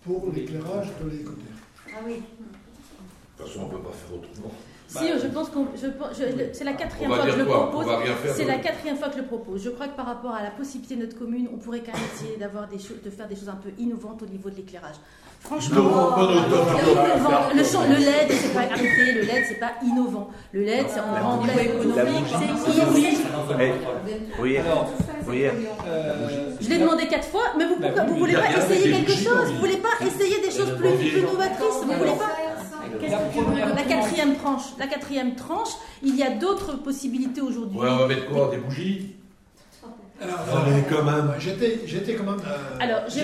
pour 0.04 0.32
l'éclairage 0.32 0.88
de 1.02 1.08
l'hélicoptère. 1.08 1.54
Ah 1.94 1.98
oui. 2.04 2.14
De 2.16 2.20
toute 3.44 3.46
façon, 3.46 3.60
on 3.64 3.66
ne 3.68 3.70
peut 3.72 3.82
pas 3.88 3.92
faire 3.92 4.14
autrement. 4.16 4.52
Si, 4.90 5.06
je 5.22 5.26
pense 5.28 5.48
qu'on. 5.50 5.66
je 5.80 5.86
pense- 5.86 6.18
le- 6.18 6.48
C'est 6.52 6.64
la 6.64 6.72
quatrième 6.72 7.10
fois 7.12 7.24
que 7.24 7.30
je 7.30 7.36
le 7.38 7.44
propose. 7.46 7.86
C'est 8.36 8.44
la 8.44 8.56
quatrième 8.58 8.96
fois 8.96 9.08
que 9.08 9.14
je 9.14 9.20
le 9.20 9.26
propose. 9.26 9.62
Je 9.62 9.70
crois 9.70 9.86
que 9.86 9.96
par 9.96 10.06
rapport 10.06 10.34
à 10.34 10.42
la 10.42 10.50
possibilité 10.50 10.96
de 10.96 11.02
notre 11.02 11.16
commune, 11.18 11.48
on 11.54 11.58
pourrait 11.58 11.80
quand 11.80 11.92
même 11.92 12.02
essayer 12.14 12.36
d'avoir 12.36 12.66
des 12.66 12.78
choses, 12.78 13.00
de 13.04 13.10
faire 13.10 13.28
des 13.28 13.36
choses 13.36 13.48
un 13.48 13.60
peu 13.62 13.70
innovantes 13.78 14.22
au 14.22 14.26
niveau 14.26 14.50
de 14.50 14.56
l'éclairage. 14.56 14.96
Franchement, 15.40 15.78
le, 17.88 17.96
LED, 17.96 18.30
c'est 18.30 18.52
pas 18.52 18.60
arrêté. 18.60 19.12
Le 19.14 19.20
LED, 19.22 19.44
c'est 19.48 19.58
pas 19.60 19.72
innovant. 19.82 20.28
Le 20.52 20.62
LED, 20.62 20.86
c'est 20.88 21.00
en 21.00 21.38
pleine 21.38 21.56
bougie. 21.76 21.88
économique. 21.88 22.26
La 22.32 22.38
C'est 22.38 22.72
innovant. 22.72 22.94
Eh, 23.60 23.72
Oui, 25.28 25.44
euh, 25.46 25.50
Je 26.60 26.68
l'ai 26.68 26.78
demandé 26.78 27.06
quatre 27.06 27.28
fois, 27.28 27.42
mais 27.56 27.64
vous, 27.66 27.76
Bah 27.78 27.88
pourquoi- 27.88 28.04
oui, 28.04 28.10
vous 28.12 28.18
voulez 28.18 28.34
pas 28.34 28.50
essayer 28.58 28.90
quelque 28.92 29.12
chose? 29.12 29.52
Vous 29.52 29.58
voulez 29.60 29.76
pas 29.78 30.04
essayer 30.04 30.40
des 30.40 30.50
choses 30.50 30.76
plus, 30.76 30.90
plus 31.10 31.22
novatrices 31.22 31.80
Vous 31.84 31.92
voulez 31.92 32.10
pas 32.10 32.49
la 33.08 33.82
quatrième 33.82 34.36
tranche, 34.36 34.62
la 34.78 34.86
quatrième 34.86 35.34
tranche, 35.34 35.70
il 36.02 36.16
y 36.16 36.22
a 36.22 36.30
d'autres 36.30 36.76
possibilités 36.82 37.40
aujourd'hui. 37.40 37.78
Ouais, 37.78 37.88
on 37.90 37.96
va 37.96 38.06
mettre 38.06 38.28
quoi 38.28 38.50
Des 38.50 38.58
bougies? 38.58 39.14
Alors, 40.22 40.38
quand 40.88 41.04
même. 41.04 41.32
J'étais, 41.38 41.80
j'étais 41.86 42.14
quand 42.14 42.24
même. 42.24 42.40
euh, 42.46 42.76
Alors, 42.84 43.00
il 43.08 43.16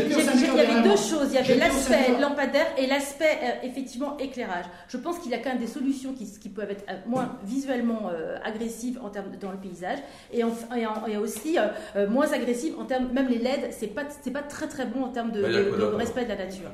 y 0.57 0.61
avait 0.61 0.83
deux 0.83 0.97
choses. 0.97 1.29
Il 1.31 1.35
y 1.35 1.39
avait 1.39 1.55
l'aspect 1.57 2.19
lampadaire 2.21 2.67
et 2.79 2.87
l'aspect 2.87 3.39
euh, 3.43 3.67
effectivement 3.67 4.17
éclairage. 4.19 4.65
Je 4.89 4.97
pense 4.97 5.19
qu'il 5.19 5.31
y 5.31 5.35
a 5.35 5.39
quand 5.39 5.51
même 5.51 5.59
des 5.59 5.67
solutions 5.67 6.13
qui, 6.15 6.27
qui 6.39 6.49
peuvent 6.49 6.71
être 6.71 6.85
euh, 6.91 6.95
moins 7.07 7.37
visuellement 7.45 8.11
euh, 8.11 8.37
agressives 8.45 8.99
en 9.05 9.11
termes 9.11 9.27
dans 9.41 9.51
le 9.53 9.59
paysage 9.59 9.99
et, 10.33 10.43
en- 10.45 10.55
et, 10.77 10.87
en- 10.87 11.07
et 11.07 11.17
aussi 11.17 11.59
euh, 11.59 11.67
euh, 11.97 12.09
moins 12.09 12.31
agressives 12.33 12.75
en 12.79 12.85
termes 12.85 13.09
même 13.13 13.29
les 13.29 13.39
LED. 13.39 13.71
C'est 13.73 13.89
pas 13.89 14.03
c'est 14.23 14.31
pas 14.33 14.43
très 14.43 14.67
très 14.69 14.87
bon 14.87 15.05
en 15.05 15.09
termes 15.09 15.33
de, 15.33 15.43
Bah, 15.43 15.49
de- 15.49 15.55
de 15.77 15.85
respect 15.97 16.25
de 16.25 16.31
la 16.31 16.37
nature. 16.37 16.71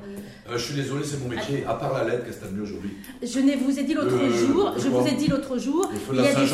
Euh, 0.49 0.53
je 0.57 0.63
suis 0.63 0.75
désolé, 0.75 1.03
c'est 1.03 1.19
mon 1.21 1.27
métier. 1.29 1.65
À 1.67 1.73
part 1.73 1.93
la 1.93 2.05
lettre, 2.05 2.25
qu'est-ce 2.25 2.37
que 2.37 2.45
t'as 2.45 2.51
de 2.51 2.55
mieux 2.55 2.63
aujourd'hui 2.63 2.91
Je 3.21 3.39
n'ai 3.39 3.55
vous 3.55 3.77
ai 3.77 3.83
dit 3.83 3.93
l'autre 3.93 4.17
jour. 4.29 4.73
Je 4.77 4.87
vous 4.87 5.07
ai 5.07 5.11
dit 5.15 5.27
l'autre 5.27 5.57
jour. 5.57 5.89
Il 6.11 6.15
y 6.19 6.21
la 6.21 6.29
a 6.29 6.33
des 6.33 6.45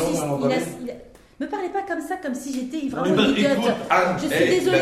Me 1.40 1.46
parlez 1.46 1.70
pas 1.70 1.80
comme 1.88 2.02
ça, 2.02 2.16
comme 2.22 2.34
si 2.34 2.52
j'étais 2.52 2.80
Eh 2.84 2.88
vraiment 2.90 3.16
ben, 3.16 3.30
idiote. 3.30 3.52
écoute, 3.52 3.70
Anne, 3.88 4.16
Je 4.22 4.26
suis 4.26 4.34
hey, 4.44 4.58
désolée, 4.60 4.78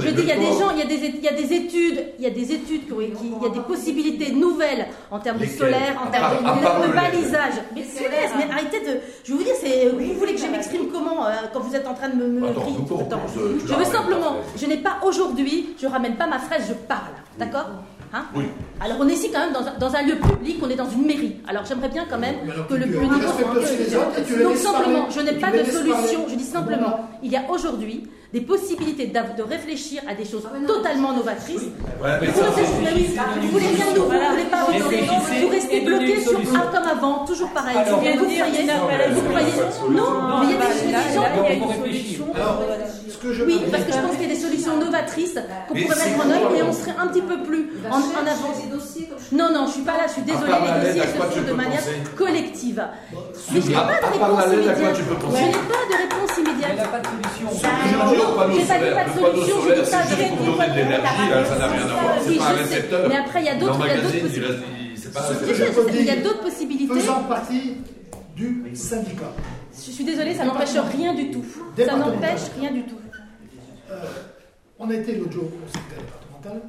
je 0.00 0.10
dis, 0.10 0.20
il 0.20 0.28
y 0.28 0.32
a 0.32 0.36
des 0.36 0.44
gens, 0.44 0.70
il 0.72 0.78
y 0.78 0.82
a 0.82 0.84
des, 0.84 0.94
il 1.06 1.24
y 1.24 1.28
a 1.28 1.32
des 1.32 1.52
études, 1.54 2.04
il 2.18 2.24
y 2.24 2.26
a 2.26 2.30
des 2.30 2.52
études, 2.52 2.86
qui 2.86 2.92
ont- 2.92 2.98
qui- 2.98 3.32
il 3.38 3.42
y 3.42 3.46
a 3.46 3.48
des 3.48 3.60
possibilités 3.60 4.30
nouvelles 4.32 4.88
en 5.10 5.18
termes 5.20 5.38
de 5.38 5.46
solaire, 5.46 5.94
en 6.06 6.10
termes 6.10 6.36
de, 6.44 6.92
balisage. 6.94 7.54
Mais, 7.74 7.82
solaire, 7.84 8.30
mais 8.36 8.44
arrêtez 8.52 8.80
de. 8.80 9.00
Je 9.24 9.32
vais 9.32 9.38
vous 9.38 9.42
dire, 9.44 9.54
c'est, 9.58 9.88
vous 9.88 10.12
voulez 10.18 10.34
que 10.34 10.40
je 10.40 10.46
m'exprime 10.48 10.88
comment 10.92 11.24
euh, 11.24 11.30
quand 11.50 11.60
vous 11.60 11.74
êtes 11.74 11.86
en 11.88 11.94
train 11.94 12.10
de 12.10 12.16
me, 12.16 12.26
me 12.28 12.46
Attends, 12.50 12.60
crier? 12.60 12.76
nous, 12.78 12.84
tout 12.84 12.94
le 12.98 13.00
on 13.00 13.04
temps 13.06 13.18
pense, 13.18 13.36
euh, 13.38 13.58
Je 13.66 13.72
veux 13.74 13.84
simplement, 13.86 14.36
je 14.54 14.66
n'ai 14.66 14.76
pas 14.76 14.98
aujourd'hui, 15.06 15.68
je 15.80 15.86
ramène 15.86 16.16
pas 16.16 16.26
ma 16.26 16.38
fraise, 16.40 16.64
je 16.68 16.74
parle, 16.74 17.14
d'accord? 17.38 17.70
Hein 18.14 18.24
Oui. 18.34 18.44
Alors 18.80 18.98
on 19.00 19.08
est 19.08 19.12
ici 19.14 19.30
quand 19.32 19.40
même 19.40 19.52
dans 19.54 19.66
un, 19.66 19.74
dans 19.78 19.94
un 19.96 20.02
lieu 20.02 20.16
public, 20.16 20.58
on 20.62 20.68
est 20.68 20.76
dans 20.76 20.88
une 20.90 21.06
mairie. 21.06 21.36
Alors 21.48 21.64
j'aimerais 21.64 21.88
bien 21.88 22.04
quand 22.08 22.18
même 22.18 22.36
que 22.68 22.74
le, 22.74 22.84
les 22.86 24.42
Donc 24.42 24.56
simplement, 24.56 25.04
parler. 25.06 25.14
je 25.14 25.20
n'ai 25.20 25.32
pas 25.40 25.50
de 25.50 25.64
solution. 25.64 25.92
parler. 26.20 26.30
Je 26.30 26.34
dis 26.36 26.44
simplement, 26.44 27.08
il 27.22 27.30
y 27.32 27.36
a 27.36 27.42
aujourd'hui 27.50 28.06
des 28.32 28.40
possibilités 28.40 29.06
de 29.06 29.42
réfléchir 29.42 30.02
à 30.08 30.14
des 30.14 30.24
choses 30.24 30.42
Ah, 30.46 30.66
totalement 30.66 31.12
novatrices. 31.12 31.62
Vous, 31.62 33.48
voulez 33.48 33.66
rien 33.66 33.92
de 33.92 33.98
nouveau, 33.98 34.10
vous 34.10 34.30
voulez 34.30 34.44
pas 34.44 34.64
vous 34.64 35.48
restez 35.48 35.80
bloqué 35.80 36.20
sur 36.20 36.38
ah 36.54 36.70
comme 36.72 36.88
avant, 36.88 37.24
toujours 37.26 37.50
pareil. 37.50 37.76
Alors, 37.76 38.00
vous 38.00 38.06
croyez, 38.06 38.16
vous 39.10 39.22
croyez, 39.22 39.52
non, 39.90 40.40
mais 40.40 40.46
il 40.46 40.50
y 40.50 40.54
a 40.54 40.56
des, 40.56 40.58
bah, 40.58 40.64
il 40.84 40.90
y 40.90 40.94
a 40.94 40.98
là, 40.98 41.04
des 41.08 41.14
gens, 41.14 41.22
là, 41.22 41.28
il 41.34 41.42
y 41.42 41.46
a 41.46 41.52
il 41.52 41.60
faut 41.60 41.66
une 41.66 41.82
réfléchir. 41.82 42.18
solution. 42.18 42.34
Alors, 42.34 42.62
ce 43.08 43.16
que 43.18 43.32
je 43.32 43.44
oui, 43.44 43.60
parce 43.70 43.84
que 43.84 43.92
je 43.92 43.98
pense 43.98 44.12
qu'il 44.12 44.22
y 44.22 44.30
a 44.30 44.34
des 44.34 44.40
solutions 44.40 44.76
novatrices 44.78 45.38
qu'on 45.68 45.74
Mais 45.74 45.82
pourrait 45.82 45.96
mettre 45.96 46.26
en 46.26 46.30
œuvre 46.30 46.54
et 46.56 46.62
on 46.62 46.72
serait 46.72 46.94
un 46.98 47.06
petit 47.08 47.22
peu 47.22 47.42
plus 47.42 47.70
en, 47.90 47.96
en 47.96 48.26
avance. 48.26 48.62
Non, 49.32 49.48
non, 49.52 49.66
je 49.66 49.72
suis 49.72 49.82
pas 49.82 49.92
là, 49.92 50.06
je 50.06 50.12
suis 50.12 50.22
désolée, 50.22 50.52
les 50.52 50.92
dossiers 50.92 51.12
se 51.12 51.16
font 51.16 51.48
de 51.48 51.52
manière 51.52 51.82
collective. 52.16 52.82
Mais 53.52 53.60
je 53.60 53.68
n'ai 53.68 53.74
pas 53.74 53.84
de 53.84 54.06
réponse 54.06 54.44
immédiate. 54.52 54.76
Je 54.76 55.02
n'ai 55.02 55.16
pas 55.16 55.80
de 55.88 55.96
réponse 55.96 56.38
immédiate. 56.38 56.78
Je 58.30 58.34
pas 58.36 58.48
dit 58.48 58.60
solaire, 58.64 58.94
pas 58.94 59.04
de 59.04 59.10
solution, 59.18 59.56
je 59.62 59.74
dis 59.74 59.80
de 59.80 60.76
l'énergie, 60.76 61.28
là, 61.30 61.44
ça 61.44 61.58
n'a 61.58 61.66
rien 61.68 61.82
à 61.82 61.86
voir. 61.86 62.14
Oui, 62.26 62.32
C'est 62.32 62.38
pas 62.38 62.44
un 62.50 62.52
récepteur. 62.54 63.08
Mais 63.08 63.16
après, 63.16 63.40
il 63.40 63.46
y 63.46 63.48
a 63.48 63.54
d'autres 63.56 63.78
possibilités. 63.78 64.42
il- 65.98 66.04
y 66.04 66.10
a 66.10 66.16
d'autres 66.16 66.40
possibilités. 66.42 66.94
Faisant 66.94 67.22
partie 67.24 67.76
du 68.36 68.62
syndicat. 68.74 69.32
Je 69.74 69.90
suis 69.90 70.04
désolée, 70.04 70.34
ça 70.34 70.44
n'empêche 70.44 70.70
rien 70.96 71.14
du 71.14 71.30
tout. 71.30 71.44
Ça 71.78 71.96
n'empêche 71.96 72.40
rien 72.58 72.70
du 72.72 72.82
tout. 72.84 72.96
Euh, 73.90 73.94
on 74.78 74.88
a 74.90 74.94
été 74.94 75.14
l'autre 75.16 75.32
jour 75.32 75.44
au 75.44 75.68
syndicat 75.72 75.96
départemental. 76.00 76.62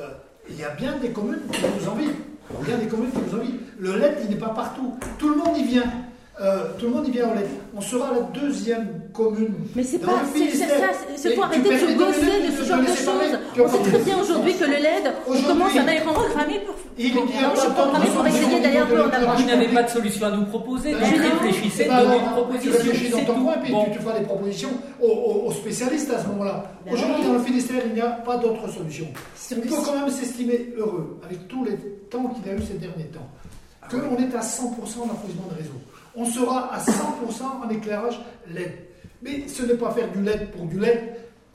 Euh, 0.00 0.08
il 0.50 0.56
y 0.58 0.64
a 0.64 0.70
bien 0.70 0.94
des 1.00 1.10
communes 1.10 1.40
qui 1.52 1.60
nous 1.62 1.88
envient. 1.88 2.10
Il 2.62 2.70
y 2.70 2.72
a 2.72 2.76
des 2.76 2.86
communes 2.86 3.10
qui 3.10 3.18
nous 3.30 3.38
envient. 3.38 3.54
Le 3.78 3.96
LED, 3.98 4.18
il 4.24 4.30
n'est 4.30 4.36
pas 4.40 4.50
partout. 4.50 4.94
Tout 5.18 5.28
le 5.30 5.36
monde 5.36 5.56
y 5.56 5.64
vient. 5.64 5.84
Euh, 6.38 6.64
tout 6.78 6.84
le 6.84 6.92
monde 6.92 7.08
y 7.08 7.12
vient 7.12 7.30
au 7.30 7.34
LED. 7.34 7.46
On 7.74 7.80
sera 7.80 8.12
la 8.12 8.20
deuxième 8.20 8.86
commune. 9.14 9.54
Mais 9.74 9.82
c'est 9.82 9.98
pas, 9.98 10.20
c'est 10.34 10.50
ça, 10.54 10.66
c'est 11.16 11.34
faut 11.34 11.42
arrêter 11.42 11.62
de 11.70 11.78
se 11.78 11.96
gosser 11.96 12.20
de 12.26 12.46
de 12.52 12.56
ce 12.58 12.64
genre 12.68 12.80
de 12.80 12.86
choses. 12.88 13.38
On 13.58 13.68
sait 13.68 13.90
très 13.90 13.98
bien 14.04 14.18
aujourd'hui 14.20 14.52
que 14.54 14.64
le 14.64 14.72
LED, 14.76 15.12
on 15.26 15.32
commence 15.32 15.74
à 15.74 15.80
en 15.80 16.12
Programmé 16.12 16.60
pour. 16.66 16.74
Il 16.98 17.12
pour 17.14 17.24
de 17.24 18.28
essayer 18.28 18.60
d'aller 18.60 18.76
un 18.78 18.84
peu 18.86 19.00
en 19.02 19.08
avant. 19.08 19.34
Vous 19.34 19.46
n'avez 19.46 19.68
pas 19.68 19.82
de 19.84 19.88
solution 19.88 20.26
à 20.26 20.30
nous 20.30 20.44
proposer, 20.44 20.92
donc 20.92 21.00
Ben, 21.00 21.20
réfléchissez, 21.22 21.84
Eh 21.86 21.88
ben 21.88 22.02
donnez 22.02 22.16
une 22.16 22.22
Tu 22.24 22.28
proposition. 22.32 22.72
réfléchis 22.72 23.10
dans 23.10 23.24
ton 23.24 23.42
coin, 23.42 23.54
puis 23.62 23.72
Bon. 23.72 23.86
tu 23.92 23.98
feras 23.98 24.18
des 24.18 24.24
propositions 24.26 24.70
aux, 25.00 25.06
aux- 25.06 25.46
aux 25.48 25.52
spécialistes 25.52 26.10
à 26.12 26.18
ce 26.22 26.26
moment-là. 26.28 26.64
Ben 26.84 26.92
Aujourd'hui, 26.92 27.24
dans 27.24 27.32
le 27.32 27.38
Finistère, 27.40 27.80
il 27.86 27.94
n'y 27.94 28.00
a 28.02 28.08
pas 28.10 28.36
d'autre 28.36 28.68
solution. 28.70 29.06
On 29.52 29.60
peut 29.60 29.68
quand 29.84 29.94
même 30.00 30.10
s'estimer 30.10 30.72
heureux, 30.76 31.18
avec 31.24 31.48
tous 31.48 31.64
les 31.64 31.76
temps 32.10 32.24
qu'il 32.28 32.50
a 32.52 32.54
eu 32.56 32.62
ces 32.62 32.74
derniers 32.74 33.06
temps, 33.12 33.26
qu'on 33.90 34.16
est 34.18 34.34
à 34.34 34.40
100% 34.42 35.00
en 35.00 35.04
approvisionnement 35.10 35.48
de 35.50 35.56
réseau. 35.56 35.72
On 36.16 36.24
sera 36.24 36.72
à 36.74 36.78
100% 36.78 37.64
en 37.64 37.68
éclairage 37.70 38.18
LED. 38.52 38.72
Mais 39.22 39.44
ce 39.48 39.62
n'est 39.64 39.74
pas 39.74 39.90
faire 39.90 40.10
du 40.10 40.22
LED 40.22 40.50
pour 40.50 40.66
du 40.66 40.78
LED. 40.78 41.00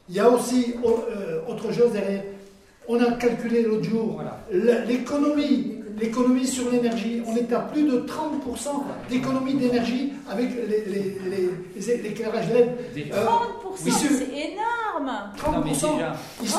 Il 0.10 0.16
y 0.16 0.20
a 0.20 0.30
aussi 0.30 0.76
euh, 0.86 1.40
autre 1.48 1.72
chose 1.72 1.92
derrière. 1.94 2.24
On 2.88 3.00
a 3.00 3.12
calculé 3.14 3.64
l'autre 3.64 3.84
jour 3.86 4.14
Voilà. 4.16 4.38
l'économie, 4.86 5.78
l'économie 6.00 6.48
sur 6.48 6.70
l'énergie. 6.72 7.22
On 7.26 7.36
est 7.36 7.52
à 7.54 7.60
plus 7.60 7.84
de 7.84 8.00
30% 8.00 8.84
d'économie 9.10 9.54
d'énergie 9.54 10.14
avec 10.30 10.50
les- 10.56 10.86
les- 10.86 11.18
les- 11.30 11.50
les- 11.88 11.98
l'éclairage 12.02 12.50
LED. 12.52 12.70
Déjà. 12.94 13.16
Euh, 13.16 13.26
30%, 13.26 13.86
Monsieur- 13.86 14.10
c'est 14.18 14.38
énorme. 14.52 15.12
30%. 15.38 15.88
Non, 15.88 15.98
mais 15.98 16.44
déjà. 16.46 16.58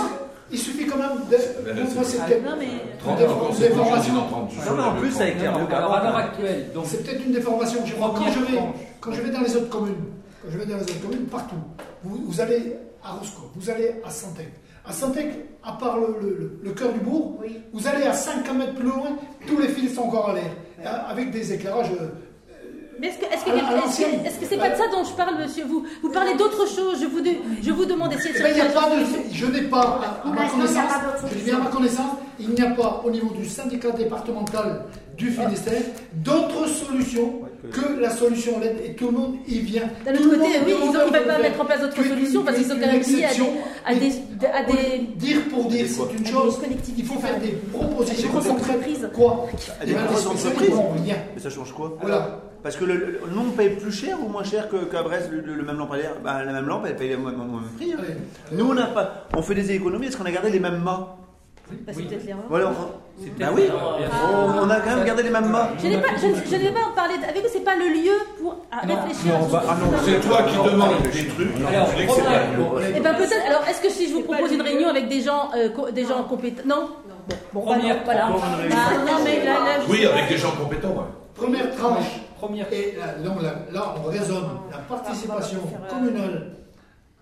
Il, 0.52 0.58
suffit, 0.58 0.86
quand 0.86 0.98
même 0.98 1.08
de. 1.30 1.36
Ben 1.64 1.76
là, 1.76 1.82
moi, 1.94 2.04
c'est- 2.04 2.18
peut-être- 2.18 2.44
Non, 2.44 2.56
mais. 2.58 2.66
30 2.98 3.18
Des- 3.18 3.24
encore, 3.26 3.48
des 3.50 3.54
c'est 3.56 3.66
plus, 3.70 3.74
formations. 3.78 4.02
je 4.02 4.10
dis 4.10 4.14
non, 4.16 4.26
30, 4.28 4.50
je 4.50 4.60
suis 4.60 4.70
Non, 4.70 4.76
mais 4.76 4.82
en 4.82 4.94
plus, 4.96 5.06
le 5.08 5.12
ça 5.12 5.18
plan. 5.18 5.26
éclaire 5.28 5.52
Non, 5.52 5.58
mieux 5.58 5.64
non, 5.64 5.76
alors 5.76 5.94
à 5.94 6.02
l'heure 6.04 6.16
actuelle, 6.16 6.70
donc 6.74 6.84
C'est 6.86 7.02
peut-être 7.04 7.24
une 7.26 7.32
déformation. 7.32 7.78
Je 7.86 7.94
crois, 7.94 8.14
quand, 8.16 8.30
je 8.30 8.38
vais, 8.40 8.58
quand 9.00 9.12
je 9.12 9.20
vais 9.22 9.30
dans 9.30 9.40
les 9.40 9.56
autres 9.56 9.68
communes, 9.70 10.04
quand 10.42 10.48
je 10.50 10.58
vais 10.58 10.66
dans 10.66 10.76
les 10.76 10.82
autres 10.82 11.00
communes, 11.00 11.26
partout, 11.26 11.56
vous, 12.04 12.20
vous 12.26 12.40
allez 12.40 12.76
à 13.02 13.12
Roscoe, 13.12 13.50
vous 13.56 13.70
allez 13.70 13.94
à 14.04 14.10
Santec. 14.10 14.48
À 14.84 14.92
Santec, 14.92 15.28
à 15.64 15.72
part 15.72 15.96
le, 15.98 16.58
le- 16.62 16.70
cœur 16.72 16.92
du 16.92 17.00
bourg, 17.00 17.38
Oui. 17.40 17.60
vous 17.72 17.86
allez 17.86 18.04
à 18.04 18.12
50 18.12 18.56
mètres 18.58 18.74
plus 18.74 18.84
loin, 18.88 19.16
tous 19.46 19.58
les 19.58 19.68
fils 19.68 19.94
sont 19.94 20.02
encore 20.02 20.30
à 20.30 20.34
l'air, 20.34 20.50
euh, 20.84 20.88
avec 21.10 21.30
des 21.30 21.52
éclairages. 21.52 21.90
Mais 23.02 23.08
est-ce 23.08 23.18
que 23.18 23.24
est-ce 23.24 23.44
que 23.44 23.50
à 23.50 24.26
est-ce 24.28 24.38
que- 24.38 24.46
c'est 24.48 24.56
pas 24.56 24.70
de 24.70 24.76
ça 24.76 24.84
dont 24.92 25.02
je 25.04 25.10
parle, 25.12 25.34
monsieur? 25.42 25.64
Vous 25.64 25.84
vous 26.02 26.08
parlez 26.10 26.34
d'autre 26.34 26.66
chose. 26.68 26.98
Je 27.02 27.06
vous 27.06 27.20
de- 27.20 27.30
je 27.60 27.70
vous 27.72 27.84
demande 27.84 28.10
d'essayer 28.10 28.32
de 28.32 28.38
Eh 28.38 28.42
ben, 28.42 28.48
il 28.50 28.54
n'y 28.54 28.60
a 28.60 28.66
pas 28.66 28.88
de, 28.90 29.04
je 29.32 29.46
n'ai 29.46 29.62
pas, 29.62 29.80
à, 29.80 30.06
à 30.06 30.08
Pour 30.22 30.32
ma 30.32 30.46
connaissance, 30.48 30.92
je 31.32 31.38
dis 31.38 31.44
bien 31.44 31.56
à 31.56 31.64
ma 31.64 31.70
connaissance, 31.70 32.12
il 32.38 32.50
n'y 32.50 32.62
a 32.62 32.70
pas 32.70 33.02
au 33.04 33.10
niveau 33.10 33.34
du 33.34 33.44
syndicat 33.44 33.90
départemental 33.90 34.84
du 35.18 35.30
Finistère 35.30 35.82
d'autre 36.14 36.66
solution 36.68 37.40
que 37.72 38.00
la 38.00 38.10
solution 38.10 38.58
LED 38.60 38.76
et 38.84 38.94
tout 38.94 39.06
le 39.06 39.12
monde 39.18 39.34
y 39.46 39.58
vient. 39.58 39.88
D'un 40.04 40.14
autre 40.14 40.30
côté, 40.30 40.46
oui, 40.66 40.74
ils 40.82 40.86
ne 40.88 40.92
de 40.92 40.98
veulent 40.98 41.26
pas 41.26 41.38
mettre 41.38 41.60
en 41.60 41.64
place 41.64 41.80
d'autres 41.80 42.02
solutions 42.04 42.42
parce 42.44 42.56
qu'ils 42.56 42.66
sont 42.66 42.74
quand 42.80 42.86
même 42.86 43.02
liés 43.02 43.24
à 43.24 43.32
des, 43.34 43.42
à 43.84 43.94
des, 43.94 44.46
à 44.46 44.62
des, 44.64 44.98
Dire 45.16 45.38
pour 45.50 45.64
dire, 45.66 45.86
c'est 45.88 46.18
une 46.18 46.26
chose. 46.26 46.58
Il 46.96 47.04
faut 47.04 47.18
faire 47.18 47.38
des 47.40 47.48
des 47.48 47.52
propositions 47.72 48.28
grosses 48.30 48.46
concrètes. 48.46 48.76
entreprises. 48.76 49.10
Quoi? 49.14 49.48
Des 49.84 49.92
grosses 49.92 50.26
entreprises. 50.26 50.70
rien. 51.04 51.16
Mais 51.34 51.40
ça 51.42 51.50
change 51.50 51.72
quoi? 51.72 51.96
Voilà. 52.00 52.40
Parce 52.62 52.76
que 52.76 52.84
le, 52.84 52.94
le- 52.94 53.20
nous, 53.34 53.40
on 53.48 53.50
paye 53.50 53.70
plus 53.70 53.90
cher 53.92 54.16
ou 54.24 54.28
moins 54.28 54.44
cher 54.44 54.68
que- 54.68 54.84
qu'à 54.84 55.02
Brest 55.02 55.30
le, 55.32 55.40
le- 55.40 55.54
le 55.54 55.62
même 55.64 55.78
lampadaire? 55.78 56.12
Bah, 56.22 56.44
La 56.44 56.52
même 56.52 56.66
lampe, 56.66 56.84
elle 56.86 56.96
paye 56.96 57.10
le 57.10 57.16
même, 57.16 57.36
même 57.36 57.60
prix. 57.76 57.92
hein. 57.92 58.02
Nous, 58.52 58.70
on, 58.70 58.74
n'a 58.74 58.86
pas, 58.86 59.26
on 59.36 59.42
fait 59.42 59.54
des 59.56 59.72
économies 59.72 60.06
parce 60.06 60.16
qu'on 60.16 60.26
a 60.26 60.30
gardé 60.30 60.50
les 60.50 60.60
mêmes 60.60 60.78
mâts. 60.80 61.16
Bah, 61.70 61.92
c'est 61.92 61.96
Oui. 62.00 62.04
peut-être 62.06 62.24
l'erreur. 62.26 62.42
Voilà, 62.50 62.66
on, 62.68 63.24
bah 63.40 63.46
oui, 63.54 63.62
on, 63.72 64.62
on 64.66 64.70
a 64.70 64.80
quand 64.80 64.94
même 64.96 65.04
gardé 65.06 65.22
les 65.22 65.30
mêmes 65.30 65.48
mâts. 65.48 65.70
Je 65.82 65.86
n'ai 65.88 65.98
pas, 65.98 66.08
je, 66.20 66.56
vais 66.56 66.70
pas 66.70 66.80
en 66.90 66.94
parler 66.94 67.14
avec 67.26 67.42
vous, 67.42 67.48
c'est 67.52 67.64
pas 67.64 67.74
le 67.76 67.86
lieu 67.88 68.12
pour 68.40 68.52
Non, 68.86 68.94
réfléchir. 68.94 69.38
non, 69.40 69.46
bah, 69.46 69.62
ah 69.68 69.76
non, 69.80 69.96
c'est 70.04 70.20
toi 70.28 70.42
qui 70.42 70.56
demandes 70.70 71.02
des 71.02 71.26
trucs. 71.28 71.48
Alors, 71.66 71.88
Eh 72.94 73.00
ben 73.00 73.14
peut-être. 73.14 73.46
Alors, 73.48 73.62
est-ce 73.68 73.80
que 73.80 73.88
si 73.90 74.08
je 74.08 74.14
vous 74.14 74.22
propose 74.22 74.52
une 74.52 74.62
réunion 74.62 74.88
avec 74.88 75.08
des 75.08 75.20
gens, 75.22 75.50
euh, 75.56 75.68
co- 75.70 75.90
des 75.90 76.04
gens 76.04 76.22
compétents 76.24 76.62
Non? 76.66 76.88
Bon, 77.28 77.36
bon, 77.54 77.60
Première 77.62 78.04
voilà. 78.04 78.20
tranche. 78.22 78.40
Ah, 78.72 78.90
non, 79.06 79.24
mais 79.24 79.44
là, 79.44 79.54
Oui, 79.88 80.04
avec 80.06 80.28
des 80.28 80.36
gens 80.36 80.50
compétents. 80.52 80.88
ouais. 80.88 81.04
Première 81.34 81.74
tranche. 81.76 82.20
Première. 82.42 82.72
Et 82.72 82.96
là, 82.98 83.14
donc, 83.22 83.40
là, 83.40 83.54
là, 83.72 83.94
on 83.96 84.08
raisonne 84.08 84.48
la 84.68 84.78
participation 84.78 85.60
communale 85.88 86.56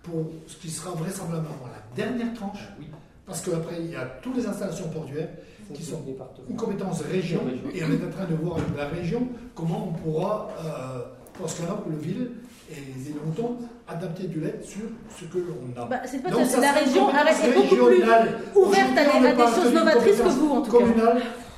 pour 0.02 0.30
ce 0.46 0.56
qui 0.56 0.70
sera 0.70 0.92
vraisemblablement 0.92 1.66
la 1.66 1.94
dernière 1.94 2.32
tranche. 2.32 2.70
Oui. 2.78 2.86
Parce 3.26 3.42
qu'après, 3.42 3.76
il 3.80 3.90
y 3.90 3.96
a 3.96 4.06
toutes 4.22 4.38
les 4.38 4.46
installations 4.46 4.88
portuaires 4.88 5.28
qui 5.74 5.82
sont 5.82 6.02
une 6.48 6.56
compétence 6.56 7.02
région. 7.02 7.40
Et 7.74 7.84
on 7.84 7.88
est 7.92 8.02
en 8.02 8.10
train 8.10 8.24
de 8.30 8.34
voir 8.34 8.56
avec 8.56 8.74
la 8.74 8.86
région 8.86 9.28
comment 9.54 9.88
on 9.88 9.92
pourra, 9.92 10.48
euh, 10.58 11.02
parce 11.38 11.52
que 11.52 11.66
là, 11.66 11.76
le 11.86 11.98
ville 11.98 12.30
et 12.70 12.76
les 12.76 13.10
îles 13.10 13.16
Moutons, 13.22 13.58
adapter 13.86 14.26
du 14.26 14.40
lait 14.40 14.58
sur 14.62 14.86
ce 15.18 15.26
que 15.26 15.36
l'on 15.36 15.82
a. 15.82 15.84
Bah, 15.84 16.00
c'est 16.06 16.22
pas 16.22 16.30
Donc, 16.30 16.46
ça 16.46 16.60
la 16.62 16.72
région 16.72 17.10
est 17.10 17.54
beaucoup 17.54 17.74
plus 17.74 17.82
régionale. 17.82 18.38
ouverte 18.56 18.96
à 18.96 19.00
à 19.02 19.32
des 19.32 19.54
choses 19.54 19.74
novatrices 19.74 20.16
que 20.16 20.28
vous, 20.28 20.50
en 20.50 20.62
tout 20.62 20.78
cas. 20.78 20.84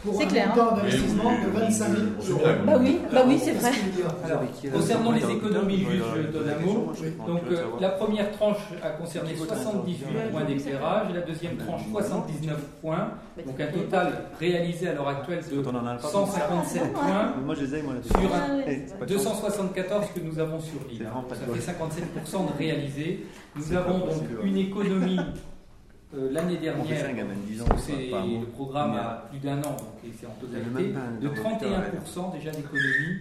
Pour 0.03 0.17
C'est 0.17 0.25
un 0.25 0.29
clair, 0.29 0.49
montant 0.49 0.71
hein. 0.73 0.77
d'investissement 0.79 1.31
de 1.33 1.47
oui, 1.55 1.61
25 1.61 1.87
000 1.89 2.03
oui, 2.03 2.31
euros. 2.31 2.41
oui. 2.45 2.53
Bah 2.67 2.77
oui, 2.81 3.01
bah 3.13 3.23
oui, 3.27 3.39
c'est 3.41 3.53
vrai. 3.53 3.71
Alors, 4.25 4.41
concernant 4.73 5.13
les 5.13 5.31
économies, 5.31 5.79
juste, 5.79 6.05
je 6.17 6.23
donne 6.33 6.49
un 6.51 6.67
mot. 6.67 6.93
Donc, 7.27 7.41
euh, 7.51 7.63
la 7.81 7.89
première 7.91 8.33
tranche 8.33 8.57
a 8.83 8.91
concerné 8.91 9.37
78 9.37 10.05
points 10.33 10.45
d'éclairage, 10.45 11.11
et 11.11 11.13
la 11.15 11.21
deuxième 11.21 11.57
tranche 11.57 11.83
79 11.93 12.59
points. 12.81 13.11
Donc, 13.47 13.61
un 13.61 13.67
total 13.73 14.13
réalisé 14.41 14.89
à 14.89 14.95
l'heure 14.95 15.09
actuelle 15.09 15.41
de 15.49 15.61
Quand 15.63 15.71
on 15.71 15.77
en 15.77 15.87
a 15.87 15.95
pas 15.95 16.09
157 16.09 16.93
points 16.93 17.35
sur 18.03 18.35
un 18.35 18.59
Ah. 19.01 19.07
274 19.07 20.07
que 20.15 20.21
nous 20.21 20.39
avons 20.39 20.59
sur 20.61 20.81
l'île. 20.91 21.09
Ça 21.31 21.37
fait 21.55 21.73
57% 21.73 22.53
de 22.53 22.59
réalisé. 22.59 23.27
Nous 23.55 23.73
avons 23.77 23.99
donc 23.99 24.09
possible. 24.09 24.39
une 24.45 24.57
économie 24.57 25.21
euh, 26.15 26.31
l'année 26.31 26.59
dernière. 26.59 27.07
un 27.09 27.13
gamin 27.13 27.35
de 27.35 27.53
10 27.53 27.63
ans. 27.63 27.65
parce 27.69 27.87
que 27.87 27.93
c'est 27.93 28.11
le 28.11 28.47
programme 28.47 28.95
a 28.95 29.27
plus 29.31 29.39
d'un 29.39 29.59
an, 29.59 29.77
donc 29.77 30.13
c'est 30.19 30.27
en 30.27 30.31
totalité, 30.41 30.93
de 31.21 31.29
interlocuteur, 31.29 32.31
31% 32.31 32.33
déjà 32.33 32.51
d'économie 32.51 33.19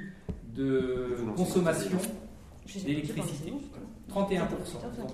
de 0.55 1.17
consommation 1.35 1.97
d'électricité. 2.83 3.53
c'est 4.07 4.13
31%. 4.13 4.39
bon, 4.39 5.03
Donc, 5.03 5.11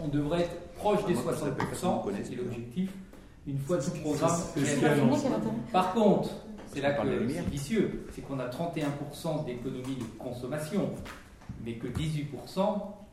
on 0.00 0.08
devrait 0.08 0.42
être 0.42 0.72
proche 0.74 1.04
des 1.06 1.14
Moi, 1.14 1.32
ça 1.32 1.38
s'appelle 1.40 1.66
personne 1.66 1.90
60%, 1.90 2.04
connaît, 2.04 2.24
c'est 2.24 2.34
l'objectif, 2.34 2.90
une 3.46 3.58
fois 3.58 3.78
tout 3.78 3.90
le 3.94 4.00
programme 4.00 4.40
l'intérêt. 4.56 5.00
Par 5.72 5.94
contre, 5.94 6.30
c'est 6.66 6.80
là 6.80 6.92
que 6.92 7.02
c'est 7.28 7.50
vicieux, 7.50 8.06
c'est 8.12 8.20
qu'on 8.20 8.38
a 8.38 8.48
31% 8.48 9.46
d'économie 9.46 9.96
de 9.96 10.04
consommation, 10.18 10.90
mais 11.64 11.74
que 11.74 11.86
18% 11.86 12.26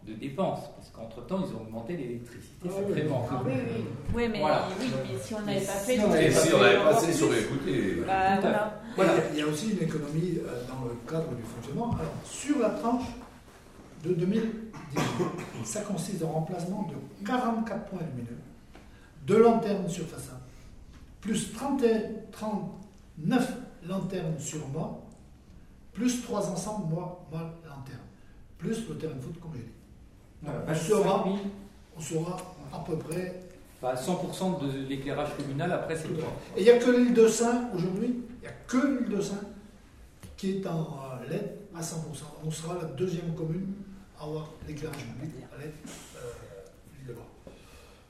de 0.06 0.14
dépenses, 0.14 0.70
parce 0.76 0.90
qu'entre-temps, 0.90 1.46
ils 1.48 1.56
ont 1.56 1.62
augmenté 1.62 1.96
l'électricité 1.96 2.68
Ah 2.68 2.70
oui. 2.88 3.02
Ah 3.32 3.42
oui, 3.46 3.52
oui. 3.56 3.86
Oui, 4.14 4.28
mais, 4.30 4.40
Voilà. 4.40 4.68
oui, 4.80 4.88
mais 4.92 5.18
si 5.20 5.34
on 5.34 5.42
ne 5.42 5.46
l'avait 5.48 5.66
pas 5.66 5.72
fait, 5.74 5.96
Si 5.96 6.02
on 6.02 6.16
Et 6.16 6.30
pas 6.30 6.40
si 6.40 6.54
on 6.54 6.62
avait 6.62 6.78
passé, 6.84 7.12
ils 7.18 7.24
auraient 7.24 7.42
écouté. 7.42 7.96
Bah, 8.06 8.40
voilà. 8.42 8.82
Voilà. 8.96 9.14
Il 9.32 9.40
y 9.40 9.42
a 9.42 9.48
aussi 9.48 9.72
une 9.72 9.84
économie 9.84 10.40
euh, 10.46 10.64
dans 10.68 10.86
le 10.86 10.96
cadre 11.10 11.34
du 11.36 11.44
fonctionnement. 11.44 11.92
Alors, 11.92 12.14
sur 12.26 12.60
la 12.60 12.72
tranche 12.72 13.06
de 14.04 14.14
2018, 14.14 15.26
ça 15.64 15.82
consiste 15.82 16.24
en 16.24 16.32
remplacement 16.32 16.84
de 16.90 17.26
44 17.26 17.86
points 17.86 18.00
lumineux, 18.02 18.38
de 19.26 19.36
lanternes 19.36 19.88
sur 19.90 20.06
façade, 20.06 20.40
plus 21.22 21.54
31 21.54 22.02
39 22.32 23.54
lanternes 23.88 24.38
sur 24.40 24.68
mât, 24.70 25.00
plus 25.94 26.22
3 26.24 26.50
ensembles 26.50 26.94
moi, 26.94 27.26
mât, 27.32 27.54
lanterne, 27.64 28.00
plus 28.58 28.88
le 28.90 28.98
terrain 28.98 29.16
de 29.16 29.22
foot 29.22 29.40
comme 29.40 29.52
j'ai 29.54 29.62
dit. 29.62 29.72
Voilà, 30.44 30.60
On 30.64 30.66
25 30.68 30.84
saura, 30.88 31.24
000, 31.26 31.38
on 31.98 32.02
saura 32.02 32.38
à 32.74 32.80
peu 32.80 32.98
près. 32.98 33.40
bah, 33.82 33.96
100% 33.96 34.60
de 34.66 34.88
l'éclairage 34.88 35.36
communal, 35.38 35.72
après 35.72 35.96
c'est 35.96 36.08
le 36.10 36.16
droit. 36.16 36.34
Et 36.58 36.62
il 36.62 36.64
n'y 36.64 36.70
a 36.70 36.78
que 36.80 36.92
l'île 36.92 37.14
de 37.14 37.28
Saint 37.28 37.70
aujourd'hui, 37.74 38.24
il 38.38 38.42
n'y 38.42 38.48
a 38.48 38.52
que 38.68 38.78
l'île 39.00 39.10
de 39.16 39.22
Saint 39.22 39.42
qui 40.38 40.58
est 40.58 40.68
en 40.68 40.82
euh, 41.24 41.30
LED 41.30 41.52
à 41.76 41.82
100%. 41.82 41.96
On 42.46 42.52
sera 42.52 42.76
la 42.76 42.86
deuxième 42.86 43.34
commune 43.36 43.74
à 44.20 44.24
avoir 44.26 44.50
l'éclairage 44.68 44.98
public 45.06 45.32
à 45.54 45.62
LED, 45.62 45.72
euh, 46.18 46.20
l'île 46.98 47.08
de 47.08 47.14
Bas. 47.14 47.22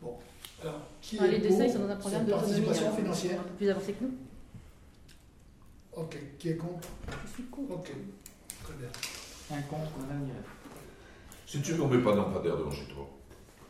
Bon, 0.01 0.18
alors, 0.61 0.80
qui 1.01 1.18
Ah, 1.22 1.26
est 1.27 1.31
les 1.31 1.39
dessins, 1.39 1.65
ils 1.65 1.72
sont 1.73 1.80
dans 1.80 1.89
un 1.89 1.95
programme 1.97 2.26
d'autonomie. 2.26 2.45
participation 2.47 2.85
alors, 2.85 2.97
financière 2.97 3.39
Un 3.39 3.43
peu 3.43 3.49
plus 3.53 3.69
avancé 3.69 3.93
que 3.93 4.03
nous. 4.03 4.11
Ok, 5.95 6.18
qui 6.39 6.49
est 6.49 6.55
contre 6.57 6.88
Je 7.27 7.34
suis 7.34 7.43
con. 7.43 7.68
Ok, 7.69 7.91
très 8.64 8.73
bien. 8.73 8.88
Un 9.51 9.61
contre, 9.64 9.91
madame 10.01 10.23
Mireille. 10.23 10.41
Si 11.45 11.61
tu 11.61 11.73
ne 11.73 11.85
mets 11.85 11.97
pas 12.03 12.11
d'un 12.11 12.17
lampadaire 12.17 12.57
devant 12.57 12.71
chez 12.71 12.85
toi. 12.85 13.07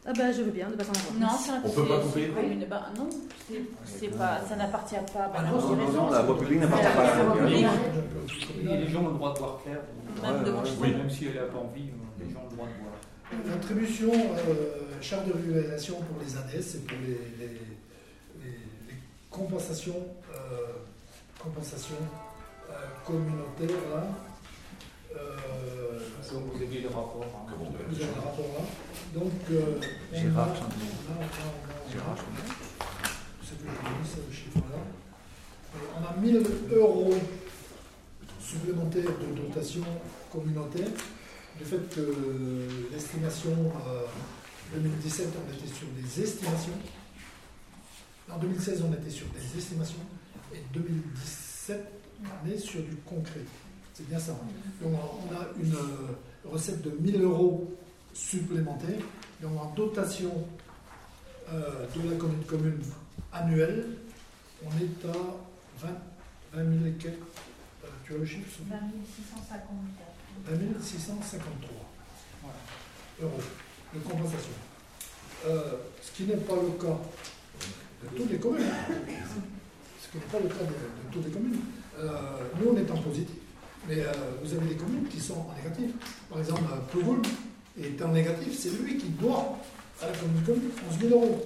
Ah 0.06 0.12
bah 0.18 0.32
je 0.34 0.42
veux 0.42 0.52
bien, 0.52 0.70
de 0.70 0.76
pas 0.76 0.84
en 0.84 0.90
avoir. 0.90 1.32
Non, 1.32 1.38
ça, 1.38 1.54
On 1.64 1.70
peut 1.70 1.82
c'est- 1.84 1.88
pas 1.88 2.00
couper. 2.00 2.32
Bah, 2.70 2.84
non, 2.98 3.10
pas, 4.18 4.42
ça 4.48 4.56
n'appartient 4.58 4.96
pas. 5.14 5.32
Ah 5.34 5.44
non. 5.44 5.76
Non, 5.76 5.92
non, 5.92 6.10
la 6.12 6.22
voie 6.24 6.38
publique 6.40 6.60
n'appartient 6.60 6.86
pas 6.96 7.02
à 7.04 7.18
la 7.18 7.24
voie 7.24 7.38
publique. 7.38 7.66
Et 8.62 8.78
les 8.78 8.88
gens 8.90 9.02
ont 9.04 9.08
le 9.10 9.14
droit 9.14 9.34
de 9.34 9.40
voir 9.40 9.60
clair. 9.64 9.80
Même 10.22 10.44
devant 10.44 10.60
Ouais, 10.62 10.66
chez 10.70 10.74
oui. 10.82 10.92
Même 10.94 11.10
si 11.10 11.26
elle 11.28 11.36
n'a 11.36 11.42
pas 11.44 11.58
envie, 11.60 11.84
euh, 11.90 12.24
les 12.26 12.34
gens 12.34 12.40
ont 12.42 12.50
le 12.50 12.56
droit 12.56 12.68
de 12.68 12.74
voir. 12.84 12.94
L'attribution 13.56 14.12
euh, 14.14 15.02
charte 15.02 15.26
de 15.28 15.34
régulation 15.34 15.96
pour 16.02 16.18
les 16.22 16.36
ADS, 16.38 16.62
c'est 16.62 16.86
pour 16.86 16.98
les, 17.02 17.20
les- 17.40 17.54
les- 17.54 18.50
les 18.90 18.96
compensations, 19.32 20.06
euh, 20.36 20.38
compensations 21.42 21.96
euh, 22.70 22.74
communautaires. 23.06 23.82
Là. 23.94 24.04
Euh, 26.24 26.34
Donc 26.34 26.44
vous 26.54 26.64
avez 26.64 26.80
le 26.82 26.88
rapport. 26.88 27.24
hein. 27.26 27.46
Comment 27.52 27.70
vous 27.72 27.96
avez 27.96 28.06
le 28.06 28.20
rapport 28.22 28.46
là. 28.58 28.66
Donc, 29.14 29.32
euh, 29.52 29.80
on 30.14 30.16
Gérard, 30.22 30.50
a- 30.50 30.56
j'en 30.56 30.62
ai- 30.62 30.92
on 31.10 31.12
a- 31.12 31.18
on 31.18 31.22
a- 31.22 31.26
on 31.26 31.90
a- 31.90 31.92
Gérard, 31.92 32.18
je 32.18 32.24
ce 34.10 34.36
chiffre-là. 34.36 34.78
Et 35.76 35.78
On 36.00 36.06
a 36.06 36.22
1000 36.22 36.44
euros 36.72 37.14
supplémentaires 38.40 39.04
de 39.20 39.42
dotation 39.42 39.84
communautaire. 40.32 40.88
Du 41.58 41.66
fait 41.66 41.90
que 41.94 42.16
l'estimation 42.92 43.52
euh, 43.88 44.06
2017, 44.74 45.28
on 45.38 45.54
était 45.54 45.68
sur 45.74 45.88
des 45.90 46.24
estimations. 46.24 46.74
En 48.32 48.38
2016, 48.40 48.82
on 48.90 48.94
était 48.94 49.10
sur 49.12 49.28
des 49.28 49.58
estimations. 49.60 50.00
Et 50.54 50.60
2017, 50.74 51.86
on 52.24 52.50
est 52.50 52.58
sur 52.58 52.82
du 52.82 52.96
concret. 53.06 53.42
C'est 53.94 54.08
bien 54.10 54.20
ça. 54.20 54.32
hein. 54.32 54.48
Donc, 54.82 54.94
on 54.94 55.36
a 55.36 55.48
une 55.64 55.74
euh, 55.76 56.50
recette 56.50 56.82
de 56.82 56.92
1000 57.00 57.22
euros 57.22 57.72
supplémentaires. 58.14 59.00
Donc, 59.42 59.52
en 59.62 59.74
dotation 59.76 60.32
euh, 61.52 61.86
de 61.96 62.10
la 62.10 62.16
commune 62.18 62.44
commune 62.46 62.80
annuelle, 63.32 63.86
on 64.66 64.70
est 64.70 65.10
à 65.10 65.14
20, 65.80 65.90
20 66.54 66.64
000 66.80 66.86
et 66.88 66.92
quelques. 66.94 67.18
Euh, 67.84 67.88
tu 68.06 68.14
as 68.14 68.18
le 68.18 68.26
chiffre 68.26 68.50
Sophie 68.50 68.70
20 68.70 68.78
654. 69.16 69.80
20 70.48 70.82
653 70.82 71.70
euros 73.22 73.32
de 73.94 74.00
compensation. 74.00 74.54
Euh, 75.46 75.74
ce 76.02 76.12
qui 76.14 76.24
n'est 76.24 76.38
pas 76.38 76.56
le 76.56 76.70
cas 76.82 76.98
de 78.04 78.18
toutes 78.18 78.32
les 78.32 78.38
communes. 78.40 78.64
Ce 80.02 80.10
qui 80.10 80.18
n'est 80.18 80.24
pas 80.32 80.40
le 80.40 80.48
cas 80.50 80.64
de, 80.64 80.70
de 80.72 81.12
toutes 81.14 81.26
les 81.26 81.32
communes. 81.32 81.60
Euh, 82.00 82.10
nous, 82.60 82.70
on 82.72 82.78
est 82.78 82.90
en 82.90 82.98
positif. 83.02 83.36
Mais 83.88 84.00
euh, 84.00 84.12
vous 84.42 84.54
avez 84.54 84.68
des 84.70 84.76
communes 84.76 85.08
qui 85.08 85.20
sont 85.20 85.34
en 85.34 85.54
négatif. 85.58 85.92
Par 86.30 86.40
exemple, 86.40 86.64
euh, 86.72 86.78
Plougoul 86.92 87.22
est 87.82 88.02
en 88.02 88.10
négatif, 88.10 88.58
c'est 88.58 88.70
lui 88.82 88.98
qui 88.98 89.10
doit 89.10 89.58
à 90.02 90.08
la 90.08 90.18
commune 90.18 90.44
commune 90.44 90.72
11 90.92 91.00
000 91.10 91.14
euros. 91.14 91.46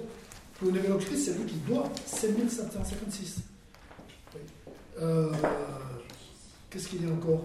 Plougoul-Vélocris, 0.58 1.16
c'est 1.18 1.38
lui 1.38 1.46
qui 1.46 1.56
doit 1.56 1.90
7 2.06 2.50
756. 2.50 3.36
Oui. 4.34 4.40
Euh, 5.00 5.32
Qu'est-ce 6.70 6.88
qu'il 6.88 7.06
y 7.06 7.10
a 7.10 7.12
encore? 7.12 7.44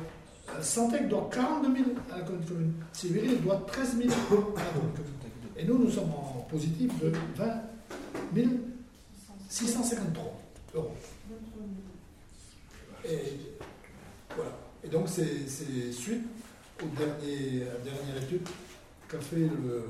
Euh, 0.49 0.61
Santec 0.61 1.07
doit 1.07 1.29
42 1.31 1.75
000 1.75 1.89
à 2.11 2.17
la 2.17 2.23
commune 2.23 2.45
commune. 2.45 2.73
Sibérie 2.91 3.37
doit 3.37 3.63
13 3.67 3.97
000 3.97 4.09
à 4.09 4.13
la 4.13 4.15
commune 4.71 4.91
commune. 4.93 5.13
Et 5.55 5.63
nous, 5.65 5.77
nous 5.77 5.89
sommes 5.89 6.11
en 6.11 6.45
positif 6.49 6.91
de 6.99 7.11
20 7.35 7.45
653 9.49 10.41
euros. 10.75 10.95
Et 13.05 13.19
voilà. 14.35 14.51
Et 14.83 14.89
donc, 14.89 15.07
c'est 15.07 15.91
suite 15.91 16.23
aux 16.83 16.87
derniers, 16.97 17.63
à 17.63 17.73
la 17.73 17.79
dernière 17.79 18.23
étude 18.23 18.47
qu'a 19.07 19.19
fait 19.19 19.37
le 19.37 19.85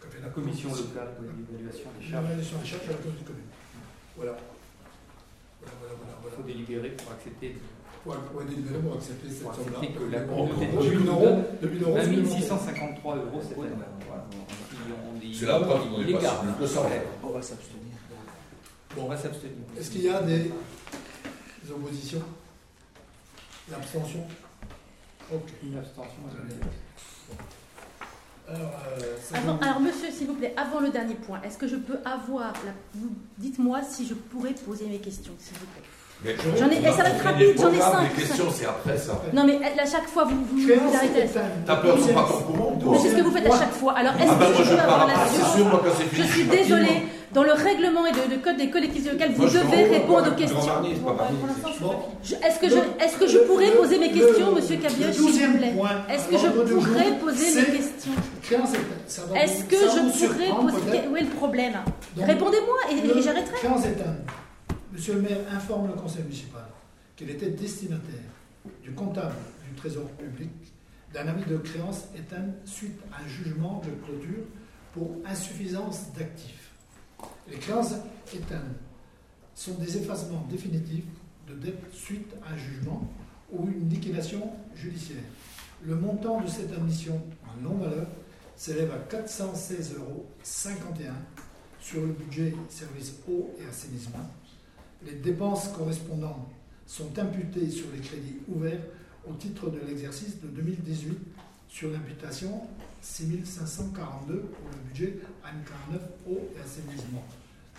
qu'a 0.00 0.08
fait 0.08 0.20
La 0.22 0.28
commission 0.30 0.68
locale 0.70 1.14
de 1.20 1.26
l'évaluation 1.26 1.88
des 1.98 2.06
charges. 2.06 2.22
L'évaluation 2.24 2.58
des 2.58 2.66
charges 2.66 2.84
à 2.88 2.92
la 2.92 2.98
commune 2.98 3.24
commune. 3.24 3.42
Voilà. 4.16 4.36
Voilà, 5.60 5.74
voilà, 5.78 5.94
voilà. 6.00 6.14
Il 6.24 6.36
faut 6.36 6.42
délibérer 6.42 6.90
pour 6.90 7.12
accepter. 7.12 7.56
Ouais, 8.04 8.16
ouais, 8.34 8.44
délibérer 8.50 8.78
pour 8.80 8.94
accepter 8.96 9.28
cette 9.30 9.42
Pour 9.44 9.54
somme-là. 9.54 9.78
que 9.86 10.04
la 10.10 10.20
communauté 10.22 10.66
de 10.66 10.72
bon, 10.72 10.80
2000 10.82 10.98
communes 10.98 11.08
euros, 11.08 11.24
donne 11.24 11.44
2000 11.62 11.82
euros 11.84 11.94
20 11.94 12.02
supplémentaires. 12.02 12.38
653 12.42 13.16
euros 13.16 13.40
cette 13.46 13.58
année. 13.58 13.70
C'est 15.38 15.46
la 15.46 15.60
preuve 15.60 15.88
qu'on 15.88 16.02
est 16.02 16.12
passé 16.12 16.26
plus 16.42 16.54
que 16.58 16.66
ça. 16.66 16.82
On 17.22 17.30
va 17.30 17.42
s'abstenir. 17.42 17.94
Bon, 18.96 19.04
on 19.04 19.08
va 19.08 19.16
s'abstenir. 19.16 19.54
Est-ce 19.78 19.90
qu'il 19.90 20.02
y 20.02 20.08
a 20.08 20.20
des, 20.22 20.38
des 21.62 21.70
oppositions? 21.70 22.22
L'abstention 23.70 24.26
Ok. 25.32 25.40
Une 25.62 25.78
abstention. 25.78 26.22
Alors, 28.48 28.60
euh, 29.00 29.16
ça 29.22 29.38
Avant- 29.38 29.54
vous- 29.54 29.64
alors, 29.64 29.80
monsieur, 29.80 30.10
s'il 30.10 30.26
vous 30.26 30.34
plaît, 30.34 30.52
avant 30.56 30.80
le 30.80 30.90
dernier 30.90 31.14
point, 31.14 31.40
est-ce 31.44 31.56
que 31.56 31.68
je 31.68 31.76
peux 31.76 31.98
avoir 32.04 32.52
la... 32.66 32.72
vous- 32.94 33.14
Dites-moi 33.38 33.80
si 33.88 34.06
je 34.06 34.14
pourrais 34.14 34.52
poser 34.52 34.86
mes 34.86 34.98
questions, 34.98 35.32
s'il 35.38 35.56
vous 35.58 35.66
plaît. 35.66 35.82
Mais 36.24 36.36
J'en 36.58 36.68
ai- 36.70 36.88
on 36.88 36.96
ça 36.96 37.02
va 37.02 37.08
être 37.10 37.24
rapide, 37.24 37.54
j'en 37.58 37.72
ai 37.72 37.80
cinq. 37.80 38.02
Les 38.16 38.22
questions, 38.22 38.44
c'est 38.52 38.66
après 38.66 38.96
ça. 38.98 39.20
Non, 39.32 39.44
mais 39.44 39.58
à 39.64 39.86
chaque 39.86 40.06
fois, 40.06 40.24
vous, 40.24 40.44
vous, 40.44 40.68
arrêtez. 40.94 41.28
T'as 41.66 41.76
peur 41.76 41.96
qu'on 41.96 42.14
pas 42.14 42.22
ton 42.28 42.40
courant 42.52 42.76
toi 42.80 42.98
c'est 43.00 43.10
ce 43.10 43.16
que 43.16 43.22
vous 43.22 43.30
faites 43.30 43.46
à 43.46 43.58
chaque 43.58 43.72
fois. 43.72 43.92
Alors, 43.94 44.14
est-ce 44.14 44.30
Ah 44.30 44.34
ben 44.34 44.46
que 44.46 44.52
moi 44.52 44.62
je 44.64 44.70
peux 44.70 44.78
avoir 44.80 45.06
la 45.06 45.14
Je 46.12 46.22
suis 46.22 46.44
désolée. 46.44 47.02
Dans 47.34 47.44
le 47.44 47.52
règlement 47.52 48.04
et 48.06 48.12
de 48.12 48.36
code 48.42 48.56
des 48.58 48.68
collectivités 48.68 49.10
locales, 49.12 49.32
vous 49.32 49.44
devez 49.46 49.84
répondre 49.84 50.30
aux 50.30 50.34
questions. 50.34 50.58
Est-ce 50.60 52.58
que, 52.60 52.68
je, 52.68 52.74
Le- 52.74 53.02
est-ce 53.02 53.16
que 53.16 53.26
je 53.26 53.38
le- 53.38 53.44
pourrais 53.44 53.70
le- 53.70 53.76
poser 53.76 53.98
mes 53.98 54.08
le- 54.08 54.14
questions, 54.20 54.52
monsieur 54.54 54.76
le 54.76 54.82
Cabioche, 54.82 55.12
s'il 55.14 55.22
vous 55.46 55.56
plaît 55.58 55.74
Est-ce 56.10 56.28
que 56.28 56.38
je 56.38 56.46
pourrais 56.48 57.08
jour, 57.08 57.18
poser 57.20 57.60
mes 57.60 57.66
questions 57.78 58.12
Est-ce 59.34 59.64
que 59.64 59.76
je 59.76 60.26
pourrais 60.26 60.48
poser... 60.72 61.08
Où 61.10 61.16
est 61.16 61.22
le 61.22 61.30
problème 61.30 61.74
Répondez-moi 62.18 62.76
et, 62.90 62.98
et 62.98 63.14
le 63.14 63.20
j'arrêterai. 63.22 63.56
Créance 63.56 63.86
éteinte. 63.86 64.18
Monsieur 64.92 65.14
le 65.14 65.22
maire 65.22 65.38
informe 65.56 65.86
le 65.88 65.94
conseil 65.94 66.22
municipal 66.24 66.64
qu'il 67.16 67.30
était 67.30 67.48
destinataire 67.48 68.28
du 68.82 68.92
comptable 68.92 69.34
du 69.66 69.74
Trésor 69.74 70.04
public 70.18 70.50
d'un 71.14 71.28
avis 71.28 71.44
de 71.50 71.56
créance 71.56 72.04
éteint 72.14 72.44
suite 72.66 72.98
à 73.10 73.22
un 73.24 73.28
jugement 73.28 73.80
de 73.84 73.90
clôture 74.04 74.44
pour 74.92 75.10
insuffisance 75.26 76.12
d'actifs. 76.16 76.61
Les 77.52 77.58
créances 77.58 77.92
éteintes 78.34 78.62
sont 79.54 79.74
des 79.74 79.98
effacements 79.98 80.46
définitifs 80.50 81.04
de 81.46 81.54
dette 81.54 81.92
suite 81.92 82.32
à 82.42 82.54
un 82.54 82.56
jugement 82.56 83.12
ou 83.52 83.68
une 83.68 83.90
liquidation 83.90 84.50
judiciaire. 84.74 85.22
Le 85.84 85.94
montant 85.96 86.40
de 86.40 86.48
cette 86.48 86.72
admission 86.72 87.20
en 87.44 87.60
non-valeur 87.60 88.06
s'élève 88.56 88.90
à 88.92 89.14
416,51 89.14 89.98
euros 89.98 90.26
sur 91.78 92.00
le 92.00 92.12
budget 92.12 92.54
service 92.70 93.16
eau 93.28 93.50
et 93.60 93.68
assainissement. 93.68 94.30
Les 95.04 95.16
dépenses 95.16 95.68
correspondantes 95.68 96.48
sont 96.86 97.18
imputées 97.18 97.68
sur 97.68 97.86
les 97.92 98.00
crédits 98.00 98.38
ouverts 98.48 98.80
au 99.28 99.34
titre 99.34 99.68
de 99.68 99.80
l'exercice 99.86 100.40
de 100.40 100.48
2018 100.48 101.18
sur 101.68 101.90
l'imputation 101.90 102.62
6542 103.02 104.40
pour 104.40 104.70
le 104.70 104.88
budget 104.88 105.18
AM49 105.44 105.98
eau 106.30 106.40
et 106.56 106.60
assainissement. 106.60 107.24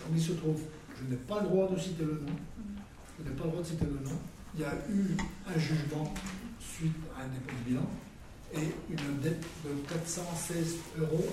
Donc 0.04 0.12
il 0.16 0.22
se 0.22 0.32
trouve, 0.32 0.60
je 0.98 1.10
n'ai 1.10 1.16
pas 1.16 1.40
le 1.40 1.48
droit 1.48 1.68
de 1.70 1.78
citer 1.78 2.04
le 2.04 2.20
nom, 2.24 2.32
je 3.18 3.24
n'ai 3.28 3.34
pas 3.36 3.44
le 3.44 3.50
droit 3.50 3.62
de 3.62 3.66
citer 3.66 3.84
le 3.86 4.00
nom, 4.08 4.16
il 4.54 4.60
y 4.60 4.64
a 4.64 4.74
eu 4.90 5.16
un 5.46 5.58
jugement 5.58 6.12
suite 6.60 6.92
à 7.16 7.22
un 7.22 7.28
dépôt 7.28 7.54
de 7.64 7.70
bilan 7.70 7.86
et 8.54 8.74
une 8.90 9.18
dette 9.20 9.44
de 9.64 9.70
416,51 9.92 11.00
euros, 11.00 11.24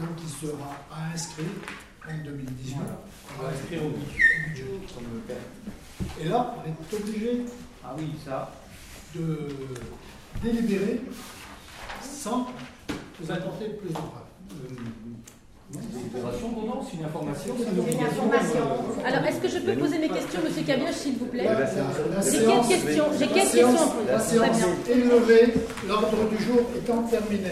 donc 0.00 0.16
qui 0.16 0.28
sera 0.28 0.84
à 0.92 1.12
inscrire 1.14 1.46
en 2.08 2.24
2018. 2.24 2.76
On 2.76 3.42
va 3.42 3.48
inscrire 3.48 3.84
au 3.84 3.90
budget. 3.90 4.64
Comme. 4.94 5.04
Et 6.20 6.28
là, 6.28 6.54
on 6.58 6.68
est 6.68 7.00
obligé 7.00 7.42
Ah 7.84 7.94
oui, 7.96 8.10
ça. 8.24 8.52
de 9.14 9.48
délibérer 10.42 11.00
sans 12.02 12.48
vous 13.18 13.30
apporter 13.32 13.70
plus 13.70 13.88
de 13.88 13.94
preuves 13.94 14.26
c'est 15.72 16.96
une 16.96 17.04
information. 17.04 17.54
Une 17.58 18.04
information. 18.04 18.62
Euh, 18.62 19.06
Alors, 19.08 19.26
est-ce 19.26 19.40
que 19.40 19.48
je 19.48 19.58
peux 19.58 19.74
poser 19.74 19.98
mes 19.98 20.08
questions, 20.08 20.40
Monsieur 20.44 20.62
Cabioche, 20.62 20.94
s'il 20.94 21.16
vous 21.16 21.26
plaît 21.26 21.48
J'ai 22.22 22.38
quelques 22.38 22.68
questions. 22.68 23.04
J'ai 23.18 23.26
quelques 23.26 23.50
questions. 23.52 23.92
La 24.06 24.20
séance 24.20 24.58
est 24.88 24.94
levée. 24.94 25.54
L'ordre 25.88 26.28
du 26.30 26.42
jour 26.42 26.60
étant 26.76 27.02
terminé. 27.02 27.50